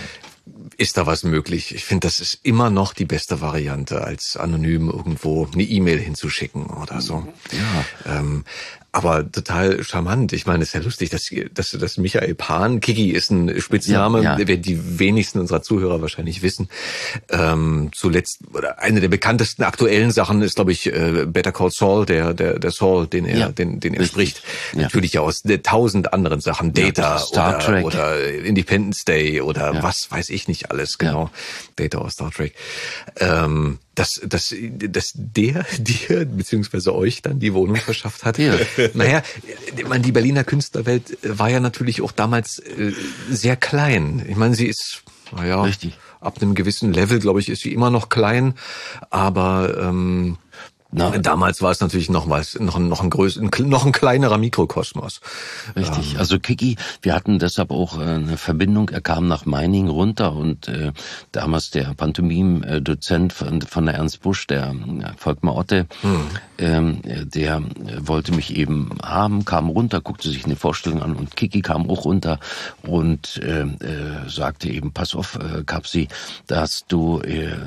ist 0.76 0.96
da 0.96 1.06
was 1.06 1.24
möglich? 1.24 1.74
Ich 1.74 1.84
finde, 1.84 2.06
das 2.06 2.20
ist 2.20 2.40
immer 2.44 2.70
noch 2.70 2.94
die 2.94 3.04
beste 3.04 3.40
Variante, 3.40 4.04
als 4.04 4.36
anonym 4.36 4.88
irgendwo 4.88 5.46
eine 5.52 5.64
E-Mail 5.64 5.98
hinzuschicken 5.98 6.66
oder 6.66 7.00
so. 7.00 7.26
Ja. 8.06 8.18
Ähm, 8.18 8.44
aber 8.98 9.30
total 9.30 9.84
charmant. 9.84 10.32
Ich 10.32 10.44
meine, 10.44 10.64
es 10.64 10.70
ist 10.70 10.74
ja 10.74 10.80
lustig, 10.80 11.10
dass, 11.10 11.30
dass, 11.54 11.70
dass 11.70 11.98
Michael 11.98 12.34
Pan, 12.34 12.80
Kiki 12.80 13.10
ist 13.12 13.30
ein 13.30 13.60
Spitzname, 13.60 14.22
ja, 14.22 14.36
ja. 14.36 14.44
der 14.44 14.56
die 14.56 14.98
wenigsten 14.98 15.38
unserer 15.38 15.62
Zuhörer 15.62 16.02
wahrscheinlich 16.02 16.42
wissen. 16.42 16.68
Ähm, 17.30 17.90
zuletzt, 17.94 18.40
oder 18.52 18.80
eine 18.80 19.00
der 19.00 19.06
bekanntesten 19.06 19.62
aktuellen 19.62 20.10
Sachen 20.10 20.42
ist, 20.42 20.56
glaube 20.56 20.72
ich, 20.72 20.92
äh, 20.92 21.26
Better 21.26 21.52
Call 21.52 21.70
Saul, 21.70 22.06
der, 22.06 22.34
der, 22.34 22.58
der 22.58 22.70
Saul, 22.72 23.06
den 23.06 23.24
er, 23.24 23.38
ja. 23.38 23.48
den, 23.50 23.78
den 23.78 23.94
er 23.94 24.04
spricht. 24.04 24.42
Natürlich 24.74 25.12
ja 25.12 25.20
aus 25.20 25.44
tausend 25.62 26.12
anderen 26.12 26.40
Sachen, 26.40 26.72
Data 26.72 27.18
Star 27.18 27.50
oder, 27.50 27.58
Trek. 27.60 27.84
oder 27.84 28.28
Independence 28.28 29.04
Day 29.04 29.40
oder 29.40 29.80
was 29.80 30.10
weiß 30.10 30.28
ich 30.30 30.48
nicht 30.48 30.72
alles, 30.72 30.98
genau. 30.98 31.30
Data 31.76 31.98
aus 31.98 32.14
Star 32.14 32.32
Trek. 32.32 32.52
Ähm, 33.20 33.78
dass, 33.98 34.20
dass, 34.24 34.54
dass 34.54 35.12
der 35.14 35.66
dir 35.78 36.24
beziehungsweise 36.24 36.94
euch 36.94 37.22
dann 37.22 37.40
die 37.40 37.52
Wohnung 37.52 37.76
verschafft 37.76 38.24
hat. 38.24 38.38
Ja. 38.38 38.54
Naja, 38.94 39.22
meine, 39.88 40.04
die 40.04 40.12
Berliner 40.12 40.44
Künstlerwelt 40.44 41.18
war 41.22 41.50
ja 41.50 41.60
natürlich 41.60 42.02
auch 42.02 42.12
damals 42.12 42.58
äh, 42.60 42.92
sehr 43.30 43.56
klein. 43.56 44.24
Ich 44.28 44.36
meine, 44.36 44.54
sie 44.54 44.66
ist, 44.66 45.02
naja, 45.34 45.62
Richtig. 45.62 45.98
ab 46.20 46.40
einem 46.40 46.54
gewissen 46.54 46.92
Level, 46.92 47.18
glaube 47.18 47.40
ich, 47.40 47.48
ist 47.48 47.62
sie 47.62 47.72
immer 47.72 47.90
noch 47.90 48.08
klein, 48.08 48.54
aber 49.10 49.76
ähm, 49.80 50.38
na, 50.90 51.10
damals 51.18 51.60
war 51.60 51.70
es 51.70 51.80
natürlich 51.80 52.08
noch 52.08 52.30
was, 52.30 52.58
noch, 52.58 52.78
noch 52.78 53.02
ein 53.02 53.10
größer, 53.10 53.42
noch 53.60 53.84
ein 53.84 53.92
kleinerer 53.92 54.38
Mikrokosmos. 54.38 55.20
Richtig. 55.76 56.14
Ähm. 56.14 56.18
Also 56.18 56.38
Kiki, 56.38 56.76
wir 57.02 57.14
hatten 57.14 57.38
deshalb 57.38 57.70
auch 57.70 57.98
äh, 57.98 58.04
eine 58.04 58.38
Verbindung. 58.38 58.88
Er 58.88 59.02
kam 59.02 59.28
nach 59.28 59.44
Meining 59.44 59.88
runter 59.88 60.32
und 60.32 60.66
äh, 60.68 60.92
damals 61.30 61.70
der 61.70 61.92
Pantomim-Dozent 61.94 63.34
von, 63.34 63.60
von 63.60 63.84
der 63.84 63.96
Ernst 63.96 64.22
Busch, 64.22 64.46
der 64.46 64.70
äh, 64.70 65.12
Volkmar 65.18 65.56
Otte, 65.56 65.86
hm. 66.00 66.20
ähm, 66.56 67.02
der 67.04 67.62
wollte 67.98 68.32
mich 68.32 68.56
eben 68.56 68.88
haben, 69.02 69.44
kam 69.44 69.68
runter, 69.68 70.00
guckte 70.00 70.30
sich 70.30 70.46
eine 70.46 70.56
Vorstellung 70.56 71.02
an 71.02 71.16
und 71.16 71.36
Kiki 71.36 71.60
kam 71.60 71.90
auch 71.90 72.06
runter 72.06 72.40
und 72.82 73.36
äh, 73.42 73.60
äh, 73.60 74.26
sagte 74.26 74.70
eben, 74.70 74.92
pass 74.92 75.14
auf, 75.14 75.34
äh, 75.36 75.64
Kapsi, 75.64 76.08
dass 76.46 76.86
du 76.88 77.20
äh, 77.20 77.58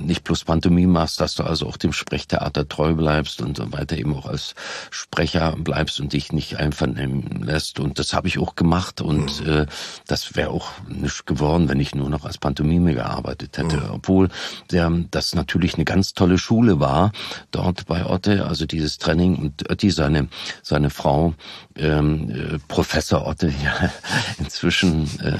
nicht 0.00 0.24
bloß 0.24 0.42
Pantomim 0.42 0.90
machst, 0.90 1.20
dass 1.20 1.36
du 1.36 1.44
also 1.44 1.68
auch 1.68 1.76
dem 1.76 1.92
Sprechtheater 1.92 2.47
Theater 2.48 2.68
treu 2.68 2.94
bleibst 2.94 3.42
und 3.42 3.60
weiter 3.72 3.96
eben 3.96 4.14
auch 4.16 4.26
als 4.26 4.54
Sprecher 4.90 5.54
bleibst 5.58 6.00
und 6.00 6.12
dich 6.12 6.32
nicht 6.32 6.56
einvernehmen 6.56 7.42
lässt. 7.42 7.78
Und 7.78 7.98
das 7.98 8.14
habe 8.14 8.28
ich 8.28 8.38
auch 8.38 8.54
gemacht 8.54 9.00
und 9.00 9.44
mhm. 9.44 9.52
äh, 9.52 9.66
das 10.06 10.34
wäre 10.34 10.50
auch 10.50 10.70
nicht 10.88 11.26
geworden, 11.26 11.68
wenn 11.68 11.80
ich 11.80 11.94
nur 11.94 12.08
noch 12.08 12.24
als 12.24 12.38
Pantomime 12.38 12.94
gearbeitet 12.94 13.58
hätte. 13.58 13.76
Mhm. 13.76 13.90
Obwohl 13.90 14.28
der, 14.70 14.90
das 15.10 15.34
natürlich 15.34 15.74
eine 15.74 15.84
ganz 15.84 16.14
tolle 16.14 16.38
Schule 16.38 16.80
war 16.80 17.12
dort 17.50 17.86
bei 17.86 18.06
Otte, 18.06 18.46
also 18.46 18.66
dieses 18.66 18.98
Training 18.98 19.36
und 19.36 19.70
Otti, 19.70 19.90
seine, 19.90 20.28
seine 20.62 20.90
Frau, 20.90 21.34
ähm, 21.76 22.30
äh, 22.30 22.58
Professor 22.68 23.26
Otte, 23.26 23.52
ja, 23.64 23.90
inzwischen 24.38 25.04
äh, 25.20 25.36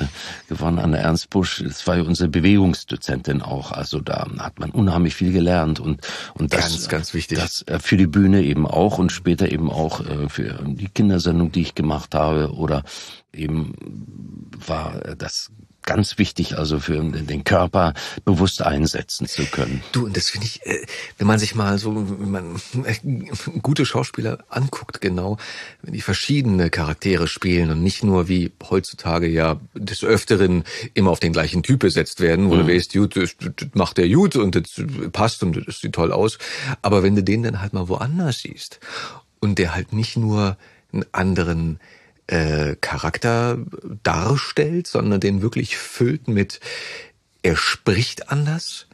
gewonnen 0.48 0.78
an 0.78 0.92
der 0.92 1.02
Ernst 1.02 1.30
Busch, 1.30 1.62
das 1.64 1.86
war 1.86 1.96
ja 1.96 2.02
unsere 2.02 2.28
Bewegungsdozentin 2.28 3.42
auch. 3.42 3.72
Also 3.72 4.00
da 4.00 4.26
hat 4.38 4.58
man 4.58 4.70
unheimlich 4.70 5.14
viel 5.14 5.32
gelernt 5.32 5.80
und, 5.80 6.06
und 6.34 6.52
das, 6.52 6.60
ganz, 6.60 6.88
ganz 6.88 6.97
wichtig. 7.14 7.38
das 7.38 7.62
äh, 7.66 7.78
für 7.78 7.96
die 7.96 8.06
Bühne 8.06 8.42
eben 8.42 8.66
auch 8.66 8.98
und 8.98 9.12
später 9.12 9.50
eben 9.50 9.70
auch 9.70 10.00
äh, 10.00 10.28
für 10.28 10.60
die 10.64 10.88
Kindersendung, 10.88 11.52
die 11.52 11.62
ich 11.62 11.74
gemacht 11.74 12.14
habe 12.14 12.52
oder 12.52 12.84
eben 13.32 13.74
war 14.66 15.00
das 15.16 15.50
ganz 15.82 16.18
wichtig, 16.18 16.58
also 16.58 16.80
für 16.80 17.00
den 17.00 17.44
Körper 17.44 17.94
bewusst 18.24 18.60
einsetzen 18.62 19.26
zu 19.26 19.44
können. 19.46 19.82
Du, 19.92 20.04
und 20.04 20.16
das 20.16 20.28
finde 20.28 20.46
ich, 20.46 20.64
äh, 20.66 20.84
wenn 21.16 21.26
man 21.26 21.38
sich 21.38 21.54
mal 21.54 21.78
so, 21.78 21.94
wenn 22.20 22.30
man 22.30 22.60
gute 23.62 23.86
Schauspieler 23.86 24.44
anguckt, 24.50 25.00
genau, 25.00 25.38
wenn 25.82 25.94
die 25.94 26.02
verschiedene 26.02 26.68
Charaktere 26.68 27.26
spielen 27.26 27.70
und 27.70 27.82
nicht 27.82 28.04
nur 28.04 28.28
wie 28.28 28.52
heutzutage 28.68 29.28
ja 29.28 29.60
des 29.74 30.04
Öfteren 30.04 30.64
immer 30.92 31.10
auf 31.10 31.20
den 31.20 31.32
gleichen 31.32 31.62
Typ 31.62 31.80
besetzt 31.80 32.20
werden, 32.20 32.50
wo 32.50 32.54
mhm. 32.54 32.66
du 32.66 32.74
weißt, 32.74 32.92
gut, 32.92 33.16
das 33.16 33.34
macht 33.72 33.96
der 33.96 34.08
gut 34.08 34.36
und 34.36 34.56
das 34.56 34.82
passt 35.12 35.42
und 35.42 35.66
das 35.66 35.80
sieht 35.80 35.94
toll 35.94 36.12
aus. 36.12 36.38
Aber 36.82 37.02
wenn 37.02 37.16
du 37.16 37.22
den 37.22 37.42
dann 37.42 37.60
halt 37.62 37.72
mal 37.72 37.88
woanders 37.88 38.40
siehst 38.40 38.78
und 39.40 39.58
der 39.58 39.74
halt 39.74 39.92
nicht 39.92 40.16
nur 40.16 40.58
einen 40.92 41.04
anderen 41.12 41.80
äh, 42.28 42.76
Charakter 42.80 43.58
darstellt, 44.02 44.86
sondern 44.86 45.20
den 45.20 45.42
wirklich 45.42 45.76
füllt 45.76 46.28
mit, 46.28 46.60
er 47.42 47.56
spricht 47.56 48.30
anders, 48.30 48.86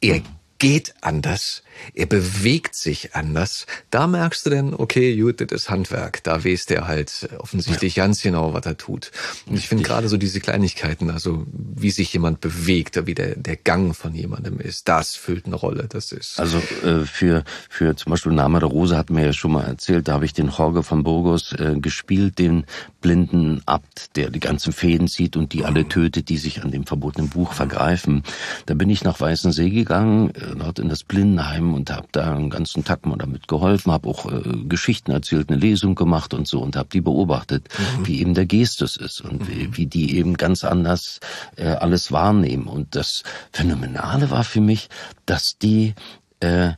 er 0.00 0.20
geht 0.62 0.94
anders, 1.00 1.64
er 1.92 2.06
bewegt 2.06 2.76
sich 2.76 3.16
anders. 3.16 3.66
Da 3.90 4.06
merkst 4.06 4.46
du 4.46 4.50
dann, 4.50 4.74
okay, 4.74 5.16
gut, 5.16 5.40
das 5.40 5.50
ist 5.50 5.70
Handwerk. 5.70 6.22
Da 6.22 6.44
weiß 6.44 6.66
der 6.66 6.86
halt 6.86 7.28
offensichtlich 7.38 7.96
ja. 7.96 8.04
ganz 8.04 8.22
genau, 8.22 8.54
was 8.54 8.64
er 8.64 8.76
tut. 8.76 9.10
Und 9.46 9.56
ich 9.56 9.66
finde 9.66 9.82
gerade 9.82 10.08
so 10.08 10.16
diese 10.16 10.38
Kleinigkeiten, 10.40 11.10
also 11.10 11.44
wie 11.52 11.90
sich 11.90 12.12
jemand 12.12 12.40
bewegt, 12.40 13.06
wie 13.06 13.14
der, 13.14 13.34
der 13.34 13.56
Gang 13.56 13.96
von 13.96 14.14
jemandem 14.14 14.60
ist, 14.60 14.86
das 14.86 15.16
füllt 15.16 15.46
eine 15.46 15.56
Rolle. 15.56 15.88
Das 15.88 16.12
ist. 16.12 16.38
Also 16.38 16.58
äh, 16.84 17.04
für, 17.06 17.42
für 17.68 17.96
zum 17.96 18.10
Beispiel 18.10 18.30
Name 18.30 18.60
der 18.60 18.68
Rose 18.68 18.96
hat 18.96 19.10
mir 19.10 19.26
ja 19.26 19.32
schon 19.32 19.52
mal 19.52 19.64
erzählt, 19.64 20.06
da 20.06 20.12
habe 20.12 20.24
ich 20.24 20.32
den 20.32 20.48
Jorge 20.48 20.84
von 20.84 21.02
Burgos 21.02 21.52
äh, 21.54 21.74
gespielt, 21.80 22.38
den 22.38 22.66
blinden 23.00 23.62
Abt, 23.66 24.16
der 24.16 24.30
die 24.30 24.38
ganzen 24.38 24.72
Fäden 24.72 25.08
zieht 25.08 25.36
und 25.36 25.52
die 25.52 25.64
alle 25.64 25.88
tötet, 25.88 26.28
die 26.28 26.38
sich 26.38 26.62
an 26.62 26.70
dem 26.70 26.86
verbotenen 26.86 27.30
Buch 27.30 27.52
vergreifen. 27.52 28.22
Da 28.66 28.74
bin 28.74 28.88
ich 28.88 29.02
nach 29.02 29.20
Weißensee 29.20 29.70
gegangen, 29.70 30.30
äh, 30.30 30.51
dort 30.54 30.78
in 30.78 30.88
das 30.88 31.04
Blindenheim 31.04 31.74
und 31.74 31.90
habe 31.90 32.08
da 32.12 32.34
einen 32.34 32.50
ganzen 32.50 32.84
Tag 32.84 33.06
mal 33.06 33.16
damit 33.16 33.48
geholfen, 33.48 33.92
habe 33.92 34.08
auch 34.08 34.30
äh, 34.30 34.42
Geschichten 34.68 35.10
erzählt, 35.10 35.50
eine 35.50 35.58
Lesung 35.58 35.94
gemacht 35.94 36.34
und 36.34 36.46
so 36.46 36.60
und 36.60 36.76
habe 36.76 36.88
die 36.92 37.00
beobachtet, 37.00 37.68
mhm. 37.98 38.06
wie 38.06 38.20
eben 38.20 38.34
der 38.34 38.46
Gestus 38.46 38.96
ist 38.96 39.20
und 39.20 39.48
wie, 39.48 39.66
mhm. 39.66 39.76
wie 39.76 39.86
die 39.86 40.16
eben 40.16 40.36
ganz 40.36 40.64
anders 40.64 41.20
äh, 41.56 41.68
alles 41.68 42.12
wahrnehmen. 42.12 42.66
Und 42.66 42.94
das 42.96 43.22
Phänomenale 43.52 44.30
war 44.30 44.44
für 44.44 44.60
mich, 44.60 44.88
dass 45.26 45.58
die 45.58 45.94
äh, 46.40 46.72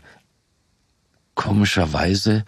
komischerweise 1.35 2.45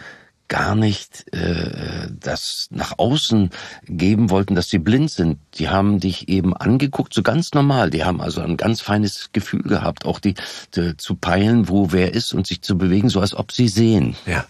gar 0.48 0.74
nicht 0.74 1.32
äh, 1.34 2.08
das 2.10 2.68
nach 2.70 2.98
außen 2.98 3.50
geben 3.84 4.30
wollten, 4.30 4.54
dass 4.54 4.68
sie 4.68 4.78
blind 4.78 5.10
sind. 5.10 5.38
Die 5.54 5.68
haben 5.68 6.00
dich 6.00 6.28
eben 6.28 6.56
angeguckt, 6.56 7.14
so 7.14 7.22
ganz 7.22 7.52
normal. 7.52 7.90
Die 7.90 8.04
haben 8.04 8.20
also 8.20 8.40
ein 8.40 8.56
ganz 8.56 8.80
feines 8.80 9.30
Gefühl 9.32 9.62
gehabt, 9.62 10.04
auch 10.04 10.20
die, 10.20 10.34
die 10.74 10.96
zu 10.96 11.14
peilen, 11.14 11.68
wo 11.68 11.92
wer 11.92 12.14
ist 12.14 12.32
und 12.32 12.46
sich 12.46 12.62
zu 12.62 12.78
bewegen, 12.78 13.08
so 13.08 13.20
als 13.20 13.34
ob 13.34 13.52
sie 13.52 13.68
sehen. 13.68 14.16
Ja. 14.26 14.46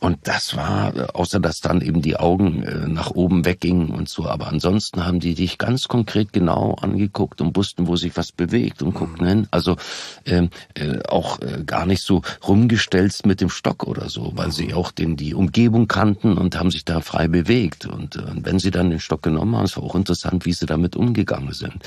Und 0.00 0.18
das 0.24 0.56
war, 0.56 1.14
außer 1.14 1.40
dass 1.40 1.60
dann 1.60 1.80
eben 1.80 2.02
die 2.02 2.16
Augen 2.16 2.62
äh, 2.62 2.88
nach 2.88 3.10
oben 3.10 3.44
weggingen 3.44 3.90
und 3.90 4.08
so, 4.08 4.26
aber 4.26 4.48
ansonsten 4.48 5.04
haben 5.04 5.20
die 5.20 5.34
dich 5.34 5.58
ganz 5.58 5.88
konkret 5.88 6.32
genau 6.32 6.74
angeguckt 6.74 7.40
und 7.40 7.56
wussten, 7.56 7.86
wo 7.86 7.96
sich 7.96 8.16
was 8.16 8.32
bewegt 8.32 8.82
und 8.82 8.94
guckten 8.94 9.26
hin. 9.26 9.48
Also 9.50 9.76
ähm, 10.24 10.50
äh, 10.74 11.00
auch 11.08 11.40
äh, 11.40 11.64
gar 11.64 11.86
nicht 11.86 12.02
so 12.02 12.22
rumgestelzt 12.46 13.26
mit 13.26 13.40
dem 13.40 13.50
Stock 13.50 13.84
oder 13.84 14.08
so, 14.08 14.32
weil 14.34 14.52
sie 14.52 14.74
auch 14.74 14.92
den, 14.92 15.16
die 15.16 15.34
Umgebung 15.34 15.88
kannten 15.88 16.38
und 16.38 16.58
haben 16.58 16.70
sich 16.70 16.84
da 16.84 17.00
frei 17.00 17.28
bewegt. 17.28 17.86
Und 17.86 18.16
äh, 18.16 18.22
wenn 18.34 18.58
sie 18.58 18.70
dann 18.70 18.90
den 18.90 19.00
Stock 19.00 19.22
genommen 19.22 19.56
haben, 19.56 19.64
es 19.64 19.76
war 19.76 19.84
auch 19.84 19.96
interessant, 19.96 20.46
wie 20.46 20.52
sie 20.52 20.66
damit 20.66 20.96
umgegangen 20.96 21.52
sind. 21.52 21.82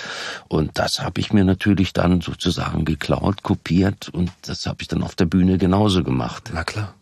Und 0.47 0.71
das 0.77 1.01
habe 1.01 1.21
ich 1.21 1.32
mir 1.32 1.45
natürlich 1.45 1.93
dann 1.93 2.21
sozusagen 2.21 2.86
geklaut, 2.86 3.43
kopiert 3.43 4.09
und 4.09 4.32
das 4.43 4.65
habe 4.65 4.82
ich 4.82 4.88
dann 4.88 5.03
auf 5.03 5.15
der 5.15 5.25
Bühne 5.25 5.57
genauso 5.57 6.03
gemacht. 6.03 6.51
Na 6.53 6.63
klar. 6.63 6.93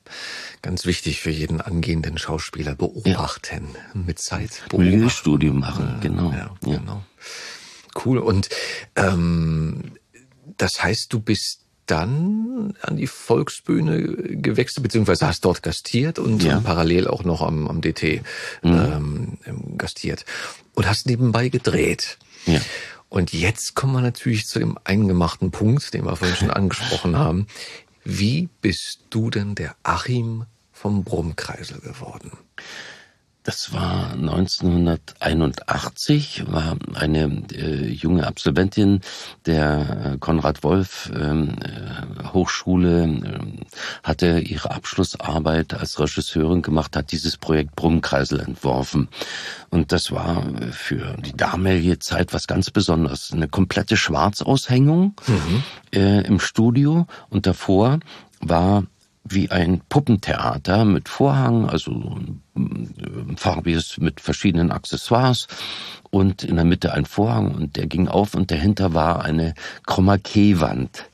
Ganz 0.61 0.85
wichtig 0.85 1.21
für 1.21 1.31
jeden 1.31 1.61
angehenden 1.61 2.17
Schauspieler 2.17 2.75
beobachten 2.75 3.69
ja. 3.73 3.99
mit 3.99 4.19
Zeit. 4.19 4.63
Studium 5.09 5.59
machen, 5.59 5.99
genau. 6.01 6.31
Ja, 6.31 6.55
ja. 6.65 6.77
genau. 6.77 7.03
Cool. 8.03 8.17
Und 8.17 8.49
ähm, 8.95 9.93
das 10.57 10.83
heißt, 10.83 11.13
du 11.13 11.21
bist 11.21 11.61
dann 11.85 12.75
an 12.81 12.97
die 12.97 13.07
Volksbühne 13.07 14.01
gewechselt, 14.01 14.83
beziehungsweise 14.83 15.27
hast 15.27 15.45
dort 15.45 15.63
gastiert 15.63 16.19
und 16.19 16.43
ja. 16.43 16.59
parallel 16.59 17.07
auch 17.07 17.23
noch 17.23 17.41
am, 17.41 17.67
am 17.67 17.81
DT 17.81 18.21
mhm. 18.61 19.37
ähm, 19.45 19.77
gastiert 19.77 20.25
und 20.75 20.87
hast 20.87 21.07
nebenbei 21.07 21.49
gedreht. 21.49 22.17
Ja. 22.45 22.61
Und 23.09 23.33
jetzt 23.33 23.73
kommen 23.73 23.93
wir 23.93 24.01
natürlich 24.01 24.45
zu 24.45 24.59
dem 24.59 24.77
eingemachten 24.83 25.49
Punkt, 25.49 25.93
den 25.93 26.05
wir 26.05 26.15
vorhin 26.15 26.35
schon 26.35 26.51
angesprochen 26.51 27.17
haben. 27.17 27.47
Wie 28.11 28.49
bist 28.61 29.01
du 29.11 29.29
denn 29.29 29.53
der 29.53 29.75
Achim 29.83 30.45
vom 30.71 31.03
Brummkreisel 31.03 31.79
geworden? 31.79 32.31
Das 33.49 33.73
war 33.73 34.11
1981, 34.11 36.43
war 36.51 36.77
eine 36.93 37.41
äh, 37.51 37.87
junge 37.87 38.27
Absolventin 38.27 39.01
der 39.47 40.13
äh, 40.13 40.19
Konrad 40.19 40.63
Wolf 40.63 41.11
ähm, 41.15 41.55
äh, 41.63 42.27
Hochschule, 42.31 43.05
ähm, 43.05 43.61
hatte 44.03 44.39
ihre 44.39 44.69
Abschlussarbeit 44.69 45.73
als 45.73 45.99
Regisseurin 45.99 46.61
gemacht, 46.61 46.95
hat 46.95 47.11
dieses 47.11 47.37
Projekt 47.37 47.75
Brummkreisel 47.75 48.39
entworfen. 48.39 49.09
Und 49.71 49.91
das 49.93 50.11
war 50.11 50.43
für 50.69 51.17
die 51.17 51.35
damalige 51.35 51.97
Zeit 51.97 52.35
was 52.35 52.45
ganz 52.45 52.69
Besonderes. 52.69 53.31
Eine 53.33 53.47
komplette 53.47 53.97
Schwarzaushängung 53.97 55.15
mhm. 55.25 55.63
äh, 55.91 56.21
im 56.21 56.39
Studio 56.39 57.07
und 57.31 57.47
davor 57.47 57.97
war 58.41 58.83
wie 59.29 59.51
ein 59.51 59.81
Puppentheater 59.89 60.85
mit 60.85 61.09
Vorhang, 61.09 61.69
also 61.69 62.19
äh, 62.57 62.61
farbiges 63.35 63.97
mit 63.97 64.19
verschiedenen 64.19 64.71
Accessoires 64.71 65.47
und 66.09 66.43
in 66.43 66.55
der 66.55 66.65
Mitte 66.65 66.93
ein 66.93 67.05
Vorhang 67.05 67.53
und 67.53 67.75
der 67.75 67.87
ging 67.87 68.07
auf 68.07 68.35
und 68.35 68.51
dahinter 68.51 68.93
war 68.93 69.23
eine 69.23 69.53
Chroma-Key-Wand 69.85 71.09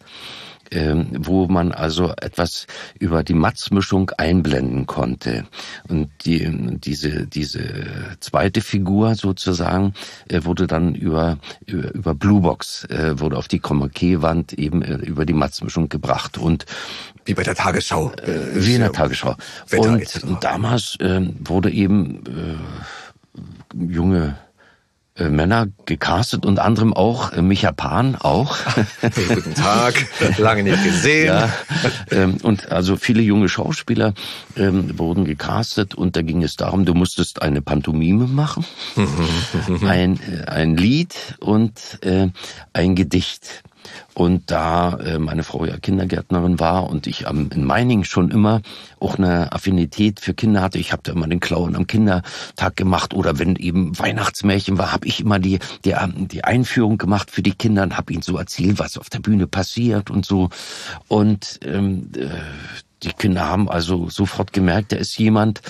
ähm, 0.72 1.08
wo 1.20 1.48
man 1.48 1.72
also 1.72 2.12
etwas 2.22 2.68
über 3.00 3.24
die 3.24 3.34
Matzmischung 3.34 4.12
einblenden 4.18 4.86
konnte. 4.86 5.46
Und 5.88 6.10
die, 6.26 6.48
diese, 6.80 7.28
diese 7.28 8.18
zweite 8.20 8.62
Figur 8.62 9.16
sozusagen 9.16 9.94
äh, 10.28 10.44
wurde 10.44 10.68
dann 10.68 10.96
über, 10.96 11.38
über, 11.66 11.94
über 11.94 12.16
Bluebox, 12.16 12.86
äh, 12.86 13.20
wurde 13.20 13.38
auf 13.38 13.48
die 13.48 13.60
Chroma-Key-Wand 13.60 14.54
eben 14.54 14.82
äh, 14.82 14.96
über 14.96 15.26
die 15.26 15.34
Matzmischung 15.34 15.90
gebracht. 15.90 16.38
Und 16.38 16.66
wie 17.26 17.34
bei 17.34 17.44
der 17.44 17.56
Tagesschau. 17.56 18.12
Äh, 18.12 18.64
wie 18.66 18.76
in 18.76 18.82
der 18.82 18.92
Tagesschau. 18.92 19.36
und, 19.78 20.24
und 20.24 20.44
damals 20.44 20.96
äh, 21.00 21.22
wurde 21.44 21.72
eben 21.72 22.24
äh, 22.26 23.94
junge 23.94 24.38
äh, 25.18 25.30
Männer 25.30 25.68
gecastet, 25.86 26.46
unter 26.46 26.66
anderem 26.66 26.94
auch 26.94 27.32
äh, 27.32 27.42
Micha 27.42 27.72
Pan 27.72 28.16
auch. 28.16 28.58
Guten 29.02 29.56
Tag, 29.56 29.94
lange 30.38 30.64
nicht 30.64 30.84
gesehen. 30.84 31.28
Ja, 31.28 31.50
ähm, 32.12 32.38
und 32.44 32.70
also 32.70 32.98
viele 32.98 33.22
junge 33.22 33.48
Schauspieler 33.48 34.14
ähm, 34.58 35.00
wurden 35.00 35.24
gecastet 35.24 35.96
und 35.96 36.18
da 36.18 36.22
ging 36.22 36.44
es 36.44 36.58
darum, 36.58 36.84
du 36.84 36.94
musstest 36.94 37.42
eine 37.42 37.62
Pantomime 37.62 38.28
machen, 38.28 38.66
ein, 39.88 40.20
äh, 40.20 40.50
ein 40.50 40.76
Lied 40.76 41.16
und 41.40 41.80
äh, 42.02 42.28
ein 42.74 42.96
Gedicht. 42.96 43.64
Und 44.14 44.50
da 44.52 44.98
äh, 45.00 45.20
meine 45.20 45.44
Frau 45.44 45.66
ja 45.66 45.78
Kindergärtnerin 45.78 46.60
war 46.60 46.90
und 46.90 47.08
ich 47.08 47.28
am, 47.28 47.50
in 47.54 47.66
Meining 47.66 48.04
schon 48.04 48.32
immer 48.32 48.62
auch 49.00 49.18
eine 49.18 49.52
Affinität 49.52 50.20
für 50.20 50.34
Kinder 50.34 50.62
hatte, 50.62 50.80
ich 50.80 50.92
habe 50.92 51.02
da 51.04 51.12
immer 51.12 51.28
den 51.28 51.40
Clown 51.40 51.76
am 51.76 51.88
Kindertag 51.88 52.76
gemacht 52.76 53.14
oder 53.14 53.40
wenn 53.40 53.56
eben 53.56 53.98
Weihnachtsmärchen 54.00 54.78
war, 54.78 54.92
habe 54.92 55.08
ich 55.08 55.20
immer 55.20 55.40
die, 55.40 55.60
die, 55.84 55.96
die 56.32 56.44
Einführung 56.44 56.98
gemacht 56.98 57.32
für 57.32 57.44
die 57.44 57.54
Kinder 57.54 57.84
und 57.84 57.98
habe 57.98 58.14
ihnen 58.14 58.22
so 58.22 58.38
erzählt, 58.38 58.80
was 58.80 58.98
auf 58.98 59.10
der 59.10 59.20
Bühne 59.20 59.48
passiert 59.48 60.10
und 60.10 60.26
so. 60.26 60.50
Und 61.08 61.60
ähm, 61.64 62.10
äh, 62.16 62.28
die 63.04 63.14
Kinder 63.14 63.48
haben 63.48 63.70
also 63.70 64.10
sofort 64.10 64.54
gemerkt, 64.54 64.92
da 64.92 64.98
ist 64.98 65.18
jemand, 65.18 65.62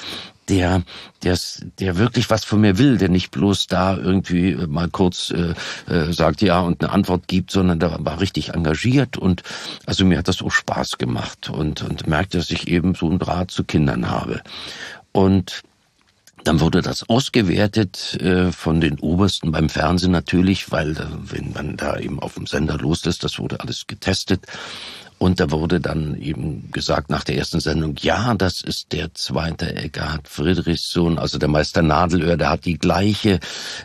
der, 0.50 0.84
der, 1.24 1.38
der 1.80 1.98
wirklich 1.98 2.30
was 2.30 2.46
von 2.46 2.62
mir 2.62 2.78
will, 2.78 2.98
der 2.98 3.10
nicht 3.10 3.32
bloß 3.32 3.68
da 3.68 3.98
irgendwie 3.98 4.56
mal 4.68 4.90
kurz 4.90 5.32
äh, 5.32 5.54
äh, 5.92 6.14
sagt 6.14 6.42
ja 6.42 6.60
und 6.60 6.84
eine 6.84 6.92
Antwort 6.92 7.28
gibt, 7.28 7.52
sondern 7.52 7.80
der 7.80 7.98
war 8.00 8.20
richtig 8.20 8.50
engagiert 8.50 9.18
und 9.18 9.44
also 9.86 10.06
mir 10.06 10.18
hat 10.18 10.28
das 10.28 10.42
auch 10.42 10.52
Spaß 10.52 10.98
gemacht 10.98 11.50
und, 11.50 11.82
und 11.82 12.08
merkt, 12.08 12.36
dass 12.36 12.52
ich 12.52 12.68
eben 12.68 12.96
so 12.96 13.10
einen 13.10 13.20
Draht 13.20 13.52
zu 13.52 13.64
Kindern 13.64 14.10
habe. 14.10 14.42
Und 15.12 15.64
dann 16.46 16.60
wurde 16.60 16.82
das 16.82 17.10
ausgewertet 17.10 18.22
äh, 18.22 18.52
von 18.52 18.80
den 18.80 19.00
Obersten 19.00 19.52
beim 19.52 19.68
Fernsehen 19.68 20.12
natürlich, 20.12 20.72
weil 20.72 20.92
äh, 20.92 21.06
wenn 21.10 21.54
man 21.54 21.76
da 21.76 21.98
eben 21.98 22.20
auf 22.20 22.36
dem 22.36 22.46
Sender 22.46 22.78
los 22.78 23.06
ist, 23.06 23.24
das 23.24 23.40
wurde 23.40 23.60
alles 23.60 23.88
getestet. 23.88 24.46
Und 25.18 25.40
da 25.40 25.50
wurde 25.50 25.80
dann 25.80 26.16
eben 26.20 26.70
gesagt 26.72 27.10
nach 27.10 27.24
der 27.24 27.38
ersten 27.38 27.60
Sendung, 27.60 27.96
ja, 28.00 28.34
das 28.36 28.62
ist 28.62 28.92
der 28.92 29.14
zweite 29.14 29.74
Eckhard 29.74 30.28
Friedrichssohn, 30.28 31.18
also 31.18 31.38
der 31.38 31.48
Meister 31.48 31.82
Nadelöhr, 31.82 32.36
der 32.38 32.50
hat 32.50 32.66
die 32.66 32.78
gleiche 32.78 33.40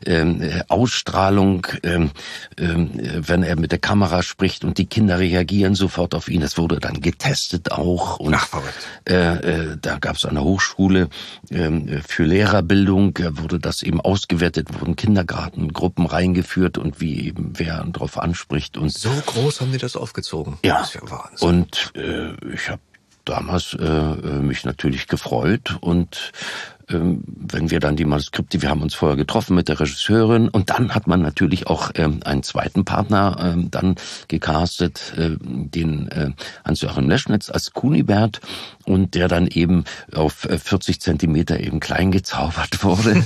ähm, 0.05 0.43
Ausstrahlung, 0.69 1.67
ähm, 1.83 2.11
ähm, 2.59 2.91
wenn 3.27 3.43
er 3.45 3.59
mit 3.59 3.71
der 3.71 3.79
Kamera 3.79 4.23
spricht 4.23 4.65
und 4.65 4.79
die 4.79 4.87
Kinder 4.87 5.19
reagieren 5.19 5.75
sofort 5.75 6.15
auf 6.15 6.29
ihn. 6.29 6.41
Das 6.41 6.59
wurde 6.59 6.81
dann 6.81 7.01
getestet 7.01 7.71
auch. 7.71 8.19
Und, 8.19 8.35
Ach. 8.35 8.49
Äh, 9.09 9.15
äh, 9.15 9.77
da 9.81 9.99
gab 9.99 10.17
es 10.17 10.25
eine 10.25 10.43
Hochschule 10.43 11.09
äh, 11.51 11.71
für 12.07 12.25
Lehrerbildung, 12.25 13.17
wurde 13.33 13.61
das 13.61 13.83
eben 13.83 14.01
ausgewertet, 14.01 14.81
wurden 14.81 14.97
Kindergartengruppen 14.97 16.07
reingeführt 16.07 16.77
und 16.77 17.01
wie 17.01 17.27
eben 17.27 17.53
wer 17.57 17.85
darauf 17.85 18.19
anspricht. 18.19 18.77
Und 18.77 18.93
so 18.93 19.11
groß 19.27 19.61
haben 19.61 19.73
die 19.73 19.79
das 19.79 19.97
aufgezogen. 19.97 20.59
Ja. 20.65 20.85
Wahnsinn. 21.25 21.49
Und 21.49 21.93
äh, 21.97 22.33
ich 22.55 22.69
habe 22.71 22.81
damals 23.25 23.75
äh, 23.75 23.85
äh, 23.85 24.41
mich 24.41 24.65
natürlich 24.65 25.07
gefreut 25.07 25.77
und 25.81 26.33
ähm, 26.89 27.23
wenn 27.27 27.71
wir 27.71 27.79
dann 27.79 27.97
die 27.97 28.05
Manuskripte, 28.05 28.63
wir 28.63 28.71
haben 28.71 28.83
uns 28.83 28.95
vorher 28.95 29.17
getroffen 29.17 29.55
mit 29.55 29.69
der 29.69 29.79
Regisseurin 29.79 30.49
und 30.49 30.71
dann 30.71 30.95
hat 30.95 31.07
man 31.07 31.23
natürlich 31.23 31.67
auch 31.67 31.91
ähm, 31.95 32.21
einen 32.25 32.43
zweiten 32.43 32.85
Partner 32.85 33.37
ähm, 33.41 33.71
dann 33.71 33.95
gecastet, 34.29 35.15
äh, 35.17 35.37
den 35.41 36.09
äh, 36.09 36.31
Hans-Joachim 36.65 37.09
Leschnitz 37.09 37.51
als 37.51 37.73
Kunibert 37.73 38.41
und 38.91 39.15
der 39.15 39.29
dann 39.29 39.47
eben 39.47 39.85
auf 40.15 40.49
40 40.49 40.97
äh, 40.97 40.99
Zentimeter 40.99 41.61
eben 41.61 41.81
klein 41.81 42.11
gezaubert 42.11 42.83
wurde, 42.85 43.23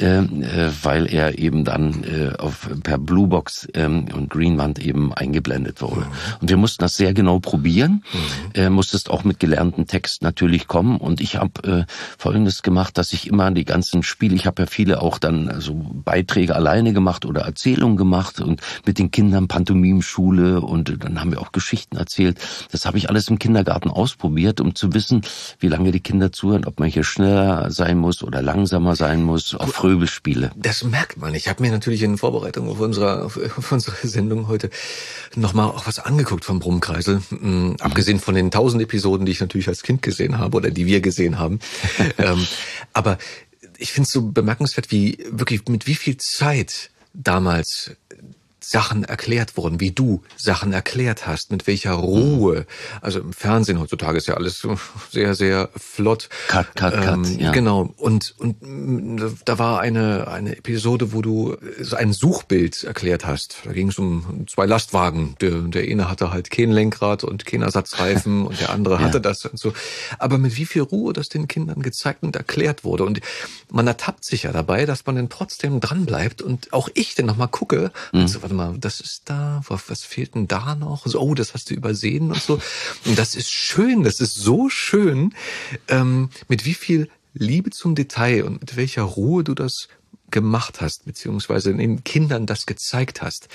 äh, 0.00 0.18
äh, 0.18 0.72
weil 0.82 1.06
er 1.06 1.38
eben 1.38 1.64
dann 1.64 2.04
äh, 2.04 2.36
auf, 2.36 2.68
per 2.82 2.98
Bluebox 2.98 3.68
ähm, 3.74 4.06
und 4.12 4.30
Greenwand 4.30 4.78
eben 4.78 5.14
eingeblendet 5.14 5.80
wurde. 5.80 6.00
Mhm. 6.00 6.12
Und 6.40 6.50
wir 6.50 6.56
mussten 6.56 6.82
das 6.82 6.96
sehr 6.96 7.14
genau 7.14 7.38
probieren, 7.38 8.04
mhm. 8.12 8.60
äh, 8.60 8.70
musstest 8.70 9.10
auch 9.10 9.24
mit 9.24 9.38
gelernten 9.38 9.86
Text 9.86 10.22
natürlich 10.22 10.66
kommen 10.66 10.96
und 10.96 11.20
ich 11.20 11.36
habe 11.36 11.86
äh, 11.88 11.92
Folgendes 12.18 12.62
gemacht, 12.62 12.98
dass 12.98 13.12
ich 13.12 13.28
immer 13.28 13.50
die 13.50 13.64
ganzen 13.64 14.02
Spiele, 14.02 14.34
ich 14.34 14.46
habe 14.46 14.62
ja 14.62 14.66
viele 14.66 15.00
auch 15.00 15.18
dann 15.18 15.48
also 15.48 15.74
Beiträge 15.74 16.54
alleine 16.54 16.92
gemacht 16.92 17.24
oder 17.24 17.42
Erzählungen 17.42 17.96
gemacht 17.96 18.40
und 18.40 18.60
mit 18.84 18.98
den 18.98 19.10
Kindern 19.10 19.48
Pantomimschule 19.48 20.60
und 20.60 21.04
dann 21.04 21.20
haben 21.20 21.30
wir 21.30 21.40
auch 21.40 21.52
Geschichten 21.52 21.96
erzählt. 21.96 22.38
Das 22.72 22.86
habe 22.86 22.98
ich 22.98 23.08
alles 23.08 23.28
im 23.28 23.38
Kindergarten 23.38 23.90
ausprobiert, 23.90 24.60
um 24.60 24.74
zu 24.74 24.92
wissen, 24.92 25.03
wie 25.60 25.68
lange 25.68 25.92
die 25.92 26.00
Kinder 26.00 26.32
zuhören, 26.32 26.64
ob 26.64 26.78
man 26.78 26.88
hier 26.88 27.04
schneller 27.04 27.70
sein 27.70 27.98
muss 27.98 28.22
oder 28.22 28.42
langsamer 28.42 28.96
sein 28.96 29.22
muss, 29.22 29.54
auf 29.54 29.72
Fröbelspiele. 29.72 30.50
Das 30.56 30.84
merkt 30.84 31.18
man. 31.18 31.34
Ich 31.34 31.48
habe 31.48 31.62
mir 31.62 31.70
natürlich 31.70 32.02
in 32.02 32.18
Vorbereitung 32.18 32.68
auf, 32.68 32.80
unserer, 32.80 33.24
auf 33.24 33.72
unsere 33.72 33.96
Sendung 34.06 34.48
heute 34.48 34.70
nochmal 35.34 35.68
auch 35.68 35.86
was 35.86 35.98
angeguckt 35.98 36.44
vom 36.44 36.58
Brummkreisel. 36.58 37.22
Mhm. 37.30 37.76
Abgesehen 37.80 38.20
von 38.20 38.34
den 38.34 38.50
tausend 38.50 38.82
Episoden, 38.82 39.26
die 39.26 39.32
ich 39.32 39.40
natürlich 39.40 39.68
als 39.68 39.82
Kind 39.82 40.02
gesehen 40.02 40.38
habe 40.38 40.56
oder 40.56 40.70
die 40.70 40.86
wir 40.86 41.00
gesehen 41.00 41.38
haben. 41.38 41.58
ähm, 42.18 42.46
aber 42.92 43.18
ich 43.78 43.92
finde 43.92 44.06
es 44.06 44.12
so 44.12 44.22
bemerkenswert, 44.30 44.90
wie 44.90 45.18
wirklich 45.30 45.66
mit 45.68 45.86
wie 45.86 45.94
viel 45.94 46.16
Zeit 46.16 46.90
damals 47.12 47.92
Sachen 48.70 49.04
erklärt 49.04 49.56
wurden, 49.56 49.80
wie 49.80 49.90
du 49.90 50.22
Sachen 50.36 50.72
erklärt 50.72 51.26
hast, 51.26 51.50
mit 51.50 51.66
welcher 51.66 51.92
Ruhe. 51.92 52.66
Also 53.00 53.20
im 53.20 53.32
Fernsehen 53.32 53.80
heutzutage 53.80 54.18
ist 54.18 54.26
ja 54.26 54.34
alles 54.34 54.66
sehr, 55.10 55.34
sehr 55.34 55.70
flott. 55.76 56.28
Cut, 56.48 56.74
cut, 56.74 56.94
cut. 56.94 57.14
Ähm, 57.14 57.38
ja. 57.38 57.52
Genau. 57.52 57.92
Und, 57.96 58.34
und 58.38 58.56
da 59.44 59.58
war 59.58 59.80
eine, 59.80 60.28
eine 60.28 60.56
Episode, 60.56 61.12
wo 61.12 61.22
du 61.22 61.56
so 61.80 61.96
ein 61.96 62.12
Suchbild 62.12 62.84
erklärt 62.84 63.26
hast. 63.26 63.58
Da 63.64 63.72
ging 63.72 63.88
es 63.88 63.98
um 63.98 64.46
zwei 64.48 64.66
Lastwagen. 64.66 65.36
Der, 65.40 65.50
der 65.50 65.82
eine 65.82 66.08
hatte 66.08 66.30
halt 66.30 66.50
kein 66.50 66.70
Lenkrad 66.70 67.24
und 67.24 67.46
kein 67.46 67.62
Ersatzreifen 67.62 68.46
und 68.46 68.60
der 68.60 68.70
andere 68.70 69.00
hatte 69.00 69.18
ja. 69.18 69.20
das 69.20 69.44
und 69.44 69.58
so. 69.58 69.72
Aber 70.18 70.38
mit 70.38 70.56
wie 70.56 70.66
viel 70.66 70.82
Ruhe 70.82 71.12
das 71.12 71.28
den 71.28 71.48
Kindern 71.48 71.82
gezeigt 71.82 72.22
und 72.22 72.36
erklärt 72.36 72.84
wurde. 72.84 73.04
Und 73.04 73.20
man 73.70 73.86
ertappt 73.86 74.24
sich 74.24 74.44
ja 74.44 74.52
dabei, 74.52 74.86
dass 74.86 75.06
man 75.06 75.16
dann 75.16 75.28
trotzdem 75.28 75.80
dranbleibt 75.80 76.42
und 76.42 76.72
auch 76.72 76.88
ich 76.94 77.14
dann 77.14 77.26
nochmal 77.26 77.48
gucke, 77.48 77.92
mhm. 78.12 78.20
also, 78.20 78.40
warte 78.58 78.72
mal, 78.72 78.78
das 78.78 79.00
ist 79.00 79.22
da, 79.26 79.62
was 79.68 80.04
fehlt 80.04 80.34
denn 80.34 80.48
da 80.48 80.74
noch? 80.74 81.06
So, 81.06 81.20
oh, 81.20 81.34
das 81.34 81.54
hast 81.54 81.70
du 81.70 81.74
übersehen 81.74 82.30
und 82.30 82.42
so. 82.42 82.60
Und 83.04 83.18
das 83.18 83.34
ist 83.34 83.50
schön, 83.50 84.02
das 84.02 84.20
ist 84.20 84.34
so 84.34 84.68
schön, 84.68 85.34
ähm, 85.88 86.30
mit 86.48 86.64
wie 86.64 86.74
viel 86.74 87.10
Liebe 87.34 87.70
zum 87.70 87.94
Detail 87.94 88.44
und 88.44 88.60
mit 88.60 88.76
welcher 88.76 89.02
Ruhe 89.02 89.44
du 89.44 89.54
das 89.54 89.88
gemacht 90.30 90.80
hast, 90.80 91.04
beziehungsweise 91.04 91.74
den 91.74 92.04
Kindern 92.04 92.46
das 92.46 92.66
gezeigt 92.66 93.22
hast. 93.22 93.48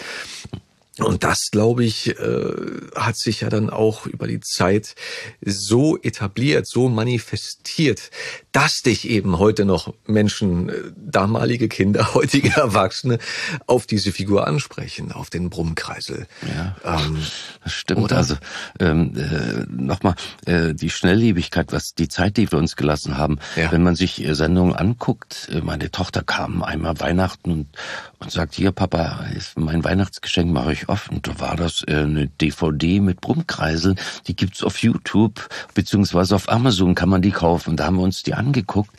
Und 0.99 1.23
das, 1.23 1.49
glaube 1.51 1.85
ich, 1.85 2.09
äh, 2.19 2.53
hat 2.95 3.15
sich 3.15 3.41
ja 3.41 3.49
dann 3.49 3.69
auch 3.69 4.05
über 4.05 4.27
die 4.27 4.41
Zeit 4.41 4.95
so 5.41 5.97
etabliert, 5.97 6.67
so 6.67 6.89
manifestiert, 6.89 8.11
dass 8.51 8.81
dich 8.81 9.07
eben 9.07 9.37
heute 9.37 9.65
noch 9.65 9.93
Menschen, 10.07 10.69
äh, 10.69 10.73
damalige 10.95 11.67
Kinder, 11.67 12.13
heutige 12.13 12.49
Erwachsene, 12.49 13.19
auf 13.67 13.85
diese 13.85 14.11
Figur 14.11 14.47
ansprechen, 14.47 15.11
auf 15.11 15.29
den 15.29 15.49
Brummkreisel. 15.49 16.27
Ja, 16.55 16.75
ähm, 16.83 17.17
das 17.63 17.73
stimmt. 17.73 18.01
Oder? 18.01 18.17
Also 18.17 18.35
ähm, 18.79 19.15
äh, 19.15 19.65
nochmal, 19.69 20.15
äh, 20.45 20.73
die 20.73 20.89
Schnelllebigkeit, 20.89 21.71
was 21.71 21.93
die 21.93 22.07
Zeit, 22.07 22.37
die 22.37 22.51
wir 22.51 22.57
uns 22.57 22.75
gelassen 22.75 23.17
haben, 23.17 23.39
ja. 23.55 23.71
wenn 23.71 23.83
man 23.83 23.95
sich 23.95 24.25
äh, 24.25 24.33
Sendungen 24.33 24.75
anguckt, 24.75 25.49
äh, 25.51 25.61
meine 25.61 25.91
Tochter 25.91 26.23
kam 26.23 26.63
einmal 26.63 26.99
Weihnachten 26.99 27.51
und, 27.51 27.67
und 28.19 28.31
sagt, 28.31 28.55
hier 28.55 28.71
Papa, 28.71 29.25
mein 29.55 29.83
Weihnachtsgeschenk 29.83 30.51
mache 30.51 30.73
ich 30.73 30.89
oft. 30.89 31.11
Und 31.11 31.27
da 31.27 31.39
war 31.39 31.55
das 31.55 31.83
äh, 31.87 31.97
eine 31.97 32.27
DVD 32.27 32.99
mit 32.99 33.21
Brummkreiseln, 33.21 33.99
die 34.27 34.35
gibt's 34.35 34.63
auf 34.63 34.81
YouTube, 34.81 35.47
beziehungsweise 35.73 36.35
auf 36.35 36.49
Amazon 36.49 36.95
kann 36.95 37.09
man 37.09 37.21
die 37.21 37.31
kaufen. 37.31 37.77
Da 37.77 37.85
haben 37.85 37.97
wir 37.97 38.03
uns 38.03 38.23
die 38.23 38.38
angeguckt. 38.39 38.91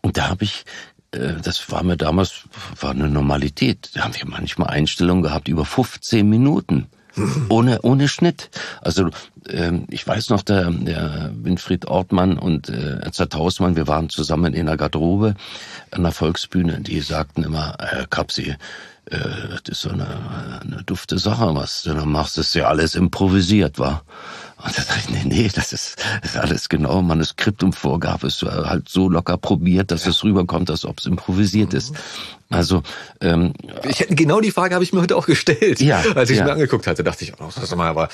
Und 0.00 0.16
da 0.16 0.28
habe 0.28 0.44
ich 0.44 0.64
äh, 1.12 1.34
das 1.42 1.70
war 1.70 1.82
mir 1.82 1.96
damals 1.96 2.42
war 2.80 2.90
eine 2.90 3.08
Normalität. 3.08 3.90
Da 3.94 4.02
haben 4.02 4.14
wir 4.14 4.26
manchmal 4.26 4.68
Einstellungen 4.68 5.22
gehabt 5.22 5.48
über 5.48 5.64
15 5.64 6.28
Minuten. 6.28 6.86
Ohne, 7.48 7.80
ohne 7.80 8.08
Schnitt. 8.08 8.50
Also 8.82 9.08
ähm, 9.48 9.86
ich 9.88 10.06
weiß 10.06 10.28
noch, 10.28 10.42
der, 10.42 10.70
der 10.70 11.30
Winfried 11.32 11.86
Ortmann 11.86 12.38
und 12.38 12.68
äh, 12.68 12.98
Ernst 12.98 13.34
Hausmann, 13.34 13.74
wir 13.74 13.88
waren 13.88 14.10
zusammen 14.10 14.52
in 14.52 14.66
der 14.66 14.76
Garderobe 14.76 15.34
an 15.92 16.02
der 16.02 16.12
Volksbühne, 16.12 16.80
die 16.80 17.00
sagten 17.00 17.42
immer, 17.42 17.74
Herr 17.80 18.06
Kapsi, 18.06 18.56
äh, 19.06 19.18
das 19.50 19.62
ist 19.66 19.80
so 19.80 19.90
eine, 19.90 20.06
eine 20.60 20.82
dufte 20.84 21.18
Sache, 21.18 21.54
was 21.54 21.84
du 21.84 21.94
da 21.94 22.04
machst, 22.04 22.36
das 22.36 22.48
ist 22.48 22.54
ja 22.54 22.68
alles 22.68 22.94
improvisiert, 22.94 23.78
war. 23.78 24.02
Und 24.66 24.76
da 24.76 24.82
dachte 24.82 24.98
ich, 24.98 25.08
nee, 25.10 25.22
nee, 25.24 25.50
das 25.54 25.72
ist, 25.72 25.96
das 26.22 26.32
ist 26.32 26.36
alles 26.36 26.68
genau 26.68 27.00
Manuskript 27.00 27.62
und 27.62 27.74
Vorgabe. 27.74 28.26
Es 28.26 28.42
war 28.42 28.68
halt 28.68 28.88
so 28.88 29.08
locker 29.08 29.36
probiert, 29.36 29.92
dass 29.92 30.06
es 30.06 30.24
rüberkommt, 30.24 30.70
als 30.70 30.84
ob 30.84 30.98
es 30.98 31.06
improvisiert 31.06 31.72
mhm. 31.72 31.78
ist. 31.78 31.94
Also 32.50 32.82
ähm, 33.20 33.52
ich, 33.88 34.06
genau 34.08 34.40
die 34.40 34.50
Frage 34.50 34.74
habe 34.74 34.82
ich 34.82 34.92
mir 34.92 35.00
heute 35.00 35.16
auch 35.16 35.26
gestellt, 35.26 35.80
ja, 35.80 36.02
als 36.14 36.30
ich 36.30 36.38
ja. 36.38 36.44
mir 36.44 36.52
angeguckt 36.52 36.86
hatte, 36.88 37.04
dachte 37.04 37.24
ich, 37.24 37.32
oh, 37.38 37.48
das 37.54 37.74
mal, 37.76 37.88
aber 37.88 38.08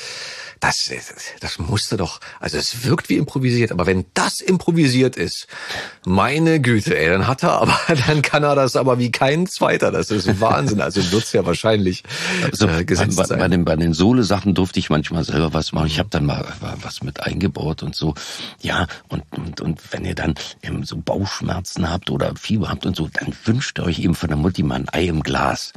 das, 0.62 0.90
das 1.40 1.58
musste 1.58 1.96
doch, 1.96 2.20
also 2.38 2.56
es 2.56 2.84
wirkt 2.84 3.08
wie 3.08 3.16
improvisiert, 3.16 3.72
aber 3.72 3.84
wenn 3.86 4.04
das 4.14 4.40
improvisiert 4.40 5.16
ist, 5.16 5.48
meine 6.06 6.60
Güte, 6.60 6.96
ey, 6.96 7.08
dann 7.08 7.26
hat 7.26 7.42
er 7.42 7.60
aber, 7.60 7.76
dann 8.06 8.22
kann 8.22 8.44
er 8.44 8.54
das 8.54 8.76
aber 8.76 9.00
wie 9.00 9.10
kein 9.10 9.48
Zweiter. 9.48 9.90
Das 9.90 10.12
ist 10.12 10.40
Wahnsinn. 10.40 10.80
Also 10.80 11.10
wird's 11.10 11.32
ja 11.32 11.44
wahrscheinlich 11.44 12.04
also, 12.44 12.68
äh, 12.68 12.84
gesetzt 12.84 13.16
bei, 13.16 13.24
sein. 13.24 13.40
Bei 13.40 13.48
den, 13.48 13.64
bei 13.64 13.74
den 13.74 13.92
Sole-Sachen 13.92 14.54
durfte 14.54 14.78
ich 14.78 14.88
manchmal 14.88 15.24
selber 15.24 15.52
was 15.52 15.72
machen. 15.72 15.88
Ich 15.88 15.98
habe 15.98 16.10
dann 16.10 16.26
mal 16.26 16.46
was 16.80 17.02
mit 17.02 17.20
eingebaut 17.20 17.82
und 17.82 17.96
so. 17.96 18.14
Ja, 18.60 18.86
und, 19.08 19.24
und, 19.36 19.60
und 19.60 19.80
wenn 19.92 20.04
ihr 20.04 20.14
dann 20.14 20.34
eben 20.62 20.84
so 20.84 20.96
Bauchschmerzen 20.96 21.90
habt 21.90 22.08
oder 22.08 22.36
Fieber 22.36 22.68
habt 22.68 22.86
und 22.86 22.94
so, 22.94 23.08
dann 23.12 23.34
wünscht 23.44 23.80
ihr 23.80 23.84
euch 23.84 23.98
eben 23.98 24.14
von 24.14 24.28
der 24.28 24.38
Mutti 24.38 24.62
mal 24.62 24.76
ein 24.76 24.88
Ei 24.92 25.06
im 25.06 25.24
Glas. 25.24 25.72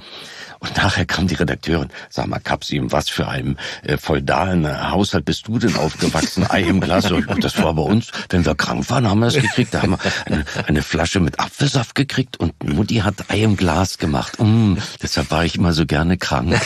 Und 0.60 0.78
nachher 0.78 1.06
kam 1.06 1.28
die 1.28 1.36
Redakteurin, 1.36 1.90
sag 2.10 2.28
mal, 2.28 2.40
Kapsi, 2.40 2.82
was 2.84 3.10
für 3.10 3.28
einem 3.28 3.58
äh, 3.84 3.98
feudalen 3.98 4.66
Haushalt 4.92 5.26
bist 5.26 5.48
du 5.48 5.60
denn 5.60 5.76
aufgewachsen? 5.76 6.46
Ei 6.50 6.62
im 6.64 6.80
Glas. 6.80 7.12
Das 7.42 7.62
war 7.62 7.74
bei 7.74 7.82
uns, 7.82 8.12
wenn 8.30 8.46
wir 8.46 8.56
krank 8.56 8.90
waren, 8.90 9.10
haben 9.10 9.20
wir 9.20 9.26
das 9.28 9.36
gekriegt. 9.36 9.74
Da 9.74 9.82
haben 9.82 9.92
wir 9.92 10.00
eine, 10.26 10.46
eine 10.68 10.82
Flasche 10.82 11.20
mit 11.20 11.40
Apfelsaft 11.40 11.96
gekriegt 11.96 12.38
und 12.40 12.54
Mutti 12.64 12.96
hat 12.98 13.30
Ei 13.30 13.44
im 13.44 13.58
Glas 13.58 13.98
gemacht. 13.98 14.40
Mm, 14.40 14.76
deshalb 15.02 15.32
war 15.32 15.44
ich 15.46 15.56
immer 15.56 15.74
so 15.74 15.86
gerne 15.86 16.18
krank. 16.18 16.56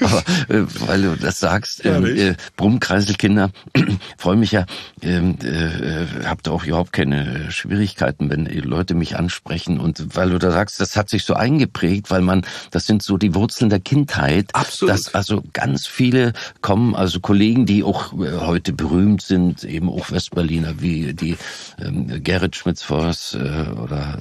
Aber 0.00 0.22
äh, 0.48 0.64
weil 0.86 1.02
du 1.02 1.16
das 1.16 1.40
sagst, 1.40 1.84
äh, 1.84 2.30
äh, 2.30 2.36
Brummkreiselkinder, 2.56 3.50
freue 4.18 4.36
mich 4.36 4.52
ja, 4.52 4.66
ähm, 5.02 5.38
äh, 5.42 6.06
habt 6.26 6.48
auch 6.48 6.64
überhaupt 6.64 6.92
keine 6.92 7.50
Schwierigkeiten, 7.50 8.30
wenn 8.30 8.46
Leute 8.46 8.94
mich 8.94 9.16
ansprechen 9.16 9.80
und 9.80 10.14
weil 10.14 10.30
du 10.30 10.38
da 10.38 10.50
sagst, 10.50 10.66
sagst, 10.66 10.80
das 10.80 10.96
hat 10.96 11.08
sich 11.08 11.24
so 11.24 11.34
eingeprägt, 11.34 12.10
weil 12.10 12.22
man, 12.22 12.44
das 12.70 12.86
sind 12.86 13.02
so 13.02 13.16
die 13.16 13.34
Wurzeln 13.34 13.70
der 13.70 13.80
Kindheit. 13.80 14.48
Absolut. 14.52 14.85
Dass 14.86 15.14
also 15.14 15.42
ganz 15.52 15.86
viele 15.86 16.32
kommen, 16.60 16.94
also 16.94 17.20
Kollegen, 17.20 17.66
die 17.66 17.82
auch 17.82 18.12
äh, 18.12 18.38
heute 18.40 18.72
berühmt 18.72 19.22
sind, 19.22 19.64
eben 19.64 19.88
auch 19.88 20.10
Westberliner, 20.10 20.80
wie 20.80 21.14
die 21.14 21.36
ähm, 21.82 22.22
Gerrit 22.22 22.56
Schmitz-Voss 22.56 23.34
äh, 23.34 23.70
oder 23.70 24.18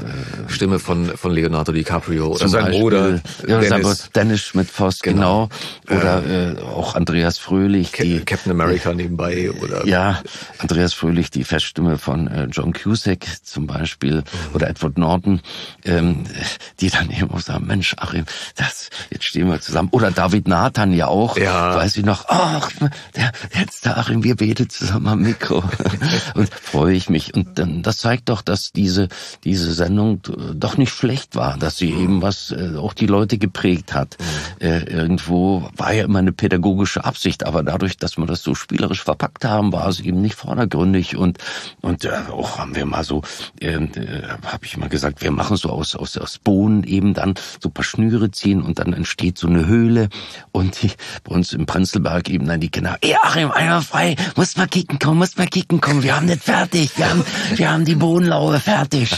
äh, 0.48 0.52
Stimme 0.52 0.80
von 0.80 1.18
von 1.18 1.32
Leonardo 1.32 1.72
DiCaprio 1.72 2.28
oder 2.28 2.48
sein 2.48 2.66
Beispiel, 2.66 2.82
Bruder 2.82 3.22
ja, 3.48 3.60
Dennis, 3.60 4.10
Dennis 4.14 4.42
Schmidt-Voss, 4.42 5.00
genau. 5.00 5.50
genau. 5.86 6.00
Oder 6.02 6.24
äh, 6.26 6.52
äh, 6.52 6.62
auch 6.62 6.96
Andreas 6.96 7.38
Fröhlich, 7.38 7.92
Cap 7.92 8.06
die 8.06 8.20
Captain 8.20 8.52
America 8.52 8.94
nebenbei 8.94 9.52
oder 9.52 9.86
ja, 9.86 10.22
Andreas 10.60 10.94
Fröhlich, 10.94 11.30
die 11.30 11.44
Feststimme 11.44 11.98
von 11.98 12.28
äh, 12.28 12.48
John 12.52 12.74
Cusack 12.74 13.26
zum 13.44 13.68
Beispiel 13.68 14.18
mhm. 14.18 14.24
oder 14.54 14.70
Edward 14.70 14.98
Norton. 14.98 15.42
Ähm, 15.84 16.26
die 16.80 16.90
dann 16.90 17.10
eben 17.10 17.32
auch 17.32 17.40
sagen, 17.40 17.66
Mensch, 17.68 17.96
Achim, 17.98 18.26
das, 18.56 18.90
jetzt 19.10 19.26
stehen 19.26 19.48
wir 19.48 19.62
zusammen. 19.62 19.90
Oder 19.92 20.12
David 20.12 20.45
Nathan 20.48 20.94
ja 20.94 21.08
auch, 21.08 21.38
ja. 21.38 21.76
weiß 21.76 21.98
ich 21.98 22.06
noch, 22.06 22.26
ach, 22.28 22.72
der, 23.16 23.32
jetzt 23.58 23.86
der 23.86 23.98
Achim, 23.98 24.24
wir 24.24 24.36
beten 24.36 24.70
zusammen 24.70 25.08
am 25.08 25.22
Mikro. 25.22 25.64
und 26.34 26.54
freue 26.54 26.96
ich 26.96 27.10
mich. 27.10 27.34
Und 27.34 27.60
dann, 27.60 27.84
das 27.84 27.98
zeigt 27.98 28.30
doch, 28.30 28.42
dass 28.42 28.72
diese, 28.72 29.08
diese 29.44 29.74
Sendung 29.74 30.22
doch 30.54 30.78
nicht 30.78 30.92
schlecht 30.92 31.36
war, 31.36 31.58
dass 31.58 31.78
sie 31.78 31.92
eben 31.92 32.22
was, 32.22 32.52
äh, 32.52 32.76
auch 32.78 32.94
die 32.94 33.08
Leute 33.08 33.38
geprägt 33.38 33.94
hat. 33.94 34.18
Mhm. 34.60 34.68
Äh, 34.68 34.84
irgendwo 34.84 35.70
war 35.76 35.94
ja 35.94 36.06
immer 36.06 36.20
eine 36.20 36.32
pädagogische 36.32 37.06
Absicht, 37.06 37.46
aber 37.46 37.64
dadurch, 37.64 37.98
dass 37.98 38.18
wir 38.18 38.26
das 38.26 38.42
so 38.42 38.56
spielerisch 38.56 39.04
verpackt 39.04 39.46
haben, 39.46 39.72
war 39.72 39.88
es 39.88 40.00
eben 40.00 40.22
nicht 40.22 40.36
vordergründig 40.36 41.16
und, 41.16 41.38
und 41.82 42.06
äh, 42.06 42.12
auch 42.32 42.58
haben 42.58 42.76
wir 42.76 42.86
mal 42.86 43.04
so, 43.04 43.22
äh, 43.60 43.76
äh, 43.76 44.28
habe 44.46 44.66
ich 44.66 44.78
mal 44.78 44.90
gesagt, 44.90 45.22
wir 45.22 45.32
machen 45.32 45.58
so 45.58 45.70
aus, 45.70 45.96
aus 45.96 46.18
aus 46.18 46.40
Bohnen 46.40 46.84
eben 46.84 47.14
dann 47.14 47.36
so 47.62 47.70
paar 47.70 47.84
Schnüre 47.84 48.32
ziehen 48.32 48.62
und 48.62 48.80
dann 48.80 48.94
entsteht 48.94 49.38
so 49.38 49.48
eine 49.48 49.68
Höhle 49.68 50.10
und 50.52 50.82
die, 50.82 50.92
bei 51.24 51.34
uns 51.34 51.54
im 51.54 51.66
Prenzlberg 51.66 52.30
eben 52.30 52.48
dann 52.48 52.60
die 52.60 52.70
Kinder, 52.70 52.98
ey 53.02 53.16
Achim, 53.22 53.52
einmal 53.52 53.82
frei, 53.82 54.16
muss 54.36 54.58
mal 54.58 54.68
kicken 54.68 55.00
kommen, 55.00 55.18
muss 55.18 55.38
mal 55.38 55.48
kicken 55.48 55.82
kommen, 55.82 56.04
wir 56.04 56.16
haben 56.16 56.28
das 56.28 56.40
fertig, 56.40 56.98
wir 56.98 57.10
haben, 57.10 57.26
wir 57.56 57.72
haben 57.72 57.86
die 57.86 57.96
Bohnenlaube 57.96 58.60
fertig. 58.60 59.12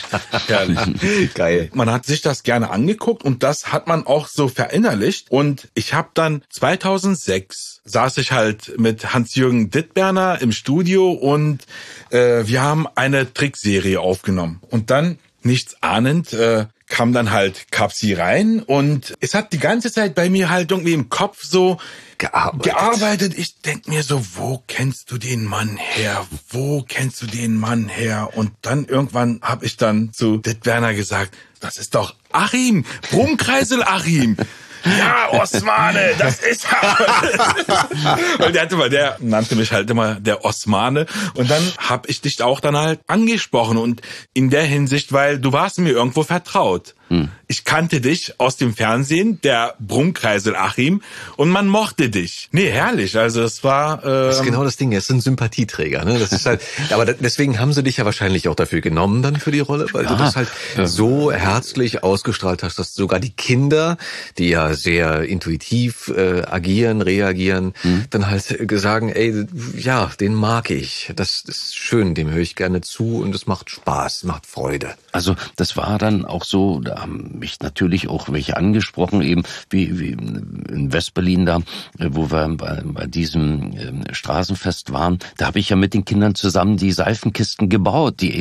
Geil. 1.33 1.69
Man 1.73 1.91
hat 1.91 2.05
sich 2.05 2.21
das 2.21 2.43
gerne 2.43 2.69
angeguckt 2.69 3.23
und 3.23 3.43
das 3.43 3.71
hat 3.71 3.87
man 3.87 4.05
auch 4.05 4.27
so 4.27 4.47
verinnerlicht 4.47 5.31
und 5.31 5.69
ich 5.73 5.93
habe 5.93 6.09
dann 6.13 6.41
2006 6.49 7.81
saß 7.87 8.17
ich 8.17 8.31
halt 8.31 8.77
mit 8.77 9.13
Hans-Jürgen 9.13 9.69
Dittberner 9.69 10.41
im 10.41 10.51
Studio 10.51 11.11
und 11.11 11.65
äh, 12.09 12.43
wir 12.45 12.61
haben 12.61 12.87
eine 12.95 13.33
Trickserie 13.33 13.99
aufgenommen. 13.99 14.61
Und 14.69 14.89
dann, 14.91 15.17
nichts 15.43 15.81
ahnend, 15.81 16.33
äh, 16.33 16.67
kam 16.87 17.13
dann 17.13 17.31
halt 17.31 17.71
Kapsi 17.71 18.13
rein 18.13 18.61
und 18.61 19.13
es 19.19 19.33
hat 19.33 19.51
die 19.53 19.59
ganze 19.59 19.91
Zeit 19.91 20.15
bei 20.15 20.29
mir 20.29 20.49
halt 20.49 20.71
irgendwie 20.71 20.93
im 20.93 21.09
Kopf 21.09 21.43
so 21.43 21.77
gearbeitet. 22.17 22.63
gearbeitet. 22.63 23.33
Ich 23.37 23.61
denk 23.61 23.87
mir 23.87 24.03
so, 24.03 24.25
wo 24.35 24.63
kennst 24.67 25.11
du 25.11 25.17
den 25.17 25.43
Mann 25.43 25.77
her? 25.77 26.25
Wo 26.49 26.83
kennst 26.87 27.21
du 27.21 27.27
den 27.27 27.57
Mann 27.57 27.89
her? 27.89 28.29
Und 28.35 28.51
dann 28.61 28.85
irgendwann 28.85 29.39
habe 29.41 29.65
ich 29.65 29.77
dann 29.77 30.13
zu 30.13 30.37
Dit 30.37 30.65
Werner 30.65 30.93
gesagt, 30.93 31.35
das 31.59 31.77
ist 31.77 31.95
doch 31.95 32.15
Achim, 32.31 32.85
Brummkreisel 33.11 33.83
Achim. 33.83 34.37
Ja, 34.85 35.31
Osmane, 35.31 36.11
das 36.17 36.39
ist 36.39 36.65
er. 36.65 38.17
Weil 38.37 38.51
der 38.51 38.61
hatte 38.63 38.75
mal, 38.75 38.89
der 38.89 39.17
nannte 39.19 39.55
mich 39.55 39.71
halt 39.71 39.89
immer 39.89 40.15
der 40.15 40.45
Osmane. 40.45 41.05
Und 41.35 41.49
dann 41.49 41.63
hab 41.77 42.09
ich 42.09 42.21
dich 42.21 42.41
auch 42.41 42.59
dann 42.59 42.77
halt 42.77 42.99
angesprochen 43.07 43.77
und 43.77 44.01
in 44.33 44.49
der 44.49 44.63
Hinsicht, 44.63 45.11
weil 45.13 45.39
du 45.39 45.51
warst 45.51 45.79
mir 45.79 45.91
irgendwo 45.91 46.23
vertraut. 46.23 46.95
Hm. 47.09 47.29
Ich 47.47 47.63
kannte 47.63 48.01
dich 48.01 48.39
aus 48.39 48.57
dem 48.57 48.73
Fernsehen, 48.73 49.39
der 49.41 49.75
Brummkreisel 49.79 50.55
Achim, 50.55 51.01
und 51.37 51.49
man 51.49 51.67
mochte 51.67 52.09
dich. 52.09 52.49
Nee, 52.51 52.69
herrlich. 52.69 53.17
Also 53.17 53.41
es 53.41 53.63
war. 53.63 54.03
Äh, 54.03 54.27
das 54.27 54.39
ist 54.39 54.43
genau 54.43 54.63
das 54.63 54.75
Ding. 54.75 54.91
Es 54.91 55.07
sind 55.07 55.21
Sympathieträger. 55.21 56.03
Ne? 56.03 56.19
Das 56.19 56.33
ist 56.33 56.45
halt. 56.45 56.61
aber 56.91 57.05
deswegen 57.05 57.59
haben 57.59 57.71
sie 57.71 57.83
dich 57.83 57.97
ja 57.97 58.05
wahrscheinlich 58.05 58.49
auch 58.49 58.55
dafür 58.55 58.81
genommen 58.81 59.21
dann 59.21 59.37
für 59.37 59.51
die 59.51 59.61
Rolle, 59.61 59.87
weil 59.93 60.03
ja. 60.03 60.09
du 60.09 60.17
das 60.17 60.35
halt 60.35 60.49
ja. 60.75 60.87
so 60.87 61.31
herzlich 61.31 62.03
ausgestrahlt 62.03 62.63
hast, 62.63 62.79
dass 62.79 62.93
sogar 62.93 63.19
die 63.19 63.31
Kinder, 63.31 63.97
die 64.37 64.49
ja 64.49 64.73
sehr 64.73 65.23
intuitiv 65.23 66.11
äh, 66.15 66.41
agieren, 66.41 67.01
reagieren, 67.01 67.73
hm. 67.81 68.05
dann 68.09 68.29
halt 68.29 68.43
sagen, 68.71 69.09
ey, 69.09 69.45
ja, 69.77 70.11
den 70.19 70.33
mag 70.33 70.69
ich. 70.69 71.11
Das 71.15 71.43
ist 71.45 71.77
schön, 71.77 72.13
dem 72.13 72.29
höre 72.29 72.41
ich 72.41 72.55
gerne 72.55 72.81
zu 72.81 73.19
und 73.19 73.33
es 73.33 73.47
macht 73.47 73.69
Spaß, 73.69 74.23
macht 74.23 74.45
Freude. 74.45 74.95
Also 75.13 75.35
das 75.55 75.77
war 75.77 75.97
dann 75.97 76.25
auch 76.25 76.43
so. 76.43 76.81
Haben 77.01 77.39
mich 77.39 77.59
natürlich 77.59 78.07
auch 78.09 78.29
welche 78.31 78.57
angesprochen, 78.57 79.21
eben 79.21 79.43
wie, 79.69 79.99
wie 79.99 80.11
in 80.11 80.91
Westberlin 80.91 81.45
da, 81.45 81.59
wo 81.97 82.31
wir 82.31 82.47
bei, 82.55 82.81
bei 82.83 83.07
diesem 83.07 83.73
äh, 83.73 84.13
Straßenfest 84.13 84.91
waren. 84.91 85.19
Da 85.37 85.47
habe 85.47 85.59
ich 85.59 85.69
ja 85.69 85.75
mit 85.75 85.93
den 85.93 86.05
Kindern 86.05 86.35
zusammen 86.35 86.77
die 86.77 86.91
Seifenkisten 86.91 87.69
gebaut, 87.69 88.21
die 88.21 88.37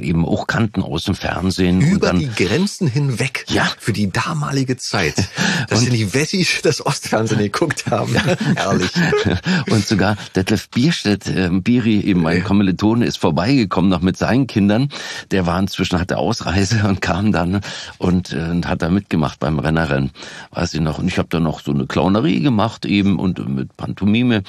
eben 0.00 0.24
auch 0.24 0.46
kannten 0.46 0.82
aus 0.82 1.04
dem 1.04 1.14
Fernsehen. 1.14 1.80
Über 1.80 2.08
dann, 2.08 2.18
die 2.18 2.30
Grenzen 2.30 2.88
hinweg. 2.88 3.44
Ja. 3.48 3.70
Für 3.78 3.92
die 3.92 4.10
damalige 4.10 4.76
Zeit. 4.76 5.28
Dass 5.68 5.80
und, 5.80 5.92
die 5.92 6.12
Wessis 6.14 6.60
das 6.62 6.84
Ostfernsehen 6.84 7.40
geguckt 7.40 7.86
haben. 7.90 8.14
Herrlich. 8.56 8.90
Und 9.70 9.86
sogar 9.86 10.16
Detlef 10.36 10.68
Bierstedt, 10.68 11.26
äh, 11.26 11.48
Biri, 11.50 12.00
eben 12.00 12.22
mein 12.22 12.44
Kommilitone, 12.44 13.06
ist 13.06 13.18
vorbeigekommen 13.18 13.90
noch 13.90 14.00
mit 14.00 14.16
seinen 14.16 14.46
Kindern. 14.46 14.88
Der 15.30 15.46
war 15.46 15.58
inzwischen, 15.58 15.98
hatte 15.98 16.18
Ausreise 16.18 16.86
und 16.86 17.00
kam 17.00 17.32
dann 17.32 17.60
und, 17.98 18.32
äh, 18.32 18.50
und 18.50 18.68
hat 18.68 18.82
da 18.82 18.88
mitgemacht 18.88 19.40
beim 19.40 19.58
Rennerrennen, 19.58 20.10
weiß 20.52 20.74
ich 20.74 20.80
noch. 20.80 20.98
Und 20.98 21.08
ich 21.08 21.18
habe 21.18 21.28
da 21.30 21.40
noch 21.40 21.60
so 21.60 21.72
eine 21.72 21.86
Clownerie 21.86 22.40
gemacht 22.40 22.84
eben 22.86 23.18
und 23.18 23.46
mit 23.48 23.76
Pantomime. 23.76 24.42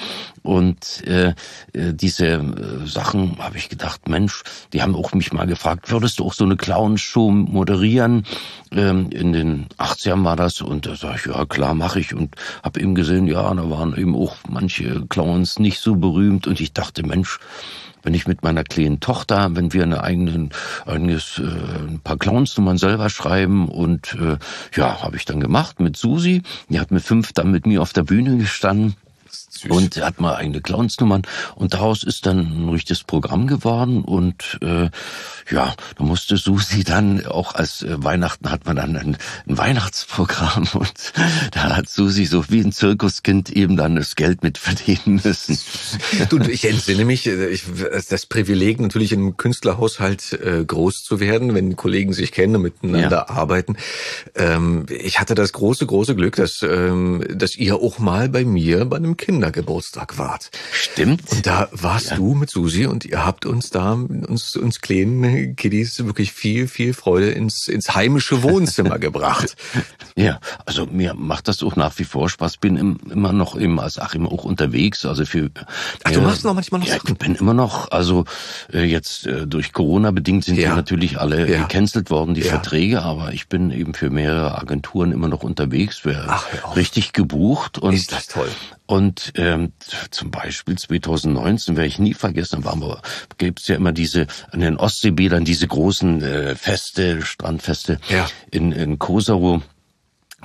Und 0.44 1.06
äh, 1.08 1.30
äh, 1.74 1.94
diese 1.94 2.28
äh, 2.28 2.86
Sachen 2.86 3.38
habe 3.40 3.58
ich 3.58 3.70
gedacht, 3.70 4.08
Mensch, 4.08 4.44
die 4.74 4.82
haben 4.82 4.96
auch 4.96 5.14
mich 5.14 5.34
mal 5.34 5.48
gefragt, 5.48 5.92
würdest 5.92 6.20
du 6.20 6.26
auch 6.26 6.34
so 6.34 6.44
eine 6.44 6.58
Clownshow 6.58 7.32
moderieren? 7.32 8.26
Ähm, 8.72 9.10
in 9.12 9.34
den 9.34 9.68
80ern 9.78 10.24
war 10.24 10.36
das. 10.36 10.62
Und 10.62 10.86
da 10.86 10.96
sage 10.96 11.20
ich, 11.20 11.26
ja 11.26 11.46
klar, 11.46 11.74
mache 11.74 12.00
ich. 12.00 12.14
Und 12.14 12.36
habe 12.64 12.80
eben 12.80 12.96
gesehen, 12.96 13.28
ja, 13.28 13.54
da 13.54 13.70
waren 13.70 13.96
eben 13.98 14.16
auch 14.16 14.36
manche 14.50 15.06
Clowns 15.08 15.60
nicht 15.60 15.80
so 15.80 15.96
berühmt. 15.96 16.48
Und 16.48 16.60
ich 16.60 16.74
dachte, 16.74 17.06
Mensch, 17.06 17.40
wenn 18.06 18.14
ich 18.14 18.28
mit 18.28 18.44
meiner 18.44 18.64
kleinen 18.64 19.00
Tochter, 19.00 19.56
wenn 19.56 19.74
wir 19.74 19.84
eine 19.84 20.04
eigenen, 20.04 20.52
eigenes, 20.86 21.40
äh, 21.40 21.88
ein 21.88 22.00
paar 22.04 22.18
Clownsnummern 22.18 22.78
selber 22.78 23.10
schreiben 23.10 23.68
und 23.68 24.16
äh, 24.22 24.38
ja, 24.78 25.02
habe 25.02 25.18
ich 25.18 25.26
dann 25.26 25.40
gemacht 25.40 25.80
mit 25.80 25.98
Susi. 25.98 26.44
Die 26.70 26.80
hat 26.80 26.92
mit 26.92 27.04
fünf 27.04 27.34
dann 27.34 27.52
mit 27.52 27.66
mir 27.66 27.82
auf 27.82 27.94
der 27.94 28.04
Bühne 28.04 28.38
gestanden. 28.38 28.96
Süß. 29.56 29.72
Und 29.72 29.98
hat 29.98 30.20
mal 30.20 30.36
eigene 30.36 30.62
Clownsnummern 30.62 31.24
und 31.56 31.74
daraus 31.74 32.04
ist 32.04 32.26
dann 32.26 32.40
ein 32.40 32.70
richtiges 32.70 33.04
Programm 33.04 33.48
geworden 33.48 34.04
und 34.04 34.60
äh, 34.62 34.90
ja, 35.52 35.76
da 35.98 36.04
musste 36.04 36.38
Susi 36.38 36.84
dann 36.84 37.26
auch 37.26 37.56
als 37.56 37.84
äh, 37.84 38.04
Weihnachten 38.04 38.50
hat 38.50 38.66
man 38.66 38.76
dann 38.76 38.96
ein, 38.96 39.18
ein, 39.48 39.58
Weihnachtsprogramm 39.58 40.68
und 40.74 41.14
da 41.52 41.76
hat 41.76 41.90
Susi 41.90 42.26
so 42.26 42.46
wie 42.50 42.62
ein 42.62 42.72
Zirkuskind 42.72 43.50
eben 43.52 43.78
dann 43.78 43.96
das 43.96 44.16
Geld 44.16 44.44
mit 44.44 44.58
verdienen 44.58 45.22
müssen. 45.24 45.58
Du, 46.30 46.40
ich 46.40 46.66
entsinne 46.66 47.06
mich, 47.06 47.28
äh, 47.28 47.48
ich, 47.48 47.64
das 48.10 48.26
Privileg 48.26 48.80
natürlich 48.80 49.12
im 49.12 49.38
Künstlerhaushalt 49.38 50.34
äh, 50.34 50.66
groß 50.66 51.04
zu 51.04 51.20
werden, 51.20 51.54
wenn 51.54 51.76
Kollegen 51.76 52.14
sich 52.14 52.32
kennen 52.32 52.56
und 52.56 52.62
miteinander 52.64 53.26
ja. 53.28 53.30
arbeiten. 53.30 53.78
Ähm, 54.36 54.86
ich 54.90 55.20
hatte 55.20 55.36
das 55.36 55.54
große, 55.54 55.86
große 55.86 56.16
Glück, 56.16 56.36
dass, 56.36 56.64
ähm, 56.64 57.24
dass 57.34 57.56
ihr 57.56 57.76
auch 57.76 58.00
mal 58.00 58.30
bei 58.30 58.44
mir 58.44 58.86
bei 58.86 58.98
einem 58.98 59.18
Kindergeburtstag 59.46 60.18
wart. 60.18 60.50
Stimmt. 60.72 61.32
Und 61.32 61.46
da 61.46 61.70
warst 61.72 62.12
ja. 62.12 62.16
du 62.16 62.34
mit 62.34 62.50
Susi 62.50 62.86
und 62.86 63.06
ihr 63.06 63.26
habt 63.26 63.46
uns 63.46 63.70
da, 63.70 63.94
uns, 63.94 64.56
uns 64.56 64.82
kleinen 64.82 65.56
Kiddies 65.56 66.04
wirklich 66.04 66.32
viel, 66.32 66.68
viel 66.68 66.94
Freude 66.94 67.30
ins, 67.30 67.68
ins 67.68 67.94
heimische 67.94 68.42
Wohnzimmer 68.42 68.98
gebracht. 69.00 69.56
Ja, 70.16 70.40
also 70.66 70.86
mir 70.88 71.14
macht 71.14 71.48
das 71.48 71.62
auch 71.62 71.76
nach 71.76 71.98
wie 72.00 72.06
vor 72.06 72.30
Spaß. 72.30 72.58
Bin 72.58 72.76
im, 72.76 73.00
immer 73.12 73.34
noch 73.34 73.56
im, 73.56 73.80
als 73.80 74.00
Achim 74.00 74.28
auch 74.28 74.46
unterwegs. 74.46 75.06
Also 75.06 75.26
für. 75.26 75.52
Ach, 76.04 76.12
du 76.12 76.22
machst 76.22 76.44
noch 76.44 76.54
manchmal 76.54 76.80
noch 76.80 76.88
ja, 76.88 76.96
Sachen? 76.96 77.14
Ich 77.14 77.18
bin 77.20 77.36
immer 77.36 77.54
noch, 77.54 77.92
also 77.92 78.26
äh, 78.74 78.84
jetzt 78.84 79.28
äh, 79.28 79.46
durch 79.46 79.74
Corona 79.74 80.12
bedingt 80.12 80.46
sind 80.46 80.58
ja. 80.58 80.76
natürlich 80.76 81.20
alle 81.20 81.50
ja. 81.50 81.62
gecancelt 81.62 82.10
worden, 82.10 82.34
die 82.34 82.42
ja. 82.42 82.50
Verträge, 82.50 83.04
aber 83.04 83.32
ich 83.34 83.48
bin 83.48 83.72
eben 83.72 83.94
für 83.94 84.10
mehrere 84.10 84.58
Agenturen 84.58 85.12
immer 85.12 85.28
noch 85.28 85.44
unterwegs. 85.44 86.02
Ach, 86.28 86.46
richtig 86.76 87.14
gebucht 87.14 87.78
und 87.78 87.94
ist 87.94 88.12
das 88.12 88.28
toll. 88.28 88.50
Und 88.88 89.34
ähm, 89.36 89.74
zum 90.12 90.30
Beispiel 90.30 90.78
2019 90.78 91.76
werde 91.76 91.88
ich 91.88 91.98
nie 91.98 92.14
vergessen, 92.14 92.64
waren 92.64 92.82
wir, 92.82 93.02
gibt's 93.38 93.68
ja 93.68 93.76
immer 93.76 93.92
diese 93.92 94.28
an 94.52 94.60
den 94.60 94.78
Ostseebädern 94.78 95.44
diese 95.44 95.68
großen 95.68 96.22
äh, 96.22 96.56
Feste, 96.56 97.24
Strandfeste 97.24 98.00
ja. 98.10 98.28
in, 98.52 98.72
in 98.72 99.00
Kosovo 99.00 99.64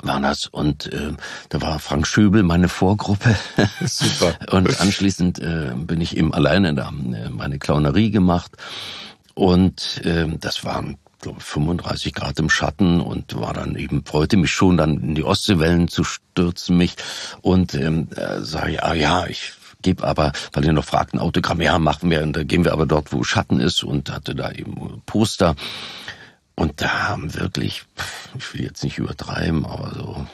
war 0.03 0.21
das 0.21 0.47
und 0.47 0.91
äh, 0.93 1.13
da 1.51 1.61
war 1.61 1.79
Frank 1.79 2.07
Schöbel 2.07 2.43
meine 2.43 2.69
Vorgruppe 2.69 3.37
Super. 3.85 4.35
und 4.51 4.81
anschließend 4.81 5.39
äh, 5.41 5.73
bin 5.77 6.01
ich 6.01 6.17
eben 6.17 6.33
alleine 6.33 6.75
da 6.75 6.89
äh, 6.89 7.29
meine 7.29 7.59
Clownerie 7.59 8.11
gemacht 8.11 8.53
und 9.35 10.01
äh, 10.05 10.27
das 10.39 10.65
waren 10.65 10.97
glaube 11.21 11.41
35 11.41 12.15
Grad 12.15 12.39
im 12.39 12.51
Schatten 12.51 13.01
und 13.01 13.35
war 13.39 13.55
dann 13.55 13.77
eben, 13.77 14.05
freute 14.05 14.37
mich 14.37 14.53
schon, 14.53 14.77
dann 14.77 14.99
in 15.01 15.15
die 15.15 15.25
Ostseewellen 15.25 15.89
zu 15.89 16.05
stürzen 16.05 16.77
mich 16.77 16.97
und 17.43 17.75
ähm, 17.75 18.09
äh, 18.17 18.41
sage 18.41 18.73
ja, 18.75 18.95
ja, 18.95 19.27
ich 19.27 19.53
gebe 19.83 20.05
aber, 20.05 20.33
weil 20.53 20.65
ihr 20.65 20.73
noch 20.73 20.85
fragten, 20.85 21.19
Autogramm, 21.19 21.61
ja, 21.61 21.79
machen 21.79 22.11
wir, 22.11 22.23
und 22.23 22.37
da 22.37 22.43
gehen 22.43 22.65
wir 22.65 22.73
aber 22.73 22.87
dort, 22.87 23.13
wo 23.13 23.23
Schatten 23.25 23.61
ist 23.61 23.83
und 23.83 24.11
hatte 24.11 24.35
da 24.35 24.51
eben 24.51 25.03
Poster. 25.07 25.57
Und 26.55 26.83
da 26.83 27.09
haben 27.09 27.35
wirklich, 27.35 27.85
ich 28.37 28.55
will 28.55 28.65
jetzt 28.65 28.85
nicht 28.85 28.99
übertreiben, 28.99 29.65
aber 29.65 29.93
so 29.95 30.27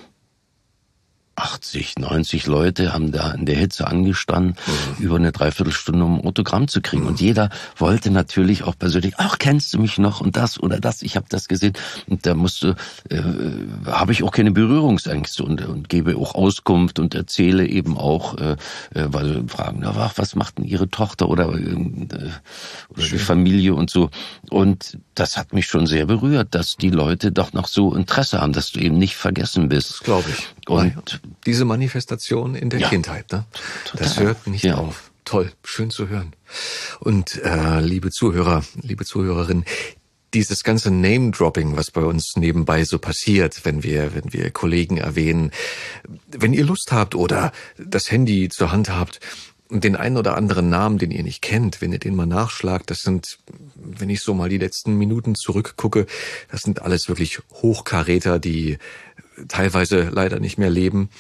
80, 1.37 1.99
90 1.99 2.47
Leute 2.47 2.93
haben 2.93 3.12
da 3.12 3.32
in 3.32 3.47
der 3.47 3.57
Hitze 3.57 3.87
angestanden, 3.87 4.57
mhm. 4.66 5.05
über 5.05 5.16
eine 5.16 5.32
Dreiviertelstunde, 5.32 6.05
um 6.05 6.18
ein 6.18 6.24
Autogramm 6.24 6.68
zu 6.68 6.80
kriegen. 6.80 7.03
Mhm. 7.03 7.09
Und 7.09 7.20
jeder 7.20 7.51
wollte 7.76 8.11
natürlich 8.11 8.64
auch 8.64 8.76
persönlich, 8.78 9.14
ach, 9.18 9.39
kennst 9.39 9.72
du 9.74 9.78
mich 9.78 9.99
noch 9.99 10.20
und 10.20 10.37
das 10.37 10.61
oder 10.61 10.80
das, 10.80 11.03
ich 11.03 11.16
habe 11.16 11.26
das 11.28 11.49
gesehen. 11.49 11.74
Und 12.07 12.26
da 12.26 12.34
musste, 12.34 12.76
äh, 13.11 13.20
habe 13.87 14.12
ich 14.12 14.22
auch 14.22 14.32
keine 14.32 14.51
Berührungsängste 14.51 15.45
und, 15.45 15.64
und 15.66 15.89
gebe 15.89 16.16
auch 16.16 16.34
Auskunft 16.34 16.99
und 16.99 17.14
erzähle 17.14 17.66
eben 17.66 17.97
auch, 17.97 18.39
äh, 18.39 18.53
äh 18.95 19.07
weil 19.09 19.45
fragen, 19.49 19.80
na, 19.82 20.11
was 20.16 20.34
macht 20.34 20.59
denn 20.59 20.64
ihre 20.64 20.89
Tochter 20.89 21.28
oder, 21.28 21.55
äh, 21.55 21.74
oder 22.89 23.03
die 23.03 23.18
Familie 23.18 23.74
und 23.74 23.91
so. 23.91 24.11
Und 24.51 24.99
das 25.19 25.37
hat 25.37 25.53
mich 25.53 25.67
schon 25.67 25.87
sehr 25.87 26.07
berührt, 26.07 26.55
dass 26.55 26.77
die 26.77 26.91
Leute 26.91 27.33
doch 27.33 27.53
noch 27.53 27.67
so 27.69 27.95
Interesse 27.95 28.41
haben, 28.41 28.53
dass 28.53 28.73
du 28.73 28.81
eben 28.81 28.99
nicht 28.99 29.17
vergessen 29.17 29.69
bist. 29.69 29.91
Das 29.91 30.01
glaube 30.01 30.31
ich. 30.31 30.69
Und 30.69 31.21
diese 31.47 31.64
Manifestation 31.64 32.55
in 32.55 32.71
der 32.71 32.81
ja. 32.81 32.89
Kindheit, 32.89 33.33
ne? 33.33 33.45
Das 33.95 34.21
hört 34.21 34.47
nicht 34.47 34.64
ja. 34.64 34.77
auf. 34.77 35.11
Toll, 35.25 35.53
schön 35.64 35.91
zu 35.91 36.09
hören. 36.09 36.35
Und 37.01 37.43
äh, 37.43 37.81
liebe 37.81 38.11
Zuhörer, 38.11 38.62
liebe 38.83 39.05
Zuhörerinnen, 39.05 39.64
dieses 40.35 40.64
ganze 40.64 40.91
Name-Dropping, 40.91 41.77
was 41.77 41.91
bei 41.91 42.03
uns 42.03 42.37
nebenbei 42.37 42.85
so 42.85 42.99
passiert, 42.99 43.64
wenn 43.64 43.83
wir, 43.83 44.14
wenn 44.14 44.33
wir 44.33 44.51
Kollegen 44.51 44.99
erwähnen, 44.99 45.51
wenn 46.29 46.53
ihr 46.53 46.64
Lust 46.64 46.93
habt 46.93 47.14
oder 47.14 47.53
das 47.79 48.11
Handy 48.11 48.49
zur 48.51 48.71
Hand 48.71 48.91
habt, 48.91 49.19
den 49.71 49.97
einen 49.97 50.17
oder 50.17 50.37
anderen 50.37 50.69
Namen, 50.69 50.99
den 50.99 51.11
ihr 51.11 51.23
nicht 51.23 51.43
kennt, 51.43 51.81
wenn 51.81 51.93
ihr 51.93 51.99
den 51.99 52.14
mal 52.14 52.27
nachschlagt, 52.27 52.91
das 52.91 53.03
sind, 53.03 53.39
wenn 53.75 54.11
ich 54.11 54.21
so 54.21 54.35
mal 54.35 54.49
die 54.49 54.59
letzten 54.59 54.95
Minuten 54.97 55.35
zurückgucke, 55.35 56.07
das 56.51 56.62
sind 56.62 56.83
alles 56.83 57.09
wirklich 57.09 57.41
Hochkaräter, 57.53 58.39
die 58.39 58.79
teilweise 59.49 60.09
leider 60.11 60.41
nicht 60.41 60.59
mehr 60.59 60.71
leben 60.71 61.11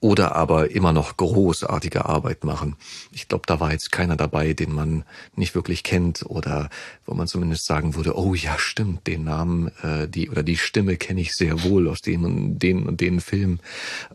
oder 0.00 0.36
aber 0.36 0.70
immer 0.70 0.92
noch 0.92 1.16
großartige 1.16 2.04
Arbeit 2.04 2.44
machen. 2.44 2.76
Ich 3.12 3.28
glaube, 3.28 3.44
da 3.46 3.60
war 3.60 3.72
jetzt 3.72 3.92
keiner 3.92 4.16
dabei, 4.16 4.52
den 4.52 4.72
man 4.72 5.04
nicht 5.34 5.54
wirklich 5.54 5.82
kennt 5.82 6.24
oder 6.26 6.68
wo 7.06 7.14
man 7.14 7.26
zumindest 7.26 7.64
sagen 7.64 7.94
würde, 7.94 8.16
oh 8.16 8.34
ja, 8.34 8.58
stimmt, 8.58 9.06
den 9.06 9.24
Namen, 9.24 9.72
äh, 9.82 10.06
die 10.06 10.28
oder 10.28 10.42
die 10.42 10.58
Stimme 10.58 10.96
kenne 10.96 11.22
ich 11.22 11.34
sehr 11.34 11.64
wohl 11.64 11.88
aus 11.88 12.02
dem 12.02 12.24
und 12.24 12.58
den 12.58 12.86
und 12.86 13.00
den 13.00 13.20
Film. 13.20 13.58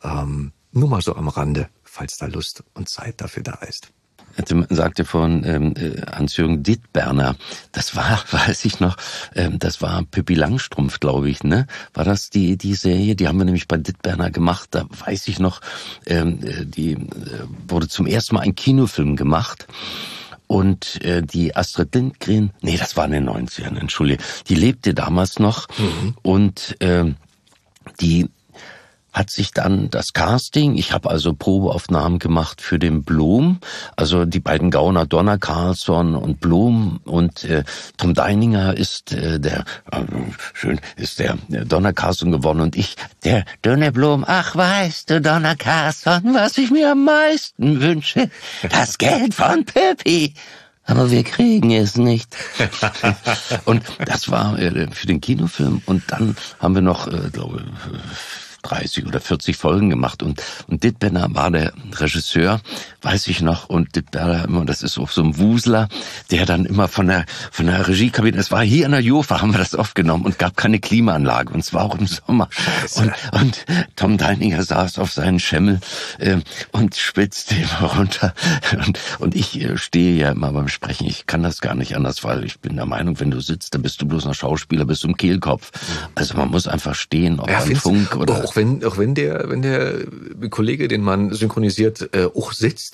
Ähm, 0.04 0.52
nur 0.72 0.88
mal 0.88 1.02
so 1.02 1.16
am 1.16 1.28
Rande, 1.28 1.68
falls 1.92 2.18
da 2.18 2.28
Lust 2.28 2.64
und 2.74 2.88
Zeit 2.88 3.20
dafür 3.20 3.44
da 3.44 3.56
ist 3.68 3.92
sagte 4.70 5.06
von 5.06 5.44
ähm, 5.44 5.74
äh, 5.76 6.02
Hans-Jürgen 6.10 6.64
Dittberner, 6.64 7.36
das 7.72 7.96
war, 7.96 8.24
weiß 8.32 8.66
ich 8.66 8.80
noch, 8.80 8.98
ähm, 9.36 9.60
das 9.60 9.82
war 9.82 10.04
Pippi 10.04 10.36
Langstrumpf, 10.36 11.00
glaube 11.00 11.30
ich, 11.30 11.44
ne? 11.44 11.68
War 11.94 12.06
das 12.06 12.30
die 12.30 12.58
die 12.58 12.76
Serie? 12.76 13.16
Die 13.16 13.28
haben 13.28 13.38
wir 13.38 13.46
nämlich 13.46 13.68
bei 13.68 13.78
Dittberner 13.78 14.32
gemacht. 14.32 14.70
Da 14.72 14.86
weiß 15.06 15.28
ich 15.28 15.39
noch, 15.39 15.62
ähm, 16.06 16.39
äh, 16.44 16.66
die 16.66 16.94
äh, 16.94 17.00
wurde 17.68 17.88
zum 17.88 18.08
ersten 18.08 18.36
Mal 18.36 18.42
ein 18.42 18.56
Kinofilm 18.56 19.16
gemacht. 19.16 19.68
Und 20.48 21.02
äh, 21.04 21.22
die 21.22 21.56
Astrid 21.56 21.96
Lindgren, 21.96 22.52
nee, 22.62 22.78
das 22.78 22.98
war 22.98 23.06
in 23.06 23.12
den 23.12 23.30
90ern, 23.30 23.78
entschuldige, 23.78 24.22
die 24.50 24.56
lebte 24.56 24.94
damals 24.94 25.39
noch 25.39 25.68
mhm. 25.78 26.16
und 26.24 26.76
äh, 26.82 27.06
die 28.02 28.30
hat 29.14 29.30
sich 29.30 29.51
dann 29.51 29.89
das 29.89 30.14
Casting, 30.14 30.78
ich 30.78 30.93
habe 30.93 31.09
also 31.09 31.34
Probeaufnahmen 31.34 32.20
gemacht 32.20 32.62
für 32.62 32.80
den 32.80 33.03
Blum, 33.03 33.59
also 33.95 34.26
die 34.26 34.39
beiden 34.39 34.72
Gauner 34.72 35.05
Donna 35.05 35.38
Carlson 35.38 36.16
und 36.16 36.39
Blum 36.39 37.01
und 37.05 37.43
äh, 37.43 37.64
Tom 37.97 38.14
Deininger 38.14 38.78
ist 38.78 39.12
äh, 39.12 39.39
der 39.39 39.66
äh, 39.91 40.03
schön 40.53 40.80
ist 40.95 41.20
der, 41.20 41.38
der 41.47 41.66
Donna 41.66 41.93
Carlson 41.93 42.32
geworden 42.32 42.62
und 42.62 42.76
ich 42.76 42.95
der 43.24 43.45
Dönne 43.64 43.91
Blum. 43.91 44.24
Ach 44.28 44.55
weißt 44.55 45.09
du 45.09 45.22
Donna 45.22 45.55
Carlson, 45.55 46.34
was 46.34 46.57
ich 46.57 46.72
mir 46.72 46.91
am 46.91 47.05
meisten 47.05 47.82
wünsche, 47.82 48.30
das 48.70 48.97
Geld 48.97 49.34
von 49.34 49.66
Pippi 49.66 50.34
aber 50.84 51.12
wir 51.12 51.24
kriegen 51.24 51.72
es 51.72 51.95
nicht. 51.95 52.36
und 53.66 53.84
das 54.05 54.30
war 54.30 54.59
äh, 54.59 54.88
für 54.91 55.07
den 55.07 55.22
Kinofilm. 55.22 55.82
Und 55.86 56.03
dann 56.07 56.36
haben 56.59 56.76
wir 56.76 56.82
noch, 56.82 57.07
äh, 57.07 57.30
glaube 57.32 57.64
30 58.62 59.05
oder 59.05 59.20
40 59.20 59.57
Folgen 59.57 59.89
gemacht. 59.89 60.24
Und, 60.24 60.41
und 60.68 60.84
Dittbenner 60.84 61.28
war 61.34 61.51
der 61.51 61.74
Regisseur, 61.93 62.62
weiß 63.02 63.28
ich 63.28 63.41
noch, 63.41 63.70
und 63.70 63.95
Dittbenner 63.95 64.45
immer, 64.45 64.66
das 64.66 64.84
ist 64.84 64.97
auch 64.97 65.10
so 65.10 65.24
ein 65.24 65.38
Wusler, 65.38 65.88
der 66.30 66.45
dann 66.45 66.66
immer 66.66 66.88
von 66.88 67.08
der, 67.08 67.26
von 67.52 67.66
der 67.66 67.88
Regiekabine, 67.88 68.38
es 68.38 68.52
war 68.52 68.64
hier 68.64 68.86
in 68.86 68.91
der 68.91 69.02
Jofa, 69.02 69.41
haben 69.41 69.54
wir 69.54 69.58
das 69.58 69.76
aufgenommen 69.76 70.26
und 70.26 70.38
gab 70.38 70.56
keine 70.56 70.80
Klimaanlage 70.80 71.54
und 71.54 71.62
es 71.62 71.74
war 71.74 71.84
auch 71.84 71.95
im 71.95 72.08
Sommer. 72.08 72.49
Und, 72.95 73.12
und 73.32 73.66
Tom 73.95 74.18
Deininger 74.18 74.62
saß 74.64 74.99
auf 74.99 75.12
seinen 75.12 75.39
Schemmel 75.39 75.80
äh, 76.20 76.38
und 76.72 76.95
spitzte 76.95 77.56
immer 77.56 77.93
runter 77.97 78.34
und, 78.86 78.99
und 79.20 79.36
ich 79.36 79.60
äh, 79.60 79.78
stehe 79.78 80.16
ja 80.16 80.32
immer 80.32 80.52
beim 80.52 80.68
Sprechen, 80.68 81.08
ich 81.08 81.26
kann 81.26 81.43
das 81.43 81.62
gar 81.62 81.76
nicht 81.76 81.95
anders, 81.95 82.24
weil 82.24 82.43
ich 82.43 82.60
bin 82.60 82.76
der 82.76 82.86
Meinung, 82.86 83.20
wenn 83.20 83.32
du 83.32 83.39
sitzt, 83.39 83.74
dann 83.74 83.82
bist 83.82 84.02
du 84.02 84.08
bloß 84.08 84.26
noch 84.26 84.36
Schauspieler, 84.36 84.86
bist 84.86 85.04
du 85.04 85.08
im 85.08 85.18
Kehlkopf. 85.18 85.72
Also 86.16 86.36
man 86.36 86.49
muss 86.49 86.68
einfach 86.68 86.95
stehen, 86.95 87.39
ob 87.39 87.49
ja, 87.49 87.62
am 87.62 87.76
Funk 87.76 88.16
oder 88.16 88.43
auch 88.43 88.56
wenn, 88.56 88.84
auch 88.86 88.97
wenn 88.97 89.16
der, 89.16 89.49
wenn 89.49 89.62
der 89.62 90.06
Kollege, 90.49 90.88
den 90.88 91.02
man 91.02 91.34
synchronisiert, 91.34 92.14
äh, 92.14 92.28
auch 92.36 92.54
sitzt, 92.54 92.91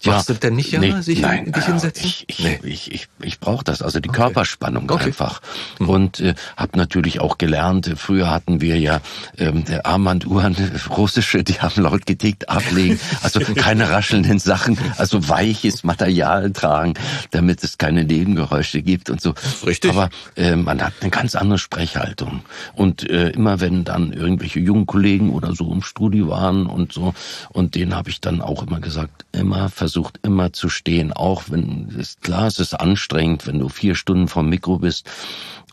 ja, 0.00 0.12
Machst 0.12 0.28
du 0.28 0.34
denn 0.34 0.54
nicht 0.54 0.70
ja, 0.70 0.78
nee, 0.78 1.00
sich 1.00 1.20
nein, 1.20 1.50
dich 1.50 1.64
hinsetzen? 1.64 2.06
Ich, 2.06 2.24
ich, 2.28 2.38
nee. 2.38 2.60
ich, 2.62 2.92
ich, 2.92 3.08
ich 3.20 3.40
brauche 3.40 3.64
das, 3.64 3.82
also 3.82 3.98
die 3.98 4.08
okay. 4.08 4.18
Körperspannung 4.18 4.88
okay. 4.88 5.06
einfach. 5.06 5.40
Mhm. 5.80 5.88
Und 5.88 6.20
äh, 6.20 6.34
habe 6.56 6.78
natürlich 6.78 7.18
auch 7.18 7.36
gelernt, 7.36 7.92
früher 7.96 8.30
hatten 8.30 8.60
wir 8.60 8.78
ja 8.78 9.00
ähm, 9.38 9.64
der 9.64 9.86
Armbanduhren, 9.86 10.54
russische, 10.96 11.42
die 11.42 11.54
haben 11.54 11.82
laut 11.82 12.06
getickt, 12.06 12.48
ablegen, 12.48 13.00
also 13.22 13.40
keine 13.56 13.90
raschelnden 13.90 14.38
Sachen, 14.38 14.78
also 14.98 15.28
weiches 15.28 15.82
Material 15.82 16.52
tragen, 16.52 16.94
damit 17.32 17.64
es 17.64 17.76
keine 17.76 18.04
Nebengeräusche 18.04 18.82
gibt 18.82 19.10
und 19.10 19.20
so. 19.20 19.34
Richtig. 19.66 19.90
Aber 19.90 20.10
äh, 20.36 20.54
man 20.54 20.80
hat 20.80 20.92
eine 21.00 21.10
ganz 21.10 21.34
andere 21.34 21.58
Sprechhaltung. 21.58 22.42
Und 22.74 23.08
äh, 23.10 23.30
immer 23.30 23.58
wenn 23.58 23.82
dann 23.82 24.12
irgendwelche 24.12 24.60
jungen 24.60 24.86
Kollegen 24.86 25.32
oder 25.32 25.56
so 25.56 25.72
im 25.72 25.82
Studio 25.82 26.28
waren 26.28 26.66
und 26.66 26.92
so, 26.92 27.14
und 27.48 27.74
denen 27.74 27.96
habe 27.96 28.10
ich 28.10 28.20
dann 28.20 28.40
auch 28.40 28.64
immer 28.64 28.78
gesagt, 28.78 29.24
immer 29.32 29.68
versuchen 29.68 29.87
versucht 29.88 30.20
immer 30.22 30.52
zu 30.52 30.68
stehen, 30.68 31.14
auch 31.14 31.44
wenn 31.48 31.88
ist 31.88 32.20
klar, 32.20 32.46
es 32.46 32.58
ist 32.58 32.74
anstrengend, 32.74 33.46
wenn 33.46 33.58
du 33.58 33.70
vier 33.70 33.94
Stunden 33.94 34.28
vom 34.28 34.50
Mikro 34.50 34.80
bist 34.80 35.08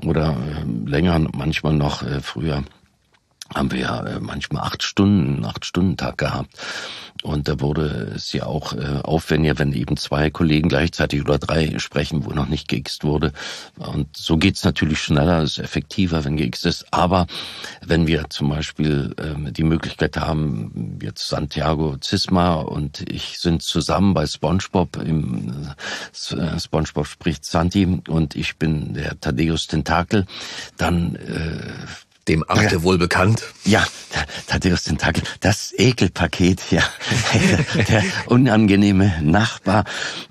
oder 0.06 0.38
äh, 0.38 0.90
länger, 0.90 1.20
manchmal 1.34 1.74
noch 1.74 2.02
äh, 2.02 2.22
früher 2.22 2.64
haben 3.54 3.72
wir 3.72 3.80
ja 3.80 4.04
äh, 4.06 4.20
manchmal 4.20 4.64
acht 4.64 4.84
Stunden, 4.84 5.46
acht 5.46 5.66
Stunden 5.66 5.98
Tag 5.98 6.18
gehabt. 6.18 6.52
Und 7.24 7.48
da 7.48 7.60
wurde 7.60 8.12
es 8.16 8.34
ja 8.34 8.46
auch 8.46 8.74
äh, 8.74 9.00
aufwendiger, 9.04 9.58
wenn 9.58 9.74
eben 9.74 9.98
zwei 9.98 10.30
Kollegen 10.30 10.70
gleichzeitig 10.70 11.22
oder 11.22 11.40
drei 11.40 11.80
sprechen, 11.80 12.26
wo 12.26 12.32
noch 12.32 12.48
nicht 12.48 12.68
geixt 12.68 13.04
wurde. 13.04 13.34
Und 13.78 14.16
so 14.16 14.38
geht's 14.38 14.64
natürlich 14.64 15.00
schneller, 15.00 15.42
ist 15.42 15.58
effektiver, 15.58 16.24
wenn 16.24 16.38
geixt 16.38 16.66
ist. 16.66 16.86
Aber 16.92 17.26
wenn 17.84 18.06
wir 18.06 18.30
zum 18.30 18.50
Beispiel 18.50 19.16
ähm, 19.18 19.52
die 19.54 19.64
Möglichkeit 19.64 20.18
haben, 20.18 21.00
jetzt 21.02 21.28
Santiago 21.28 21.98
Zisma 21.98 22.56
und 22.56 23.10
ich 23.10 23.40
sind 23.40 23.64
zusammen 23.64 24.14
bei 24.14 24.28
SpongeBob, 24.28 24.98
im 24.98 25.70
äh, 26.32 26.60
SpongeBob 26.60 27.08
spricht 27.08 27.46
Santi 27.46 28.02
und 28.08 28.36
ich 28.36 28.58
bin 28.58 28.94
der 28.94 29.20
Thaddeus 29.20 29.68
Tentakel, 29.68 30.26
dann 30.78 31.16
äh, 31.16 31.74
dem 32.28 32.44
Achte 32.48 32.76
ja. 32.76 32.84
wohl 32.84 32.98
bekannt. 32.98 33.44
Ja, 33.64 33.86
Thaddeus 34.48 34.84
Tentakel, 34.84 35.24
das 35.40 35.74
Ekelpaket, 35.78 36.62
ja. 36.72 36.84
der 37.90 38.04
unangenehme 38.28 39.14
Nachbar, 39.22 39.86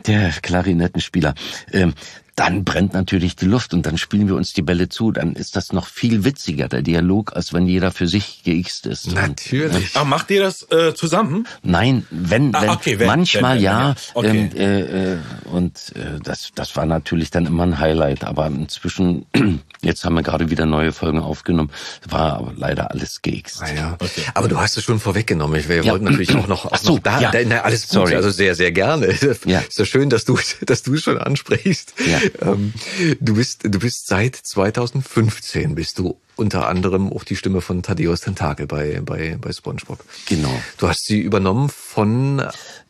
der 0.06 0.30
Klarinettenspieler. 0.30 1.34
Ähm, 1.72 1.94
dann 2.36 2.64
brennt 2.64 2.94
natürlich 2.94 3.36
die 3.36 3.46
Luft 3.46 3.74
und 3.74 3.86
dann 3.86 3.96
spielen 3.96 4.26
wir 4.26 4.34
uns 4.34 4.52
die 4.52 4.62
Bälle 4.62 4.88
zu. 4.88 5.12
Dann 5.12 5.34
ist 5.34 5.56
das 5.56 5.72
noch 5.72 5.86
viel 5.86 6.24
witziger, 6.24 6.68
der 6.68 6.82
Dialog, 6.82 7.36
als 7.36 7.52
wenn 7.52 7.66
jeder 7.66 7.92
für 7.92 8.08
sich 8.08 8.42
geixt 8.44 8.86
ist. 8.86 9.12
Natürlich. 9.12 9.94
Aber 9.94 10.04
macht 10.04 10.30
ihr 10.30 10.42
das 10.42 10.70
äh, 10.70 10.94
zusammen? 10.94 11.46
Nein, 11.62 12.06
wenn, 12.10 12.54
ah, 12.54 12.62
wenn, 12.62 12.70
okay, 12.70 12.98
wenn 12.98 13.06
manchmal 13.06 13.56
wenn, 13.56 13.58
wenn, 13.58 13.62
ja. 13.62 13.88
ja. 13.90 13.94
Okay. 14.14 14.50
Ähm, 14.56 14.56
äh, 14.56 15.12
äh, 15.14 15.18
und 15.50 15.92
äh, 15.94 16.18
das, 16.22 16.50
das 16.54 16.74
war 16.76 16.86
natürlich 16.86 17.30
dann 17.30 17.46
immer 17.46 17.62
ein 17.62 17.78
Highlight. 17.78 18.24
Aber 18.24 18.46
inzwischen, 18.46 19.26
jetzt 19.82 20.04
haben 20.04 20.14
wir 20.14 20.22
gerade 20.22 20.50
wieder 20.50 20.66
neue 20.66 20.92
Folgen 20.92 21.20
aufgenommen, 21.20 21.70
war 22.08 22.34
aber 22.34 22.52
leider 22.56 22.90
alles 22.90 23.22
geixt. 23.22 23.62
Ah, 23.62 23.72
ja. 23.72 23.92
okay. 23.94 24.22
Aber 24.34 24.48
du 24.48 24.58
hast 24.58 24.76
es 24.76 24.84
schon 24.84 24.98
vorweggenommen. 24.98 25.68
Wir 25.68 25.84
ja. 25.84 25.92
wollten 25.92 26.06
natürlich 26.06 26.34
auch 26.34 26.48
noch, 26.48 26.64
auch 26.72 26.76
so, 26.76 26.94
noch 26.94 26.98
da, 27.00 27.20
ja. 27.20 27.30
da 27.30 27.38
na, 27.46 27.60
alles 27.60 27.82
gut, 27.82 27.92
Sorry. 27.92 28.16
also 28.16 28.30
sehr, 28.30 28.54
sehr 28.54 28.72
gerne. 28.72 29.14
Ja. 29.46 29.60
Ist 29.60 29.78
ja 29.78 29.84
schön, 29.84 30.10
dass 30.10 30.24
du, 30.24 30.38
dass 30.66 30.82
du 30.82 30.94
es 30.94 31.02
schon 31.02 31.18
ansprichst. 31.18 31.94
Ja. 32.06 32.18
Ähm, 32.40 32.72
du 33.20 33.34
bist, 33.34 33.60
du 33.64 33.78
bist 33.78 34.06
seit 34.06 34.36
2015 34.36 35.74
bist 35.74 35.98
du 35.98 36.16
unter 36.36 36.68
anderem 36.68 37.12
auch 37.12 37.24
die 37.24 37.36
Stimme 37.36 37.60
von 37.60 37.82
Thaddeus 37.82 38.20
Tentakel 38.20 38.66
bei, 38.66 39.00
bei, 39.04 39.36
bei 39.40 39.52
SpongeBob. 39.52 40.04
Genau. 40.26 40.54
Du 40.78 40.88
hast 40.88 41.06
sie 41.06 41.20
übernommen 41.20 41.68
von 41.68 42.42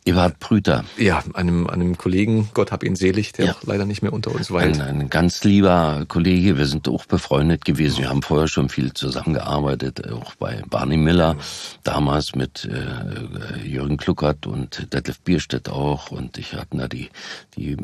Eberhard 0.07 0.39
Brüter. 0.39 0.85
Ja, 0.99 1.23
einem, 1.33 1.67
einem 1.67 1.97
Kollegen, 1.97 2.51
Gott 2.53 2.73
hab 2.73 2.85
ihn 2.85 2.95
selig, 2.95 3.33
der 3.33 3.47
ja. 3.47 3.53
auch 3.53 3.63
leider 3.63 3.87
nicht 3.87 4.03
mehr 4.03 4.13
unter 4.13 4.35
uns 4.35 4.51
weilt. 4.51 4.79
Ein, 4.79 5.01
ein 5.01 5.11
ganz 5.11 5.43
lieber 5.45 6.05
Kollege, 6.09 6.59
wir 6.59 6.67
sind 6.67 6.87
auch 6.89 7.07
befreundet 7.07 7.65
gewesen. 7.65 8.01
Wir 8.01 8.11
haben 8.11 8.23
vorher 8.23 8.47
schon 8.47 8.69
viel 8.69 8.93
zusammengearbeitet, 8.93 10.13
auch 10.13 10.35
bei 10.35 10.63
Barney 10.69 10.99
Miller, 10.99 11.37
damals 11.85 12.35
mit 12.35 12.67
äh, 12.67 13.67
Jürgen 13.67 13.97
Kluckert 13.97 14.47
und 14.47 14.93
Detlef 14.93 15.21
Bierstedt 15.21 15.71
auch. 15.71 16.11
Und 16.11 16.37
ich 16.37 16.53
hatten 16.53 16.79
da 16.79 16.87
die, 16.87 17.09
die 17.57 17.79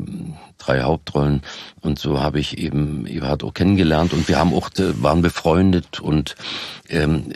drei 0.59 0.81
Hauptrollen. 0.81 1.41
Und 1.81 1.97
so 1.97 2.19
habe 2.19 2.39
ich 2.39 2.59
eben 2.59 3.07
Eberhard 3.07 3.43
auch 3.43 3.55
kennengelernt 3.55 4.13
und 4.13 4.27
wir 4.27 4.37
haben 4.37 4.53
auch, 4.53 4.69
äh, 4.77 5.01
waren 5.01 5.23
befreundet 5.23 5.99
und 5.99 6.35
ähm, 6.87 7.33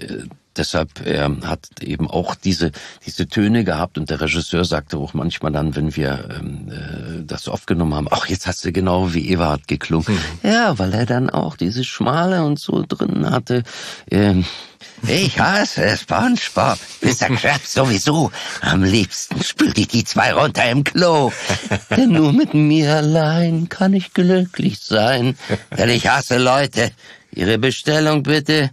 deshalb 0.57 1.05
er 1.05 1.31
hat 1.45 1.67
eben 1.81 2.09
auch 2.09 2.35
diese 2.35 2.71
diese 3.05 3.27
Töne 3.27 3.63
gehabt 3.63 3.97
und 3.97 4.09
der 4.09 4.21
Regisseur 4.21 4.65
sagte 4.65 4.97
auch 4.97 5.13
manchmal 5.13 5.51
dann, 5.51 5.75
wenn 5.75 5.95
wir 5.95 6.29
ähm, 6.39 6.71
äh, 6.71 7.23
das 7.25 7.47
aufgenommen 7.47 7.93
haben, 7.93 8.07
ach 8.09 8.27
jetzt 8.27 8.47
hast 8.47 8.65
du 8.65 8.71
genau 8.71 9.13
wie 9.13 9.31
Everhard 9.31 9.67
geklungen. 9.67 10.17
Mhm. 10.43 10.49
Ja, 10.49 10.77
weil 10.79 10.93
er 10.93 11.05
dann 11.05 11.29
auch 11.29 11.57
diese 11.57 11.83
Schmale 11.83 12.43
und 12.43 12.59
so 12.59 12.83
drin 12.87 13.29
hatte. 13.29 13.63
Ähm, 14.09 14.45
ich 15.07 15.39
hasse 15.39 15.97
SpongeBob. 15.97 16.79
Mr. 17.01 17.35
Krabs 17.35 17.73
sowieso. 17.73 18.31
Am 18.61 18.83
liebsten 18.83 19.43
spült 19.43 19.77
ich 19.77 19.87
die 19.87 20.03
zwei 20.03 20.33
runter 20.33 20.69
im 20.69 20.83
Klo. 20.83 21.31
Denn 21.95 22.11
nur 22.11 22.33
mit 22.33 22.53
mir 22.53 22.95
allein 22.95 23.69
kann 23.69 23.93
ich 23.93 24.13
glücklich 24.13 24.79
sein. 24.79 25.37
Denn 25.77 25.89
ich 25.89 26.07
hasse 26.07 26.37
Leute. 26.37 26.91
Ihre 27.31 27.57
Bestellung 27.57 28.23
bitte. 28.23 28.71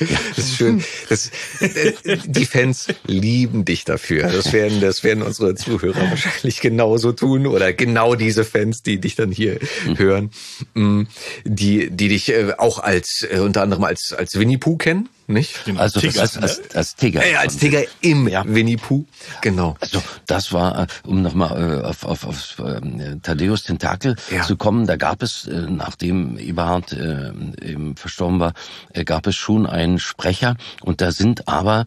Ja, 0.00 0.06
das 0.30 0.38
ist 0.38 0.56
schön. 0.56 0.82
Das, 1.08 1.30
äh, 1.60 1.92
die 2.24 2.46
Fans 2.46 2.88
lieben 3.06 3.64
dich 3.64 3.84
dafür. 3.84 4.28
Das 4.28 4.52
werden, 4.52 4.80
das 4.80 5.04
werden 5.04 5.22
unsere 5.22 5.54
Zuhörer 5.54 6.10
wahrscheinlich 6.10 6.60
genauso 6.60 7.12
tun 7.12 7.46
oder 7.46 7.72
genau 7.72 8.14
diese 8.14 8.44
Fans, 8.44 8.82
die 8.82 9.00
dich 9.00 9.14
dann 9.16 9.30
hier 9.30 9.58
mhm. 9.86 9.98
hören, 9.98 10.30
mm, 10.74 11.02
die, 11.44 11.90
die 11.90 12.08
dich 12.08 12.30
äh, 12.30 12.54
auch 12.58 12.78
als 12.78 13.22
äh, 13.22 13.38
unter 13.38 13.62
anderem 13.62 13.84
als 13.84 14.12
als 14.12 14.38
Winnie 14.38 14.58
Pooh 14.58 14.76
kennen 14.76 15.08
nicht? 15.32 15.64
Genau. 15.64 15.80
Also 15.80 16.00
Tiger, 16.00 16.20
als, 16.20 16.36
als, 16.36 16.74
als 16.74 16.96
Tiger. 16.96 17.26
Ja, 17.26 17.40
als 17.40 17.56
Tiger 17.56 17.82
im 18.00 18.28
ja. 18.28 18.44
Winnie 18.46 18.76
Pooh. 18.76 19.04
Genau. 19.40 19.76
Also 19.80 20.02
das 20.26 20.52
war, 20.52 20.86
um 21.04 21.22
nochmal 21.22 21.84
auf, 21.84 22.04
auf, 22.04 22.26
auf 22.26 22.58
äh, 22.58 23.16
Thaddeus 23.22 23.64
Tentakel 23.64 24.16
ja. 24.30 24.42
zu 24.42 24.56
kommen, 24.56 24.86
da 24.86 24.96
gab 24.96 25.22
es, 25.22 25.46
äh, 25.46 25.66
nachdem 25.68 26.38
Eberhard 26.38 26.92
äh, 26.92 27.32
eben 27.62 27.96
verstorben 27.96 28.40
war, 28.40 28.52
äh, 28.92 29.04
gab 29.04 29.26
es 29.26 29.36
schon 29.36 29.61
einen 29.66 29.98
Sprecher. 29.98 30.56
Und 30.82 31.00
da 31.00 31.12
sind 31.12 31.48
aber 31.48 31.86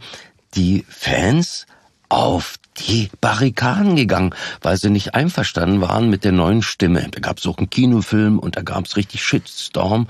die 0.55 0.85
Fans 0.87 1.65
auf 2.09 2.55
die 2.77 3.09
Barrikaden 3.21 3.95
gegangen, 3.95 4.33
weil 4.61 4.77
sie 4.77 4.89
nicht 4.89 5.15
einverstanden 5.15 5.81
waren 5.81 6.09
mit 6.09 6.23
der 6.23 6.31
neuen 6.31 6.61
Stimme. 6.61 7.07
Da 7.11 7.19
gab 7.19 7.39
es 7.39 7.45
auch 7.47 7.57
einen 7.57 7.69
Kinofilm 7.69 8.39
und 8.39 8.57
da 8.57 8.61
gab 8.61 8.85
es 8.85 8.97
richtig 8.97 9.23
Shitstorm. 9.23 10.07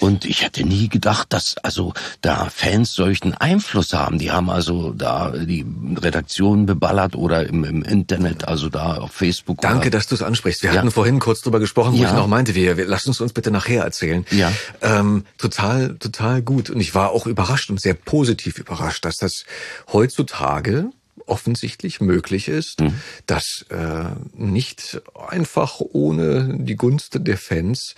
Und 0.00 0.24
ich 0.24 0.42
hätte 0.42 0.64
nie 0.64 0.88
gedacht, 0.88 1.32
dass 1.32 1.56
also 1.58 1.94
da 2.20 2.48
Fans 2.54 2.92
solchen 2.94 3.34
Einfluss 3.34 3.92
haben. 3.92 4.18
Die 4.18 4.30
haben 4.30 4.50
also 4.50 4.92
da 4.92 5.30
die 5.30 5.64
Redaktion 5.96 6.66
beballert 6.66 7.16
oder 7.16 7.46
im, 7.46 7.64
im 7.64 7.82
Internet, 7.82 8.46
also 8.46 8.68
da 8.68 8.98
auf 8.98 9.12
Facebook. 9.12 9.60
Danke, 9.60 9.90
dass 9.90 10.06
du 10.06 10.14
es 10.14 10.22
ansprichst. 10.22 10.62
Wir 10.62 10.72
ja. 10.72 10.78
hatten 10.78 10.90
vorhin 10.90 11.18
kurz 11.18 11.40
drüber 11.40 11.60
gesprochen, 11.60 11.94
wo 11.94 12.02
ja. 12.02 12.08
ich 12.08 12.14
noch 12.14 12.26
meinte, 12.26 12.54
wir, 12.54 12.76
wir 12.76 12.86
lass 12.86 13.06
uns 13.06 13.20
uns 13.20 13.32
bitte 13.32 13.50
nachher 13.50 13.84
erzählen. 13.84 14.26
Ja. 14.30 14.52
Ähm, 14.80 15.24
total, 15.38 15.96
total 15.98 16.42
gut. 16.42 16.70
Und 16.70 16.80
ich 16.80 16.94
war 16.94 17.10
auch 17.10 17.26
überrascht 17.26 17.70
und 17.70 17.80
sehr 17.80 17.94
positiv 17.94 18.58
überrascht, 18.58 19.04
dass 19.04 19.16
das 19.16 19.44
heutzutage 19.92 20.90
offensichtlich 21.32 22.02
möglich 22.02 22.48
ist, 22.48 22.82
mhm. 22.82 23.00
dass 23.24 23.64
äh, 23.70 24.04
nicht 24.36 25.00
einfach 25.28 25.80
ohne 25.80 26.58
die 26.58 26.76
Gunst 26.76 27.26
der 27.26 27.38
Fans 27.38 27.94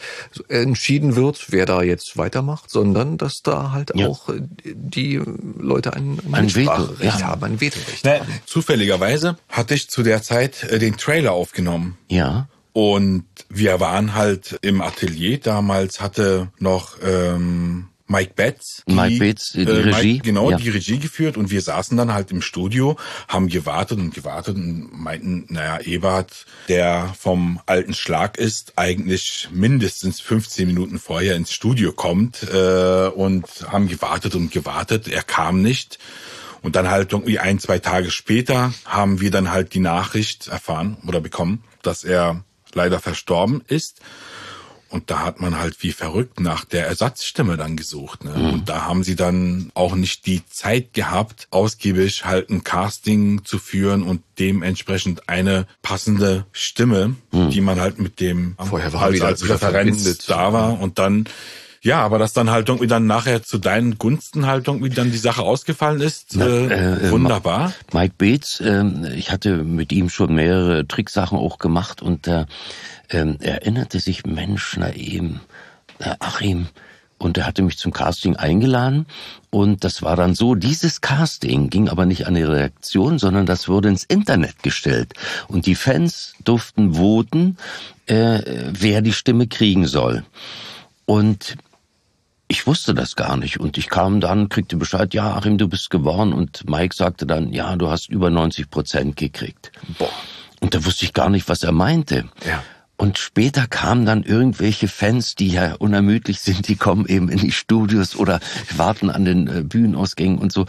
entschieden 0.48 1.16
wird, 1.16 1.46
wer 1.48 1.66
da 1.66 1.82
jetzt 1.82 2.16
weitermacht, 2.16 2.70
sondern 2.70 3.18
dass 3.18 3.40
da 3.42 3.72
halt 3.72 3.90
ja. 3.96 4.06
auch 4.06 4.30
die 4.64 5.20
Leute 5.58 5.94
ein, 5.94 6.20
ein, 6.26 6.34
ein 6.34 6.54
Veto 6.54 6.94
ja. 7.02 7.20
haben, 7.22 7.42
ein 7.42 7.60
Vetorecht 7.60 8.04
Na, 8.04 8.20
haben. 8.20 8.40
Zufälligerweise 8.46 9.36
hatte 9.48 9.74
ich 9.74 9.90
zu 9.90 10.04
der 10.04 10.22
Zeit 10.22 10.62
äh, 10.62 10.78
den 10.78 10.96
Trailer 10.96 11.32
aufgenommen. 11.32 11.98
Ja. 12.08 12.46
Und 12.72 13.24
wir 13.48 13.80
waren 13.80 14.14
halt 14.14 14.58
im 14.62 14.80
Atelier. 14.80 15.38
Damals 15.40 16.00
hatte 16.00 16.52
noch 16.60 16.98
ähm, 17.02 17.88
Mike 18.14 18.34
Betts. 18.36 18.82
Die, 18.86 18.94
Mike 18.94 19.18
Betts, 19.18 19.52
die, 19.52 19.64
äh, 19.64 19.70
Regie. 19.70 20.12
Mike, 20.12 20.22
genau, 20.22 20.50
ja. 20.50 20.56
die 20.56 20.70
Regie 20.70 20.98
geführt 20.98 21.36
und 21.36 21.50
wir 21.50 21.60
saßen 21.60 21.96
dann 21.96 22.14
halt 22.14 22.30
im 22.30 22.42
Studio, 22.42 22.96
haben 23.26 23.48
gewartet 23.48 23.98
und 23.98 24.14
gewartet 24.14 24.56
und 24.56 24.90
meinten, 24.92 25.46
naja, 25.48 25.80
Ebert, 25.80 26.46
der 26.68 27.12
vom 27.18 27.60
alten 27.66 27.92
Schlag 27.92 28.38
ist, 28.38 28.74
eigentlich 28.76 29.48
mindestens 29.50 30.20
15 30.20 30.68
Minuten 30.68 31.00
vorher 31.00 31.34
ins 31.34 31.52
Studio 31.52 31.92
kommt 31.92 32.44
äh, 32.44 33.08
und 33.08 33.46
haben 33.66 33.88
gewartet 33.88 34.36
und 34.36 34.52
gewartet. 34.52 35.08
Er 35.08 35.22
kam 35.22 35.60
nicht. 35.60 35.98
Und 36.62 36.76
dann 36.76 36.88
halt 36.88 37.12
irgendwie 37.12 37.40
ein, 37.40 37.58
zwei 37.58 37.78
Tage 37.78 38.10
später 38.10 38.72
haben 38.84 39.20
wir 39.20 39.30
dann 39.30 39.50
halt 39.50 39.74
die 39.74 39.80
Nachricht 39.80 40.48
erfahren 40.48 40.96
oder 41.06 41.20
bekommen, 41.20 41.64
dass 41.82 42.04
er 42.04 42.44
leider 42.72 43.00
verstorben 43.00 43.62
ist. 43.66 44.00
Und 44.94 45.10
da 45.10 45.24
hat 45.24 45.40
man 45.40 45.58
halt 45.58 45.82
wie 45.82 45.90
verrückt 45.90 46.38
nach 46.38 46.64
der 46.64 46.86
Ersatzstimme 46.86 47.56
dann 47.56 47.76
gesucht. 47.76 48.22
Ne? 48.22 48.30
Mhm. 48.30 48.50
Und 48.50 48.68
da 48.68 48.84
haben 48.84 49.02
sie 49.02 49.16
dann 49.16 49.72
auch 49.74 49.96
nicht 49.96 50.24
die 50.24 50.46
Zeit 50.46 50.94
gehabt, 50.94 51.48
ausgiebig 51.50 52.24
halt 52.24 52.48
ein 52.48 52.62
Casting 52.62 53.44
zu 53.44 53.58
führen 53.58 54.04
und 54.04 54.22
dementsprechend 54.38 55.28
eine 55.28 55.66
passende 55.82 56.46
Stimme, 56.52 57.16
mhm. 57.32 57.50
die 57.50 57.60
man 57.60 57.80
halt 57.80 57.98
mit 57.98 58.20
dem 58.20 58.54
Vorher 58.56 58.92
war 58.92 59.00
halt 59.00 59.20
als 59.20 59.48
Referenz 59.48 60.26
da 60.26 60.52
war. 60.52 60.78
Und 60.80 61.00
dann 61.00 61.24
ja, 61.84 62.00
aber 62.00 62.18
dass 62.18 62.32
dann 62.32 62.50
halt 62.50 62.68
irgendwie 62.68 62.86
dann 62.86 63.06
nachher 63.06 63.42
zu 63.42 63.58
deinen 63.58 63.98
Gunsten 63.98 64.46
halt 64.46 64.66
irgendwie 64.66 64.88
dann 64.88 65.12
die 65.12 65.18
Sache 65.18 65.42
ausgefallen 65.42 66.00
ist, 66.00 66.30
Na, 66.34 66.46
äh, 66.46 67.06
äh, 67.06 67.10
wunderbar. 67.10 67.72
Mike 67.92 68.14
Bates, 68.16 68.60
äh, 68.60 68.84
ich 69.14 69.30
hatte 69.30 69.58
mit 69.58 69.92
ihm 69.92 70.08
schon 70.08 70.34
mehrere 70.34 70.88
Tricksachen 70.88 71.38
auch 71.38 71.58
gemacht 71.58 72.00
und 72.00 72.26
äh, 72.26 72.46
ähm, 73.10 73.36
erinnerte 73.40 74.00
sich, 74.00 74.24
Mensch, 74.24 74.76
na 74.78 74.94
eben, 74.94 75.42
na 75.98 76.16
Achim, 76.20 76.68
und 77.18 77.36
er 77.36 77.46
hatte 77.46 77.62
mich 77.62 77.76
zum 77.76 77.92
Casting 77.92 78.36
eingeladen 78.36 79.06
und 79.50 79.84
das 79.84 80.02
war 80.02 80.16
dann 80.16 80.34
so, 80.34 80.54
dieses 80.54 81.02
Casting 81.02 81.68
ging 81.68 81.90
aber 81.90 82.06
nicht 82.06 82.26
an 82.26 82.34
die 82.34 82.42
Reaktion, 82.42 83.18
sondern 83.18 83.44
das 83.44 83.68
wurde 83.68 83.88
ins 83.90 84.04
Internet 84.04 84.62
gestellt 84.62 85.12
und 85.48 85.66
die 85.66 85.74
Fans 85.74 86.32
durften 86.44 86.94
voten, 86.94 87.58
äh, 88.06 88.40
wer 88.72 89.02
die 89.02 89.12
Stimme 89.12 89.46
kriegen 89.48 89.86
soll. 89.86 90.24
Und 91.06 91.56
ich 92.54 92.68
wusste 92.68 92.94
das 92.94 93.16
gar 93.16 93.36
nicht. 93.36 93.58
Und 93.58 93.78
ich 93.78 93.88
kam 93.88 94.20
dann, 94.20 94.48
kriegte 94.48 94.76
Bescheid, 94.76 95.12
ja, 95.12 95.34
Achim, 95.34 95.58
du 95.58 95.66
bist 95.66 95.90
geworden. 95.90 96.32
Und 96.32 96.70
Mike 96.70 96.94
sagte 96.94 97.26
dann, 97.26 97.52
ja, 97.52 97.74
du 97.74 97.90
hast 97.90 98.08
über 98.08 98.30
90 98.30 98.70
Prozent 98.70 99.16
gekriegt. 99.16 99.72
Boah. 99.98 100.08
Und 100.60 100.72
da 100.72 100.84
wusste 100.84 101.04
ich 101.04 101.12
gar 101.12 101.30
nicht, 101.30 101.48
was 101.48 101.64
er 101.64 101.72
meinte. 101.72 102.28
Ja. 102.46 102.62
Und 102.96 103.18
später 103.18 103.66
kamen 103.66 104.06
dann 104.06 104.22
irgendwelche 104.22 104.86
Fans, 104.86 105.34
die 105.34 105.48
ja 105.48 105.74
unermüdlich 105.74 106.40
sind, 106.40 106.68
die 106.68 106.76
kommen 106.76 107.06
eben 107.06 107.28
in 107.28 107.38
die 107.38 107.50
Studios 107.50 108.14
oder 108.14 108.38
warten 108.76 109.10
an 109.10 109.24
den 109.24 109.48
äh, 109.48 109.62
Bühnenausgängen 109.64 110.38
und 110.38 110.52
so. 110.52 110.66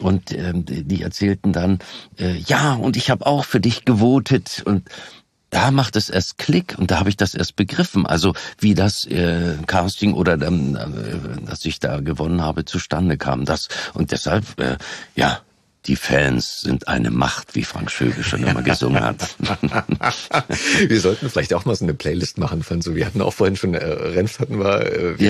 Und 0.00 0.32
ähm, 0.32 0.64
die 0.66 1.02
erzählten 1.02 1.52
dann, 1.52 1.78
äh, 2.18 2.36
ja, 2.36 2.74
und 2.74 2.96
ich 2.96 3.10
habe 3.10 3.26
auch 3.26 3.44
für 3.44 3.60
dich 3.60 3.84
gewotet. 3.84 4.64
Und 4.66 4.88
da 5.50 5.70
macht 5.70 5.96
es 5.96 6.10
erst 6.10 6.38
Klick 6.38 6.76
und 6.78 6.90
da 6.90 6.98
habe 6.98 7.08
ich 7.08 7.16
das 7.16 7.34
erst 7.34 7.56
begriffen. 7.56 8.06
Also 8.06 8.34
wie 8.58 8.74
das 8.74 9.04
äh, 9.06 9.54
Casting 9.66 10.14
oder 10.14 10.40
ähm, 10.40 10.76
äh, 10.76 11.46
dass 11.46 11.64
ich 11.64 11.80
da 11.80 12.00
gewonnen 12.00 12.42
habe 12.42 12.64
zustande 12.64 13.16
kam. 13.16 13.44
Das 13.44 13.68
und 13.94 14.12
deshalb 14.12 14.60
äh, 14.60 14.76
ja 15.14 15.40
die 15.86 15.96
Fans 15.96 16.60
sind 16.60 16.88
eine 16.88 17.10
Macht, 17.10 17.54
wie 17.54 17.64
Frank 17.64 17.90
Schöge 17.90 18.22
schon 18.22 18.42
immer 18.42 18.62
gesungen 18.62 19.02
hat. 19.02 19.36
wir 20.88 21.00
sollten 21.00 21.30
vielleicht 21.30 21.54
auch 21.54 21.64
mal 21.64 21.74
so 21.74 21.84
eine 21.84 21.94
Playlist 21.94 22.38
machen 22.38 22.62
von 22.62 22.82
so. 22.82 22.94
Wir 22.94 23.06
hatten 23.06 23.22
auch 23.22 23.32
vorhin 23.32 23.56
schon 23.56 23.74
äh, 23.74 23.84
Renf 23.84 24.38
hatten 24.38 24.58
wir, 24.58 24.92
äh, 24.92 25.18
wir 25.18 25.26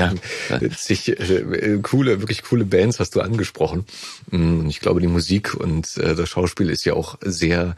ja. 0.50 0.60
sich 0.76 1.08
äh, 1.08 1.78
coole, 1.82 2.20
wirklich 2.20 2.42
coole 2.42 2.64
Bands 2.64 2.98
hast 2.98 3.14
du 3.14 3.20
angesprochen. 3.20 3.84
Mm, 4.30 4.60
und 4.60 4.68
ich 4.68 4.80
glaube, 4.80 5.00
die 5.00 5.06
Musik 5.06 5.54
und 5.54 5.96
äh, 5.98 6.14
das 6.14 6.28
Schauspiel 6.28 6.70
ist 6.70 6.84
ja 6.84 6.94
auch 6.94 7.18
sehr 7.20 7.76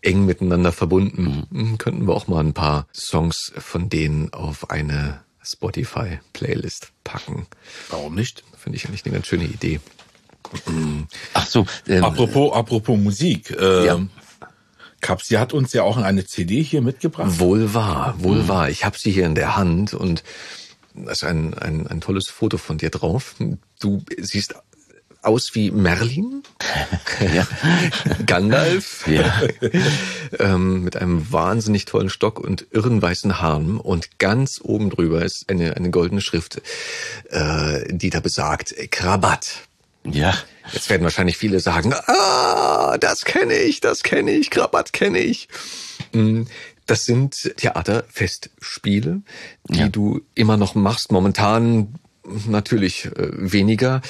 eng 0.00 0.24
miteinander 0.24 0.72
verbunden. 0.72 1.46
Mhm. 1.50 1.78
Könnten 1.78 2.06
wir 2.06 2.14
auch 2.14 2.28
mal 2.28 2.40
ein 2.40 2.54
paar 2.54 2.86
Songs 2.94 3.52
von 3.58 3.88
denen 3.88 4.32
auf 4.32 4.70
eine 4.70 5.20
Spotify-Playlist 5.42 6.92
packen. 7.02 7.46
Warum 7.90 8.14
nicht? 8.14 8.44
Finde 8.56 8.76
ich 8.76 8.86
eigentlich 8.86 9.04
eine 9.04 9.14
ganz 9.14 9.26
schöne 9.26 9.44
Idee. 9.44 9.80
Ach 11.34 11.46
so. 11.46 11.66
Ähm, 11.88 12.04
apropos, 12.04 12.52
apropos 12.54 12.98
Musik. 12.98 13.50
Äh, 13.50 13.86
ja. 13.86 14.00
Kapsi 15.00 15.34
hat 15.34 15.52
uns 15.52 15.72
ja 15.74 15.82
auch 15.82 15.98
eine 15.98 16.24
CD 16.24 16.62
hier 16.62 16.80
mitgebracht. 16.80 17.38
Wohl 17.38 17.74
wahr, 17.74 18.14
wohl 18.18 18.38
mhm. 18.38 18.48
wahr. 18.48 18.70
Ich 18.70 18.84
habe 18.84 18.98
sie 18.98 19.10
hier 19.10 19.26
in 19.26 19.34
der 19.34 19.56
Hand 19.56 19.92
und 19.92 20.24
da 20.94 21.12
ist 21.12 21.24
ein, 21.24 21.54
ein, 21.54 21.86
ein 21.86 22.00
tolles 22.00 22.28
Foto 22.28 22.56
von 22.56 22.78
dir 22.78 22.88
drauf. 22.88 23.34
Du 23.80 24.02
siehst 24.18 24.54
aus 25.20 25.54
wie 25.54 25.70
Merlin, 25.70 26.42
ja. 27.34 27.46
Gandalf, 28.26 29.06
ja. 29.06 29.42
ähm, 30.38 30.84
mit 30.84 30.96
einem 30.96 31.30
wahnsinnig 31.32 31.84
tollen 31.86 32.10
Stock 32.10 32.38
und 32.38 32.66
irren 32.70 33.00
weißen 33.02 33.40
Haaren. 33.40 33.78
Und 33.78 34.18
ganz 34.18 34.60
oben 34.62 34.90
drüber 34.90 35.22
ist 35.22 35.50
eine, 35.50 35.76
eine 35.76 35.90
goldene 35.90 36.20
Schrift, 36.20 36.62
äh, 37.30 37.92
die 37.92 38.10
da 38.10 38.20
besagt, 38.20 38.74
Krabat. 38.90 39.66
Ja. 40.06 40.34
Jetzt 40.72 40.88
werden 40.90 41.02
wahrscheinlich 41.02 41.36
viele 41.36 41.60
sagen, 41.60 41.94
ah, 41.94 42.96
das 42.98 43.24
kenne 43.24 43.54
ich, 43.54 43.80
das 43.80 44.02
kenne 44.02 44.30
ich, 44.30 44.50
Krabat 44.50 44.92
kenne 44.92 45.18
ich. 45.18 45.48
Mm, 46.12 46.44
das 46.86 47.04
sind 47.04 47.54
Theaterfestspiele, 47.56 49.22
die 49.68 49.78
ja. 49.78 49.88
du 49.88 50.20
immer 50.34 50.56
noch 50.56 50.74
machst. 50.74 51.12
Momentan 51.12 51.94
natürlich 52.46 53.06
äh, 53.06 53.30
weniger, 53.32 54.02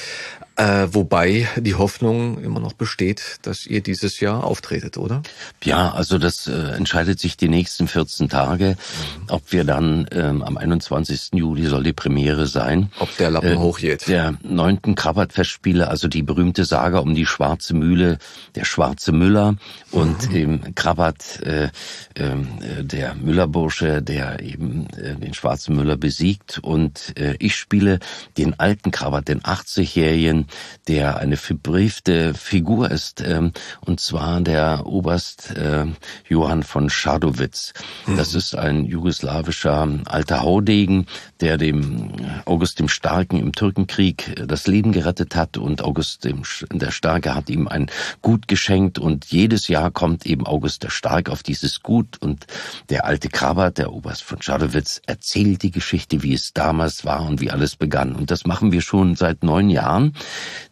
äh, 0.57 0.87
wobei 0.91 1.47
die 1.57 1.75
Hoffnung 1.75 2.41
immer 2.41 2.61
noch 2.61 2.73
besteht, 2.73 3.39
dass 3.41 3.65
ihr 3.65 3.81
dieses 3.81 4.21
Jahr 4.21 4.45
auftretet, 4.45 4.97
oder? 4.97 5.21
Ja, 5.63 5.91
also 5.91 6.17
das 6.17 6.47
äh, 6.47 6.51
entscheidet 6.51 7.19
sich 7.19 7.35
die 7.35 7.49
nächsten 7.49 7.87
14 7.89 8.29
Tage, 8.29 8.77
mhm. 8.77 9.29
ob 9.29 9.51
wir 9.51 9.65
dann 9.65 10.07
ähm, 10.11 10.41
am 10.41 10.55
21. 10.55 11.31
Juli 11.33 11.65
soll 11.67 11.83
die 11.83 11.93
Premiere 11.93 12.47
sein. 12.47 12.89
Ob 12.99 13.15
der 13.17 13.31
Lappen 13.31 13.53
äh, 13.53 13.57
hochgeht. 13.57 14.07
Der 14.07 14.35
neunten 14.43 14.95
Krabbat-Festspiele, 14.95 15.89
also 15.89 16.07
die 16.07 16.21
berühmte 16.21 16.63
Saga 16.63 16.99
um 16.99 17.15
die 17.15 17.25
schwarze 17.25 17.73
Mühle, 17.73 18.17
der 18.55 18.63
schwarze 18.63 19.11
Müller 19.11 19.55
und 19.91 20.29
mhm. 20.29 20.35
eben 20.35 20.75
Krabbat, 20.75 21.41
äh, 21.43 21.69
ähm, 22.15 22.47
äh, 22.61 22.83
der 22.83 23.15
Müllerbursche, 23.15 24.01
der 24.01 24.41
eben 24.41 24.87
äh, 24.91 25.15
den 25.15 25.33
schwarzen 25.33 25.75
Müller 25.75 25.97
besiegt 25.97 26.59
und 26.59 27.13
äh, 27.17 27.35
ich 27.39 27.55
spiele 27.57 27.99
den 28.37 28.57
alten 28.57 28.91
Krabbat, 28.91 29.27
den 29.27 29.41
80-jährigen 29.41 30.44
der 30.87 31.17
eine 31.17 31.37
verbriefte 31.37 32.33
Figur 32.33 32.91
ist, 32.91 33.21
ähm, 33.21 33.51
und 33.81 33.99
zwar 33.99 34.41
der 34.41 34.85
Oberst 34.85 35.55
äh, 35.55 35.85
Johann 36.27 36.63
von 36.63 36.89
Schadowitz. 36.89 37.73
Das 38.17 38.33
mhm. 38.33 38.37
ist 38.37 38.55
ein 38.55 38.85
jugoslawischer 38.85 39.87
alter 40.05 40.41
Haudegen, 40.41 41.07
der 41.41 41.57
dem 41.57 42.11
August 42.45 42.79
dem 42.79 42.89
Starken 42.89 43.39
im 43.39 43.51
Türkenkrieg 43.51 44.35
das 44.47 44.67
Leben 44.67 44.91
gerettet 44.91 45.35
hat 45.35 45.57
und 45.57 45.83
August 45.83 46.25
dem, 46.25 46.43
der 46.71 46.91
Starke 46.91 47.35
hat 47.35 47.49
ihm 47.49 47.67
ein 47.67 47.87
Gut 48.21 48.47
geschenkt 48.47 48.99
und 48.99 49.25
jedes 49.25 49.67
Jahr 49.67 49.91
kommt 49.91 50.25
eben 50.25 50.45
August 50.45 50.83
der 50.83 50.89
Stark 50.89 51.29
auf 51.29 51.43
dieses 51.43 51.81
Gut 51.81 52.17
und 52.21 52.45
der 52.89 53.05
alte 53.05 53.29
Krabat, 53.29 53.77
der 53.77 53.93
Oberst 53.93 54.23
von 54.23 54.41
Schadowitz, 54.41 55.01
erzählt 55.05 55.63
die 55.63 55.71
Geschichte, 55.71 56.23
wie 56.23 56.33
es 56.33 56.53
damals 56.53 57.05
war 57.05 57.25
und 57.25 57.41
wie 57.41 57.51
alles 57.51 57.75
begann. 57.75 58.15
Und 58.15 58.31
das 58.31 58.45
machen 58.45 58.71
wir 58.71 58.81
schon 58.81 59.15
seit 59.15 59.43
neun 59.43 59.69
Jahren 59.69 60.13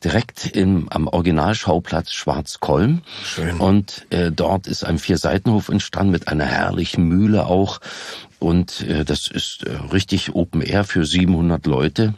direkt 0.04 0.56
im, 0.56 0.90
am 0.90 1.08
Originalschauplatz 1.08 2.12
Schwarzkolm. 2.12 3.02
Schön. 3.24 3.60
Und 3.60 4.06
äh, 4.10 4.32
dort 4.32 4.68
ist 4.68 4.84
ein 4.84 5.00
Vierseitenhof 5.00 5.70
entstanden 5.70 6.12
mit 6.12 6.28
einer 6.28 6.46
herrlichen 6.46 7.04
Mühle 7.04 7.46
auch. 7.46 7.80
Und 8.40 8.82
äh, 8.82 9.06
das 9.06 9.28
ist 9.28 9.64
äh, 9.64 9.72
richtig 9.92 10.36
Open 10.36 10.62
Air 10.62 10.84
für 10.84 11.06
700 11.06 11.66
Leute 11.66 12.14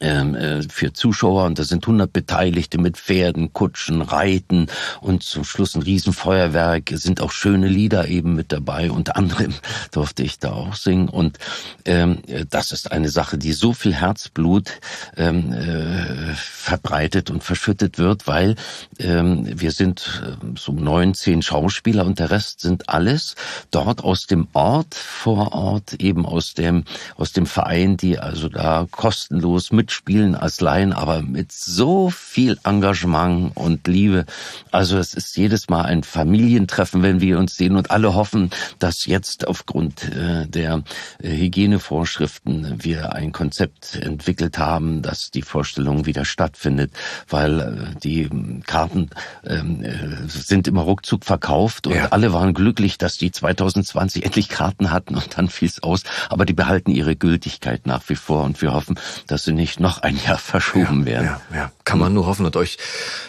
ähm, 0.00 0.34
äh, 0.34 0.62
für 0.62 0.92
Zuschauer 0.92 1.44
und 1.44 1.58
da 1.58 1.64
sind 1.64 1.84
100 1.84 2.12
Beteiligte 2.12 2.78
mit 2.78 2.96
Pferden, 2.96 3.52
Kutschen, 3.52 4.02
Reiten 4.02 4.68
und 5.00 5.22
zum 5.22 5.44
Schluss 5.44 5.74
ein 5.74 5.82
Riesenfeuerwerk. 5.82 6.90
Es 6.92 7.02
sind 7.02 7.20
auch 7.20 7.30
schöne 7.30 7.68
Lieder 7.68 8.08
eben 8.08 8.34
mit 8.34 8.52
dabei. 8.52 8.90
Unter 8.90 9.16
anderem 9.16 9.54
durfte 9.92 10.22
ich 10.22 10.38
da 10.38 10.52
auch 10.52 10.74
singen 10.74 11.08
und 11.08 11.38
ähm, 11.84 12.22
das 12.48 12.72
ist 12.72 12.92
eine 12.92 13.08
Sache, 13.08 13.38
die 13.38 13.52
so 13.52 13.72
viel 13.72 13.94
Herzblut 13.94 14.70
ähm, 15.16 15.52
äh, 15.52 16.34
verbreitet 16.34 17.30
und 17.30 17.44
verschüttet 17.44 17.98
wird, 17.98 18.26
weil 18.26 18.56
ähm, 18.98 19.46
wir 19.60 19.72
sind 19.72 20.22
äh, 20.24 20.58
so 20.58 20.72
neun, 20.72 21.14
zehn 21.14 21.42
Schauspieler 21.42 22.06
und 22.06 22.18
der 22.18 22.30
Rest 22.30 22.60
sind 22.60 22.88
alles 22.88 23.34
dort 23.70 24.02
aus 24.02 24.26
dem 24.26 24.48
Ort 24.52 24.94
vor 24.94 25.52
Ort, 25.52 25.94
eben 25.94 26.26
aus 26.26 26.54
dem 26.54 26.84
aus 27.16 27.32
dem 27.32 27.46
Verein, 27.46 27.96
die 27.96 28.18
also 28.18 28.48
da 28.48 28.86
kostenlos 28.90 29.72
mit 29.72 29.89
mitspielen 29.90 30.36
als 30.36 30.60
Laien, 30.60 30.92
aber 30.92 31.20
mit 31.20 31.50
so 31.50 32.10
viel 32.10 32.58
Engagement 32.62 33.56
und 33.56 33.88
Liebe. 33.88 34.24
Also 34.70 34.98
es 34.98 35.14
ist 35.14 35.36
jedes 35.36 35.68
Mal 35.68 35.82
ein 35.82 36.04
Familientreffen, 36.04 37.02
wenn 37.02 37.20
wir 37.20 37.40
uns 37.40 37.56
sehen 37.56 37.74
und 37.74 37.90
alle 37.90 38.14
hoffen, 38.14 38.50
dass 38.78 39.06
jetzt 39.06 39.48
aufgrund 39.48 40.04
äh, 40.14 40.46
der 40.46 40.84
äh, 41.20 41.30
Hygienevorschriften 41.30 42.84
wir 42.84 43.14
ein 43.14 43.32
Konzept 43.32 43.96
entwickelt 43.96 44.58
haben, 44.58 45.02
dass 45.02 45.32
die 45.32 45.42
Vorstellung 45.42 46.06
wieder 46.06 46.24
stattfindet, 46.24 46.92
weil 47.28 47.60
äh, 47.60 47.98
die 47.98 48.30
Karten 48.66 49.10
ähm, 49.44 49.84
sind 50.28 50.68
immer 50.68 50.82
ruckzuck 50.82 51.24
verkauft 51.24 51.88
und 51.88 51.96
ja. 51.96 52.08
alle 52.12 52.32
waren 52.32 52.54
glücklich, 52.54 52.96
dass 52.96 53.18
die 53.18 53.32
2020 53.32 54.24
endlich 54.24 54.48
Karten 54.48 54.92
hatten 54.92 55.16
und 55.16 55.36
dann 55.36 55.48
fiel 55.48 55.68
es 55.68 55.82
aus, 55.82 56.04
aber 56.28 56.44
die 56.44 56.52
behalten 56.52 56.92
ihre 56.92 57.16
Gültigkeit 57.16 57.88
nach 57.88 58.08
wie 58.08 58.14
vor 58.14 58.44
und 58.44 58.62
wir 58.62 58.72
hoffen, 58.72 58.96
dass 59.26 59.42
sie 59.42 59.52
nicht 59.52 59.79
noch 59.80 60.02
ein 60.02 60.18
Jahr 60.24 60.38
verschoben 60.38 61.00
ja, 61.00 61.06
werden. 61.06 61.26
Ja, 61.50 61.56
ja. 61.56 61.72
Kann 61.84 61.98
man 61.98 62.12
nur 62.12 62.26
hoffen 62.26 62.44
und 62.46 62.54
euch 62.56 62.76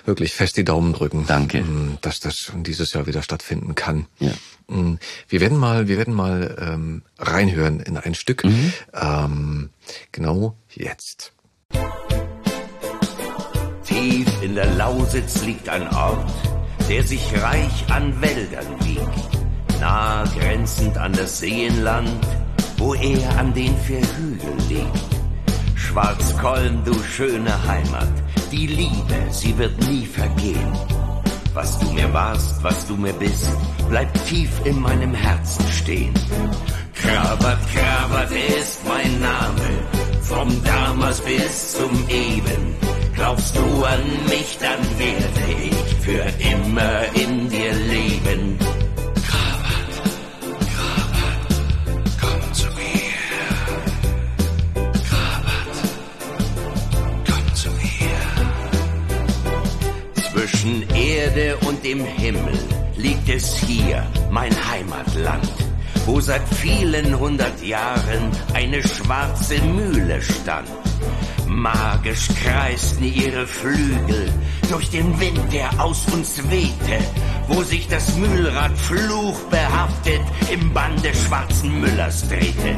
wirklich 0.05 0.33
fest 0.33 0.57
die 0.57 0.65
Daumen 0.65 0.93
drücken. 0.93 1.25
Danke. 1.25 1.61
Mm, 1.61 1.97
dass 2.01 2.19
das 2.19 2.51
dieses 2.55 2.93
Jahr 2.93 3.07
wieder 3.07 3.23
stattfinden 3.23 3.73
kann. 3.73 4.05
Ja. 4.19 4.31
Mm, 4.67 4.99
wir 5.29 5.39
werden 5.39 5.57
mal, 5.57 5.87
wir 5.87 5.97
werden 5.97 6.13
mal 6.13 6.55
ähm, 6.59 7.03
reinhören 7.17 7.79
in 7.79 7.97
ein 7.97 8.13
Stück. 8.13 8.43
Mhm. 8.43 8.73
Ähm, 8.93 9.69
genau 10.11 10.55
jetzt. 10.73 11.31
Tief 13.85 14.27
in 14.41 14.55
der 14.55 14.67
Lausitz 14.75 15.43
liegt 15.43 15.69
ein 15.69 15.87
Ort, 15.93 16.31
der 16.89 17.03
sich 17.03 17.21
reich 17.41 17.89
an 17.89 18.21
Wäldern 18.21 18.85
wiegt, 18.85 19.79
nah 19.79 20.25
grenzend 20.37 20.97
an 20.97 21.13
das 21.13 21.39
Seenland, 21.39 22.27
wo 22.77 22.93
er 22.93 23.39
an 23.39 23.53
den 23.53 23.77
vier 23.79 24.01
Hügeln 24.17 24.69
liegt. 24.69 25.20
Schwarzkolm, 25.81 26.83
du 26.85 26.93
schöne 27.03 27.51
Heimat, 27.67 28.13
die 28.51 28.67
Liebe, 28.67 29.17
sie 29.29 29.57
wird 29.57 29.77
nie 29.89 30.05
vergehen. 30.05 30.71
Was 31.53 31.79
du 31.79 31.91
mir 31.91 32.11
warst, 32.13 32.63
was 32.63 32.87
du 32.87 32.95
mir 32.95 33.13
bist, 33.13 33.47
bleibt 33.89 34.15
tief 34.27 34.49
in 34.63 34.79
meinem 34.79 35.13
Herzen 35.13 35.67
stehen. 35.67 36.13
Krabat, 36.93 37.59
Krabat 37.73 38.31
ist 38.31 38.79
mein 38.87 39.19
Name, 39.19 39.69
vom 40.21 40.63
damals 40.63 41.19
bis 41.21 41.73
zum 41.73 41.91
Eben. 42.09 42.75
Glaubst 43.15 43.55
du 43.57 43.83
an 43.83 44.03
mich, 44.29 44.57
dann 44.59 44.81
werde 44.99 45.43
ich 45.69 45.95
für 46.05 46.25
immer 46.53 47.03
in 47.15 47.49
dir 47.49 47.73
leben. 47.73 48.60
Dem 61.91 62.05
Himmel 62.05 62.57
liegt 62.95 63.27
es 63.27 63.53
hier, 63.53 64.07
mein 64.29 64.53
Heimatland, 64.71 65.51
wo 66.05 66.21
seit 66.21 66.47
vielen 66.47 67.19
hundert 67.19 67.61
Jahren 67.61 68.31
eine 68.53 68.81
schwarze 68.81 69.61
Mühle 69.61 70.21
stand. 70.21 70.69
Magisch 71.47 72.29
kreisten 72.41 73.03
ihre 73.03 73.45
Flügel 73.45 74.31
durch 74.69 74.89
den 74.89 75.19
Wind, 75.19 75.41
der 75.51 75.69
aus 75.83 76.05
uns 76.13 76.41
wehte, 76.49 77.03
wo 77.49 77.61
sich 77.61 77.89
das 77.89 78.15
Mühlrad 78.15 78.71
fluchbehaftet 78.77 80.21
im 80.49 80.71
Bann 80.71 80.95
des 81.01 81.21
schwarzen 81.25 81.81
Müllers 81.81 82.25
drehte. 82.29 82.77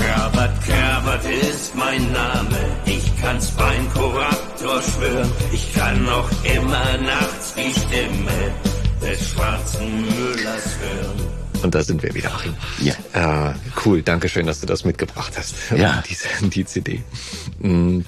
Krabat, 0.00 0.50
Krabat 0.64 1.24
ist 1.24 1.74
mein 1.74 2.12
Name. 2.12 2.58
Ich 2.86 3.10
kann's 3.20 3.50
beim 3.52 3.90
Korruptor 3.92 4.82
schwören. 4.82 5.30
Ich 5.52 5.72
kann 5.74 6.04
noch 6.04 6.30
immer 6.44 6.98
nachts 6.98 7.54
die 7.54 7.72
Stimme 7.72 8.52
des 9.00 9.30
schwarzen 9.30 10.02
Müllers 10.02 10.76
hören. 10.80 11.38
Und 11.62 11.74
da 11.74 11.82
sind 11.82 12.02
wir 12.02 12.14
wieder, 12.14 12.32
Achim. 12.32 12.54
Ja. 12.78 12.94
Äh, 13.50 13.54
cool, 13.84 14.02
danke 14.02 14.28
schön, 14.28 14.46
dass 14.46 14.60
du 14.60 14.66
das 14.66 14.84
mitgebracht 14.84 15.32
hast. 15.36 15.54
Ja. 15.76 16.02
Die, 16.40 16.48
die 16.50 16.64
CD. 16.64 17.02
Mhm. 17.58 18.04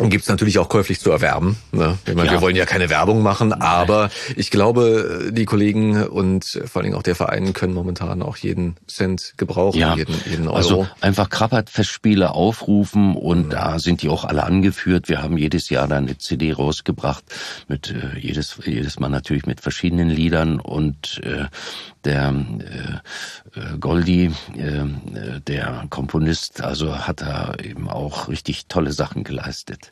Und 0.00 0.10
gibt's 0.10 0.28
natürlich 0.28 0.58
auch 0.58 0.68
käuflich 0.68 0.98
zu 1.00 1.10
erwerben. 1.10 1.56
Ne? 1.72 1.98
Ich 2.06 2.14
meine, 2.14 2.26
Ja. 2.26 2.32
Wir 2.32 2.40
wollen 2.40 2.56
ja 2.56 2.66
keine 2.66 2.90
Werbung 2.90 3.22
machen, 3.22 3.52
aber 3.52 4.10
ich 4.36 4.50
glaube, 4.50 5.30
die 5.32 5.44
Kollegen 5.44 6.02
und 6.04 6.44
vor 6.66 6.80
allen 6.80 6.84
Dingen 6.84 6.96
auch 6.96 7.02
der 7.02 7.14
Verein 7.14 7.52
können 7.52 7.74
momentan 7.74 8.22
auch 8.22 8.36
jeden 8.36 8.76
Cent 8.88 9.34
gebrauchen, 9.36 9.78
Ja, 9.78 9.94
jeden, 9.94 10.14
jeden 10.28 10.48
Euro. 10.48 10.56
also 10.56 10.88
einfach 11.00 11.28
Krabbert-Festspiele 11.30 12.32
aufrufen 12.32 13.14
und 13.14 13.50
da 13.52 13.78
sind 13.78 14.02
die 14.02 14.08
auch 14.08 14.24
alle 14.24 14.44
angeführt. 14.44 15.08
Wir 15.08 15.22
haben 15.22 15.36
jedes 15.36 15.68
Jahr 15.68 15.86
da 15.88 15.96
eine 15.96 16.16
CD 16.18 16.52
rausgebracht 16.52 17.24
mit 17.68 17.90
äh, 17.90 18.18
jedes 18.18 18.58
jedes 18.64 18.98
Mal 19.00 19.08
natürlich 19.10 19.46
mit 19.46 19.60
verschiedenen 19.60 20.08
Liedern 20.10 20.60
und 20.60 21.20
äh, 21.24 21.44
der 22.04 22.34
äh, 23.54 23.58
äh, 23.60 23.78
Goldi, 23.78 24.30
äh, 24.56 24.60
äh, 24.60 25.40
der 25.46 25.84
Komponist, 25.90 26.62
also 26.62 26.96
hat 27.06 27.20
da 27.20 27.54
eben 27.62 27.88
auch 27.90 28.28
richtig 28.28 28.66
tolle 28.68 28.92
Sachen 28.92 29.22
geleistet. 29.24 29.89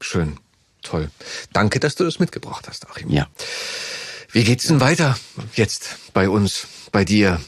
Schön, 0.00 0.38
toll. 0.82 1.10
Danke, 1.52 1.80
dass 1.80 1.94
du 1.94 2.04
das 2.04 2.18
mitgebracht 2.18 2.68
hast, 2.68 2.88
Achim. 2.88 3.10
Ja. 3.10 3.26
Wie 4.30 4.44
geht's 4.44 4.66
denn 4.66 4.80
weiter 4.80 5.18
jetzt 5.54 5.96
bei 6.12 6.28
uns, 6.28 6.66
bei 6.90 7.04
dir? 7.04 7.40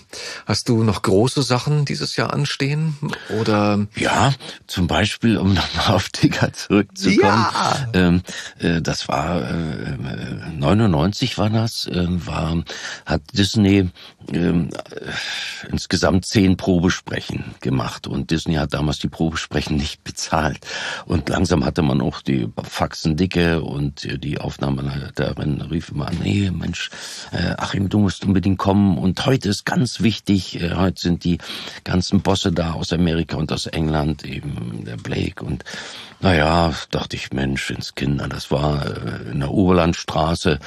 Hast 0.46 0.68
du 0.68 0.82
noch 0.82 1.02
große 1.02 1.42
Sachen 1.42 1.84
dieses 1.84 2.16
Jahr 2.16 2.32
anstehen? 2.32 2.96
Oder 3.40 3.86
Ja, 3.96 4.32
zum 4.66 4.86
Beispiel, 4.86 5.36
um 5.36 5.54
nochmal 5.54 5.94
auf 5.96 6.08
Tigger 6.08 6.52
zurückzukommen. 6.52 7.46
Ja. 7.52 7.88
Ähm, 7.92 8.22
äh, 8.58 8.80
das 8.80 9.08
war 9.08 9.42
äh, 9.42 9.92
äh, 9.92 10.50
99 10.56 11.38
war 11.38 11.50
das, 11.50 11.86
äh, 11.86 12.06
war 12.08 12.62
hat 13.06 13.22
Disney 13.32 13.90
ähm, 14.32 14.70
äh, 14.90 15.70
insgesamt 15.70 16.26
zehn 16.26 16.56
Probesprechen 16.56 17.54
gemacht 17.60 18.06
und 18.06 18.30
Disney 18.30 18.54
hat 18.54 18.74
damals 18.74 18.98
die 18.98 19.08
Probesprechen 19.08 19.76
nicht 19.76 20.04
bezahlt 20.04 20.66
und 21.06 21.28
langsam 21.28 21.64
hatte 21.64 21.82
man 21.82 22.00
auch 22.00 22.20
die 22.20 22.48
Faxen 22.62 23.16
dicke 23.16 23.62
und 23.62 24.08
die 24.24 24.38
Aufnahmeleiterin 24.38 25.60
rief 25.62 25.90
immer 25.90 26.08
an, 26.08 26.18
nee 26.22 26.50
Mensch, 26.50 26.90
äh, 27.32 27.54
Achim, 27.56 27.88
du 27.88 28.00
musst 28.00 28.24
unbedingt 28.24 28.58
kommen 28.58 28.98
und 28.98 29.16
heute 29.30 29.48
ist 29.48 29.64
ganz 29.64 30.00
wichtig, 30.00 30.60
äh, 30.60 30.74
heute 30.74 31.00
sind 31.00 31.22
die 31.22 31.38
ganzen 31.84 32.20
Bosse 32.20 32.50
da 32.50 32.72
aus 32.72 32.92
Amerika 32.92 33.36
und 33.36 33.52
aus 33.52 33.66
England, 33.66 34.24
eben 34.24 34.84
der 34.84 34.96
Blake 34.96 35.44
und 35.44 35.62
naja, 36.18 36.74
dachte 36.90 37.14
ich, 37.14 37.32
Mensch, 37.32 37.70
ins 37.70 37.94
Kinder, 37.94 38.28
das 38.28 38.50
war 38.50 38.84
äh, 38.84 39.30
in 39.30 39.38
der 39.38 39.52
Oberlandstraße, 39.52 40.58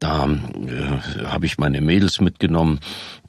da 0.00 0.26
äh, 0.26 1.26
habe 1.26 1.46
ich 1.46 1.58
meine 1.58 1.80
Mädels 1.80 2.20
mitgenommen. 2.20 2.80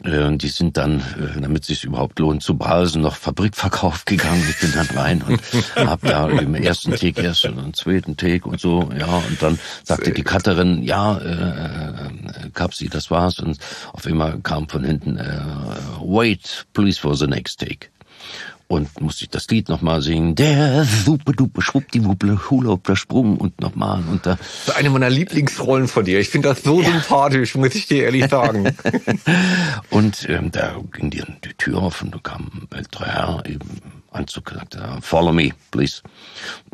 Äh, 0.03 0.35
die 0.38 0.48
sind 0.48 0.77
dann, 0.77 0.99
äh, 0.99 1.41
damit 1.41 1.64
es 1.64 1.68
sich 1.68 1.84
überhaupt 1.84 2.18
lohnt, 2.18 2.41
zu 2.41 2.57
Balsen 2.57 3.02
noch 3.02 3.18
Fabrikverkauf 3.18 4.06
gegangen. 4.06 4.43
Ich 4.49 4.60
bin 4.60 4.72
dann 4.73 4.98
rein 4.98 5.22
und 5.22 5.41
habe 5.76 6.07
da 6.07 6.30
im 6.30 6.56
ersten 6.56 6.95
Take 6.95 7.22
erst 7.22 7.45
und 7.45 7.60
im 7.60 7.73
zweiten 7.73 8.15
Take 8.15 8.48
und 8.48 8.60
so. 8.60 8.89
Ja, 8.98 9.18
und 9.18 9.41
dann 9.41 9.60
sagte 9.84 10.11
die 10.11 10.23
Cutterin, 10.23 10.81
ja, 10.81 11.18
äh, 11.18 12.45
äh, 12.45 12.49
Kapsi, 12.53 12.88
das 12.88 13.11
war's. 13.11 13.39
Und 13.39 13.57
auf 13.91 14.07
einmal 14.07 14.39
kam 14.39 14.68
von 14.69 14.84
hinten, 14.84 15.18
äh, 15.18 15.41
wait, 15.99 16.65
please 16.73 16.99
for 16.99 17.15
the 17.15 17.27
next 17.27 17.60
take. 17.60 17.89
Und 18.72 19.02
musste 19.02 19.26
ich 19.26 19.30
das 19.30 19.49
Lied 19.49 19.68
nochmal 19.68 20.02
singen. 20.02 20.34
Der 20.34 20.85
super 20.85 21.34
duper 21.34 21.61
schwuppdiwupple 21.61 22.49
Hula 22.49 22.77
der 22.77 22.95
Sprung 22.95 23.35
und 23.35 23.60
nochmal 23.60 24.02
und 24.10 24.26
da 24.26 24.38
Das 24.38 24.69
ist 24.69 24.76
eine 24.77 24.89
meiner 24.89 25.10
Lieblingsrollen 25.10 25.89
von 25.89 26.06
dir. 26.06 26.22
Ich 26.22 26.30
finde 26.30 26.48
das 26.48 26.64
so 26.64 26.81
sympathisch, 26.81 27.56
muss 27.56 27.76
ich 27.76 27.88
dir 27.88 28.06
ehrlich 28.06 28.30
sagen. 28.30 28.73
Und 29.89 30.26
ähm, 30.30 30.52
da 30.52 30.77
ging 30.93 31.10
die, 31.10 31.22
die 31.43 31.53
Tür 31.57 31.80
auf 31.81 32.02
und 32.02 32.15
da 32.15 32.19
kam 32.23 32.49
ein 32.53 32.77
älterer 32.77 33.06
Herr, 33.07 33.43
eben 33.45 34.01
Anzug, 34.12 34.52
sagte, 34.52 34.98
follow 35.02 35.32
me, 35.32 35.52
please. 35.72 36.02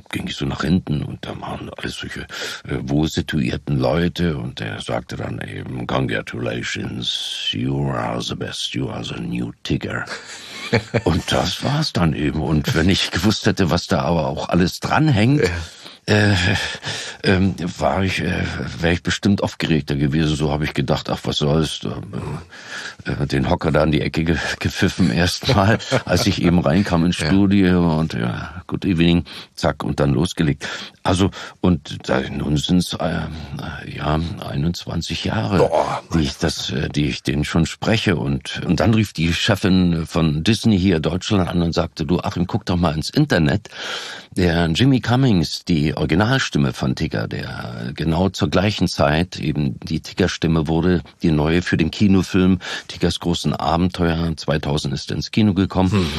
Ging 0.10 0.28
ich 0.28 0.36
so 0.36 0.46
nach 0.46 0.62
hinten 0.62 1.04
und 1.04 1.26
da 1.26 1.40
waren 1.40 1.70
alles 1.78 1.96
solche 1.96 2.22
äh, 2.22 2.80
wohl 2.82 3.08
situierten 3.08 3.78
Leute 3.78 4.38
und 4.38 4.60
er 4.60 4.82
sagte 4.82 5.18
dann 5.18 5.40
eben, 5.42 5.86
congratulations, 5.86 7.50
you 7.52 7.92
are 7.92 8.22
the 8.22 8.36
best, 8.36 8.74
you 8.74 8.90
are 8.90 9.04
the 9.04 9.20
new 9.20 9.52
Tigger. 9.64 10.06
und 11.04 11.32
das 11.32 11.64
war's 11.64 11.94
dann 11.94 12.14
eben. 12.14 12.42
Und 12.42 12.74
wenn 12.74 12.90
ich 12.90 13.12
gewusst 13.12 13.46
hätte, 13.46 13.70
was 13.70 13.88
da 13.88 14.02
aber 14.02 14.28
auch 14.28 14.50
alles 14.50 14.80
dranhängt, 14.80 15.44
äh, 16.08 16.34
ähm, 17.24 17.56
war 17.78 18.04
ich, 18.04 18.22
äh, 18.22 18.44
wäre 18.80 18.94
ich 18.94 19.04
bestimmt 19.04 19.44
aufgeregter 19.44 19.96
gewesen. 19.96 20.36
So 20.36 20.52
habe 20.52 20.64
ich 20.64 20.74
gedacht, 20.74 21.10
ach, 21.10 21.20
was 21.24 21.38
soll's, 21.38 21.82
da, 21.82 22.02
äh, 23.06 23.28
den 23.28 23.50
Hocker 23.50 23.72
da 23.72 23.84
in 23.84 23.92
die 23.92 24.02
Ecke 24.02 24.24
ge 24.24 24.38
gepfiffen 24.60 25.12
erstmal, 25.12 25.80
als 26.06 26.26
ich 26.26 26.42
eben 26.42 26.60
reinkam 26.60 27.06
ins 27.06 27.18
Studio 27.18 28.00
und 28.00 28.14
ja, 28.14 28.64
good 28.68 28.86
evening, 28.86 29.26
zack, 29.56 29.84
und 29.84 30.00
dann 30.00 30.12
losgelegt. 30.12 30.68
Also, 31.04 31.30
und 31.60 32.10
da, 32.10 32.22
nun 32.22 32.56
sind's 32.58 32.94
äh, 32.94 33.22
ja 33.86 34.20
21 34.50 35.26
Jahre, 35.26 35.58
Boah, 35.58 36.04
die 36.14 36.20
ich 36.20 36.38
das, 36.38 36.70
äh, 36.72 36.88
die 36.88 37.08
ich 37.08 37.24
den 37.24 37.44
schon 37.44 37.66
spreche. 37.66 38.16
Und, 38.16 38.62
und 38.66 38.80
dann 38.80 38.94
rief 38.94 39.12
die 39.12 39.34
Chefin 39.34 40.06
von 40.06 40.44
Disney 40.44 40.80
hier 40.80 41.00
Deutschland 41.00 41.50
an 41.50 41.62
und 41.62 41.74
sagte, 41.74 42.06
du 42.06 42.20
Achim, 42.20 42.48
guck 42.48 42.66
doch 42.66 42.78
mal 42.78 42.96
ins 42.96 43.10
Internet. 43.10 43.70
Der 44.32 44.68
Jimmy 44.68 45.00
Cummings, 45.00 45.66
die 45.66 45.97
Originalstimme 45.98 46.74
von 46.74 46.96
Tigger, 46.96 47.28
der 47.28 47.92
genau 47.96 48.30
zur 48.30 48.50
gleichen 48.50 48.88
Zeit 48.88 49.40
eben 49.40 49.80
die 49.82 50.00
Tigger-Stimme 50.00 50.68
wurde, 50.68 51.02
die 51.24 51.32
neue 51.32 51.62
für 51.62 51.78
den 51.78 51.92
Kinofilm 51.92 52.60
Tiggers 52.88 53.20
großen 53.20 53.54
Abenteuer 53.54 54.36
2000 54.36 54.94
ist 54.94 55.12
er 55.12 55.18
ins 55.18 55.32
Kino 55.32 55.54
gekommen. 55.54 56.10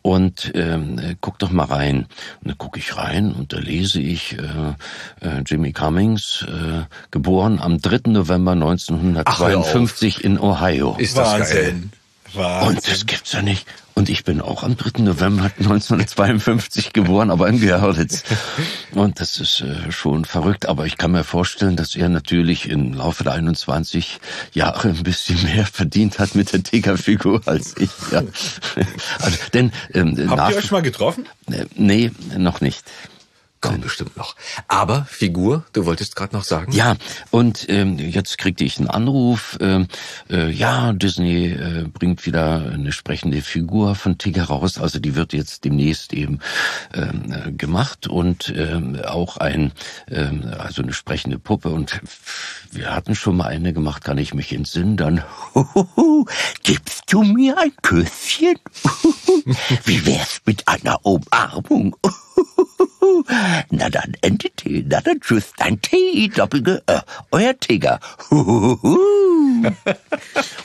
Und 0.00 0.52
ähm, 0.54 0.98
äh, 0.98 1.16
guck 1.20 1.38
doch 1.40 1.50
mal 1.50 1.64
rein. 1.64 2.06
Und 2.40 2.48
dann 2.48 2.58
gucke 2.58 2.78
ich 2.78 2.96
rein 2.96 3.32
und 3.32 3.52
da 3.52 3.58
lese 3.58 4.00
ich 4.00 4.38
äh, 4.38 5.26
äh, 5.26 5.42
Jimmy 5.44 5.72
Cummings, 5.72 6.46
äh, 6.48 6.84
geboren 7.10 7.58
am 7.60 7.80
3. 7.80 8.12
November 8.12 8.52
1952 8.52 10.24
in 10.24 10.38
Ohio. 10.38 10.94
Ist 10.98 11.18
das 11.18 11.50
geil. 11.50 11.82
Wahnsinn. 12.34 12.68
Und 12.76 12.88
das 12.88 13.06
gibt's 13.06 13.32
ja 13.32 13.42
nicht. 13.42 13.66
Und 13.94 14.08
ich 14.08 14.22
bin 14.22 14.40
auch 14.40 14.62
am 14.62 14.76
3. 14.76 15.02
November 15.02 15.50
1952 15.58 16.92
geboren, 16.92 17.32
aber 17.32 17.48
in 17.48 17.60
Görlitz. 17.60 18.22
Und 18.92 19.18
das 19.18 19.38
ist 19.38 19.60
äh, 19.60 19.90
schon 19.90 20.24
verrückt. 20.24 20.66
Aber 20.66 20.86
ich 20.86 20.98
kann 20.98 21.10
mir 21.10 21.24
vorstellen, 21.24 21.74
dass 21.74 21.96
er 21.96 22.08
natürlich 22.08 22.68
im 22.68 22.94
Laufe 22.94 23.24
der 23.24 23.32
21 23.32 24.20
Jahre 24.52 24.90
ein 24.90 25.02
bisschen 25.02 25.42
mehr 25.42 25.66
verdient 25.66 26.20
hat 26.20 26.36
mit 26.36 26.52
der 26.52 26.62
Tigerfigur 26.62 27.40
als 27.46 27.76
ich. 27.76 27.90
Ja. 28.12 28.22
Also, 29.20 29.38
denn 29.52 29.72
ähm, 29.94 30.16
Habt 30.28 30.36
nach, 30.36 30.50
ihr 30.50 30.56
euch 30.58 30.70
mal 30.70 30.82
getroffen? 30.82 31.26
äh, 31.50 31.64
nee, 31.74 32.12
noch 32.36 32.60
nicht. 32.60 32.84
Kommt 33.60 33.80
bestimmt 33.80 34.16
noch. 34.16 34.36
Aber 34.68 35.04
Figur, 35.06 35.64
du 35.72 35.84
wolltest 35.84 36.14
gerade 36.14 36.36
noch 36.36 36.44
sagen? 36.44 36.70
Ja, 36.70 36.94
und 37.30 37.68
ähm, 37.68 37.98
jetzt 37.98 38.38
kriegte 38.38 38.62
ich 38.62 38.78
einen 38.78 38.88
Anruf, 38.88 39.58
ähm, 39.60 39.88
äh, 40.30 40.48
ja, 40.50 40.92
Disney 40.92 41.46
äh, 41.46 41.84
bringt 41.92 42.24
wieder 42.24 42.70
eine 42.72 42.92
sprechende 42.92 43.42
Figur 43.42 43.96
von 43.96 44.16
Tigger 44.16 44.44
raus, 44.44 44.78
also 44.78 45.00
die 45.00 45.16
wird 45.16 45.32
jetzt 45.32 45.64
demnächst 45.64 46.12
eben 46.12 46.38
ähm, 46.94 47.32
äh, 47.32 47.50
gemacht 47.50 48.06
und 48.06 48.52
ähm, 48.56 49.00
auch 49.04 49.38
ein, 49.38 49.72
ähm, 50.08 50.44
also 50.56 50.82
eine 50.82 50.92
sprechende 50.92 51.40
Puppe 51.40 51.70
und 51.70 52.00
wir 52.70 52.94
hatten 52.94 53.16
schon 53.16 53.36
mal 53.38 53.46
eine 53.46 53.72
gemacht, 53.72 54.04
kann 54.04 54.18
ich 54.18 54.34
mich 54.34 54.52
entsinnen, 54.52 54.96
dann 54.96 55.24
Huhuhu, 55.54 56.26
gibst 56.62 57.12
du 57.12 57.22
mir 57.22 57.58
ein 57.58 57.72
Küsschen? 57.82 58.54
Wie 59.84 60.06
wär's 60.06 60.42
mit 60.44 60.68
einer 60.68 61.04
Umarmung? 61.04 61.96
Na 63.70 63.90
dann, 63.90 64.14
Entity, 64.22 64.84
na 64.88 65.00
dann 65.00 65.20
tschüss, 65.20 65.52
dein 65.56 65.80
T, 65.80 66.28
Doppelge, 66.28 66.82
äh, 66.86 67.00
euer 67.30 67.58
Tiger. 67.58 68.00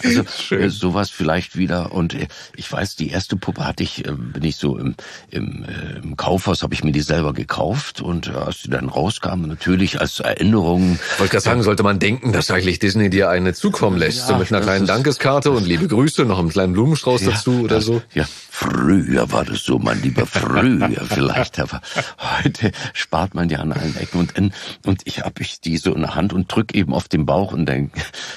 Also 0.03 0.23
Schön. 0.37 0.69
sowas 0.69 1.09
vielleicht 1.09 1.57
wieder. 1.57 1.93
Und 1.93 2.15
ich 2.55 2.71
weiß, 2.71 2.95
die 2.95 3.09
erste 3.09 3.35
Puppe 3.35 3.65
hatte 3.65 3.83
ich, 3.83 4.03
bin 4.03 4.43
ich 4.43 4.57
so 4.57 4.77
im, 4.77 4.95
im, 5.29 5.65
im 6.03 6.17
Kaufhaus, 6.17 6.63
habe 6.63 6.73
ich 6.73 6.83
mir 6.83 6.91
die 6.91 7.01
selber 7.01 7.33
gekauft 7.33 8.01
und 8.01 8.29
als 8.29 8.63
die 8.63 8.69
dann 8.69 8.89
rauskam, 8.89 9.47
natürlich 9.47 9.99
als 9.99 10.19
Erinnerung. 10.19 10.99
Ich 11.13 11.19
wollte 11.19 11.31
gerade 11.31 11.43
sagen, 11.43 11.63
sollte 11.63 11.83
man 11.83 11.99
denken, 11.99 12.33
dass 12.33 12.51
eigentlich 12.51 12.79
Disney 12.79 13.09
dir 13.09 13.29
eine 13.29 13.53
zukommen 13.53 13.97
lässt, 13.97 14.19
ja, 14.19 14.27
so 14.27 14.35
mit 14.35 14.51
einer 14.51 14.61
kleinen 14.61 14.85
Dankeskarte 14.85 15.51
und 15.51 15.65
liebe 15.65 15.87
Grüße, 15.87 16.25
noch 16.25 16.39
einen 16.39 16.49
kleinen 16.49 16.73
Blumenstrauß 16.73 17.21
ja, 17.21 17.31
dazu 17.31 17.61
oder 17.61 17.75
das, 17.75 17.85
so. 17.85 18.01
Ja, 18.13 18.25
früher 18.55 19.31
war 19.31 19.45
das 19.45 19.63
so, 19.63 19.79
mein 19.79 19.99
Lieber, 20.03 20.27
früher 20.27 20.91
vielleicht, 21.07 21.59
aber 21.59 21.81
heute 22.19 22.71
spart 22.93 23.33
man 23.33 23.49
ja 23.49 23.59
an 23.59 23.71
allen 23.71 23.97
Ecken 23.97 24.19
und 24.19 24.37
und 24.85 25.01
ich 25.05 25.21
habe 25.21 25.41
ich 25.41 25.59
die 25.59 25.77
so 25.77 25.91
in 25.95 26.01
der 26.01 26.13
Hand 26.13 26.33
und 26.33 26.53
drück 26.53 26.75
eben 26.75 26.93
auf 26.93 27.07
den 27.07 27.25
Bauch 27.25 27.51
und 27.51 27.65
dann 27.65 27.91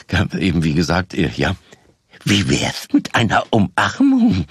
eben 0.39 0.65
wie 0.65 0.73
gesagt, 0.73 1.13
ja, 1.13 1.55
wie 2.25 2.49
wär's 2.49 2.89
mit 2.95 3.15
einer 3.15 3.45
Umarmung? 3.51 4.47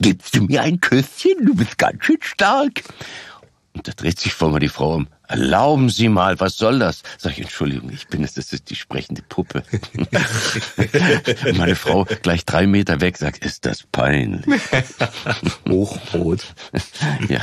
Gibst 0.00 0.34
du 0.34 0.42
mir 0.42 0.62
ein 0.62 0.80
Küsschen? 0.80 1.46
Du 1.46 1.54
bist 1.54 1.78
ganz 1.78 2.04
schön 2.04 2.18
stark. 2.20 2.82
Und 3.74 3.86
da 3.86 3.92
dreht 3.92 4.18
sich 4.18 4.34
vor 4.34 4.50
mir 4.50 4.58
die 4.58 4.68
Frau 4.68 4.96
um. 4.96 5.06
Erlauben 5.28 5.88
Sie 5.88 6.08
mal, 6.08 6.38
was 6.40 6.56
soll 6.56 6.78
das? 6.78 7.02
Sag 7.18 7.32
ich, 7.32 7.40
Entschuldigung, 7.40 7.90
ich 7.90 8.06
bin 8.08 8.22
es, 8.22 8.34
das 8.34 8.52
ist 8.52 8.70
die 8.70 8.76
sprechende 8.76 9.22
Puppe. 9.22 9.62
meine 11.56 11.74
Frau 11.74 12.04
gleich 12.22 12.44
drei 12.44 12.66
Meter 12.66 13.00
weg 13.00 13.16
sagt, 13.18 13.44
ist 13.44 13.66
das 13.66 13.82
peinlich. 13.84 14.44
Hochrot. 15.68 16.54
ja. 17.28 17.40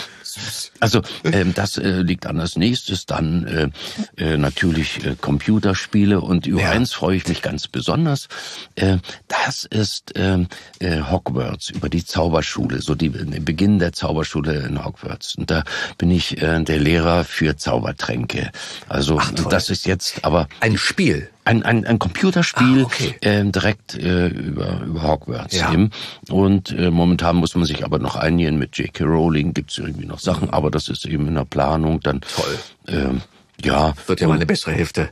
Also 0.80 1.02
ähm, 1.24 1.54
das 1.54 1.78
äh, 1.78 2.02
liegt 2.02 2.26
an 2.26 2.40
als 2.40 2.56
nächstes. 2.56 3.06
Dann 3.06 3.74
äh, 4.18 4.24
äh, 4.24 4.38
natürlich 4.38 5.06
äh, 5.06 5.16
Computerspiele 5.20 6.22
und 6.22 6.48
über 6.48 6.62
ja. 6.62 6.72
eins 6.72 6.94
freue 6.94 7.18
ich 7.18 7.28
mich 7.28 7.42
ganz 7.42 7.68
besonders. 7.68 8.28
Äh, 8.76 8.98
das 9.28 9.66
ist 9.66 10.16
äh, 10.16 10.46
äh, 10.80 11.02
Hogwarts 11.02 11.70
über 11.70 11.90
die 11.90 12.06
Zauberschule, 12.06 12.82
so 12.82 12.96
die 12.96 13.10
Beginn 13.10 13.80
der 13.80 13.94
Zauberschule 13.94 14.62
in 14.62 14.84
Hogwarts. 14.84 15.36
Und 15.36 15.52
da 15.52 15.64
bin 15.98 16.12
ich 16.12 16.42
äh, 16.42 16.64
der 16.64 16.80
Lehrer 16.80 17.24
für 17.24 17.56
Zaubertränke. 17.56 18.52
Also 18.90 19.20
Ach, 19.20 19.32
das 19.50 19.70
ist 19.70 19.86
jetzt 19.86 20.24
aber 20.24 20.48
ein 20.60 20.78
Spiel 20.78 21.30
ein, 21.46 21.64
ein, 21.64 21.86
ein 21.86 22.00
Computerspiel 22.00 22.82
ah, 22.82 22.86
okay. 22.86 23.16
äh, 23.22 23.44
direkt 23.44 23.96
äh, 23.96 24.28
über, 24.28 24.82
über 24.82 25.04
Hogwarts 25.04 25.56
ja. 25.56 25.72
eben. 25.72 25.92
Und 26.30 26.72
äh, 26.72 26.90
momentan 26.90 27.36
muss 27.36 27.56
man 27.56 27.66
sich 27.66 27.84
aber 27.84 28.00
noch 28.00 28.16
einigen 28.16 28.58
mit 28.58 28.78
J.K. 28.78 29.04
Rowling, 29.04 29.54
gibt's 29.54 29.78
irgendwie 29.78 30.06
noch 30.06 30.20
Sachen, 30.20 30.50
aber 30.50 30.72
das 30.72 30.90
ist 30.90 31.06
eben 31.06 31.28
in 31.28 31.36
der 31.36 31.46
Planung. 31.46 32.00
Dann 32.02 32.22
Toll. 32.22 32.60
Äh, 32.88 33.20
ja. 33.62 33.94
Wird 34.08 34.20
ja 34.20 34.28
meine 34.28 34.46
bessere 34.46 34.72
Hälfte 34.72 35.10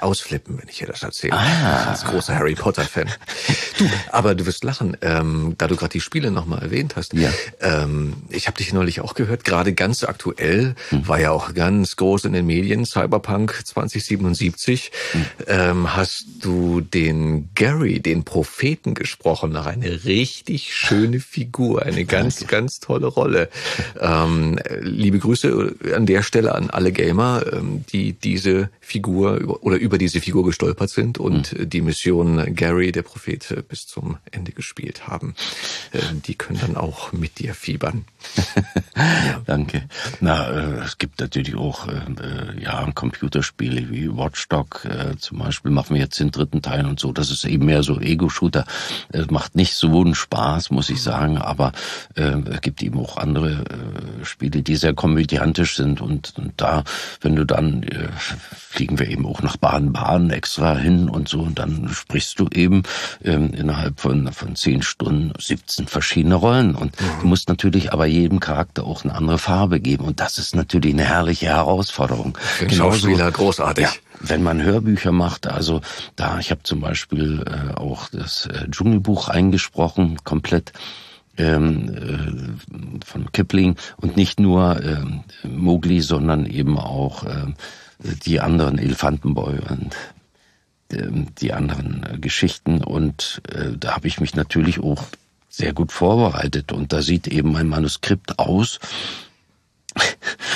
ausflippen, 0.00 0.58
wenn 0.58 0.68
ich 0.68 0.78
dir 0.78 0.86
das 0.86 1.02
erzähle. 1.02 1.32
Ah. 1.32 1.90
Als 1.90 2.04
großer 2.04 2.34
Harry 2.34 2.54
Potter-Fan. 2.54 3.08
du, 3.78 3.90
aber 4.12 4.34
du 4.34 4.46
wirst 4.46 4.64
lachen, 4.64 4.96
ähm, 5.02 5.54
da 5.58 5.66
du 5.66 5.76
gerade 5.76 5.92
die 5.92 6.00
Spiele 6.00 6.30
nochmal 6.30 6.62
erwähnt 6.62 6.96
hast. 6.96 7.14
Ja. 7.14 7.30
Ähm, 7.60 8.14
ich 8.28 8.46
habe 8.46 8.58
dich 8.58 8.72
neulich 8.72 9.00
auch 9.00 9.14
gehört, 9.14 9.44
gerade 9.44 9.72
ganz 9.72 10.04
aktuell, 10.04 10.74
hm. 10.90 11.08
war 11.08 11.20
ja 11.20 11.30
auch 11.30 11.54
ganz 11.54 11.96
groß 11.96 12.26
in 12.26 12.32
den 12.32 12.46
Medien, 12.46 12.84
Cyberpunk 12.84 13.60
2077. 13.64 14.92
Hm. 15.12 15.26
Ähm, 15.46 15.96
hast 15.96 16.26
du 16.42 16.80
den 16.80 17.50
Gary, 17.54 18.00
den 18.00 18.24
Propheten 18.24 18.94
gesprochen, 18.94 19.50
nach 19.50 19.66
eine 19.66 20.04
richtig 20.04 20.74
schöne 20.74 21.20
Figur, 21.20 21.82
eine 21.82 22.04
ganz, 22.04 22.46
ganz 22.46 22.78
tolle 22.80 23.06
Rolle. 23.06 23.48
Ähm, 23.98 24.58
liebe 24.80 25.18
Grüße 25.18 25.74
an 25.94 26.06
der 26.06 26.22
Stelle 26.22 26.54
an 26.54 26.70
alle 26.70 26.92
Gamer. 26.92 27.42
Die 27.92 28.12
diese 28.12 28.70
Figur 28.80 29.58
oder 29.62 29.76
über 29.76 29.98
diese 29.98 30.20
Figur 30.20 30.44
gestolpert 30.44 30.90
sind 30.90 31.18
und 31.18 31.52
mhm. 31.52 31.70
die 31.70 31.80
Mission 31.80 32.54
Gary, 32.54 32.92
der 32.92 33.02
Prophet, 33.02 33.50
äh, 33.50 33.62
bis 33.66 33.86
zum 33.86 34.18
Ende 34.30 34.52
gespielt 34.52 35.06
haben. 35.06 35.34
Ähm, 35.92 36.22
die 36.22 36.34
können 36.34 36.60
dann 36.60 36.76
auch 36.76 37.12
mit 37.12 37.38
dir 37.38 37.54
fiebern. 37.54 38.04
ja. 38.96 39.42
Danke. 39.46 39.84
Na, 40.20 40.50
äh, 40.50 40.84
es 40.84 40.98
gibt 40.98 41.20
natürlich 41.20 41.54
auch 41.54 41.88
äh, 41.88 41.92
äh, 41.92 42.62
ja 42.62 42.90
Computerspiele 42.92 43.90
wie 43.90 44.14
Watchdog 44.14 44.84
äh, 44.84 45.16
zum 45.18 45.38
Beispiel 45.38 45.70
machen 45.70 45.94
wir 45.94 46.02
jetzt 46.02 46.18
den 46.20 46.30
dritten 46.30 46.62
Teil 46.62 46.86
und 46.86 47.00
so. 47.00 47.12
Das 47.12 47.30
ist 47.30 47.44
eben 47.44 47.66
mehr 47.66 47.82
so 47.82 48.00
Ego-Shooter. 48.00 48.64
Es 49.10 49.30
macht 49.30 49.54
nicht 49.54 49.74
so 49.74 50.00
einen 50.00 50.14
Spaß, 50.14 50.70
muss 50.70 50.90
ich 50.90 51.02
sagen, 51.02 51.38
aber 51.38 51.72
äh, 52.16 52.36
es 52.50 52.60
gibt 52.60 52.82
eben 52.82 52.98
auch 52.98 53.16
andere 53.16 53.64
äh, 53.64 54.24
Spiele, 54.24 54.62
die 54.62 54.76
sehr 54.76 54.94
komödiantisch 54.94 55.76
sind 55.76 56.00
und, 56.00 56.34
und 56.36 56.52
da, 56.56 56.84
wenn 57.20 57.36
du 57.36 57.44
dann 57.60 57.82
äh, 57.82 58.08
fliegen 58.52 58.98
wir 58.98 59.08
eben 59.08 59.26
auch 59.26 59.42
nach 59.42 59.56
Baden-Baden 59.56 60.30
extra 60.30 60.76
hin 60.76 61.08
und 61.08 61.28
so 61.28 61.40
und 61.40 61.58
dann 61.58 61.88
sprichst 61.92 62.38
du 62.38 62.48
eben 62.52 62.82
ähm, 63.24 63.52
innerhalb 63.52 64.00
von 64.00 64.32
von 64.32 64.56
zehn 64.56 64.82
Stunden 64.82 65.32
17 65.38 65.86
verschiedene 65.86 66.34
Rollen 66.34 66.74
und 66.74 66.98
mhm. 67.00 67.06
du 67.20 67.26
musst 67.26 67.48
natürlich 67.48 67.92
aber 67.92 68.06
jedem 68.06 68.40
Charakter 68.40 68.84
auch 68.84 69.04
eine 69.04 69.14
andere 69.14 69.38
Farbe 69.38 69.80
geben. 69.80 70.04
Und 70.04 70.20
das 70.20 70.38
ist 70.38 70.54
natürlich 70.54 70.92
eine 70.94 71.04
herrliche 71.04 71.46
Herausforderung. 71.46 72.38
Den 72.60 72.70
Schauspieler 72.70 73.30
großartig. 73.30 73.84
Ja, 73.84 73.92
wenn 74.20 74.42
man 74.42 74.62
Hörbücher 74.62 75.12
macht, 75.12 75.46
also 75.46 75.80
da, 76.16 76.38
ich 76.38 76.50
habe 76.50 76.62
zum 76.62 76.80
Beispiel 76.80 77.44
äh, 77.46 77.74
auch 77.74 78.08
das 78.08 78.46
äh, 78.46 78.70
Dschungelbuch 78.70 79.28
eingesprochen, 79.28 80.18
komplett 80.24 80.72
ähm, 81.40 82.60
äh, 83.00 83.04
von 83.04 83.32
Kipling 83.32 83.76
und 83.96 84.16
nicht 84.16 84.40
nur 84.40 84.82
äh, 84.82 85.46
Mowgli, 85.46 86.00
sondern 86.00 86.46
eben 86.46 86.78
auch 86.78 87.24
äh, 87.24 87.46
die 88.24 88.40
anderen 88.40 88.78
Elefantenboy 88.78 89.58
und 89.68 89.96
ähm, 90.92 91.26
die 91.40 91.52
anderen 91.52 92.04
äh, 92.04 92.18
Geschichten 92.18 92.82
und 92.82 93.42
äh, 93.52 93.76
da 93.78 93.94
habe 93.96 94.08
ich 94.08 94.20
mich 94.20 94.34
natürlich 94.34 94.80
auch 94.80 95.04
sehr 95.48 95.72
gut 95.72 95.92
vorbereitet 95.92 96.72
und 96.72 96.92
da 96.92 97.02
sieht 97.02 97.26
eben 97.26 97.52
mein 97.52 97.68
Manuskript 97.68 98.38
aus. 98.38 98.78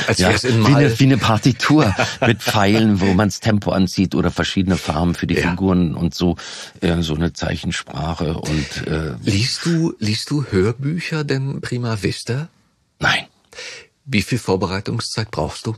Als 0.06 0.18
ja, 0.18 0.31
wie, 0.43 0.74
eine, 0.74 0.98
wie 0.98 1.05
eine 1.05 1.18
Partitur 1.18 1.94
mit 2.26 2.43
Pfeilen, 2.43 3.01
wo 3.01 3.14
man 3.14 3.28
das 3.28 3.40
Tempo 3.40 3.70
anzieht 3.70 4.14
oder 4.14 4.31
verschiedene 4.31 4.76
Farben 4.76 5.14
für 5.14 5.26
die 5.26 5.35
ja. 5.35 5.51
Figuren 5.51 5.94
und 5.94 6.14
so 6.14 6.36
äh, 6.81 7.02
so 7.02 7.14
eine 7.14 7.32
Zeichensprache 7.32 8.35
und 8.35 8.86
äh, 8.86 9.14
liest 9.22 9.64
du 9.64 9.94
liest 9.98 10.31
du 10.31 10.44
Hörbücher 10.44 11.24
denn 11.24 11.60
prima 11.60 12.02
vista? 12.02 12.48
Nein. 13.01 13.26
Wie 14.05 14.22
viel 14.22 14.39
Vorbereitungszeit 14.39 15.31
brauchst 15.31 15.66
du? 15.66 15.76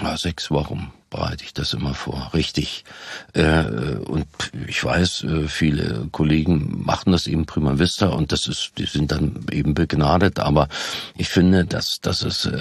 Ja, 0.00 0.16
sechs 0.16 0.50
Wochen 0.50 0.92
bereite 1.10 1.44
ich 1.44 1.54
das 1.54 1.72
immer 1.72 1.94
vor, 1.94 2.30
richtig. 2.34 2.84
Äh, 3.32 3.64
und 4.06 4.26
ich 4.66 4.82
weiß, 4.82 5.24
äh, 5.24 5.48
viele 5.48 6.08
Kollegen 6.10 6.82
machen 6.84 7.12
das 7.12 7.26
eben 7.26 7.46
prima 7.46 7.78
vista 7.78 8.08
und 8.08 8.32
das 8.32 8.48
ist, 8.48 8.72
die 8.78 8.86
sind 8.86 9.12
dann 9.12 9.46
eben 9.52 9.74
begnadet, 9.74 10.40
aber 10.40 10.68
ich 11.16 11.28
finde, 11.28 11.64
dass, 11.64 12.00
dass 12.00 12.22
es 12.22 12.46
äh, 12.46 12.58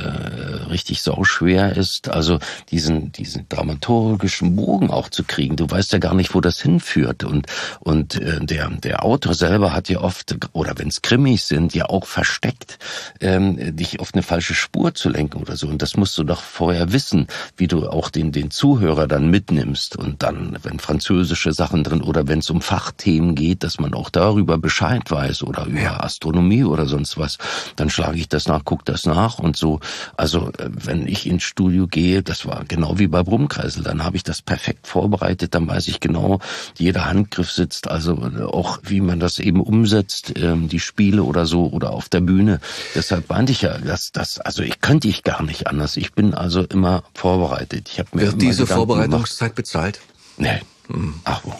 richtig 0.70 1.02
sauschwer 1.02 1.76
ist, 1.76 2.10
also 2.10 2.40
diesen, 2.70 3.12
diesen 3.12 3.50
dramaturgischen 3.50 4.56
Bogen 4.56 4.92
auch 4.92 5.10
zu 5.10 5.24
kriegen. 5.24 5.56
Du 5.56 5.70
weißt 5.70 5.94
ja 5.94 6.00
gar 6.00 6.14
nicht, 6.14 6.36
wo 6.36 6.42
das 6.42 6.62
hinführt. 6.62 7.24
Und, 7.24 7.48
und 7.80 8.20
der, 8.22 8.70
der 8.70 9.04
Autor 9.04 9.34
selber 9.34 9.74
hat 9.74 9.90
ja 9.90 10.02
oft, 10.02 10.36
oder 10.54 10.78
wenn 10.78 10.88
es 10.88 11.02
Krimis 11.02 11.48
sind, 11.48 11.74
ja 11.74 11.86
auch 11.86 12.06
versteckt, 12.06 12.78
ähm, 13.22 13.76
dich 13.76 14.00
auf 14.00 14.14
eine 14.14 14.24
falsche 14.24 14.54
Spur 14.54 14.94
zu 14.94 15.10
lenken 15.10 15.42
oder 15.42 15.56
so. 15.56 15.68
Und 15.68 15.82
das 15.82 15.98
musst 15.98 16.18
du 16.18 16.24
doch 16.24 16.42
vorher 16.42 16.94
wissen, 16.94 17.28
wie 17.58 17.68
du 17.68 17.90
auch 17.90 18.10
den, 18.10 18.32
den 18.36 18.52
Zuhörer 18.52 19.08
dann 19.08 19.30
mitnimmst 19.30 19.96
und 19.96 20.22
dann, 20.22 20.58
wenn 20.64 20.80
französische 20.80 21.54
Sachen 21.54 21.84
drin 21.84 22.02
oder 22.02 22.28
wenn 22.28 22.40
es 22.40 22.50
um 22.50 22.62
Fachthemen 22.62 23.36
geht, 23.36 23.64
dass 23.64 23.80
man 23.80 23.94
auch 23.94 24.10
darüber 24.10 24.58
Bescheid 24.58 25.10
weiß 25.10 25.44
oder 25.44 25.66
über. 25.66 26.04
Astronomie 26.04 26.64
oder 26.64 26.86
sonst 26.86 27.18
was, 27.18 27.38
dann 27.76 27.90
schlage 27.90 28.18
ich 28.18 28.30
das 28.30 28.48
nach, 28.48 28.62
guck 28.64 28.86
das 28.86 29.06
nach 29.06 29.40
und 29.40 29.58
so. 29.58 29.80
Also 30.18 30.50
äh, 30.58 30.70
wenn 30.70 31.08
ich 31.08 31.28
ins 31.28 31.44
Studio 31.44 31.88
gehe, 31.88 32.24
das 32.24 32.46
war 32.46 32.64
genau 32.66 33.00
wie 33.00 33.08
bei 33.08 33.24
Brummkreisel, 33.24 33.84
dann 33.84 34.04
habe 34.04 34.18
ich 34.18 34.24
das 34.24 34.42
perfekt 34.42 34.88
vorbereitet, 34.88 35.56
dann 35.56 35.68
weiß 35.68 35.88
ich 35.88 36.00
genau, 36.00 36.40
jeder 36.78 37.06
Handgriff 37.06 37.52
sitzt, 37.52 37.90
also 37.90 38.14
äh, 38.14 38.44
auch 38.44 38.80
wie 38.84 39.02
man 39.02 39.20
das 39.20 39.40
eben 39.40 39.62
umsetzt, 39.62 40.34
ähm, 40.38 40.68
die 40.68 40.80
Spiele 40.80 41.24
oder 41.24 41.46
so 41.46 41.68
oder 41.68 41.92
auf 41.92 42.10
der 42.10 42.22
Bühne. 42.22 42.60
Deshalb 42.94 43.30
meinte 43.30 43.52
ich 43.52 43.62
ja, 43.62 43.78
dass 43.78 44.12
das, 44.12 44.40
also 44.40 44.62
ich 44.62 44.82
könnte 44.82 45.08
ich 45.08 45.24
gar 45.24 45.44
nicht 45.44 45.68
anders. 45.68 45.98
Ich 45.98 46.14
bin 46.14 46.34
also 46.34 46.62
immer 46.62 47.04
vorbereitet. 47.14 47.90
Ich 47.92 48.00
habe 48.00 48.10
mir 48.14 48.25
wird 48.32 48.42
diese 48.42 48.68
Vorbereitungszeit 48.68 49.50
gemacht. 49.50 49.56
bezahlt? 49.56 50.02
Nee. 50.38 50.62
Hm. 50.88 51.16
Ach 51.24 51.42
wo. 51.44 51.54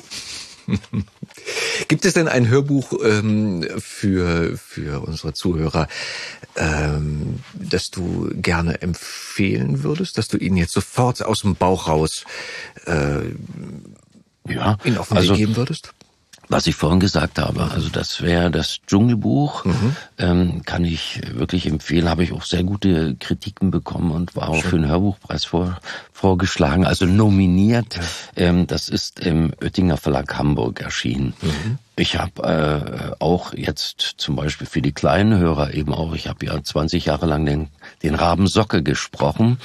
Gibt 1.88 2.06
es 2.06 2.14
denn 2.14 2.28
ein 2.28 2.48
Hörbuch 2.48 2.94
ähm, 3.04 3.66
für, 3.78 4.58
für 4.58 5.02
unsere 5.06 5.34
Zuhörer, 5.34 5.88
ähm, 6.56 7.40
das 7.54 7.92
du 7.92 8.32
gerne 8.34 8.82
empfehlen 8.82 9.84
würdest, 9.84 10.18
dass 10.18 10.28
du 10.28 10.38
ihnen 10.38 10.58
jetzt 10.58 10.74
sofort 10.74 11.24
aus 11.24 11.42
dem 11.42 11.56
Bauch 11.56 11.88
raus 11.88 12.24
äh, 12.86 13.22
ja, 14.48 14.78
ihn 14.84 14.98
auf 14.98 15.10
den 15.10 15.18
also, 15.18 15.34
Weg 15.34 15.40
geben 15.40 15.56
würdest? 15.56 15.94
was 16.48 16.68
ich 16.68 16.76
vorhin 16.76 17.00
gesagt 17.00 17.40
habe, 17.40 17.72
also 17.72 17.90
das 17.90 18.22
wäre 18.22 18.52
das 18.52 18.80
Dschungelbuch, 18.86 19.66
mhm. 19.66 19.96
ähm, 20.18 20.62
kann 20.64 20.86
ich 20.86 21.22
wirklich 21.34 21.68
empfehlen, 21.68 22.10
habe 22.10 22.24
ich 22.24 22.34
auch 22.34 22.44
sehr 22.44 22.64
gute 22.64 23.16
Kritiken 23.16 23.72
bekommen 23.72 24.12
und 24.12 24.36
war 24.36 24.50
auch 24.50 24.62
Schön. 24.62 24.70
für 24.70 24.78
den 24.78 24.88
Hörbuchpreis 24.88 25.46
vor, 25.46 25.80
vorgeschlagen, 26.16 26.86
also 26.86 27.06
nominiert. 27.06 28.00
Ähm, 28.38 28.68
das 28.68 28.88
ist 28.88 29.20
im 29.20 29.52
Oettinger 29.62 29.98
Verlag 29.98 30.38
Hamburg 30.38 30.80
erschienen. 30.80 31.34
Mhm. 31.42 31.78
Ich 31.98 32.18
habe 32.18 33.14
äh, 33.20 33.24
auch 33.24 33.54
jetzt 33.54 34.16
zum 34.18 34.36
Beispiel 34.36 34.66
für 34.66 34.82
die 34.82 34.94
kleinen 34.94 35.38
Hörer 35.38 35.74
eben 35.74 35.94
auch, 35.94 36.14
ich 36.14 36.28
habe 36.28 36.46
ja 36.46 36.62
20 36.62 37.06
Jahre 37.06 37.26
lang 37.26 37.46
den, 37.46 37.68
den 38.02 38.16
Raben 38.16 38.48
Socke 38.48 38.82
gesprochen, 38.82 39.60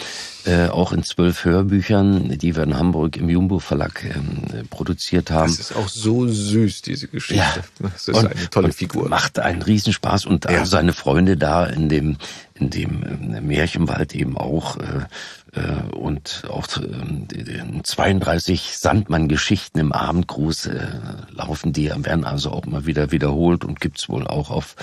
äh, 0.45 0.69
auch 0.69 0.93
in 0.93 1.03
zwölf 1.03 1.45
Hörbüchern, 1.45 2.39
die 2.39 2.57
wir 2.57 2.65
in 2.65 2.77
Hamburg 2.77 3.17
im 3.17 3.29
Jumbo 3.29 3.59
Verlag 3.59 4.05
äh, 4.05 4.65
produziert 4.71 5.31
haben. 5.31 5.51
Das 5.51 5.71
ist 5.71 5.77
auch 5.77 5.89
so 5.89 6.27
süß, 6.27 6.83
diese 6.83 7.09
Geschichte. 7.09 7.43
Ja. 7.43 7.55
Das 7.79 8.09
ist 8.09 8.17
und, 8.17 8.27
eine 8.27 8.51
tolle 8.51 8.73
Figur. 8.73 9.09
Macht 9.09 9.39
einen 9.39 9.63
Riesenspaß 9.63 10.27
und 10.27 10.45
ja. 10.45 10.65
seine 10.65 10.93
Freunde 10.93 11.37
da 11.37 11.65
in 11.65 11.89
dem 11.89 12.17
in 12.61 12.71
dem 12.71 13.03
äh, 13.35 13.41
Märchenwald 13.41 14.15
eben 14.15 14.37
auch 14.37 14.77
äh, 14.77 15.07
äh, 15.53 15.95
und 15.95 16.45
auch 16.49 16.67
äh, 16.77 17.83
32 17.83 18.79
Sandmann-Geschichten 18.79 19.79
im 19.79 19.93
Abendgruß 19.93 20.67
äh, 20.67 20.89
laufen 21.33 21.73
die, 21.73 21.91
werden 21.91 22.25
also 22.25 22.51
auch 22.53 22.67
mal 22.67 22.87
wieder 22.87 23.11
wiederholt 23.13 23.65
und 23.65 23.81
gibt's 23.81 24.09
wohl 24.09 24.27
auch 24.27 24.51
auf 24.51 24.77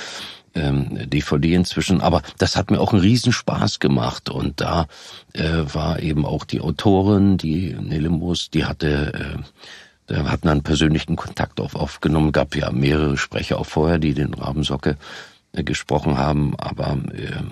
ähm, 0.56 1.10
DVD 1.10 1.54
inzwischen. 1.54 2.02
Aber 2.02 2.22
das 2.38 2.56
hat 2.56 2.72
mir 2.72 2.80
auch 2.80 2.94
einen 2.94 3.02
Riesenspaß 3.02 3.80
gemacht 3.80 4.30
und 4.30 4.62
da 4.62 4.88
äh, 5.34 5.64
war 5.74 6.00
eben 6.00 6.26
auch 6.26 6.46
die 6.46 6.62
Autorin, 6.62 7.38
die 7.38 7.74
Nele 7.74 8.10
Moos, 8.10 8.50
die 8.50 8.66
hatte 8.66 9.14
äh, 9.14 9.44
da 10.08 10.24
hatten 10.32 10.48
einen 10.48 10.64
persönlichen 10.64 11.18
Kontakt 11.18 11.60
auf, 11.60 11.76
aufgenommen, 11.76 12.32
gab 12.32 12.56
ja 12.56 12.72
mehrere 12.72 13.18
Sprecher 13.18 13.60
auch 13.60 13.66
vorher, 13.66 14.00
die 14.00 14.14
den 14.14 14.34
Rabensocke 14.34 14.98
äh, 15.52 15.64
gesprochen 15.64 16.18
haben, 16.18 16.56
aber 16.58 16.98
äh, 17.14 17.44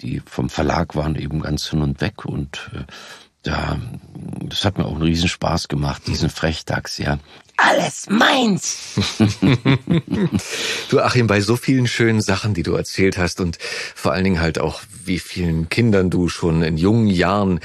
die 0.00 0.22
vom 0.24 0.50
Verlag 0.50 0.96
waren 0.96 1.16
eben 1.16 1.40
ganz 1.40 1.68
hin 1.68 1.82
und 1.82 2.00
weg 2.00 2.24
und 2.24 2.70
äh, 2.74 2.84
da, 3.42 3.78
das 4.42 4.66
hat 4.66 4.76
mir 4.76 4.84
auch 4.84 4.92
einen 4.92 5.02
Riesenspaß 5.02 5.68
gemacht, 5.68 6.02
diesen 6.06 6.28
Frechdachs, 6.28 6.98
ja. 6.98 7.18
Alles 7.56 8.08
meins! 8.10 8.98
du 10.90 11.00
Achim, 11.00 11.26
bei 11.26 11.40
so 11.40 11.56
vielen 11.56 11.86
schönen 11.86 12.20
Sachen, 12.20 12.52
die 12.54 12.62
du 12.62 12.74
erzählt 12.74 13.16
hast 13.16 13.40
und 13.40 13.58
vor 13.60 14.12
allen 14.12 14.24
Dingen 14.24 14.40
halt 14.40 14.58
auch, 14.58 14.82
wie 15.04 15.18
vielen 15.18 15.68
Kindern 15.70 16.10
du 16.10 16.28
schon 16.28 16.62
in 16.62 16.76
jungen 16.76 17.06
Jahren 17.06 17.60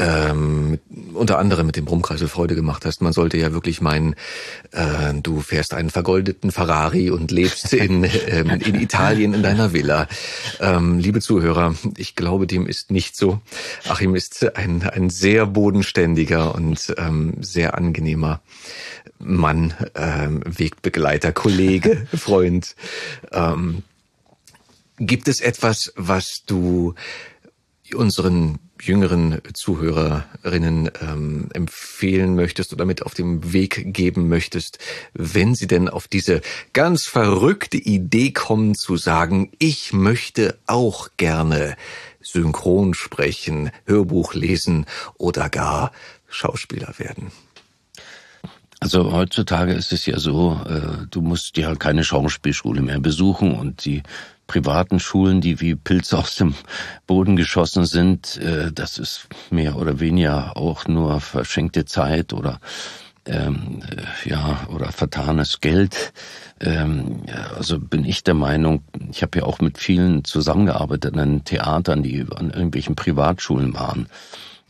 ähm, 0.00 0.78
unter 1.14 1.38
anderem 1.38 1.66
mit 1.66 1.76
dem 1.76 1.84
Brummkreisel 1.84 2.28
Freude 2.28 2.54
gemacht 2.54 2.84
hast. 2.86 3.02
Man 3.02 3.12
sollte 3.12 3.36
ja 3.36 3.52
wirklich 3.52 3.80
meinen, 3.80 4.14
äh, 4.72 5.14
du 5.14 5.40
fährst 5.40 5.74
einen 5.74 5.90
vergoldeten 5.90 6.50
Ferrari 6.50 7.10
und 7.10 7.30
lebst 7.30 7.74
in, 7.74 8.04
ähm, 8.26 8.50
in 8.50 8.80
Italien 8.80 9.34
in 9.34 9.42
deiner 9.42 9.72
Villa. 9.72 10.08
Ähm, 10.60 10.98
liebe 10.98 11.20
Zuhörer, 11.20 11.74
ich 11.96 12.16
glaube, 12.16 12.46
dem 12.46 12.66
ist 12.66 12.90
nicht 12.90 13.14
so. 13.14 13.40
Achim 13.88 14.14
ist 14.14 14.56
ein, 14.56 14.82
ein 14.82 15.10
sehr 15.10 15.46
bodenständiger 15.46 16.54
und 16.54 16.94
ähm, 16.96 17.34
sehr 17.40 17.76
angenehmer 17.76 18.40
Mann, 19.18 19.74
ähm, 19.94 20.42
Wegbegleiter, 20.46 21.32
Kollege, 21.32 22.06
Freund. 22.16 22.74
Ähm, 23.32 23.82
gibt 24.98 25.28
es 25.28 25.40
etwas, 25.40 25.92
was 25.96 26.44
du 26.46 26.94
unseren 27.94 28.58
jüngeren 28.82 29.40
Zuhörerinnen 29.52 30.90
ähm, 31.00 31.48
empfehlen 31.52 32.34
möchtest 32.34 32.72
oder 32.72 32.84
mit 32.84 33.04
auf 33.04 33.14
den 33.14 33.52
Weg 33.52 33.92
geben 33.94 34.28
möchtest, 34.28 34.78
wenn 35.14 35.54
sie 35.54 35.66
denn 35.66 35.88
auf 35.88 36.08
diese 36.08 36.40
ganz 36.72 37.04
verrückte 37.06 37.76
Idee 37.76 38.32
kommen 38.32 38.74
zu 38.74 38.96
sagen, 38.96 39.50
ich 39.58 39.92
möchte 39.92 40.58
auch 40.66 41.08
gerne 41.16 41.76
synchron 42.20 42.94
sprechen, 42.94 43.70
Hörbuch 43.86 44.34
lesen 44.34 44.86
oder 45.18 45.48
gar 45.48 45.92
Schauspieler 46.28 46.94
werden? 46.98 47.32
Also 48.80 49.12
heutzutage 49.12 49.74
ist 49.74 49.92
es 49.92 50.06
ja 50.06 50.18
so, 50.18 50.58
äh, 50.66 51.06
du 51.10 51.20
musst 51.20 51.58
ja 51.58 51.74
keine 51.74 52.02
Schauspielschule 52.02 52.80
mehr 52.80 52.98
besuchen 52.98 53.52
und 53.52 53.84
die 53.84 54.02
privaten 54.50 54.98
Schulen, 54.98 55.40
die 55.40 55.60
wie 55.60 55.76
Pilze 55.76 56.18
aus 56.18 56.34
dem 56.34 56.54
Boden 57.06 57.36
geschossen 57.36 57.86
sind, 57.86 58.36
äh, 58.38 58.72
das 58.72 58.98
ist 58.98 59.28
mehr 59.50 59.76
oder 59.76 60.00
weniger 60.00 60.56
auch 60.56 60.88
nur 60.88 61.20
verschenkte 61.20 61.84
Zeit 61.84 62.32
oder 62.32 62.58
ähm, 63.26 63.80
äh, 63.88 64.28
ja 64.28 64.66
oder 64.74 64.90
vertanes 64.90 65.60
Geld. 65.60 66.12
Ähm, 66.58 67.22
also 67.56 67.78
bin 67.78 68.04
ich 68.04 68.24
der 68.24 68.34
Meinung, 68.34 68.82
ich 69.12 69.22
habe 69.22 69.38
ja 69.38 69.44
auch 69.44 69.60
mit 69.60 69.78
vielen 69.78 70.24
zusammengearbeitet 70.24 71.16
an 71.16 71.44
Theatern, 71.44 72.02
die 72.02 72.26
an 72.34 72.50
irgendwelchen 72.50 72.96
Privatschulen 72.96 73.72
waren. 73.74 74.08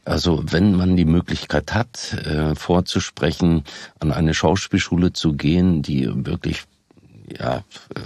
Also 0.04 0.42
wenn 0.44 0.74
man 0.74 0.94
die 0.96 1.06
Möglichkeit 1.06 1.72
hat, 1.72 2.12
äh, 2.26 2.54
vorzusprechen, 2.54 3.64
an 3.98 4.12
eine 4.12 4.34
Schauspielschule 4.34 5.14
zu 5.14 5.32
gehen, 5.32 5.80
die 5.80 6.06
wirklich 6.26 6.64
ja 7.38 7.64
äh, 7.94 8.00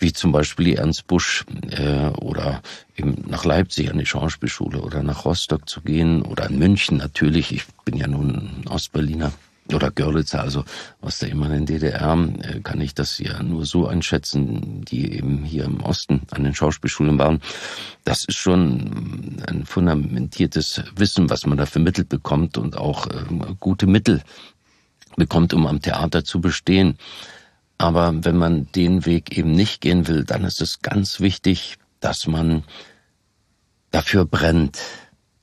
wie 0.00 0.12
zum 0.12 0.32
Beispiel 0.32 0.74
Ernst 0.74 1.06
Busch 1.06 1.44
äh, 1.70 2.08
oder 2.18 2.62
eben 2.96 3.24
nach 3.28 3.44
Leipzig 3.44 3.90
an 3.90 3.98
die 3.98 4.06
Schauspielschule 4.06 4.80
oder 4.80 5.02
nach 5.02 5.24
Rostock 5.24 5.68
zu 5.68 5.80
gehen 5.82 6.22
oder 6.22 6.48
in 6.48 6.58
München 6.58 6.96
natürlich. 6.96 7.52
Ich 7.52 7.64
bin 7.84 7.96
ja 7.96 8.08
nun 8.08 8.64
Ostberliner 8.68 9.32
oder 9.74 9.90
Görlitzer, 9.90 10.40
also 10.40 10.64
aus 11.00 11.18
der 11.18 11.28
ehemaligen 11.28 11.66
DDR, 11.66 12.18
äh, 12.42 12.60
kann 12.60 12.80
ich 12.80 12.94
das 12.94 13.18
ja 13.18 13.42
nur 13.42 13.66
so 13.66 13.86
einschätzen, 13.86 14.84
die 14.84 15.12
eben 15.12 15.44
hier 15.44 15.64
im 15.64 15.80
Osten 15.82 16.22
an 16.30 16.44
den 16.44 16.54
Schauspielschulen 16.54 17.18
waren. 17.18 17.40
Das 18.04 18.24
ist 18.24 18.38
schon 18.38 19.42
ein 19.46 19.64
fundamentiertes 19.66 20.82
Wissen, 20.96 21.30
was 21.30 21.46
man 21.46 21.58
da 21.58 21.66
vermittelt 21.66 22.08
bekommt 22.08 22.58
und 22.58 22.76
auch 22.76 23.06
äh, 23.06 23.54
gute 23.60 23.86
Mittel 23.86 24.22
bekommt, 25.16 25.52
um 25.54 25.66
am 25.66 25.82
Theater 25.82 26.24
zu 26.24 26.40
bestehen. 26.40 26.96
Aber 27.80 28.12
wenn 28.26 28.36
man 28.36 28.70
den 28.72 29.06
Weg 29.06 29.38
eben 29.38 29.52
nicht 29.52 29.80
gehen 29.80 30.06
will, 30.06 30.24
dann 30.24 30.44
ist 30.44 30.60
es 30.60 30.82
ganz 30.82 31.18
wichtig, 31.18 31.78
dass 32.00 32.26
man 32.26 32.62
dafür 33.90 34.26
brennt, 34.26 34.78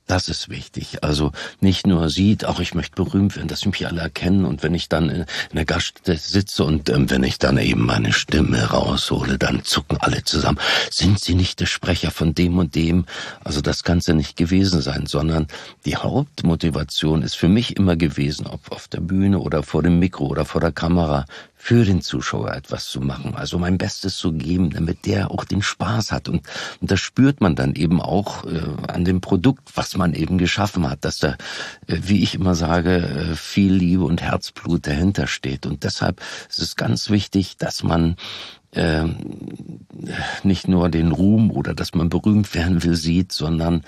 das 0.08 0.28
ist 0.28 0.48
wichtig. 0.48 1.04
Also 1.04 1.32
nicht 1.60 1.86
nur 1.86 2.08
sieht, 2.08 2.44
auch 2.44 2.60
ich 2.60 2.74
möchte 2.74 2.94
berühmt 2.94 3.36
werden, 3.36 3.48
dass 3.48 3.66
mich 3.66 3.86
alle 3.86 4.00
erkennen 4.00 4.44
und 4.44 4.62
wenn 4.62 4.72
ich 4.72 4.88
dann 4.88 5.10
in 5.10 5.26
der 5.52 5.64
Gaststätte 5.64 6.16
sitze 6.16 6.64
und 6.64 6.88
ähm, 6.88 7.10
wenn 7.10 7.24
ich 7.24 7.38
dann 7.38 7.58
eben 7.58 7.84
meine 7.84 8.12
Stimme 8.12 8.70
raushole, 8.70 9.36
dann 9.36 9.64
zucken 9.64 9.98
alle 10.00 10.24
zusammen. 10.24 10.58
Sind 10.90 11.20
Sie 11.20 11.34
nicht 11.34 11.60
der 11.60 11.66
Sprecher 11.66 12.10
von 12.10 12.34
dem 12.34 12.56
und 12.58 12.74
dem? 12.74 13.04
Also 13.44 13.60
das 13.60 13.84
kann 13.84 13.98
es 13.98 14.06
ja 14.06 14.14
nicht 14.14 14.36
gewesen 14.36 14.80
sein, 14.80 15.06
sondern 15.06 15.46
die 15.84 15.96
Hauptmotivation 15.96 17.22
ist 17.22 17.34
für 17.34 17.48
mich 17.48 17.76
immer 17.76 17.96
gewesen, 17.96 18.46
ob 18.46 18.72
auf 18.72 18.88
der 18.88 19.00
Bühne 19.00 19.40
oder 19.40 19.62
vor 19.62 19.82
dem 19.82 19.98
Mikro 19.98 20.26
oder 20.26 20.44
vor 20.44 20.60
der 20.60 20.72
Kamera, 20.72 21.26
für 21.60 21.84
den 21.84 22.00
Zuschauer 22.00 22.54
etwas 22.54 22.86
zu 22.86 23.00
machen, 23.00 23.34
also 23.34 23.58
mein 23.58 23.78
Bestes 23.78 24.16
zu 24.16 24.32
geben, 24.32 24.70
damit 24.70 25.04
der 25.04 25.32
auch 25.32 25.44
den 25.44 25.60
Spaß 25.60 26.12
hat. 26.12 26.28
Und, 26.28 26.42
und 26.80 26.90
das 26.90 27.00
spürt 27.00 27.40
man 27.40 27.56
dann 27.56 27.74
eben 27.74 28.00
auch 28.00 28.44
äh, 28.44 28.60
an 28.86 29.04
dem 29.04 29.20
Produkt, 29.20 29.76
was 29.76 29.96
man 29.96 30.14
eben 30.14 30.38
geschaffen 30.38 30.88
hat, 30.88 31.04
dass 31.04 31.18
da, 31.18 31.36
äh, 31.88 31.98
wie 32.00 32.22
ich 32.22 32.36
immer 32.36 32.54
sage, 32.54 32.96
äh, 32.96 33.34
viel 33.34 33.72
Liebe 33.72 34.04
und 34.04 34.22
Herzblut 34.22 34.86
dahinter 34.86 35.26
steht. 35.26 35.66
Und 35.66 35.82
deshalb 35.82 36.22
ist 36.48 36.60
es 36.60 36.76
ganz 36.76 37.10
wichtig, 37.10 37.56
dass 37.56 37.82
man 37.82 38.16
äh, 38.72 39.04
nicht 40.44 40.68
nur 40.68 40.88
den 40.88 41.10
Ruhm 41.10 41.50
oder 41.50 41.74
dass 41.74 41.92
man 41.92 42.08
berühmt 42.08 42.54
werden 42.54 42.82
will 42.84 42.94
sieht, 42.94 43.32
sondern 43.32 43.82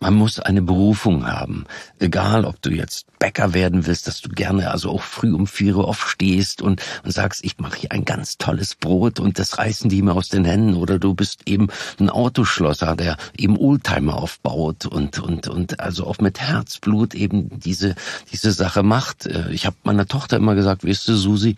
man 0.00 0.14
muss 0.14 0.38
eine 0.38 0.62
Berufung 0.62 1.26
haben. 1.26 1.64
Egal, 1.98 2.44
ob 2.44 2.62
du 2.62 2.70
jetzt 2.70 3.06
Bäcker 3.18 3.52
werden 3.52 3.86
willst, 3.86 4.06
dass 4.06 4.20
du 4.20 4.28
gerne 4.28 4.70
also 4.70 4.90
auch 4.90 5.02
früh 5.02 5.32
um 5.34 5.46
vier 5.46 5.76
Uhr 5.76 5.88
aufstehst 5.88 6.62
und, 6.62 6.80
und 7.04 7.10
sagst, 7.10 7.44
ich 7.44 7.58
mache 7.58 7.78
hier 7.78 7.92
ein 7.92 8.04
ganz 8.04 8.38
tolles 8.38 8.76
Brot 8.76 9.18
und 9.18 9.38
das 9.40 9.58
reißen 9.58 9.90
die 9.90 10.02
mir 10.02 10.14
aus 10.14 10.28
den 10.28 10.44
Händen. 10.44 10.74
Oder 10.74 11.00
du 11.00 11.14
bist 11.14 11.42
eben 11.46 11.68
ein 11.98 12.10
Autoschlosser, 12.10 12.94
der 12.94 13.16
eben 13.36 13.58
Oldtimer 13.58 14.16
aufbaut 14.16 14.86
und, 14.86 15.18
und, 15.18 15.48
und 15.48 15.80
also 15.80 16.06
auch 16.06 16.18
mit 16.18 16.40
Herzblut 16.40 17.14
eben 17.14 17.58
diese, 17.58 17.96
diese 18.32 18.52
Sache 18.52 18.84
macht. 18.84 19.26
Äh, 19.26 19.50
ich 19.50 19.66
habe 19.66 19.76
meiner 19.82 20.06
Tochter 20.06 20.36
immer 20.36 20.54
gesagt, 20.54 20.86
weißt 20.86 21.08
du, 21.08 21.16
Susi, 21.16 21.56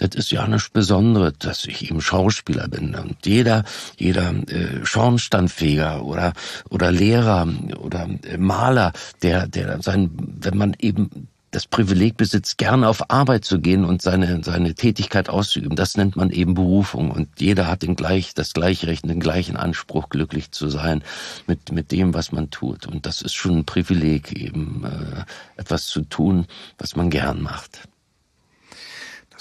das 0.00 0.14
ist 0.14 0.32
ja 0.32 0.46
nicht 0.46 0.72
Besondere, 0.72 1.32
dass 1.32 1.66
ich 1.66 1.90
eben 1.90 2.00
Schauspieler 2.00 2.68
bin. 2.68 2.94
Und 2.94 3.26
jeder, 3.26 3.64
jeder 3.98 4.30
äh, 4.48 4.84
Schornsteinfeger 4.84 6.04
oder 6.04 6.32
oder 6.70 6.90
Lehrer 6.90 7.46
oder 7.78 8.08
äh, 8.24 8.38
Maler, 8.38 8.92
der, 9.22 9.46
der 9.46 9.82
sein, 9.82 10.10
wenn 10.16 10.56
man 10.56 10.74
eben 10.78 11.28
das 11.50 11.66
Privileg 11.66 12.16
besitzt, 12.16 12.58
gerne 12.58 12.88
auf 12.88 13.10
Arbeit 13.10 13.44
zu 13.44 13.60
gehen 13.60 13.84
und 13.84 14.02
seine, 14.02 14.42
seine 14.44 14.74
Tätigkeit 14.74 15.28
auszuüben. 15.28 15.74
Das 15.74 15.96
nennt 15.96 16.14
man 16.16 16.30
eben 16.30 16.54
Berufung. 16.54 17.10
Und 17.10 17.28
jeder 17.40 17.66
hat 17.66 17.82
den 17.82 17.96
gleich, 17.96 18.34
das 18.34 18.52
gleiche 18.52 18.86
Recht, 18.86 19.04
den 19.04 19.20
gleichen 19.20 19.56
Anspruch, 19.56 20.08
glücklich 20.10 20.52
zu 20.52 20.68
sein 20.68 21.02
mit, 21.46 21.72
mit 21.72 21.90
dem, 21.90 22.14
was 22.14 22.30
man 22.30 22.50
tut. 22.50 22.86
Und 22.86 23.04
das 23.04 23.20
ist 23.20 23.34
schon 23.34 23.58
ein 23.58 23.64
Privileg, 23.64 24.32
eben 24.32 24.84
äh, 24.84 25.60
etwas 25.60 25.86
zu 25.86 26.02
tun, 26.02 26.46
was 26.78 26.94
man 26.94 27.10
gern 27.10 27.42
macht. 27.42 27.80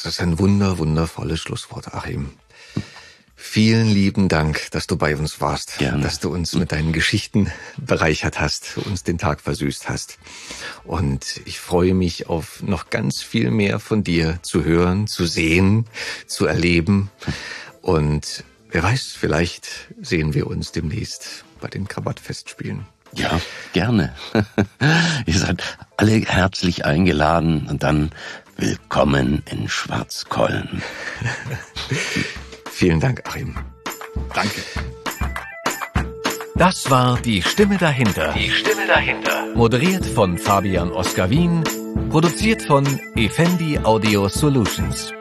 Das 0.01 0.13
ist 0.13 0.21
ein 0.21 0.39
wunder, 0.39 0.77
wundervolles 0.77 1.41
Schlusswort, 1.41 1.93
Achim. 1.93 2.31
Vielen 3.35 3.87
lieben 3.87 4.29
Dank, 4.29 4.69
dass 4.71 4.87
du 4.87 4.95
bei 4.95 5.15
uns 5.15 5.41
warst, 5.41 5.77
Gerne. 5.77 6.03
dass 6.03 6.19
du 6.19 6.31
uns 6.31 6.53
mit 6.53 6.71
deinen 6.71 6.93
Geschichten 6.93 7.51
bereichert 7.77 8.39
hast, 8.39 8.77
uns 8.77 9.03
den 9.03 9.17
Tag 9.17 9.41
versüßt 9.41 9.89
hast. 9.89 10.19
Und 10.85 11.41
ich 11.45 11.59
freue 11.59 11.93
mich 11.93 12.27
auf 12.27 12.63
noch 12.63 12.89
ganz 12.89 13.21
viel 13.21 13.51
mehr 13.51 13.79
von 13.79 14.03
dir 14.03 14.39
zu 14.41 14.63
hören, 14.63 15.07
zu 15.07 15.25
sehen, 15.25 15.85
zu 16.27 16.45
erleben. 16.45 17.09
Und 17.81 18.43
wer 18.69 18.83
weiß, 18.83 19.15
vielleicht 19.19 19.67
sehen 20.01 20.33
wir 20.33 20.47
uns 20.47 20.71
demnächst 20.71 21.43
bei 21.59 21.67
den 21.67 21.87
Krawattfestspielen. 21.87 22.85
Ja, 23.15 23.41
gerne. 23.73 24.13
Ihr 25.25 25.39
seid 25.39 25.63
alle 25.97 26.21
herzlich 26.21 26.85
eingeladen 26.85 27.67
und 27.67 27.83
dann 27.83 28.11
willkommen 28.61 29.43
in 29.49 29.67
Schwarzkollen. 29.67 30.81
Vielen 32.71 32.99
Dank, 32.99 33.21
Achim. 33.27 33.55
Danke. 34.33 34.61
Das 36.55 36.89
war 36.89 37.19
die 37.21 37.41
Stimme 37.41 37.77
dahinter. 37.77 38.33
Die 38.33 38.49
Stimme 38.51 38.85
dahinter. 38.87 39.45
Moderiert 39.55 40.05
von 40.05 40.37
Fabian 40.37 40.91
Oskar 40.91 41.29
Wien. 41.29 41.63
Produziert 42.09 42.61
von 42.61 42.85
Effendi 43.15 43.79
Audio 43.79 44.27
Solutions. 44.27 45.13